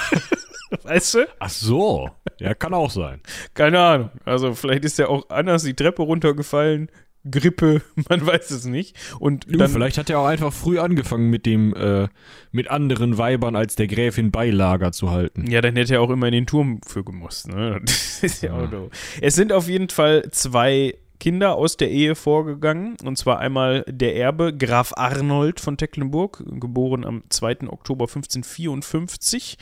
weißt 0.83 1.15
du? 1.15 1.29
Ach 1.39 1.49
so. 1.49 2.11
Ja, 2.39 2.55
kann 2.55 2.75
auch 2.75 2.91
sein. 2.91 3.21
Keine 3.55 3.81
Ahnung. 3.81 4.11
Also 4.25 4.55
vielleicht 4.55 4.85
ist 4.85 4.99
er 4.99 5.09
auch 5.09 5.29
anders 5.31 5.63
die 5.63 5.75
Treppe 5.75 6.03
runtergefallen. 6.03 6.91
Grippe, 7.31 7.83
man 8.09 8.27
weiß 8.27 8.51
es 8.51 8.65
nicht. 8.65 8.97
Und 9.19 9.47
dann, 9.49 9.71
vielleicht 9.71 9.99
hat 9.99 10.11
er 10.11 10.19
auch 10.19 10.27
einfach 10.27 10.53
früh 10.53 10.79
angefangen 10.79 11.31
mit 11.31 11.47
dem, 11.47 11.75
äh, 11.75 12.09
mit 12.53 12.69
anderen 12.69 13.19
Weibern 13.19 13.57
als 13.57 13.77
der 13.77 13.87
Gräfin 13.87 14.31
Beilager 14.31 14.93
zu 14.93 15.11
halten. 15.11 15.51
Ja, 15.51 15.61
dann 15.61 15.77
hätte 15.77 15.95
er 15.95 16.01
auch 16.01 16.11
immer 16.11 16.27
in 16.27 16.33
den 16.33 16.47
Turm 16.47 16.81
für 16.87 17.05
gemusst. 17.05 17.49
Ne? 17.49 17.81
Das 17.95 18.23
ist 18.23 18.43
ja, 18.43 18.57
ja. 18.57 18.65
auch 18.65 18.71
doof. 18.71 18.91
Es 19.21 19.35
sind 19.35 19.53
auf 19.53 19.69
jeden 19.69 19.89
Fall 19.89 20.31
zwei 20.31 20.95
Kinder 21.21 21.57
aus 21.57 21.77
der 21.77 21.91
Ehe 21.91 22.15
vorgegangen. 22.15 22.97
Und 23.03 23.17
zwar 23.17 23.39
einmal 23.39 23.85
der 23.89 24.17
Erbe 24.17 24.55
Graf 24.55 24.93
Arnold 24.97 25.61
von 25.61 25.77
Tecklenburg, 25.77 26.43
geboren 26.47 27.05
am 27.05 27.23
2. 27.29 27.69
Oktober 27.69 28.05
1554. 28.05 29.57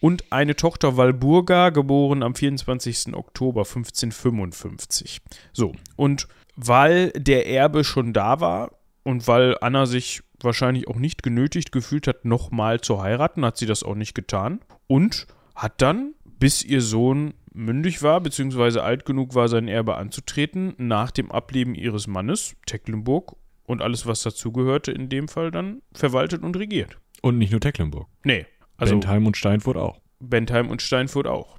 Und 0.00 0.30
eine 0.30 0.56
Tochter 0.56 0.96
Walburga, 0.96 1.70
geboren 1.70 2.22
am 2.22 2.34
24. 2.34 3.14
Oktober 3.14 3.62
1555. 3.62 5.22
So, 5.52 5.72
und 5.96 6.28
weil 6.56 7.10
der 7.10 7.46
Erbe 7.46 7.84
schon 7.84 8.12
da 8.12 8.40
war 8.40 8.72
und 9.02 9.28
weil 9.28 9.56
Anna 9.60 9.86
sich 9.86 10.22
wahrscheinlich 10.40 10.88
auch 10.88 10.96
nicht 10.96 11.22
genötigt 11.22 11.72
gefühlt 11.72 12.06
hat, 12.06 12.24
nochmal 12.24 12.80
zu 12.80 13.02
heiraten, 13.02 13.44
hat 13.44 13.56
sie 13.56 13.66
das 13.66 13.82
auch 13.82 13.94
nicht 13.94 14.14
getan. 14.14 14.60
Und 14.86 15.26
hat 15.54 15.80
dann, 15.80 16.14
bis 16.24 16.62
ihr 16.62 16.82
Sohn 16.82 17.34
mündig 17.52 18.02
war, 18.02 18.20
beziehungsweise 18.20 18.82
alt 18.82 19.06
genug 19.06 19.34
war, 19.34 19.48
sein 19.48 19.68
Erbe 19.68 19.96
anzutreten, 19.96 20.74
nach 20.76 21.10
dem 21.10 21.32
Ableben 21.32 21.74
ihres 21.74 22.06
Mannes, 22.06 22.56
Tecklenburg, 22.66 23.36
und 23.64 23.82
alles, 23.82 24.06
was 24.06 24.22
dazugehörte, 24.22 24.92
in 24.92 25.08
dem 25.08 25.28
Fall 25.28 25.50
dann 25.50 25.82
verwaltet 25.92 26.42
und 26.42 26.56
regiert. 26.56 26.98
Und 27.20 27.38
nicht 27.38 27.50
nur 27.50 27.60
Tecklenburg. 27.60 28.08
Nee. 28.22 28.46
Also 28.76 28.94
Bentheim 28.94 29.26
und 29.26 29.36
Steinfurt 29.36 29.76
auch. 29.76 30.00
Bentheim 30.20 30.70
und 30.70 30.82
Steinfurt 30.82 31.26
auch. 31.26 31.58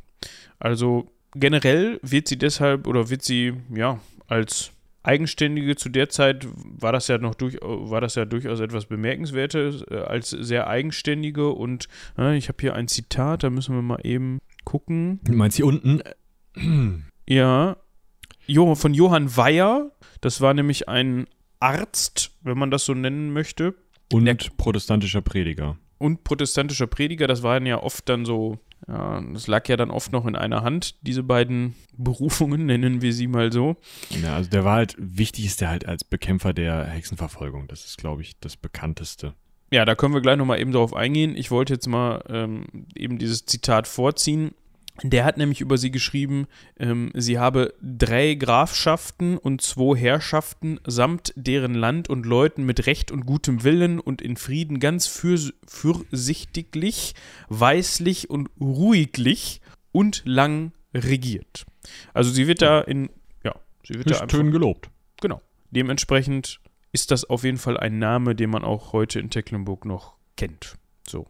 Also 0.59 1.09
generell 1.35 1.99
wird 2.01 2.27
sie 2.27 2.37
deshalb 2.37 2.87
oder 2.87 3.09
wird 3.09 3.23
sie, 3.23 3.53
ja, 3.73 3.99
als 4.27 4.71
Eigenständige 5.07 5.77
zu 5.77 5.87
der 5.87 6.09
Zeit 6.09 6.47
war 6.53 6.91
das 6.91 7.07
ja 7.07 7.17
noch 7.17 7.33
durch, 7.33 7.57
war 7.61 8.01
das 8.01 8.15
ja 8.15 8.25
durchaus 8.25 8.59
etwas 8.59 8.87
Bemerkenswertes, 8.87 9.83
äh, 9.89 9.95
als 9.95 10.31
sehr 10.31 10.67
eigenständige 10.67 11.49
und 11.49 11.87
äh, 12.17 12.37
ich 12.37 12.49
habe 12.49 12.57
hier 12.59 12.75
ein 12.75 12.89
Zitat, 12.89 13.43
da 13.43 13.49
müssen 13.49 13.73
wir 13.73 13.81
mal 13.81 14.01
eben 14.03 14.39
gucken. 14.65 15.21
Du 15.23 15.33
meinst 15.33 15.55
hier 15.57 15.65
unten? 15.65 16.01
Ja. 17.29 17.75
Jo, 18.45 18.75
von 18.75 18.93
Johann 18.93 19.35
Weyer. 19.35 19.91
Das 20.21 20.39
war 20.39 20.53
nämlich 20.53 20.87
ein 20.87 21.27
Arzt, 21.59 22.31
wenn 22.41 22.57
man 22.57 22.71
das 22.71 22.85
so 22.85 22.93
nennen 22.93 23.33
möchte. 23.33 23.75
Und 24.13 24.57
protestantischer 24.57 25.19
Prediger. 25.19 25.77
Und 25.97 26.23
protestantischer 26.23 26.87
Prediger, 26.87 27.27
das 27.27 27.43
waren 27.43 27.65
ja 27.65 27.83
oft 27.83 28.07
dann 28.07 28.23
so, 28.23 28.59
das 28.87 29.47
lag 29.47 29.67
ja 29.67 29.75
dann 29.75 29.91
oft 29.91 30.13
noch 30.13 30.25
in 30.25 30.35
einer 30.35 30.63
Hand, 30.63 30.95
diese 31.01 31.21
beiden 31.21 31.75
Berufungen, 31.97 32.65
nennen 32.65 33.01
wir 33.01 33.11
sie 33.11 33.27
mal 33.27 33.51
so. 33.51 33.75
Ja, 34.09 34.35
also 34.35 34.49
der 34.49 34.63
war 34.63 34.75
halt, 34.75 34.95
wichtig 34.97 35.45
ist 35.45 35.59
der 35.59 35.69
halt 35.69 35.85
als 35.85 36.05
Bekämpfer 36.05 36.53
der 36.53 36.85
Hexenverfolgung. 36.85 37.67
Das 37.67 37.85
ist, 37.85 37.97
glaube 37.97 38.21
ich, 38.21 38.39
das 38.39 38.55
bekannteste. 38.55 39.33
Ja, 39.71 39.83
da 39.83 39.95
können 39.95 40.13
wir 40.13 40.21
gleich 40.21 40.37
nochmal 40.37 40.61
eben 40.61 40.71
drauf 40.71 40.93
eingehen. 40.93 41.35
Ich 41.35 41.51
wollte 41.51 41.73
jetzt 41.73 41.87
mal 41.87 42.23
ähm, 42.29 42.65
eben 42.95 43.17
dieses 43.17 43.45
Zitat 43.45 43.87
vorziehen. 43.87 44.51
Der 45.03 45.25
hat 45.25 45.37
nämlich 45.37 45.61
über 45.61 45.77
sie 45.77 45.91
geschrieben, 45.91 46.47
ähm, 46.79 47.11
sie 47.13 47.37
habe 47.37 47.73
drei 47.81 48.33
Grafschaften 48.33 49.37
und 49.37 49.61
zwei 49.61 49.95
Herrschaften 49.95 50.79
samt 50.87 51.33
deren 51.35 51.75
Land 51.75 52.09
und 52.09 52.25
Leuten 52.25 52.65
mit 52.65 52.87
Recht 52.87 53.11
und 53.11 53.25
gutem 53.25 53.63
Willen 53.63 53.99
und 53.99 54.21
in 54.21 54.37
Frieden 54.37 54.79
ganz 54.79 55.05
fürs 55.05 55.53
fürsichtiglich, 55.67 57.13
weislich 57.47 58.29
und 58.29 58.49
ruhiglich 58.59 59.61
und 59.91 60.23
lang 60.25 60.71
regiert. 60.93 61.65
Also 62.13 62.31
sie 62.31 62.47
wird 62.47 62.61
da 62.61 62.81
in, 62.81 63.09
ja, 63.43 63.55
sie 63.85 63.95
wird 63.95 64.09
Ist 64.09 64.17
da 64.17 64.23
einfach, 64.23 64.39
gelobt. 64.39 64.89
Genau. 65.21 65.41
Dementsprechend 65.69 66.59
ist 66.91 67.11
das 67.11 67.25
auf 67.25 67.43
jeden 67.43 67.57
Fall 67.57 67.77
ein 67.77 67.99
Name, 67.99 68.35
den 68.35 68.49
man 68.49 68.63
auch 68.63 68.93
heute 68.93 69.19
in 69.19 69.29
Tecklenburg 69.29 69.85
noch 69.85 70.15
kennt. 70.37 70.77
So. 71.07 71.27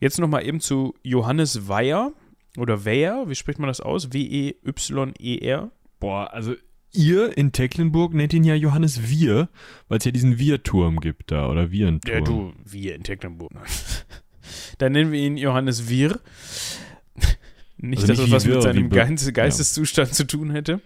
Jetzt 0.00 0.18
nochmal 0.18 0.46
eben 0.46 0.60
zu 0.60 0.94
Johannes 1.02 1.68
Weyer 1.68 2.12
oder 2.56 2.84
Weyer, 2.84 3.28
wie 3.28 3.34
spricht 3.34 3.58
man 3.58 3.68
das 3.68 3.80
aus? 3.80 4.12
W-E-Y-E-R. 4.12 5.70
Boah, 6.00 6.32
also 6.32 6.54
ihr 6.92 7.36
in 7.36 7.52
Tecklenburg 7.52 8.14
nennt 8.14 8.32
ihn 8.32 8.44
ja 8.44 8.54
Johannes 8.54 9.10
Wir, 9.10 9.48
weil 9.88 9.98
es 9.98 10.04
ja 10.04 10.10
diesen 10.10 10.38
Wir-Turm 10.38 11.00
gibt 11.00 11.30
da, 11.30 11.48
oder 11.48 11.70
Virenturm. 11.70 12.14
Ja, 12.14 12.20
du, 12.20 12.52
wir 12.64 12.94
in 12.94 13.02
Tecklenburg. 13.02 13.52
Dann 14.78 14.92
nennen 14.92 15.12
wir 15.12 15.20
ihn 15.20 15.36
Johannes 15.36 15.88
Wir. 15.88 16.20
Nicht, 17.76 18.00
also 18.02 18.14
dass 18.14 18.22
das 18.22 18.30
was 18.30 18.46
mit 18.46 18.62
seinem 18.62 18.88
Geisteszustand 18.90 20.08
ja. 20.08 20.14
zu 20.14 20.26
tun 20.26 20.50
hätte. 20.50 20.80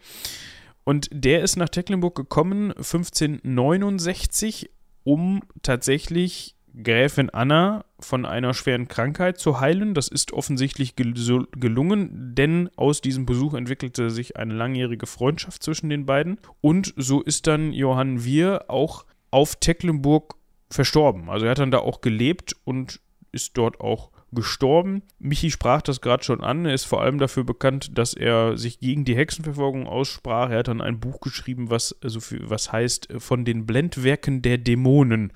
Und 0.85 1.09
der 1.13 1.43
ist 1.43 1.57
nach 1.57 1.69
Tecklenburg 1.69 2.15
gekommen 2.15 2.73
1569, 2.73 4.71
um 5.05 5.43
tatsächlich 5.63 6.57
Gräfin 6.81 7.31
Anna 7.31 7.85
von 8.01 8.25
einer 8.25 8.55
schweren 8.55 8.89
Krankheit 8.89 9.39
zu 9.39 9.61
heilen. 9.61 9.95
Das 9.95 10.09
ist 10.09 10.33
offensichtlich 10.33 10.97
gel 10.97 11.13
gelungen, 11.53 12.35
denn 12.35 12.71
aus 12.77 13.01
diesem 13.01 13.27
Besuch 13.27 13.55
entwickelte 13.55 14.11
sich 14.11 14.37
eine 14.37 14.55
langjährige 14.55 15.07
Freundschaft 15.07 15.63
zwischen 15.63 15.91
den 15.91 16.07
beiden. 16.07 16.39
Und 16.61 16.95
so 16.97 17.21
ist 17.21 17.47
dann 17.47 17.73
Johann 17.73 18.25
Wir 18.25 18.67
auch 18.69 19.05
auf 19.31 19.57
Tecklenburg 19.57 20.37
verstorben. 20.71 21.29
Also 21.29 21.47
er 21.47 21.53
hat 21.53 21.59
dann 21.59 21.71
da 21.71 21.79
auch 21.79 22.01
gelebt 22.01 22.57
und 22.65 23.01
ist 23.33 23.57
dort 23.59 23.81
auch 23.81 24.12
gestorben. 24.33 25.03
Michi 25.19 25.51
sprach 25.51 25.83
das 25.83 26.01
gerade 26.01 26.25
schon 26.25 26.41
an. 26.41 26.65
Er 26.65 26.75
ist 26.75 26.85
vor 26.85 27.03
allem 27.03 27.19
dafür 27.19 27.45
bekannt, 27.45 27.97
dass 27.97 28.15
er 28.15 28.57
sich 28.57 28.81
gegen 28.81 29.05
die 29.05 29.17
Hexenverfolgung 29.17 29.87
aussprach. 29.87 30.51
Er 30.51 30.59
hat 30.59 30.69
dann 30.69 30.81
ein 30.81 31.01
Buch 31.01 31.21
geschrieben, 31.21 31.71
was, 31.71 31.97
so 32.03 32.21
viel, 32.21 32.49
was 32.49 32.73
heißt 32.73 33.09
von 33.19 33.45
den 33.45 33.67
Blendwerken 33.67 34.43
der 34.43 34.59
Dämonen. 34.59 35.33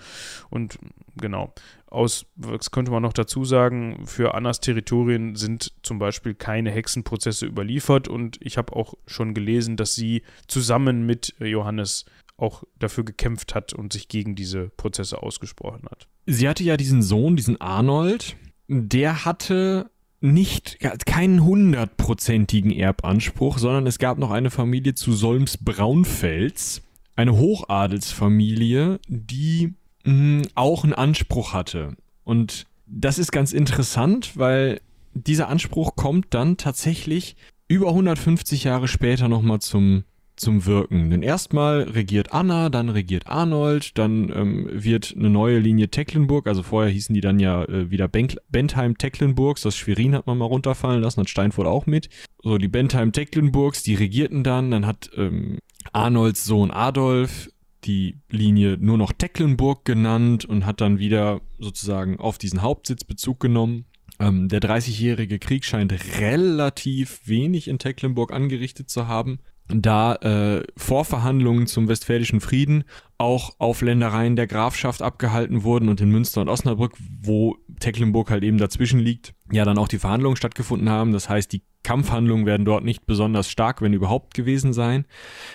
Und 0.51 0.79
genau, 1.17 1.53
aus, 1.89 2.27
was 2.37 2.71
könnte 2.71 2.91
man 2.91 3.03
noch 3.03 3.13
dazu 3.13 3.45
sagen, 3.45 4.07
für 4.07 4.35
Annas 4.35 4.61
Territorien 4.61 5.37
sind 5.37 5.73
zum 5.83 5.99
Beispiel 5.99 6.35
keine 6.35 6.71
Hexenprozesse 6.71 7.47
überliefert. 7.47 8.09
Und 8.09 8.39
ich 8.41 8.57
habe 8.57 8.75
auch 8.75 8.95
schon 9.07 9.35
gelesen, 9.35 9.77
dass 9.77 9.95
sie 9.95 10.23
zusammen 10.47 11.07
mit 11.07 11.35
Johannes 11.39 12.07
auch 12.39 12.65
dafür 12.79 13.05
gekämpft 13.05 13.55
hat 13.55 13.73
und 13.73 13.93
sich 13.93 14.09
gegen 14.09 14.35
diese 14.35 14.69
Prozesse 14.71 15.23
ausgesprochen 15.23 15.85
hat. 15.91 16.07
Sie 16.27 16.49
hatte 16.49 16.65
ja 16.65 16.77
diesen 16.77 17.03
Sohn, 17.03 17.37
diesen 17.37 17.61
Arnold, 17.61 18.37
der 18.69 19.25
hatte 19.25 19.91
nicht 20.21 20.79
keinen 21.05 21.45
hundertprozentigen 21.45 22.73
Erbanspruch, 22.73 23.59
sondern 23.59 23.87
es 23.87 23.99
gab 23.99 24.19
noch 24.19 24.31
eine 24.31 24.51
Familie 24.51 24.95
zu 24.95 25.13
Solms-Braunfels, 25.13 26.83
eine 27.15 27.37
Hochadelsfamilie, 27.37 28.99
die 29.09 29.75
mh, 30.05 30.13
hm, 30.13 30.43
auch 30.55 30.85
einen 30.85 30.95
Anspruch 30.95 31.53
hatte. 31.53 31.97
Und 32.25 32.67
das 32.87 33.19
ist 33.19 33.33
ganz 33.33 33.53
interessant, 33.53 34.37
weil 34.37 34.81
dieser 35.15 35.49
Anspruch 35.49 35.97
kommt 35.97 36.27
dann 36.31 36.57
tatsächlich 36.57 37.37
über 37.69 37.89
150 37.89 38.65
Jahre 38.65 38.89
später 38.89 39.29
nochmal 39.29 39.61
zum 39.61 40.05
zum 40.37 40.67
Wirken. 40.67 41.11
Denn 41.11 41.23
erstmal 41.23 41.83
regiert 41.83 42.33
Anna, 42.33 42.69
dann 42.69 42.89
regiert 42.89 43.27
Arnold, 43.27 43.97
dann 43.99 44.31
ähm, 44.35 44.69
wird 44.71 45.15
eine 45.17 45.31
neue 45.31 45.59
Linie 45.59 45.89
Tecklenburg, 45.89 46.47
also 46.47 46.63
vorher 46.63 46.93
hießen 46.93 47.15
die 47.15 47.21
dann 47.21 47.41
ja 47.41 47.65
äh, 47.65 47.91
wieder 47.91 48.07
Benk 48.09 48.37
Bentheim-Tecklenburgs, 48.51 49.63
das 49.63 49.77
Schwerin 49.77 50.15
hat 50.15 50.27
man 50.27 50.39
mal 50.39 50.45
runterfallen 50.45 51.03
lassen, 51.03 51.21
hat 51.21 51.31
Steinfurt 51.31 51.67
auch 51.67 51.87
mit. 51.87 52.09
So, 52.43 52.59
die 52.59 52.69
Bentheim-Tecklenburgs, 52.69 53.83
die 53.83 53.95
regierten 53.95 54.45
dann, 54.45 54.71
dann 54.71 54.87
hat 54.87 55.11
ähm, 55.17 55.59
Arnolds 55.93 56.45
Sohn 56.45 56.71
Adolf 56.71 57.51
die 57.85 58.17
Linie 58.31 58.77
nur 58.79 58.99
noch 58.99 59.13
Tecklenburg 59.13 59.85
genannt 59.85 60.45
und 60.45 60.67
hat 60.67 60.81
dann 60.81 60.99
wieder 60.99 61.41
sozusagen 61.59 62.19
auf 62.19 62.39
diesen 62.39 62.63
Hauptsitz 62.63 63.05
Bezug 63.05 63.41
genommen. 63.41 63.87
Ähm, 64.19 64.49
der 64.49 64.61
30-jährige 64.61 65.39
Krieg 65.39 65.65
scheint 65.65 65.93
relativ 66.19 67.21
wenig 67.27 67.69
in 67.69 67.79
Tecklenburg 67.79 68.33
angerichtet 68.33 68.91
zu 68.91 69.07
haben, 69.07 69.39
da 69.69 70.15
äh, 70.17 70.63
Vorverhandlungen 70.77 71.67
zum 71.67 71.89
Westfälischen 71.89 72.41
Frieden 72.41 72.85
auch 73.19 73.55
auf 73.59 73.83
Ländereien 73.83 74.37
der 74.37 74.47
Grafschaft 74.47 75.03
abgehalten 75.03 75.65
wurden 75.65 75.89
und 75.89 76.01
in 76.01 76.11
Münster 76.11 76.41
und 76.41 76.49
Osnabrück, 76.49 76.93
wo 77.23 77.57
Tecklenburg 77.81 78.31
halt 78.31 78.45
eben 78.45 78.59
dazwischen 78.59 79.01
liegt, 79.01 79.35
ja 79.51 79.65
dann 79.65 79.79
auch 79.79 79.89
die 79.89 79.99
Verhandlungen 79.99 80.37
stattgefunden 80.37 80.89
haben. 80.89 81.13
Das 81.13 81.29
heißt, 81.29 81.53
die 81.53 81.63
Kampfhandlungen 81.83 82.47
werden 82.47 82.67
dort 82.67 82.85
nicht 82.85 83.07
besonders 83.07 83.51
stark, 83.51 83.81
wenn 83.81 83.93
überhaupt 83.93 84.35
gewesen 84.35 84.73
sein. 84.73 85.05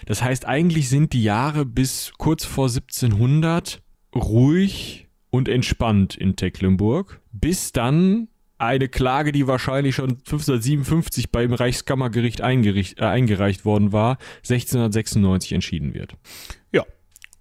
Das 0.06 0.22
heißt, 0.22 0.46
eigentlich 0.46 0.90
sind 0.90 1.14
die 1.14 1.24
Jahre 1.24 1.66
bis 1.66 2.14
kurz 2.18 2.46
vor 2.46 2.68
1700 2.68 3.82
ruhig 4.16 5.10
und 5.30 5.48
entspannt 5.48 6.16
in 6.16 6.36
Tecklenburg, 6.36 7.22
bis 7.32 7.72
dann 7.72 8.28
eine 8.62 8.88
Klage, 8.88 9.32
die 9.32 9.48
wahrscheinlich 9.48 9.96
schon 9.96 10.12
1557 10.12 11.32
beim 11.32 11.54
Reichskammergericht 11.54 12.40
äh, 12.40 13.04
eingereicht 13.04 13.66
worden 13.66 13.92
war, 13.92 14.18
1696 14.38 15.54
entschieden 15.54 15.94
wird. 15.94 16.16
Ja. 16.72 16.86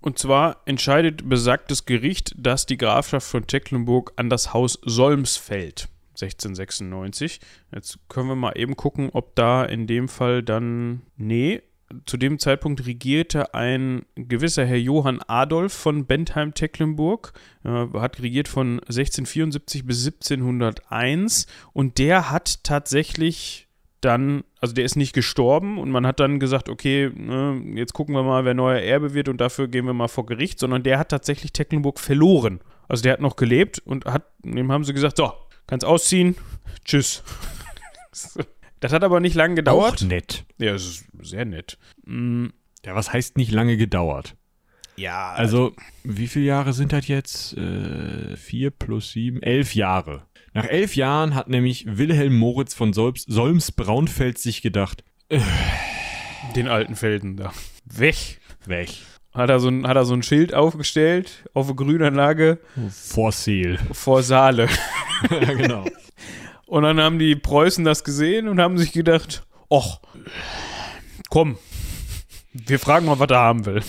Und 0.01 0.19
zwar 0.19 0.63
entscheidet 0.65 1.29
besagtes 1.29 1.85
Gericht, 1.85 2.35
dass 2.39 2.65
die 2.65 2.79
Grafschaft 2.79 3.27
von 3.27 3.47
Tecklenburg 3.47 4.13
an 4.17 4.31
das 4.31 4.55
Haus 4.55 4.79
Solms 4.83 5.37
fällt. 5.37 5.89
1696. 6.13 7.41
Jetzt 7.73 7.99
können 8.09 8.29
wir 8.29 8.37
mal 8.37 8.53
eben 8.57 8.77
gucken, 8.77 9.11
ob 9.13 9.35
da 9.37 9.65
in 9.65 9.87
dem 9.87 10.09
Fall 10.09 10.43
dann. 10.43 11.03
Nee, 11.17 11.63
zu 12.07 12.17
dem 12.17 12.39
Zeitpunkt 12.39 12.87
regierte 12.87 13.55
ein 13.55 14.05
gewisser 14.15 14.65
Herr 14.65 14.79
Johann 14.79 15.21
Adolf 15.27 15.73
von 15.73 16.07
Bentheim-Tecklenburg, 16.07 17.33
äh, 17.65 17.87
hat 17.99 18.21
regiert 18.21 18.49
von 18.49 18.81
1674 18.81 19.85
bis 19.87 20.07
1701 20.07 21.47
und 21.73 21.99
der 21.99 22.31
hat 22.31 22.63
tatsächlich 22.65 23.69
dann, 24.01 24.45
also 24.61 24.75
der 24.75 24.85
ist 24.85 24.97
nicht 24.97 25.13
gestorben 25.13 25.79
und 25.79 25.91
man 25.91 26.07
hat 26.07 26.21
dann 26.21 26.41
gesagt, 26.41 26.69
okay, 26.69 27.11
ne, 27.15 27.61
jetzt 27.75 27.93
gucken 27.93 28.15
wir 28.15 28.23
mal, 28.23 28.45
wer 28.45 28.55
neuer 28.55 28.81
Erbe 28.81 29.13
wird 29.13 29.29
und 29.29 29.41
dafür 29.41 29.69
gehen 29.69 29.87
wir 29.87 29.93
mal 29.93 30.09
vor 30.09 30.27
Gericht, 30.27 30.59
sondern 30.59 30.83
der 30.83 30.99
hat 30.99 31.11
tatsächlich 31.11 31.53
Tecklenburg 31.53 32.01
verloren. 32.01 32.61
Also 32.89 33.03
der 33.03 33.13
hat 33.13 33.21
noch 33.21 33.37
gelebt 33.37 33.81
und 33.85 34.07
hat, 34.07 34.25
dem 34.43 34.73
haben 34.73 34.85
sie 34.85 34.95
gesagt, 34.95 35.19
so, 35.19 35.33
kannst 35.67 35.85
ausziehen, 35.85 36.37
tschüss. 36.85 37.23
Das 38.81 38.93
hat 38.93 39.05
aber 39.05 39.21
nicht 39.21 39.35
lange 39.35 39.55
gedauert. 39.55 40.03
Auch 40.03 40.07
nett. 40.07 40.45
Ja, 40.59 40.75
es 40.75 40.87
ist 40.87 41.05
sehr 41.23 41.45
nett. 41.45 41.79
Mm. 42.05 42.47
Ja, 42.85 42.95
was 42.95 43.13
heißt 43.13 43.37
nicht 43.37 43.53
lange 43.53 43.77
gedauert? 43.77 44.37
Ja. 44.97 45.33
Also, 45.33 45.75
wie 46.03 46.27
viele 46.27 46.47
Jahre 46.47 46.73
sind 46.73 46.93
das 46.93 47.07
jetzt? 47.09 47.57
Äh, 47.57 48.37
vier 48.37 48.71
plus 48.71 49.13
sieben, 49.13 49.43
elf 49.43 49.75
Jahre. 49.75 50.27
Nach 50.53 50.65
elf 50.65 50.97
Jahren 50.97 51.35
hat 51.35 51.49
nämlich 51.49 51.85
Wilhelm 51.87 52.37
Moritz 52.37 52.75
von 52.75 52.93
Solms, 52.93 53.25
Solms 53.29 53.71
Braunfeld 53.73 54.39
sich 54.39 54.63
gedacht, 54.63 55.05
äh, 55.29 55.41
den 56.57 56.69
alten 56.69 56.97
Felden 56.97 57.37
da. 57.37 57.53
Weg. 57.85 58.41
Weg. 58.67 58.91
Hat 59.33 59.49
er, 59.49 59.61
so 59.61 59.69
ein, 59.69 59.87
hat 59.87 59.97
er 59.97 60.05
so 60.05 60.15
ein 60.15 60.25
Schild 60.25 60.55
aufgestellt 60.55 61.45
auf 61.55 61.67
eine 61.67 61.77
Grünanlage. 61.77 62.59
Vor 62.91 63.31
Seel. 63.31 63.79
Vor 63.93 64.25
Saale. 64.25 64.69
ja, 65.31 65.53
genau. 65.55 65.85
Und 66.71 66.85
dann 66.85 67.01
haben 67.01 67.19
die 67.19 67.35
Preußen 67.35 67.85
das 67.85 68.05
gesehen 68.05 68.47
und 68.47 68.61
haben 68.61 68.79
sich 68.79 68.93
gedacht, 68.93 69.43
ach, 69.71 69.99
komm, 71.29 71.59
wir 72.53 72.79
fragen 72.79 73.07
mal, 73.07 73.19
was 73.19 73.29
er 73.29 73.41
haben 73.41 73.67
will. 73.67 73.83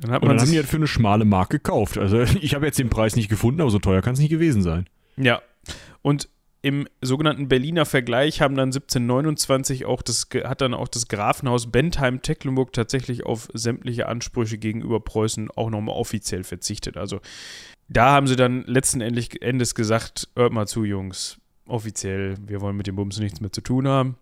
Dann 0.00 0.12
hat 0.12 0.22
und 0.22 0.28
man 0.28 0.38
dann 0.38 0.46
haben 0.46 0.50
die 0.50 0.56
halt 0.56 0.68
für 0.68 0.78
eine 0.78 0.86
schmale 0.86 1.26
Mark 1.26 1.50
gekauft. 1.50 1.98
Also 1.98 2.20
ich 2.40 2.54
habe 2.54 2.64
jetzt 2.64 2.78
den 2.78 2.88
Preis 2.88 3.14
nicht 3.14 3.28
gefunden, 3.28 3.60
aber 3.60 3.68
so 3.68 3.78
teuer 3.78 4.00
kann 4.00 4.14
es 4.14 4.20
nicht 4.20 4.30
gewesen 4.30 4.62
sein. 4.62 4.88
Ja. 5.18 5.42
Und 6.00 6.30
im 6.62 6.88
sogenannten 7.02 7.48
Berliner 7.48 7.84
Vergleich 7.84 8.40
haben 8.40 8.54
dann 8.54 8.68
1729 8.68 9.84
auch 9.84 10.00
das, 10.00 10.28
hat 10.44 10.62
dann 10.62 10.72
auch 10.72 10.88
das 10.88 11.08
Grafenhaus 11.08 11.70
Bentheim-Tecklenburg 11.70 12.72
tatsächlich 12.72 13.26
auf 13.26 13.50
sämtliche 13.52 14.08
Ansprüche 14.08 14.56
gegenüber 14.56 15.00
Preußen 15.00 15.50
auch 15.50 15.68
nochmal 15.68 15.94
offiziell 15.94 16.42
verzichtet. 16.42 16.96
Also 16.96 17.20
da 17.86 18.12
haben 18.12 18.26
sie 18.26 18.36
dann 18.36 18.64
letzten 18.64 19.02
Endes 19.02 19.74
gesagt, 19.74 20.28
hört 20.34 20.54
mal 20.54 20.66
zu, 20.66 20.84
Jungs, 20.84 21.38
offiziell, 21.68 22.36
wir 22.46 22.60
wollen 22.60 22.76
mit 22.76 22.86
dem 22.86 22.96
Bums 22.96 23.18
nichts 23.18 23.40
mehr 23.40 23.52
zu 23.52 23.60
tun 23.60 23.88
haben. 23.88 24.16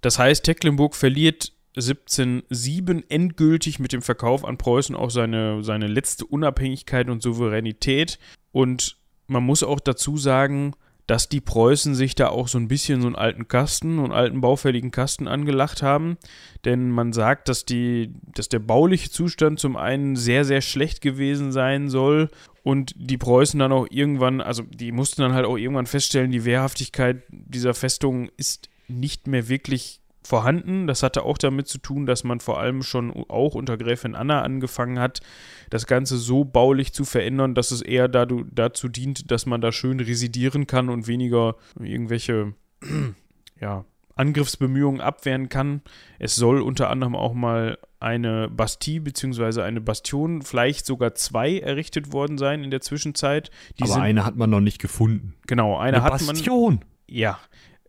Das 0.00 0.18
heißt, 0.18 0.44
Tecklenburg 0.44 0.94
verliert 0.94 1.52
1707 1.76 3.08
endgültig 3.08 3.78
mit 3.78 3.92
dem 3.92 4.02
Verkauf 4.02 4.44
an 4.44 4.58
Preußen 4.58 4.94
auch 4.94 5.10
seine, 5.10 5.64
seine 5.64 5.88
letzte 5.88 6.24
Unabhängigkeit 6.24 7.08
und 7.08 7.22
Souveränität. 7.22 8.18
Und 8.52 8.96
man 9.26 9.42
muss 9.42 9.62
auch 9.62 9.80
dazu 9.80 10.16
sagen, 10.16 10.74
dass 11.06 11.28
die 11.28 11.40
Preußen 11.40 11.94
sich 11.94 12.14
da 12.14 12.28
auch 12.28 12.48
so 12.48 12.58
ein 12.58 12.68
bisschen 12.68 13.02
so 13.02 13.08
einen 13.08 13.16
alten 13.16 13.48
Kasten, 13.48 13.98
und 13.98 14.12
alten 14.12 14.40
baufälligen 14.40 14.90
Kasten 14.90 15.28
angelacht 15.28 15.82
haben. 15.82 16.16
Denn 16.64 16.90
man 16.90 17.12
sagt, 17.12 17.48
dass, 17.48 17.64
die, 17.64 18.14
dass 18.34 18.48
der 18.48 18.60
bauliche 18.60 19.10
Zustand 19.10 19.58
zum 19.58 19.76
einen 19.76 20.16
sehr, 20.16 20.44
sehr 20.44 20.60
schlecht 20.60 21.00
gewesen 21.00 21.52
sein 21.52 21.90
soll 21.90 22.30
und 22.64 22.94
die 22.96 23.18
Preußen 23.18 23.60
dann 23.60 23.72
auch 23.72 23.86
irgendwann, 23.90 24.40
also 24.40 24.62
die 24.62 24.90
mussten 24.90 25.20
dann 25.20 25.34
halt 25.34 25.44
auch 25.44 25.58
irgendwann 25.58 25.86
feststellen, 25.86 26.30
die 26.30 26.46
Wehrhaftigkeit 26.46 27.22
dieser 27.28 27.74
Festung 27.74 28.30
ist 28.38 28.70
nicht 28.88 29.26
mehr 29.26 29.48
wirklich 29.48 30.00
vorhanden. 30.22 30.86
Das 30.86 31.02
hatte 31.02 31.24
auch 31.24 31.36
damit 31.36 31.68
zu 31.68 31.76
tun, 31.76 32.06
dass 32.06 32.24
man 32.24 32.40
vor 32.40 32.58
allem 32.58 32.82
schon 32.82 33.12
auch 33.28 33.54
unter 33.54 33.76
Gräfin 33.76 34.14
Anna 34.14 34.40
angefangen 34.40 34.98
hat, 34.98 35.20
das 35.68 35.86
Ganze 35.86 36.16
so 36.16 36.46
baulich 36.46 36.94
zu 36.94 37.04
verändern, 37.04 37.54
dass 37.54 37.70
es 37.70 37.82
eher 37.82 38.08
dazu 38.08 38.88
dient, 38.88 39.30
dass 39.30 39.44
man 39.44 39.60
da 39.60 39.70
schön 39.70 40.00
residieren 40.00 40.66
kann 40.66 40.88
und 40.88 41.06
weniger 41.06 41.56
irgendwelche 41.78 42.54
ja, 43.60 43.84
Angriffsbemühungen 44.16 45.02
abwehren 45.02 45.50
kann. 45.50 45.82
Es 46.18 46.34
soll 46.34 46.62
unter 46.62 46.88
anderem 46.88 47.14
auch 47.14 47.34
mal 47.34 47.76
eine 48.04 48.48
Bastille 48.50 49.00
bzw. 49.00 49.62
eine 49.62 49.80
Bastion, 49.80 50.42
vielleicht 50.42 50.84
sogar 50.84 51.14
zwei 51.14 51.58
errichtet 51.58 52.12
worden 52.12 52.36
sein 52.36 52.62
in 52.62 52.70
der 52.70 52.82
Zwischenzeit. 52.82 53.50
Die 53.78 53.84
Aber 53.84 53.94
sind, 53.94 54.02
eine 54.02 54.24
hat 54.26 54.36
man 54.36 54.50
noch 54.50 54.60
nicht 54.60 54.78
gefunden. 54.78 55.34
Genau, 55.46 55.78
eine, 55.78 55.96
eine 55.96 56.02
hat 56.04 56.12
Bastion. 56.12 56.26
man. 56.26 56.36
Bastion! 56.36 56.84
Ja, 57.08 57.38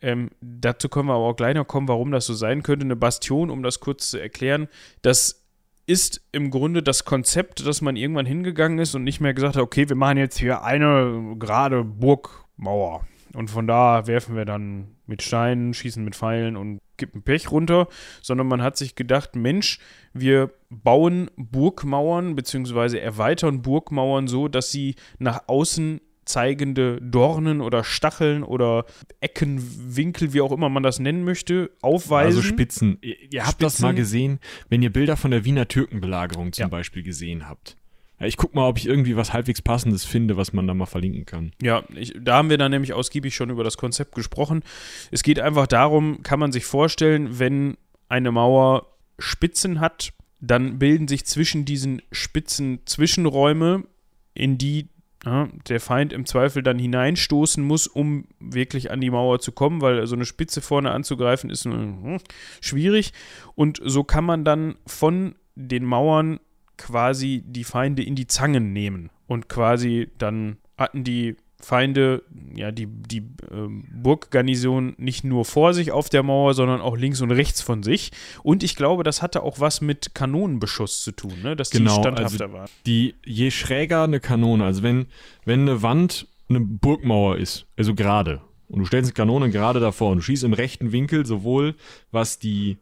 ähm, 0.02 0.32
dazu 0.42 0.88
können 0.88 1.10
wir 1.10 1.16
aber 1.16 1.26
auch 1.26 1.36
gleich 1.36 1.56
noch 1.56 1.68
kommen, 1.68 1.88
warum 1.88 2.12
das 2.12 2.26
so 2.26 2.34
sein 2.34 2.64
könnte. 2.64 2.86
Eine 2.86 2.96
Bastion, 2.96 3.50
um 3.50 3.62
das 3.62 3.82
kurz 3.82 4.10
zu 4.10 4.18
erklären, 4.18 4.68
das 5.02 5.44
ist 5.86 6.22
im 6.32 6.50
Grunde 6.50 6.82
das 6.82 7.06
Konzept, 7.06 7.66
dass 7.66 7.82
man 7.82 7.96
irgendwann 7.96 8.26
hingegangen 8.26 8.80
ist 8.80 8.96
und 8.96 9.04
nicht 9.04 9.20
mehr 9.20 9.34
gesagt 9.34 9.56
hat, 9.56 9.64
okay, 9.64 9.88
wir 9.90 9.96
machen 9.96 10.18
jetzt 10.18 10.38
hier 10.38 10.64
eine 10.64 11.36
gerade 11.38 11.84
Burgmauer. 11.84 13.06
Und 13.34 13.50
von 13.50 13.68
da 13.68 14.08
werfen 14.08 14.36
wir 14.36 14.46
dann 14.46 14.96
mit 15.06 15.22
Steinen, 15.22 15.74
schießen 15.74 16.04
mit 16.04 16.16
Pfeilen 16.16 16.56
und 16.56 16.80
kippen 16.98 17.22
Pech 17.22 17.52
runter, 17.52 17.88
sondern 18.22 18.48
man 18.48 18.62
hat 18.62 18.78
sich 18.78 18.96
gedacht, 18.96 19.36
Mensch, 19.36 19.80
wir 20.16 20.52
bauen 20.70 21.30
Burgmauern 21.36 22.36
bzw. 22.36 22.98
erweitern 22.98 23.62
Burgmauern 23.62 24.28
so, 24.28 24.48
dass 24.48 24.72
sie 24.72 24.96
nach 25.20 25.44
außen 25.48 26.00
zeigende 26.24 27.00
Dornen 27.02 27.62
oder 27.62 27.84
Stacheln 27.84 28.44
oder 28.44 28.86
Eckenwinkel, 29.20 30.34
wie 30.34 30.42
auch 30.42 30.52
immer 30.52 30.70
man 30.70 30.82
das 30.82 31.00
nennen 31.00 31.24
möchte, 31.24 31.70
aufweisen. 31.82 32.38
Also 32.38 32.42
Spitzen. 32.42 32.98
Ihr, 33.02 33.16
ihr 33.32 33.42
habt 33.42 33.54
Spitzen. 33.54 33.66
das 33.66 33.80
mal 33.80 33.94
gesehen, 33.94 34.40
wenn 34.70 34.82
ihr 34.82 34.92
Bilder 34.92 35.18
von 35.18 35.32
der 35.32 35.46
Wiener 35.46 35.68
Türkenbelagerung 35.68 36.52
zum 36.54 36.64
ja. 36.64 36.68
Beispiel 36.68 37.04
gesehen 37.04 37.48
habt. 37.48 37.78
Ja, 38.20 38.26
ich 38.26 38.38
guck 38.38 38.56
mal, 38.56 38.68
ob 38.68 38.78
ich 38.78 38.88
irgendwie 38.88 39.18
was 39.18 39.34
halbwegs 39.34 39.62
Passendes 39.62 40.06
finde, 40.06 40.38
was 40.38 40.54
man 40.54 40.66
da 40.66 40.74
mal 40.74 40.86
verlinken 40.86 41.26
kann. 41.26 41.52
Ja, 41.62 41.84
ich, 41.94 42.14
da 42.20 42.38
haben 42.38 42.50
wir 42.50 42.58
dann 42.58 42.72
nämlich 42.72 42.94
ausgiebig 42.94 43.36
schon 43.36 43.50
über 43.50 43.64
das 43.64 43.78
Konzept 43.78 44.16
gesprochen. 44.16 44.64
Es 45.12 45.22
geht 45.22 45.40
einfach 45.40 45.68
darum, 45.68 46.24
kann 46.24 46.40
man 46.40 46.54
sich 46.54 46.66
vorstellen, 46.66 47.38
wenn 47.38 47.78
eine 48.08 48.32
Mauer 48.32 48.95
Spitzen 49.20 49.80
hat, 49.80 50.14
dann 50.40 50.80
bilden 50.80 51.08
sich 51.08 51.26
zwischen 51.26 51.66
diesen 51.66 52.02
Spitzen 52.12 52.80
Zwischenräume, 52.86 53.86
in 54.34 54.58
die 54.58 54.90
ja, 55.26 55.50
der 55.68 55.80
Feind 55.80 56.14
im 56.14 56.26
Zweifel 56.26 56.62
dann 56.62 56.78
hineinstoßen 56.78 57.64
muss, 57.64 57.88
um 57.88 58.26
wirklich 58.40 58.92
an 58.92 59.02
die 59.02 59.10
Mauer 59.10 59.40
zu 59.40 59.52
kommen, 59.52 59.82
weil 59.82 60.06
so 60.06 60.16
eine 60.16 60.26
Spitze 60.26 60.62
vorne 60.62 60.92
anzugreifen 60.92 61.50
ist 61.50 61.66
hm, 61.66 62.20
schwierig. 62.62 63.12
Und 63.56 63.82
so 63.84 64.04
kann 64.04 64.24
man 64.24 64.46
dann 64.46 64.76
von 64.86 65.36
den 65.56 65.84
Mauern 65.84 66.40
quasi 66.78 67.44
die 67.46 67.64
Feinde 67.64 68.04
in 68.04 68.16
die 68.16 68.28
Zangen 68.28 68.74
nehmen 68.74 69.10
und 69.28 69.50
quasi 69.50 70.10
dann 70.18 70.58
hatten 70.78 71.04
die 71.04 71.38
Feinde, 71.62 72.24
ja, 72.56 72.72
die, 72.72 72.88
die 72.88 73.20
äh, 73.20 73.68
Burggarnison 73.94 74.94
nicht 74.98 75.24
nur 75.24 75.46
vor 75.46 75.74
sich 75.74 75.92
auf 75.92 76.10
der 76.10 76.22
Mauer, 76.22 76.54
sondern 76.54 76.82
auch 76.82 76.96
links 76.96 77.22
und 77.22 77.32
rechts 77.32 77.62
von 77.62 77.82
sich. 77.82 78.12
Und 78.44 78.62
ich 78.62 78.76
glaube, 78.76 79.04
das 79.04 79.22
hatte 79.22 79.42
auch 79.44 79.60
was 79.60 79.82
mit 79.82 80.14
Kanonenbeschuss 80.14 81.02
zu 81.02 81.12
tun, 81.12 81.34
ne? 81.44 81.56
dass 81.56 81.70
Genau, 81.70 81.96
die 81.96 82.02
standhafter 82.02 82.46
also 82.46 82.54
waren. 82.54 82.70
Die, 82.86 83.16
je 83.26 83.52
schräger 83.52 84.04
eine 84.04 84.20
Kanone, 84.20 84.66
also 84.66 84.84
wenn, 84.84 85.08
wenn 85.46 85.62
eine 85.62 85.82
Wand 85.82 86.28
eine 86.50 86.60
Burgmauer 86.60 87.38
ist, 87.38 87.66
also 87.78 87.96
gerade, 87.96 88.42
und 88.68 88.80
du 88.80 88.86
stellst 88.86 89.10
eine 89.10 89.14
Kanone 89.14 89.50
gerade 89.50 89.80
davor 89.80 90.12
und 90.12 90.18
du 90.18 90.24
schießt 90.24 90.44
im 90.44 90.54
rechten 90.54 90.92
Winkel 90.92 91.26
sowohl 91.26 91.76
was 92.12 92.38
die, 92.40 92.78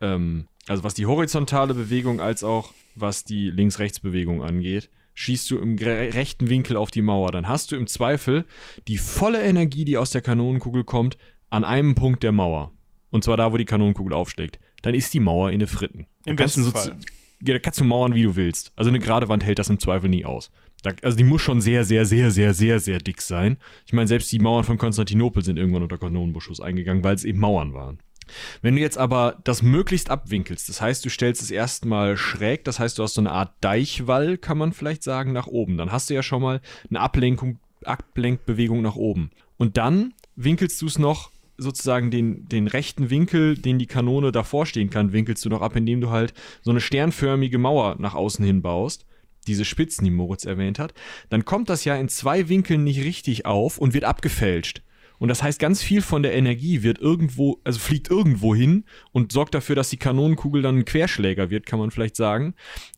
ähm, 0.00 0.46
also 0.66 0.84
was 0.84 0.94
die 0.94 1.06
horizontale 1.06 1.74
Bewegung 1.74 2.20
als 2.20 2.44
auch 2.44 2.72
was 2.94 3.24
die 3.24 3.50
Links-Rechts-Bewegung 3.50 4.42
angeht, 4.42 4.90
schießt 5.18 5.50
du 5.50 5.58
im 5.58 5.76
rechten 5.76 6.48
Winkel 6.48 6.76
auf 6.76 6.92
die 6.92 7.02
Mauer, 7.02 7.32
dann 7.32 7.48
hast 7.48 7.72
du 7.72 7.76
im 7.76 7.88
Zweifel 7.88 8.44
die 8.86 8.98
volle 8.98 9.42
Energie, 9.42 9.84
die 9.84 9.96
aus 9.96 10.10
der 10.10 10.22
Kanonenkugel 10.22 10.84
kommt, 10.84 11.18
an 11.50 11.64
einem 11.64 11.96
Punkt 11.96 12.22
der 12.22 12.30
Mauer. 12.30 12.72
Und 13.10 13.24
zwar 13.24 13.36
da, 13.36 13.52
wo 13.52 13.56
die 13.56 13.64
Kanonenkugel 13.64 14.12
aufschlägt. 14.12 14.60
Dann 14.82 14.94
ist 14.94 15.12
die 15.12 15.20
Mauer 15.20 15.50
in 15.50 15.58
der 15.58 15.66
Fritten. 15.66 16.06
Im 16.24 16.36
besten 16.36 16.62
so 16.62 16.70
Fall. 16.70 16.96
ja, 17.42 17.54
da 17.54 17.58
kannst 17.58 17.80
du 17.80 17.84
mauern, 17.84 18.14
wie 18.14 18.22
du 18.22 18.36
willst. 18.36 18.72
Also 18.76 18.90
eine 18.90 19.00
gerade 19.00 19.28
Wand 19.28 19.44
hält 19.44 19.58
das 19.58 19.70
im 19.70 19.80
Zweifel 19.80 20.08
nie 20.08 20.24
aus. 20.24 20.52
Da, 20.84 20.92
also 21.02 21.16
die 21.16 21.24
muss 21.24 21.42
schon 21.42 21.60
sehr, 21.60 21.84
sehr, 21.84 22.06
sehr, 22.06 22.30
sehr, 22.30 22.54
sehr, 22.54 22.78
sehr 22.78 22.98
dick 22.98 23.20
sein. 23.20 23.56
Ich 23.86 23.92
meine, 23.92 24.06
selbst 24.06 24.30
die 24.30 24.38
Mauern 24.38 24.62
von 24.62 24.78
Konstantinopel 24.78 25.42
sind 25.42 25.56
irgendwann 25.56 25.82
unter 25.82 25.98
Kanonenbeschuss 25.98 26.60
eingegangen, 26.60 27.02
weil 27.02 27.16
es 27.16 27.24
eben 27.24 27.40
Mauern 27.40 27.74
waren. 27.74 27.98
Wenn 28.62 28.76
du 28.76 28.80
jetzt 28.80 28.98
aber 28.98 29.36
das 29.44 29.62
möglichst 29.62 30.10
abwinkelst, 30.10 30.68
das 30.68 30.80
heißt, 30.80 31.04
du 31.04 31.10
stellst 31.10 31.42
es 31.42 31.50
erstmal 31.50 32.16
schräg, 32.16 32.64
das 32.64 32.78
heißt, 32.78 32.98
du 32.98 33.02
hast 33.02 33.14
so 33.14 33.20
eine 33.20 33.32
Art 33.32 33.52
Deichwall, 33.60 34.38
kann 34.38 34.58
man 34.58 34.72
vielleicht 34.72 35.02
sagen, 35.02 35.32
nach 35.32 35.46
oben. 35.46 35.76
Dann 35.76 35.92
hast 35.92 36.10
du 36.10 36.14
ja 36.14 36.22
schon 36.22 36.42
mal 36.42 36.60
eine 36.88 37.00
Ablenkung, 37.00 37.58
Ablenkbewegung 37.84 38.82
nach 38.82 38.96
oben. 38.96 39.30
Und 39.56 39.76
dann 39.76 40.14
winkelst 40.36 40.80
du 40.82 40.86
es 40.86 40.98
noch 40.98 41.30
sozusagen 41.58 42.10
den, 42.10 42.48
den 42.48 42.68
rechten 42.68 43.10
Winkel, 43.10 43.56
den 43.56 43.78
die 43.78 43.86
Kanone 43.86 44.30
davor 44.32 44.64
stehen 44.64 44.90
kann, 44.90 45.12
winkelst 45.12 45.44
du 45.44 45.48
noch 45.48 45.60
ab, 45.60 45.74
indem 45.74 46.00
du 46.00 46.10
halt 46.10 46.32
so 46.62 46.70
eine 46.70 46.80
sternförmige 46.80 47.58
Mauer 47.58 47.96
nach 47.98 48.14
außen 48.14 48.44
hin 48.44 48.62
baust. 48.62 49.04
Diese 49.48 49.64
Spitzen, 49.64 50.04
die 50.04 50.10
Moritz 50.10 50.44
erwähnt 50.44 50.78
hat. 50.78 50.94
Dann 51.30 51.44
kommt 51.44 51.68
das 51.68 51.84
ja 51.84 51.96
in 51.96 52.08
zwei 52.08 52.48
Winkeln 52.48 52.84
nicht 52.84 53.02
richtig 53.02 53.46
auf 53.46 53.78
und 53.78 53.94
wird 53.94 54.04
abgefälscht. 54.04 54.82
Und 55.18 55.28
das 55.28 55.42
heißt, 55.42 55.58
ganz 55.58 55.82
viel 55.82 56.02
von 56.02 56.22
der 56.22 56.34
Energie 56.34 56.82
wird 56.82 56.98
irgendwo, 56.98 57.60
also 57.64 57.78
fliegt 57.78 58.10
irgendwo 58.10 58.54
hin 58.54 58.84
und 59.12 59.32
sorgt 59.32 59.54
dafür, 59.54 59.76
dass 59.76 59.90
die 59.90 59.96
Kanonenkugel 59.96 60.62
dann 60.62 60.78
ein 60.78 60.84
Querschläger 60.84 61.50
wird, 61.50 61.66
kann 61.66 61.78
man 61.78 61.90
vielleicht 61.90 62.16
sagen. 62.16 62.54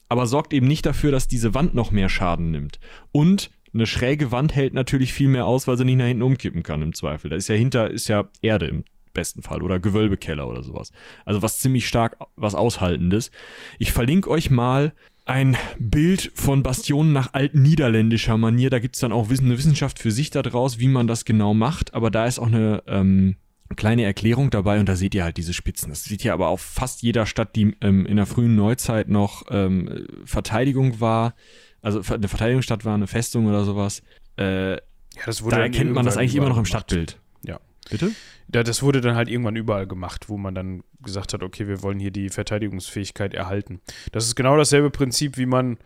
Aber 0.08 0.26
sorgt 0.26 0.52
eben 0.52 0.66
nicht 0.66 0.86
dafür, 0.86 1.12
dass 1.12 1.28
diese 1.28 1.54
Wand 1.54 1.74
noch 1.74 1.90
mehr 1.90 2.08
Schaden 2.08 2.50
nimmt. 2.50 2.80
Und 3.12 3.50
eine 3.72 3.86
schräge 3.86 4.32
Wand 4.32 4.54
hält 4.54 4.74
natürlich 4.74 5.12
viel 5.12 5.28
mehr 5.28 5.46
aus, 5.46 5.68
weil 5.68 5.76
sie 5.76 5.84
nicht 5.84 5.96
nach 5.96 6.06
hinten 6.06 6.22
umkippen 6.22 6.62
kann 6.62 6.82
im 6.82 6.94
Zweifel. 6.94 7.30
Da 7.30 7.36
ist 7.36 7.48
ja 7.48 7.54
hinter, 7.54 7.90
ist 7.90 8.08
ja 8.08 8.28
Erde 8.42 8.66
im 8.66 8.84
besten 9.12 9.42
Fall 9.42 9.62
oder 9.62 9.80
Gewölbekeller 9.80 10.46
oder 10.46 10.62
sowas. 10.62 10.92
Also 11.24 11.42
was 11.42 11.58
ziemlich 11.58 11.86
stark, 11.86 12.16
was 12.36 12.54
Aushaltendes. 12.54 13.30
Ich 13.78 13.92
verlinke 13.92 14.30
euch 14.30 14.50
mal 14.50 14.92
ein 15.24 15.56
Bild 15.78 16.32
von 16.34 16.62
Bastionen 16.62 17.12
nach 17.12 17.34
altniederländischer 17.34 18.36
Manier. 18.36 18.70
Da 18.70 18.78
gibt 18.78 18.96
es 18.96 19.00
dann 19.00 19.12
auch 19.12 19.28
eine 19.28 19.56
Wissenschaft 19.56 19.98
für 19.98 20.10
sich 20.10 20.30
daraus, 20.30 20.78
wie 20.78 20.88
man 20.88 21.06
das 21.06 21.24
genau 21.24 21.54
macht. 21.54 21.94
Aber 21.94 22.10
da 22.10 22.26
ist 22.26 22.38
auch 22.38 22.46
eine 22.46 22.82
ähm, 22.86 23.36
kleine 23.76 24.04
Erklärung 24.04 24.50
dabei 24.50 24.80
und 24.80 24.88
da 24.88 24.96
seht 24.96 25.14
ihr 25.14 25.24
halt 25.24 25.36
diese 25.36 25.52
Spitzen. 25.52 25.90
Das 25.90 26.04
sieht 26.04 26.24
ihr 26.24 26.32
aber 26.32 26.48
auf 26.48 26.60
fast 26.60 27.02
jeder 27.02 27.26
Stadt, 27.26 27.54
die 27.56 27.76
ähm, 27.80 28.06
in 28.06 28.16
der 28.16 28.26
frühen 28.26 28.56
Neuzeit 28.56 29.08
noch 29.08 29.44
ähm, 29.50 30.06
Verteidigung 30.24 31.00
war. 31.00 31.34
Also 31.82 32.02
eine 32.12 32.28
Verteidigungsstadt 32.28 32.84
war, 32.84 32.94
eine 32.94 33.06
Festung 33.06 33.46
oder 33.46 33.64
sowas. 33.64 34.02
Äh, 34.36 34.72
Ja, 34.72 34.78
das 35.26 35.42
wurde 35.42 35.56
da 35.56 35.62
erkennt 35.62 35.92
man 35.92 36.04
das 36.04 36.16
eigentlich 36.16 36.36
immer 36.36 36.48
noch 36.48 36.58
im. 36.58 36.64
Stadtbild. 36.64 37.18
Ja. 37.42 37.60
Bitte? 37.88 38.10
Ja, 38.52 38.62
das 38.62 38.82
wurde 38.82 39.00
dann 39.00 39.14
halt 39.14 39.28
irgendwann 39.28 39.56
überall 39.56 39.86
gemacht, 39.86 40.28
wo 40.28 40.36
man 40.36 40.54
dann 40.54 40.82
gesagt 41.02 41.32
hat, 41.32 41.42
okay, 41.42 41.68
wir 41.68 41.82
wollen 41.82 42.00
hier 42.00 42.10
die 42.10 42.30
Verteidigungsfähigkeit 42.30 43.34
erhalten. 43.34 43.80
Das 44.12 44.26
ist 44.26 44.34
genau 44.34 44.56
dasselbe 44.56 44.90
Prinzip, 44.90 45.36
wie 45.36 45.46
man 45.46 45.78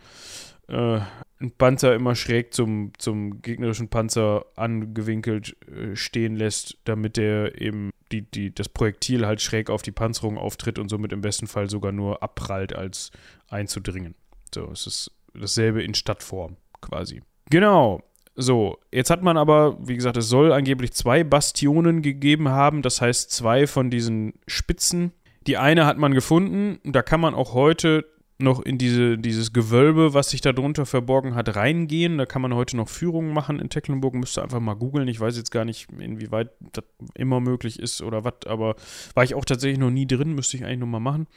äh, 0.68 1.00
einen 1.40 1.50
Panzer 1.58 1.94
immer 1.94 2.14
schräg 2.14 2.54
zum, 2.54 2.92
zum 2.98 3.42
gegnerischen 3.42 3.88
Panzer 3.88 4.46
angewinkelt 4.56 5.56
äh, 5.68 5.94
stehen 5.94 6.36
lässt, 6.36 6.78
damit 6.84 7.16
der 7.16 7.60
eben 7.60 7.90
die, 8.12 8.22
die, 8.22 8.54
das 8.54 8.68
Projektil 8.68 9.26
halt 9.26 9.42
schräg 9.42 9.68
auf 9.68 9.82
die 9.82 9.92
Panzerung 9.92 10.38
auftritt 10.38 10.78
und 10.78 10.88
somit 10.88 11.12
im 11.12 11.20
besten 11.20 11.46
Fall 11.46 11.68
sogar 11.68 11.92
nur 11.92 12.22
abprallt, 12.22 12.74
als 12.74 13.10
einzudringen. 13.48 14.14
So, 14.54 14.70
es 14.70 14.86
ist 14.86 15.10
dasselbe 15.34 15.82
in 15.82 15.94
Stadtform 15.94 16.56
quasi. 16.80 17.22
Genau. 17.50 18.02
So, 18.36 18.78
jetzt 18.90 19.10
hat 19.10 19.22
man 19.22 19.36
aber, 19.36 19.78
wie 19.80 19.94
gesagt, 19.94 20.16
es 20.16 20.28
soll 20.28 20.52
angeblich 20.52 20.92
zwei 20.92 21.22
Bastionen 21.22 22.02
gegeben 22.02 22.48
haben, 22.48 22.82
das 22.82 23.00
heißt 23.00 23.30
zwei 23.30 23.66
von 23.66 23.90
diesen 23.90 24.34
Spitzen. 24.46 25.12
Die 25.46 25.56
eine 25.56 25.86
hat 25.86 25.98
man 25.98 26.14
gefunden, 26.14 26.78
da 26.84 27.02
kann 27.02 27.20
man 27.20 27.34
auch 27.34 27.54
heute 27.54 28.04
noch 28.38 28.60
in 28.60 28.78
diese, 28.78 29.16
dieses 29.16 29.52
Gewölbe, 29.52 30.12
was 30.12 30.30
sich 30.30 30.40
da 30.40 30.52
drunter 30.52 30.86
verborgen 30.86 31.36
hat, 31.36 31.54
reingehen. 31.54 32.18
Da 32.18 32.26
kann 32.26 32.42
man 32.42 32.54
heute 32.54 32.76
noch 32.76 32.88
Führungen 32.88 33.32
machen 33.32 33.60
in 33.60 33.70
Tecklenburg. 33.70 34.14
Müsste 34.14 34.42
einfach 34.42 34.58
mal 34.60 34.74
googeln. 34.74 35.06
Ich 35.06 35.20
weiß 35.20 35.36
jetzt 35.36 35.52
gar 35.52 35.64
nicht, 35.64 35.88
inwieweit 35.98 36.50
das 36.72 36.84
immer 37.14 37.40
möglich 37.40 37.78
ist 37.78 38.02
oder 38.02 38.24
was, 38.24 38.34
aber 38.46 38.74
war 39.14 39.22
ich 39.22 39.34
auch 39.34 39.44
tatsächlich 39.44 39.78
noch 39.78 39.90
nie 39.90 40.06
drin, 40.06 40.34
müsste 40.34 40.56
ich 40.56 40.64
eigentlich 40.64 40.80
noch 40.80 40.86
mal 40.86 41.00
machen. 41.00 41.28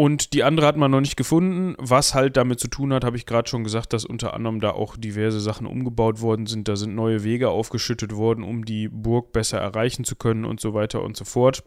Und 0.00 0.32
die 0.32 0.44
andere 0.44 0.66
hat 0.66 0.78
man 0.78 0.90
noch 0.90 1.02
nicht 1.02 1.18
gefunden. 1.18 1.74
Was 1.76 2.14
halt 2.14 2.38
damit 2.38 2.58
zu 2.58 2.68
tun 2.68 2.94
hat, 2.94 3.04
habe 3.04 3.18
ich 3.18 3.26
gerade 3.26 3.50
schon 3.50 3.64
gesagt, 3.64 3.92
dass 3.92 4.06
unter 4.06 4.32
anderem 4.32 4.58
da 4.58 4.70
auch 4.70 4.96
diverse 4.96 5.40
Sachen 5.40 5.66
umgebaut 5.66 6.22
worden 6.22 6.46
sind. 6.46 6.68
Da 6.68 6.76
sind 6.76 6.94
neue 6.94 7.22
Wege 7.22 7.50
aufgeschüttet 7.50 8.16
worden, 8.16 8.42
um 8.42 8.64
die 8.64 8.88
Burg 8.88 9.32
besser 9.32 9.58
erreichen 9.58 10.04
zu 10.04 10.16
können 10.16 10.46
und 10.46 10.58
so 10.58 10.72
weiter 10.72 11.02
und 11.02 11.18
so 11.18 11.26
fort. 11.26 11.64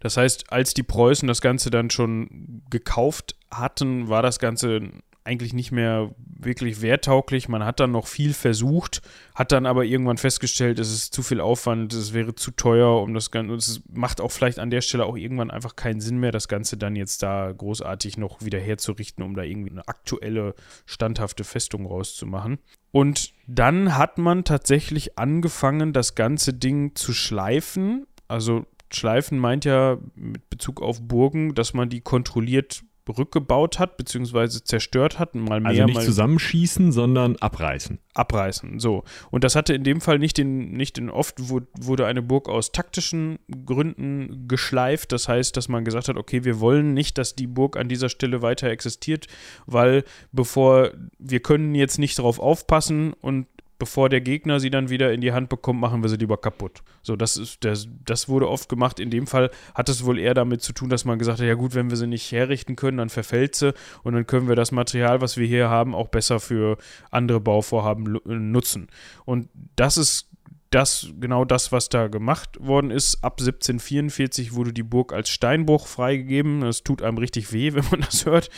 Das 0.00 0.16
heißt, 0.16 0.50
als 0.50 0.72
die 0.72 0.82
Preußen 0.82 1.28
das 1.28 1.42
Ganze 1.42 1.68
dann 1.68 1.90
schon 1.90 2.62
gekauft 2.70 3.36
hatten, 3.50 4.08
war 4.08 4.22
das 4.22 4.38
Ganze 4.38 4.80
eigentlich 5.24 5.52
nicht 5.52 5.70
mehr 5.70 6.14
wirklich 6.26 6.80
werttauglich. 6.80 7.48
Man 7.48 7.64
hat 7.64 7.80
dann 7.80 7.92
noch 7.92 8.06
viel 8.06 8.32
versucht, 8.32 9.02
hat 9.34 9.52
dann 9.52 9.66
aber 9.66 9.84
irgendwann 9.84 10.16
festgestellt, 10.16 10.78
es 10.78 10.92
ist 10.92 11.12
zu 11.12 11.22
viel 11.22 11.40
Aufwand, 11.40 11.92
es 11.92 12.14
wäre 12.14 12.34
zu 12.34 12.50
teuer, 12.50 13.02
um 13.02 13.12
das 13.12 13.30
Ganze. 13.30 13.54
Es 13.54 13.82
macht 13.92 14.20
auch 14.20 14.32
vielleicht 14.32 14.58
an 14.58 14.70
der 14.70 14.80
Stelle 14.80 15.04
auch 15.04 15.16
irgendwann 15.16 15.50
einfach 15.50 15.76
keinen 15.76 16.00
Sinn 16.00 16.18
mehr, 16.18 16.32
das 16.32 16.48
Ganze 16.48 16.76
dann 16.76 16.96
jetzt 16.96 17.22
da 17.22 17.52
großartig 17.52 18.16
noch 18.16 18.42
wieder 18.42 18.58
herzurichten, 18.58 19.22
um 19.24 19.34
da 19.34 19.42
irgendwie 19.42 19.70
eine 19.70 19.86
aktuelle, 19.88 20.54
standhafte 20.86 21.44
Festung 21.44 21.86
rauszumachen. 21.86 22.58
Und 22.90 23.32
dann 23.46 23.96
hat 23.96 24.18
man 24.18 24.44
tatsächlich 24.44 25.18
angefangen, 25.18 25.92
das 25.92 26.14
ganze 26.14 26.54
Ding 26.54 26.94
zu 26.94 27.12
schleifen. 27.12 28.06
Also 28.26 28.64
Schleifen 28.92 29.38
meint 29.38 29.64
ja 29.64 29.98
mit 30.14 30.48
Bezug 30.50 30.82
auf 30.82 31.00
Burgen, 31.00 31.54
dass 31.54 31.74
man 31.74 31.88
die 31.88 32.00
kontrolliert 32.00 32.82
rückgebaut 33.10 33.78
hat, 33.78 33.96
beziehungsweise 33.96 34.64
zerstört 34.64 35.18
hat, 35.18 35.34
mal 35.34 35.60
mehr, 35.60 35.70
Also 35.70 35.84
nicht 35.84 35.94
mal 35.94 36.04
zusammenschießen, 36.04 36.92
sondern 36.92 37.36
abreißen. 37.36 37.98
abreißen. 38.14 38.78
So. 38.80 39.04
Und 39.30 39.44
das 39.44 39.54
hatte 39.56 39.74
in 39.74 39.84
dem 39.84 40.00
Fall 40.00 40.18
nicht 40.18 40.36
den, 40.38 40.72
nicht 40.72 40.96
den 40.96 41.10
oft 41.10 41.50
wu- 41.50 41.60
wurde 41.78 42.06
eine 42.06 42.22
Burg 42.22 42.48
aus 42.48 42.72
taktischen 42.72 43.38
Gründen 43.66 44.46
geschleift. 44.48 45.12
Das 45.12 45.28
heißt, 45.28 45.56
dass 45.56 45.68
man 45.68 45.84
gesagt 45.84 46.08
hat, 46.08 46.16
okay, 46.16 46.44
wir 46.44 46.60
wollen 46.60 46.92
nicht, 46.94 47.18
dass 47.18 47.34
die 47.34 47.46
Burg 47.46 47.76
an 47.76 47.88
dieser 47.88 48.08
Stelle 48.08 48.42
weiter 48.42 48.68
existiert, 48.68 49.26
weil 49.66 50.04
bevor 50.32 50.90
wir 51.18 51.40
können 51.40 51.74
jetzt 51.74 51.98
nicht 51.98 52.18
darauf 52.18 52.38
aufpassen 52.40 53.12
und 53.20 53.46
bevor 53.80 54.08
der 54.08 54.20
Gegner 54.20 54.60
sie 54.60 54.70
dann 54.70 54.90
wieder 54.90 55.12
in 55.12 55.20
die 55.20 55.32
Hand 55.32 55.48
bekommt, 55.48 55.80
machen 55.80 56.02
wir 56.02 56.08
sie 56.08 56.16
lieber 56.16 56.36
kaputt. 56.36 56.82
So, 57.02 57.16
das 57.16 57.36
ist, 57.36 57.64
das, 57.64 57.88
das 58.04 58.28
wurde 58.28 58.48
oft 58.48 58.68
gemacht. 58.68 59.00
In 59.00 59.10
dem 59.10 59.26
Fall 59.26 59.50
hat 59.74 59.88
es 59.88 60.04
wohl 60.04 60.20
eher 60.20 60.34
damit 60.34 60.62
zu 60.62 60.72
tun, 60.72 60.88
dass 60.88 61.04
man 61.04 61.18
gesagt 61.18 61.40
hat, 61.40 61.46
ja 61.46 61.54
gut, 61.54 61.74
wenn 61.74 61.90
wir 61.90 61.96
sie 61.96 62.06
nicht 62.06 62.30
herrichten 62.30 62.76
können, 62.76 62.98
dann 62.98 63.08
verfällt 63.08 63.56
sie 63.56 63.74
und 64.04 64.12
dann 64.12 64.26
können 64.26 64.46
wir 64.46 64.54
das 64.54 64.70
Material, 64.70 65.20
was 65.20 65.36
wir 65.36 65.46
hier 65.48 65.68
haben, 65.68 65.96
auch 65.96 66.08
besser 66.08 66.38
für 66.38 66.76
andere 67.10 67.40
Bauvorhaben 67.40 68.16
äh, 68.16 68.34
nutzen. 68.34 68.88
Und 69.24 69.48
das 69.74 69.96
ist 69.96 70.28
das, 70.68 71.08
genau 71.18 71.44
das, 71.44 71.72
was 71.72 71.88
da 71.88 72.06
gemacht 72.06 72.58
worden 72.60 72.90
ist. 72.92 73.24
Ab 73.24 73.40
1744 73.40 74.54
wurde 74.54 74.72
die 74.72 74.84
Burg 74.84 75.12
als 75.12 75.30
Steinbruch 75.30 75.88
freigegeben. 75.88 76.60
Das 76.60 76.84
tut 76.84 77.02
einem 77.02 77.18
richtig 77.18 77.52
weh, 77.52 77.72
wenn 77.74 77.86
man 77.90 78.02
das 78.02 78.26
hört. 78.26 78.50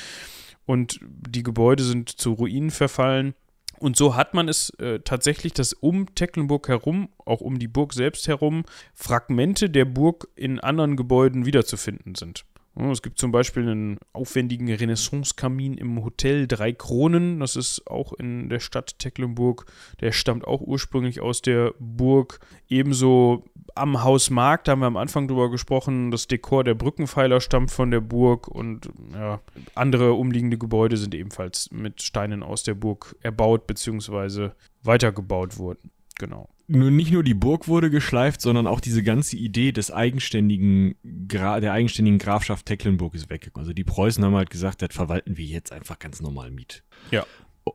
Und 0.67 1.01
die 1.01 1.43
Gebäude 1.43 1.85
sind 1.85 2.09
zu 2.09 2.33
Ruinen 2.33 2.71
verfallen. 2.71 3.35
Und 3.83 3.97
so 3.97 4.15
hat 4.15 4.33
man 4.33 4.49
es 4.49 4.71
äh, 4.79 5.01
tatsächlich, 5.01 5.55
dass 5.55 5.73
um 5.73 6.15
Tecklenburg 6.15 6.69
herum, 6.69 7.09
auch 7.27 7.41
um 7.41 7.59
die 7.59 7.67
Burg 7.67 7.95
selbst 7.95 8.29
herum, 8.29 8.63
Fragmente 8.95 9.69
der 9.69 9.87
Burg 9.87 10.29
in 10.37 10.61
anderen 10.61 10.97
Gebäuden 10.97 11.47
wiederzufinden 11.47 12.15
sind. 12.15 12.45
Es 12.75 13.03
gibt 13.03 13.19
zum 13.19 13.33
Beispiel 13.33 13.65
einen 13.65 13.99
aufwendigen 14.15 14.73
Renaissance-Kamin 14.73 15.75
im 15.75 16.03
Hotel 16.03 16.47
Drei 16.47 16.73
Kronen. 16.73 17.41
Das 17.41 17.55
ist 17.55 17.87
auch 17.87 18.15
in 18.15 18.49
der 18.49 18.61
Stadt 18.61 18.99
Tecklenburg. 18.99 19.67
Der 20.01 20.13
stammt 20.13 20.47
auch 20.47 20.63
ursprünglich 20.63 21.21
aus 21.21 21.43
der 21.43 21.75
Burg. 21.79 22.41
Ebenso 22.69 23.45
am 23.75 24.03
Haus 24.03 24.31
Markt, 24.31 24.69
da 24.69 24.73
haben 24.73 24.81
wir 24.81 24.87
am 24.87 24.97
Anfang 24.97 25.29
drüber 25.29 25.51
gesprochen. 25.51 26.11
Das 26.11 26.29
Dekor 26.29 26.65
der 26.65 26.75
Brückenpfeiler 26.75 27.41
stammt 27.41 27.71
von 27.71 27.91
der 27.91 28.01
Burg 28.01 28.49
und 28.49 28.89
ja, 29.13 29.41
andere 29.75 30.15
umliegende 30.15 30.57
Gebäude 30.57 30.97
sind 30.97 31.15
ebenfalls 31.15 31.71
mit 31.73 32.03
Steinen 32.03 32.43
aus 32.43 32.63
der 32.63 32.75
Burg 32.75 33.17
erbaut 33.21 33.67
bzw. 33.67 34.51
weitergebaut 34.83 35.59
worden. 35.59 35.91
Genau. 36.19 36.49
Nur 36.75 36.91
nicht 36.91 37.13
nur 37.13 37.23
die 37.23 37.35
Burg 37.35 37.69
wurde 37.69 37.91
geschleift, 37.91 38.41
sondern 38.41 38.67
auch 38.67 38.81
diese 38.81 39.03
ganze 39.03 39.37
Idee 39.37 39.73
des 39.73 39.91
eigenständigen 39.91 40.95
Gra 41.29 41.61
der 41.61 41.73
eigenständigen 41.73 42.19
Grafschaft 42.19 42.65
Tecklenburg 42.65 43.15
ist 43.15 43.29
weggekommen. 43.29 43.65
Also 43.65 43.75
die 43.75 43.85
Preußen 43.85 44.25
haben 44.25 44.35
halt 44.35 44.49
gesagt, 44.49 44.81
das 44.81 44.95
verwalten 44.95 45.37
wir 45.37 45.45
jetzt 45.45 45.71
einfach 45.71 45.99
ganz 45.99 46.23
normal 46.23 46.51
mit. 46.51 46.83
Ja. 47.11 47.27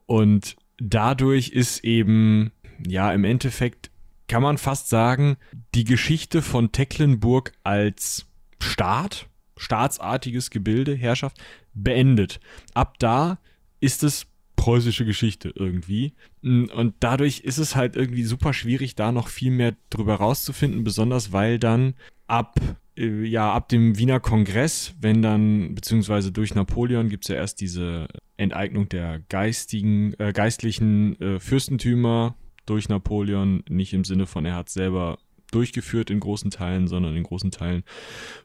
Und 0.08 0.56
dadurch 0.80 1.50
ist 1.50 1.84
eben, 1.84 2.52
ja, 2.88 3.14
im 3.14 3.24
Endeffekt 3.24 3.92
kann 4.28 4.42
man 4.42 4.58
fast 4.58 4.90
sagen, 4.90 5.38
die 5.76 5.84
Geschichte 5.84 6.42
von 6.42 6.72
Tecklenburg 6.72 7.54
als 7.64 8.26
Staat, 8.60 9.28
staatsartiges 9.58 10.50
Gebilde, 10.50 10.96
Herrschaft, 10.96 11.38
beendet. 11.74 12.40
Ab 12.74 12.96
da 13.00 13.38
ist 13.80 14.04
es 14.04 14.26
preußische 14.58 15.06
Geschichte 15.06 15.54
irgendwie. 15.56 16.14
Und 16.42 16.94
dadurch 17.00 17.40
ist 17.40 17.60
es 17.60 17.78
halt 17.78 17.96
irgendwie 17.96 18.24
super 18.24 18.52
schwierig, 18.52 18.96
da 18.96 19.14
noch 19.14 19.30
viel 19.30 19.52
mehr 19.52 19.78
drüber 19.90 20.16
rauszufinden, 20.16 20.84
besonders 20.84 21.32
weil 21.32 21.58
dann 21.60 21.94
ab, 22.28 22.60
äh, 22.98 23.24
ja, 23.24 23.54
ab 23.54 23.70
dem 23.70 23.98
Wiener 23.98 24.20
Kongress, 24.20 24.94
wenn 25.00 25.22
dann, 25.22 25.74
beziehungsweise 25.74 26.34
durch 26.34 26.54
Napoleon 26.54 27.08
gibt 27.08 27.24
es 27.24 27.30
ja 27.30 27.36
erst 27.36 27.62
diese 27.62 28.10
Enteignung 28.36 28.90
der 28.90 29.22
geistigen, 29.30 30.14
äh, 30.20 30.34
geistlichen 30.34 31.18
äh, 31.22 31.40
Fürstentümer 31.40 32.36
durch 32.66 32.90
Napoleon, 32.90 33.64
nicht 33.70 33.94
im 33.94 34.04
Sinne 34.04 34.26
von, 34.26 34.44
er 34.44 34.56
hat 34.56 34.70
selber 34.70 35.20
durchgeführt 35.52 36.10
in 36.10 36.20
großen 36.20 36.52
Teilen, 36.52 36.88
sondern 36.88 37.16
in 37.16 37.24
großen 37.24 37.52
Teilen 37.52 37.84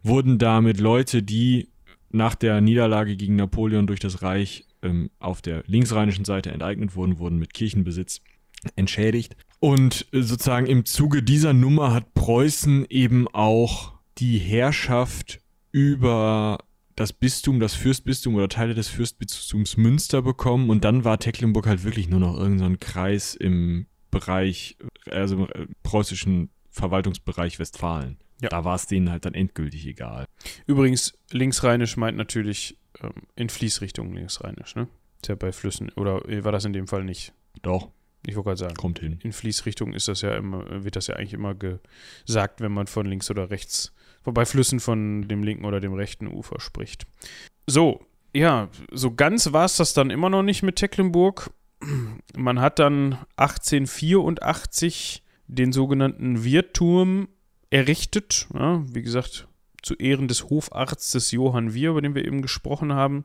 wurden 0.05 0.39
damit 0.39 0.79
Leute, 0.79 1.25
die 1.25 1.69
nach 2.11 2.37
der 2.37 2.61
Niederlage 2.61 3.17
gegen 3.17 3.35
Napoleon 3.35 3.89
durch 3.89 3.99
das 3.99 4.23
Reich 4.23 4.67
ähm, 4.83 5.11
auf 5.19 5.43
der 5.43 5.65
linksrheinischen 5.67 6.25
Seite 6.25 6.51
enteignet 6.51 6.95
wurden, 6.97 7.19
wurden 7.19 7.39
mit 7.39 7.55
Kirchenbesitz 7.55 8.21
entschädigt. 8.77 9.37
Und 9.61 10.07
äh, 10.13 10.23
sozusagen 10.23 10.67
im 10.67 10.85
Zuge 10.85 11.23
dieser 11.23 11.53
Nummer 11.53 11.93
hat 11.93 12.15
Preußen 12.15 12.87
eben 12.89 13.29
auch 13.29 13.93
die 14.19 14.39
Herrschaft 14.39 15.41
über 15.73 16.59
das 16.97 17.13
Bistum, 17.13 17.59
das 17.59 17.75
Fürstbistum 17.75 18.35
oder 18.35 18.49
Teile 18.49 18.75
des 18.75 18.89
Fürstbistums 18.89 19.77
Münster 19.77 20.23
bekommen 20.23 20.69
und 20.69 20.85
dann 20.85 21.05
war 21.05 21.19
Tecklenburg 21.19 21.67
halt 21.67 21.85
wirklich 21.85 22.09
nur 22.09 22.21
noch 22.21 22.37
irgendein 22.37 22.73
so 22.73 22.77
Kreis 22.81 23.35
im 23.35 23.87
Bereich, 24.11 24.77
also 25.11 25.37
im 25.37 25.43
äh, 25.45 25.67
preußischen 25.83 26.51
Verwaltungsbereich 26.71 27.59
Westfalen. 27.59 28.19
Ja. 28.43 28.49
Da 28.49 28.65
war 28.65 28.75
es 28.75 28.87
denen 28.87 29.11
halt 29.11 29.25
dann 29.25 29.35
endgültig 29.35 29.87
egal. 29.87 30.27
Übrigens, 30.67 31.15
linksrheinisch 31.31 31.97
meint 31.97 32.17
natürlich 32.17 32.77
ähm, 33.03 33.13
in 33.37 33.49
Fließrichtung 33.49 34.13
linksrheinisch, 34.15 34.75
ne? 34.77 34.89
Ist 35.23 35.29
ja 35.29 35.35
bei 35.35 35.53
Flüssen, 35.53 35.91
oder 35.97 36.29
äh, 36.29 36.45
war 36.45 36.53
das 36.53 36.65
in 36.65 36.73
dem 36.73 36.89
Fall 36.89 37.05
nicht? 37.05 37.33
Doch, 37.63 37.91
Ich 38.27 38.35
wollte 38.35 38.49
gerade 38.49 38.59
sagen. 38.59 38.75
kommt 38.77 38.99
hin. 39.01 39.19
In 39.23 39.33
Fließrichtung 39.33 39.95
ist 39.95 40.09
das 40.09 40.23
ja 40.23 40.35
immer, 40.37 40.85
wird 40.85 40.97
das 40.97 41.07
ja 41.07 41.17
eigentlich 41.17 41.35
immer 41.35 41.55
gesagt, 41.55 42.61
wenn 42.61 42.73
man 42.73 42.87
von 42.87 43.07
links 43.07 43.31
oder 43.31 43.51
rechts, 43.51 43.93
bei 44.25 44.45
Flüssen 44.45 44.81
von 44.81 45.27
dem 45.29 45.43
linken 45.43 45.65
oder 45.65 45.81
dem 45.81 45.95
rechten 45.95 46.27
Ufer 46.29 46.61
spricht. 46.61 47.07
So, 47.67 48.05
ja, 48.35 48.69
so 48.91 49.13
ganz 49.15 49.53
war 49.53 49.65
es 49.65 49.77
das 49.77 49.95
dann 49.95 50.11
immer 50.11 50.31
noch 50.31 50.43
nicht 50.43 50.63
mit 50.63 50.77
Tecklenburg. 50.77 51.51
Man 52.37 52.61
hat 52.61 52.79
dann 52.79 53.19
1884 53.37 55.23
den 55.49 55.73
sogenannten 55.73 56.45
Wirturm 56.45 57.29
errichtet. 57.71 58.47
Ja, 58.55 58.83
wie 58.87 59.03
gesagt, 59.03 59.49
zu 59.83 59.95
Ehren 59.97 60.29
des 60.29 60.49
Hofarztes 60.51 61.31
Johann 61.31 61.75
Wir, 61.75 61.91
über 61.91 62.03
den 62.03 62.15
wir 62.15 62.25
eben 62.25 62.43
gesprochen 62.43 62.93
haben. 62.93 63.25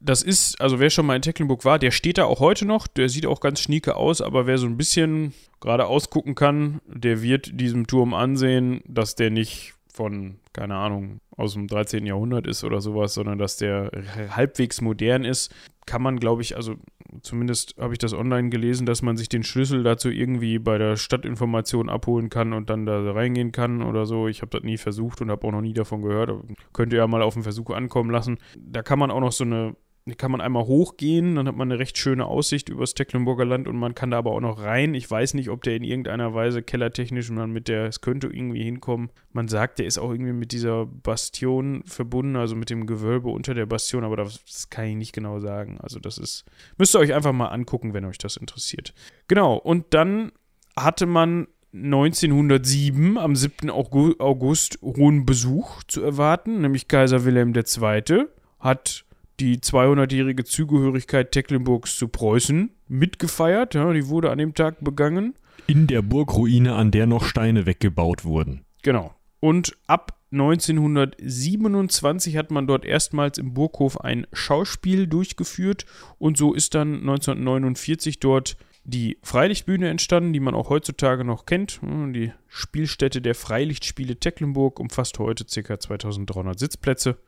Das 0.00 0.22
ist, 0.22 0.60
also 0.60 0.80
wer 0.80 0.90
schon 0.90 1.06
mal 1.06 1.16
in 1.16 1.22
Tecklenburg 1.22 1.64
war, 1.64 1.78
der 1.78 1.92
steht 1.92 2.18
da 2.18 2.24
auch 2.24 2.40
heute 2.40 2.64
noch. 2.64 2.86
Der 2.86 3.08
sieht 3.08 3.26
auch 3.26 3.40
ganz 3.40 3.60
schnieke 3.60 3.96
aus, 3.96 4.20
aber 4.20 4.46
wer 4.46 4.58
so 4.58 4.66
ein 4.66 4.76
bisschen 4.76 5.34
gerade 5.60 5.86
ausgucken 5.86 6.34
kann, 6.34 6.80
der 6.86 7.22
wird 7.22 7.60
diesem 7.60 7.86
Turm 7.86 8.14
ansehen, 8.14 8.82
dass 8.86 9.14
der 9.14 9.30
nicht 9.30 9.74
von, 9.92 10.38
keine 10.52 10.76
Ahnung, 10.76 11.20
aus 11.36 11.52
dem 11.52 11.68
13. 11.68 12.06
Jahrhundert 12.06 12.46
ist 12.46 12.64
oder 12.64 12.80
sowas, 12.80 13.14
sondern 13.14 13.38
dass 13.38 13.56
der 13.56 13.90
halbwegs 14.30 14.80
modern 14.80 15.24
ist. 15.24 15.54
Kann 15.86 16.02
man, 16.02 16.18
glaube 16.18 16.42
ich, 16.42 16.56
also 16.56 16.76
zumindest 17.22 17.74
habe 17.78 17.92
ich 17.92 17.98
das 17.98 18.14
online 18.14 18.50
gelesen, 18.50 18.86
dass 18.86 19.02
man 19.02 19.16
sich 19.16 19.28
den 19.28 19.42
Schlüssel 19.42 19.82
dazu 19.82 20.08
irgendwie 20.10 20.58
bei 20.58 20.78
der 20.78 20.96
Stadtinformation 20.96 21.88
abholen 21.88 22.30
kann 22.30 22.52
und 22.52 22.70
dann 22.70 22.86
da 22.86 23.12
reingehen 23.12 23.52
kann 23.52 23.82
oder 23.82 24.06
so. 24.06 24.28
Ich 24.28 24.42
habe 24.42 24.50
das 24.50 24.62
nie 24.62 24.78
versucht 24.78 25.20
und 25.20 25.30
habe 25.30 25.46
auch 25.46 25.52
noch 25.52 25.60
nie 25.60 25.74
davon 25.74 26.02
gehört. 26.02 26.30
Könnt 26.72 26.92
ihr 26.92 27.00
ja 27.00 27.06
mal 27.06 27.22
auf 27.22 27.34
den 27.34 27.42
Versuch 27.42 27.70
ankommen 27.70 28.10
lassen. 28.10 28.38
Da 28.56 28.82
kann 28.82 28.98
man 28.98 29.10
auch 29.10 29.20
noch 29.20 29.32
so 29.32 29.44
eine, 29.44 29.76
kann 30.18 30.32
man 30.32 30.40
einmal 30.40 30.64
hochgehen, 30.64 31.36
dann 31.36 31.46
hat 31.46 31.54
man 31.54 31.70
eine 31.70 31.78
recht 31.78 31.96
schöne 31.96 32.26
Aussicht 32.26 32.68
übers 32.68 32.94
Tecklenburger 32.94 33.44
Land 33.44 33.68
und 33.68 33.76
man 33.76 33.94
kann 33.94 34.10
da 34.10 34.18
aber 34.18 34.32
auch 34.32 34.40
noch 34.40 34.60
rein. 34.60 34.94
Ich 34.94 35.08
weiß 35.08 35.34
nicht, 35.34 35.48
ob 35.48 35.62
der 35.62 35.76
in 35.76 35.84
irgendeiner 35.84 36.34
Weise 36.34 36.60
kellertechnisch 36.62 37.30
man 37.30 37.52
mit 37.52 37.68
der, 37.68 37.84
es 37.84 38.00
könnte 38.00 38.26
irgendwie 38.26 38.64
hinkommen. 38.64 39.10
Man 39.32 39.46
sagt, 39.46 39.78
der 39.78 39.86
ist 39.86 39.98
auch 39.98 40.10
irgendwie 40.10 40.32
mit 40.32 40.50
dieser 40.50 40.86
Bastion 40.86 41.84
verbunden, 41.84 42.34
also 42.34 42.56
mit 42.56 42.68
dem 42.68 42.86
Gewölbe 42.86 43.28
unter 43.30 43.54
der 43.54 43.66
Bastion, 43.66 44.02
aber 44.02 44.16
das, 44.16 44.44
das 44.44 44.70
kann 44.70 44.86
ich 44.86 44.96
nicht 44.96 45.12
genau 45.12 45.38
sagen. 45.38 45.78
Also 45.80 46.00
das 46.00 46.18
ist, 46.18 46.44
müsst 46.78 46.96
ihr 46.96 46.98
euch 46.98 47.14
einfach 47.14 47.32
mal 47.32 47.48
angucken, 47.48 47.94
wenn 47.94 48.04
euch 48.04 48.18
das 48.18 48.36
interessiert. 48.36 48.94
Genau, 49.28 49.54
und 49.56 49.94
dann 49.94 50.32
hatte 50.76 51.06
man 51.06 51.46
1907 51.74 53.18
am 53.18 53.36
7. 53.36 53.70
Augu- 53.70 54.18
August 54.18 54.78
hohen 54.82 55.24
Besuch 55.24 55.82
zu 55.84 56.02
erwarten, 56.02 56.60
nämlich 56.60 56.88
Kaiser 56.88 57.24
Wilhelm 57.24 57.54
II. 57.54 58.26
hat 58.58 59.04
die 59.42 59.58
200-jährige 59.58 60.44
Zugehörigkeit 60.44 61.32
Tecklenburgs 61.32 61.96
zu 61.96 62.06
Preußen 62.06 62.70
mitgefeiert. 62.86 63.74
Ja, 63.74 63.92
die 63.92 64.06
wurde 64.06 64.30
an 64.30 64.38
dem 64.38 64.54
Tag 64.54 64.84
begangen. 64.84 65.34
In 65.66 65.88
der 65.88 66.02
Burgruine, 66.02 66.76
an 66.76 66.92
der 66.92 67.06
noch 67.06 67.24
Steine 67.24 67.66
weggebaut 67.66 68.24
wurden. 68.24 68.64
Genau. 68.82 69.12
Und 69.40 69.76
ab 69.88 70.20
1927 70.30 72.36
hat 72.36 72.52
man 72.52 72.68
dort 72.68 72.84
erstmals 72.84 73.38
im 73.38 73.54
Burghof 73.54 74.00
ein 74.00 74.28
Schauspiel 74.32 75.08
durchgeführt 75.08 75.84
und 76.18 76.38
so 76.38 76.54
ist 76.54 76.76
dann 76.76 77.00
1949 77.00 78.20
dort 78.20 78.56
die 78.84 79.18
Freilichtbühne 79.22 79.88
entstanden, 79.88 80.32
die 80.32 80.40
man 80.40 80.54
auch 80.54 80.70
heutzutage 80.70 81.24
noch 81.24 81.46
kennt. 81.46 81.80
Die 81.82 82.32
Spielstätte 82.46 83.20
der 83.20 83.34
Freilichtspiele 83.34 84.14
Tecklenburg 84.16 84.78
umfasst 84.78 85.18
heute 85.18 85.44
ca. 85.44 85.80
2300 85.80 86.56
Sitzplätze. 86.58 87.18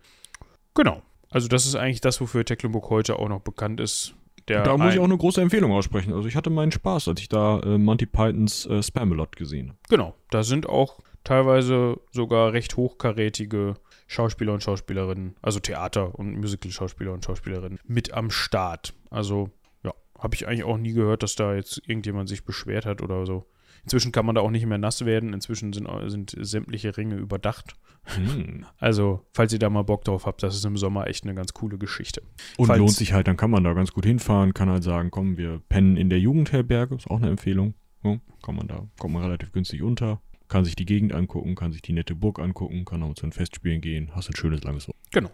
Genau. 0.74 1.03
Also 1.35 1.48
das 1.48 1.66
ist 1.66 1.74
eigentlich 1.74 2.01
das, 2.01 2.20
wofür 2.20 2.44
Tecklenburg 2.44 2.90
heute 2.90 3.19
auch 3.19 3.28
noch 3.28 3.40
bekannt 3.40 3.81
ist. 3.81 4.15
Da 4.47 4.77
muss 4.77 4.94
ich 4.94 5.01
auch 5.01 5.05
eine 5.05 5.16
große 5.16 5.40
Empfehlung 5.40 5.73
aussprechen. 5.73 6.12
Also 6.12 6.28
ich 6.28 6.36
hatte 6.36 6.48
meinen 6.48 6.70
Spaß, 6.70 7.09
als 7.09 7.20
ich 7.20 7.28
da 7.28 7.59
äh, 7.61 7.77
Monty 7.77 8.06
Pythons 8.06 8.66
äh, 8.66 8.81
Spamalot 8.82 9.35
gesehen 9.35 9.70
habe. 9.70 9.78
Genau, 9.89 10.15
da 10.31 10.44
sind 10.44 10.69
auch 10.69 11.01
teilweise 11.24 11.98
sogar 12.12 12.52
recht 12.52 12.77
hochkarätige 12.77 13.74
Schauspieler 14.06 14.52
und 14.52 14.62
Schauspielerinnen, 14.62 15.35
also 15.43 15.59
Theater- 15.59 16.16
und 16.16 16.36
Musical-Schauspieler 16.36 17.12
und 17.12 17.24
Schauspielerinnen 17.24 17.81
mit 17.85 18.12
am 18.12 18.31
Start. 18.31 18.94
Also, 19.11 19.51
ja, 19.82 19.93
habe 20.16 20.36
ich 20.36 20.47
eigentlich 20.47 20.65
auch 20.65 20.77
nie 20.77 20.93
gehört, 20.93 21.24
dass 21.24 21.35
da 21.35 21.55
jetzt 21.55 21.82
irgendjemand 21.85 22.28
sich 22.28 22.44
beschwert 22.44 22.86
hat 22.86 23.02
oder 23.02 23.27
so. 23.27 23.44
Inzwischen 23.85 24.12
kann 24.12 24.27
man 24.27 24.35
da 24.35 24.40
auch 24.40 24.51
nicht 24.51 24.66
mehr 24.66 24.78
nass 24.78 25.05
werden. 25.05 25.32
Inzwischen 25.32 25.73
sind, 25.73 25.89
sind 26.06 26.35
sämtliche 26.40 26.97
Ringe 26.97 27.16
überdacht. 27.16 27.77
Hm. 28.05 28.66
Also, 28.78 29.24
falls 29.32 29.52
ihr 29.52 29.59
da 29.59 29.70
mal 29.70 29.82
Bock 29.82 30.05
drauf 30.05 30.27
habt, 30.27 30.43
das 30.43 30.55
ist 30.56 30.65
im 30.65 30.77
Sommer 30.77 31.06
echt 31.06 31.24
eine 31.24 31.35
ganz 31.35 31.55
coole 31.55 31.78
Geschichte. 31.78 32.23
Und 32.59 32.66
Falls- 32.66 32.78
lohnt 32.78 32.93
sich 32.93 33.12
halt, 33.15 33.28
dann 33.28 33.36
kann 33.39 33.51
man 33.51 33.65
da 33.65 33.73
ganz 33.73 33.93
gut 33.93 34.05
hinfahren, 34.05 34.52
kann 34.52 34.69
halt 34.69 34.82
sagen, 34.82 35.11
komm, 35.11 35.39
wir 35.39 35.61
pennen 35.69 35.97
in 35.97 36.11
der 36.11 36.19
Jugendherberge, 36.20 36.97
ist 36.97 37.09
auch 37.11 37.16
eine 37.16 37.28
Empfehlung. 37.31 37.74
Ja, 38.02 38.19
kann 38.43 38.56
man 38.56 38.69
da, 38.69 38.86
kommt 38.98 39.15
man 39.15 39.23
relativ 39.23 39.52
günstig 39.52 39.82
unter, 39.82 40.20
kann 40.48 40.65
sich 40.66 40.77
die 40.77 40.85
Gegend 40.85 41.15
angucken, 41.15 41.55
kann 41.55 41.73
sich 41.73 41.81
die 41.81 41.94
nette 41.94 42.15
Burg 42.15 42.39
angucken, 42.39 42.85
kann 42.85 43.02
auch 43.02 43.15
zu 43.15 43.24
den 43.24 43.32
Festspielen 43.32 43.81
gehen, 43.81 44.11
hast 44.15 44.28
ein 44.28 44.36
schönes 44.36 44.62
langes 44.65 44.89
Wochenende. 44.89 45.11
Genau. 45.12 45.31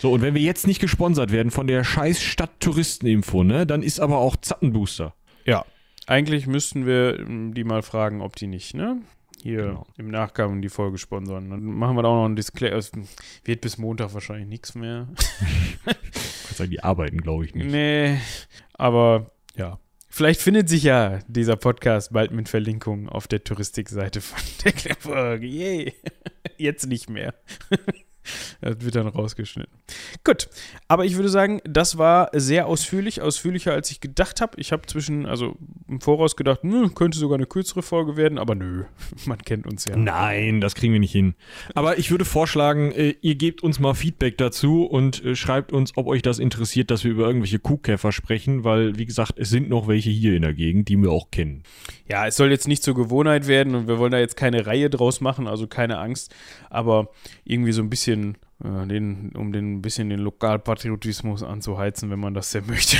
So, 0.00 0.12
und 0.12 0.20
wenn 0.20 0.34
wir 0.34 0.42
jetzt 0.42 0.66
nicht 0.66 0.80
gesponsert 0.80 1.32
werden 1.32 1.50
von 1.50 1.66
der 1.66 1.84
scheiß 1.84 2.20
Stadt 2.20 2.60
Touristeninfo, 2.60 3.44
ne, 3.44 3.66
dann 3.66 3.82
ist 3.82 3.98
aber 4.00 4.18
auch 4.18 4.36
Zattenbooster. 4.36 5.14
Ja, 5.46 5.64
eigentlich 6.06 6.46
müssten 6.46 6.86
wir 6.86 7.18
ähm, 7.20 7.54
die 7.54 7.64
mal 7.64 7.82
fragen, 7.82 8.20
ob 8.20 8.36
die 8.36 8.46
nicht, 8.46 8.74
ne? 8.74 9.00
Hier 9.42 9.62
Genau. 9.62 9.86
im 9.98 10.08
Nachgang 10.08 10.62
die 10.62 10.68
Folge 10.70 10.96
sponsern. 10.98 11.50
Dann 11.50 11.62
machen 11.64 11.96
wir 11.96 12.02
da 12.02 12.08
auch 12.08 12.14
noch 12.22 12.24
ein 12.28 12.36
Disclaimer. 12.36 12.76
Es 12.76 12.92
wird 13.44 13.60
bis 13.60 13.76
Montag 13.76 14.14
wahrscheinlich 14.14 14.48
nichts 14.48 14.74
mehr. 14.74 15.06
Kannst 15.84 16.56
sagen, 16.56 16.70
die 16.70 16.82
arbeiten, 16.82 17.18
glaube 17.20 17.44
ich, 17.44 17.54
nicht. 17.54 17.70
nee, 17.70 18.16
aber 18.74 19.30
ja. 19.54 19.78
Vielleicht 20.08 20.40
findet 20.40 20.68
sich 20.68 20.84
ja 20.84 21.18
dieser 21.26 21.56
Podcast 21.56 22.12
bald 22.12 22.30
mit 22.30 22.48
Verlinkungen 22.48 23.08
auf 23.08 23.26
der 23.26 23.42
Touristikseite 23.42 24.20
von 24.20 24.38
Tecklenburg. 24.58 25.42
Yay. 25.42 25.92
Jetzt 26.56 26.86
nicht 26.86 27.10
mehr. 27.10 27.34
Das 28.60 28.80
wird 28.80 28.94
dann 28.94 29.06
rausgeschnitten. 29.06 29.72
Gut, 30.24 30.48
aber 30.88 31.04
ich 31.04 31.16
würde 31.16 31.28
sagen, 31.28 31.60
das 31.64 31.98
war 31.98 32.30
sehr 32.32 32.66
ausführlich, 32.66 33.20
ausführlicher 33.20 33.72
als 33.72 33.90
ich 33.90 34.00
gedacht 34.00 34.40
habe. 34.40 34.58
Ich 34.60 34.72
habe 34.72 34.86
zwischen, 34.86 35.26
also 35.26 35.56
im 35.88 36.00
Voraus 36.00 36.36
gedacht, 36.36 36.64
nö, 36.64 36.88
könnte 36.90 37.18
sogar 37.18 37.36
eine 37.36 37.46
kürzere 37.46 37.82
Folge 37.82 38.16
werden, 38.16 38.38
aber 38.38 38.54
nö, 38.54 38.84
man 39.26 39.38
kennt 39.38 39.66
uns 39.66 39.84
ja. 39.84 39.96
Nein, 39.96 40.60
das 40.60 40.74
kriegen 40.74 40.92
wir 40.92 41.00
nicht 41.00 41.12
hin. 41.12 41.34
Aber 41.74 41.98
ich 41.98 42.10
würde 42.10 42.24
vorschlagen, 42.24 42.92
äh, 42.92 43.14
ihr 43.20 43.34
gebt 43.34 43.62
uns 43.62 43.78
mal 43.78 43.94
Feedback 43.94 44.38
dazu 44.38 44.84
und 44.84 45.24
äh, 45.24 45.36
schreibt 45.36 45.72
uns, 45.72 45.96
ob 45.96 46.06
euch 46.06 46.22
das 46.22 46.38
interessiert, 46.38 46.90
dass 46.90 47.04
wir 47.04 47.10
über 47.10 47.26
irgendwelche 47.26 47.58
Kuhkäfer 47.58 48.12
sprechen, 48.12 48.64
weil, 48.64 48.98
wie 48.98 49.06
gesagt, 49.06 49.34
es 49.36 49.50
sind 49.50 49.68
noch 49.68 49.88
welche 49.88 50.10
hier 50.10 50.34
in 50.34 50.42
der 50.42 50.54
Gegend, 50.54 50.88
die 50.88 50.96
wir 50.96 51.10
auch 51.10 51.30
kennen. 51.30 51.62
Ja, 52.08 52.26
es 52.26 52.36
soll 52.36 52.50
jetzt 52.50 52.68
nicht 52.68 52.82
zur 52.82 52.94
Gewohnheit 52.94 53.46
werden 53.46 53.74
und 53.74 53.88
wir 53.88 53.98
wollen 53.98 54.12
da 54.12 54.18
jetzt 54.18 54.36
keine 54.36 54.66
Reihe 54.66 54.90
draus 54.90 55.20
machen, 55.20 55.46
also 55.46 55.66
keine 55.66 55.98
Angst, 55.98 56.34
aber 56.70 57.08
irgendwie 57.44 57.72
so 57.72 57.82
ein 57.82 57.90
bisschen 57.90 58.13
äh, 58.62 58.86
den, 58.86 59.32
um 59.34 59.52
den 59.52 59.74
ein 59.74 59.82
bisschen 59.82 60.08
den 60.08 60.20
Lokalpatriotismus 60.20 61.42
anzuheizen, 61.42 62.10
wenn 62.10 62.20
man 62.20 62.34
das 62.34 62.50
sehr 62.50 62.62
möchte. 62.66 62.96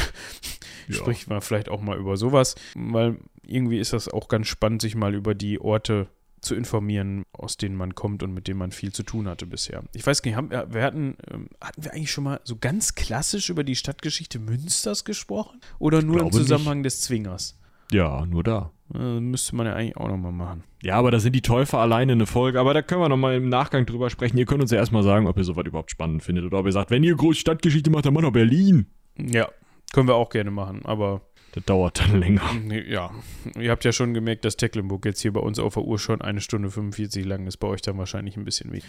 Ja. 0.89 0.97
Spricht 0.97 1.29
man 1.29 1.41
vielleicht 1.41 1.69
auch 1.69 1.81
mal 1.81 1.99
über 1.99 2.17
sowas, 2.17 2.55
weil 2.75 3.17
irgendwie 3.47 3.79
ist 3.79 3.93
das 3.93 4.09
auch 4.09 4.29
ganz 4.29 4.49
spannend, 4.49 4.83
sich 4.83 4.95
mal 4.95 5.15
über 5.15 5.35
die 5.35 5.61
Orte 5.61 6.09
zu 6.45 6.55
informieren, 6.55 7.25
aus 7.33 7.57
denen 7.57 7.75
man 7.75 7.95
kommt 7.95 8.23
und 8.23 8.35
mit 8.35 8.47
denen 8.49 8.59
man 8.59 8.71
viel 8.71 8.93
zu 8.93 9.03
tun 9.03 9.29
hatte 9.29 9.47
bisher. 9.47 9.83
Ich 9.95 10.07
weiß 10.07 10.23
nicht, 10.23 10.37
haben, 10.37 10.51
wir 10.51 10.83
hatten, 10.83 11.17
ähm, 11.31 11.49
hatten 11.61 11.85
wir 11.85 11.93
eigentlich 11.93 12.13
schon 12.13 12.25
mal 12.25 12.41
so 12.45 12.57
ganz 12.57 12.95
klassisch 12.95 13.49
über 13.49 13.65
die 13.65 13.77
Stadtgeschichte 13.77 14.39
Münsters 14.39 15.05
gesprochen? 15.05 15.61
Oder 15.79 16.03
nur 16.03 16.21
im 16.21 16.31
Zusammenhang 16.31 16.83
des 16.83 17.01
Zwingers? 17.01 17.57
Ja, 17.93 18.25
nur 18.27 18.43
da. 18.43 18.71
Äh, 18.95 19.21
müsste 19.21 19.57
man 19.57 19.67
ja 19.67 19.75
eigentlich 19.75 19.97
auch 19.97 20.09
nochmal 20.09 20.33
machen. 20.33 20.65
Ja, 20.83 20.97
aber 20.97 21.11
da 21.11 21.19
sind 21.19 21.35
die 21.35 21.43
Täufer 21.43 21.79
alleine 21.79 22.13
eine 22.13 22.27
Folge. 22.27 22.61
Aber 22.61 22.75
da 22.75 22.83
können 22.83 23.01
wir 23.01 23.09
nochmal 23.09 23.37
im 23.37 23.49
Nachgang 23.49 23.87
drüber 23.87 24.11
sprechen. 24.11 24.37
Ihr 24.37 24.45
könnt 24.47 24.61
uns 24.61 24.71
ja 24.71 24.79
erstmal 24.79 25.03
sagen, 25.03 25.27
ob 25.27 25.37
ihr 25.39 25.45
sowas 25.45 25.65
überhaupt 25.67 25.91
spannend 25.91 26.23
findet. 26.23 26.45
Oder 26.45 26.59
ob 26.59 26.67
ihr 26.67 26.73
sagt, 26.73 26.91
wenn 26.91 27.03
ihr 27.03 27.15
große 27.17 27.41
Stadtgeschichte 27.41 27.91
macht, 27.91 28.05
dann 28.07 28.15
macht 28.15 28.25
doch 28.25 28.33
Berlin. 28.33 28.87
Ja, 29.17 29.49
können 29.93 30.09
wir 30.09 30.17
auch 30.17 30.29
gerne 30.29 30.51
machen, 30.51 30.85
aber 30.85 31.23
Das 31.53 31.65
dauert 31.65 32.01
dann 32.01 32.19
länger. 32.21 32.43
ja, 32.89 33.11
ihr 33.59 33.71
habt 33.71 33.85
ja 33.85 33.93
schon 33.93 34.13
gemerkt, 34.13 34.45
dass 34.45 34.57
Tecklenburg 34.57 35.05
jetzt 35.07 35.23
hier 35.23 35.33
bei 35.33 35.41
uns 35.41 35.59
auf 35.59 35.75
der 35.75 35.85
Uhr 35.85 35.99
schon 35.99 36.21
eine 36.21 36.41
Stunde 36.41 36.71
45 36.71 37.25
lang 37.25 37.47
ist, 37.47 37.59
bei 37.59 37.69
euch 37.69 37.81
dann 37.81 37.97
wahrscheinlich 37.97 38.37
ein 38.37 38.45
bisschen 38.45 38.71
wenig. 38.73 38.85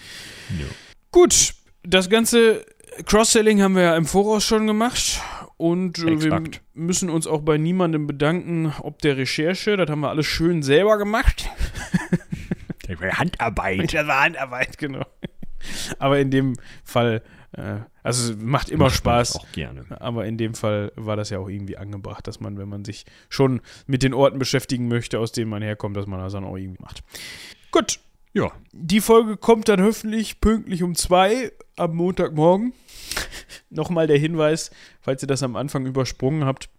Ja. 0.59 0.65
Gut, 1.11 1.53
das 1.84 2.09
ganze 2.09 2.65
Cross-Selling 3.05 3.61
haben 3.61 3.76
wir 3.76 3.84
ja 3.84 3.95
im 3.95 4.05
Voraus 4.05 4.43
schon 4.43 4.65
gemacht 4.67 5.22
und 5.57 5.99
äh, 5.99 6.22
wir 6.22 6.44
müssen 6.73 7.10
uns 7.10 7.27
auch 7.27 7.41
bei 7.41 7.57
niemandem 7.57 8.07
bedanken, 8.07 8.73
ob 8.82 9.02
der 9.02 9.18
Recherche, 9.18 9.77
das 9.77 9.90
haben 9.90 10.02
wir 10.02 10.10
alles 10.10 10.26
schön 10.26 10.64
selber 10.64 10.98
gemacht. 10.98 11.49
Handarbeit. 13.18 13.94
Das 13.94 14.07
war 14.07 14.23
Handarbeit, 14.23 14.77
genau. 14.77 15.06
Aber 15.98 16.19
in 16.19 16.30
dem 16.30 16.53
Fall, 16.84 17.23
äh, 17.53 17.77
also 18.03 18.34
es 18.34 18.38
macht 18.40 18.69
immer 18.69 18.86
Macht 18.86 18.95
Spaß. 18.95 19.36
Auch 19.38 19.52
gerne. 19.52 19.86
Aber 19.99 20.26
in 20.26 20.38
dem 20.38 20.53
Fall 20.53 20.91
war 20.95 21.15
das 21.15 21.32
ja 21.32 21.40
auch 21.40 21.49
irgendwie 21.49 21.77
angebracht, 21.77 22.27
dass 22.27 22.40
man, 22.40 22.57
wenn 22.57 22.69
man 22.69 22.86
sich 22.86 23.06
schon 23.30 23.61
mit 23.88 24.03
den 24.03 24.14
Orten 24.14 24.38
beschäftigen 24.38 24.88
möchte, 24.88 25.19
aus 25.19 25.32
denen 25.32 25.49
man 25.49 25.64
herkommt, 25.64 25.98
dass 25.98 26.06
man 26.06 26.19
das 26.19 26.34
dann 26.34 26.44
auch 26.44 26.57
irgendwie 26.57 26.82
macht. 26.84 27.03
Gut, 27.72 27.99
Ja. 28.34 28.52
die 28.72 29.02
Folge 29.02 29.38
kommt 29.38 29.68
dann 29.69 29.82
hoffentlich 29.82 30.40
pünktlich 30.40 30.84
um 30.84 30.94
zwei 30.95 31.52
am 31.76 31.95
Montagmorgen. 31.95 32.73
Nochmal 33.69 34.07
der 34.07 34.18
Hinweis, 34.18 34.72
falls 35.02 35.22
ihr 35.23 35.27
das 35.27 35.44
am 35.44 35.56
Anfang 35.56 35.86
übersprungen 35.86 36.45
habt. 36.45 36.69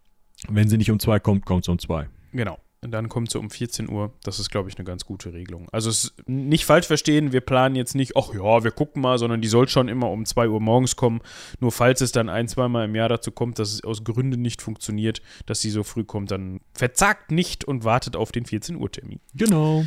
Wenn 0.48 0.68
sie 0.68 0.78
nicht 0.78 0.90
um 0.90 1.00
zwei 1.00 1.18
kommt, 1.18 1.46
kommt 1.46 1.64
sie 1.64 1.70
um 1.70 1.78
zwei. 1.78 2.08
Genau. 2.32 2.58
Und 2.82 2.92
dann 2.92 3.08
kommt 3.08 3.30
sie 3.30 3.38
um 3.38 3.50
14 3.50 3.88
Uhr. 3.90 4.12
Das 4.22 4.38
ist, 4.38 4.50
glaube 4.50 4.68
ich, 4.68 4.76
eine 4.76 4.84
ganz 4.84 5.06
gute 5.06 5.32
Regelung. 5.32 5.68
Also 5.72 5.90
es 5.90 6.14
nicht 6.26 6.66
falsch 6.66 6.86
verstehen, 6.86 7.32
wir 7.32 7.40
planen 7.40 7.74
jetzt 7.74 7.94
nicht, 7.94 8.16
ach 8.16 8.32
ja, 8.32 8.62
wir 8.62 8.70
gucken 8.70 9.02
mal, 9.02 9.18
sondern 9.18 9.40
die 9.40 9.48
soll 9.48 9.66
schon 9.66 9.88
immer 9.88 10.10
um 10.10 10.24
2 10.24 10.48
Uhr 10.48 10.60
morgens 10.60 10.94
kommen. 10.94 11.20
Nur 11.58 11.72
falls 11.72 12.00
es 12.00 12.12
dann 12.12 12.28
ein, 12.28 12.46
zweimal 12.46 12.84
im 12.84 12.94
Jahr 12.94 13.08
dazu 13.08 13.32
kommt, 13.32 13.58
dass 13.58 13.72
es 13.72 13.82
aus 13.82 14.04
Gründen 14.04 14.40
nicht 14.40 14.62
funktioniert, 14.62 15.20
dass 15.46 15.60
sie 15.60 15.70
so 15.70 15.82
früh 15.82 16.04
kommt, 16.04 16.30
dann 16.30 16.60
verzagt 16.74 17.32
nicht 17.32 17.64
und 17.64 17.84
wartet 17.84 18.14
auf 18.14 18.30
den 18.30 18.44
14 18.46 18.76
Uhr 18.76 18.92
Termin. 18.92 19.20
Genau. 19.34 19.84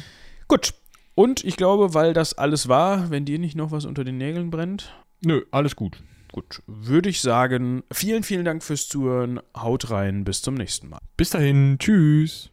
Gut. 0.48 0.74
Und 1.16 1.44
ich 1.44 1.58
glaube, 1.58 1.94
weil 1.94 2.14
das 2.14 2.38
alles 2.38 2.68
war, 2.68 3.12
wenn 3.12 3.24
dir 3.24 3.40
nicht 3.40 3.56
noch 3.56 3.72
was 3.72 3.86
unter 3.86 4.04
den 4.04 4.18
Nägeln 4.18 4.50
brennt, 4.50 4.92
Nö, 5.22 5.44
alles 5.52 5.76
gut. 5.76 6.02
Gut, 6.32 6.62
würde 6.68 7.10
ich 7.10 7.22
sagen, 7.22 7.84
vielen, 7.92 8.24
vielen 8.24 8.46
Dank 8.46 8.64
fürs 8.64 8.88
Zuhören. 8.88 9.40
Haut 9.56 9.92
rein, 9.92 10.24
bis 10.24 10.42
zum 10.42 10.56
nächsten 10.56 10.90
Mal. 10.90 11.00
Bis 11.18 11.32
dahin. 11.32 11.78
Tschüss. 11.80 12.52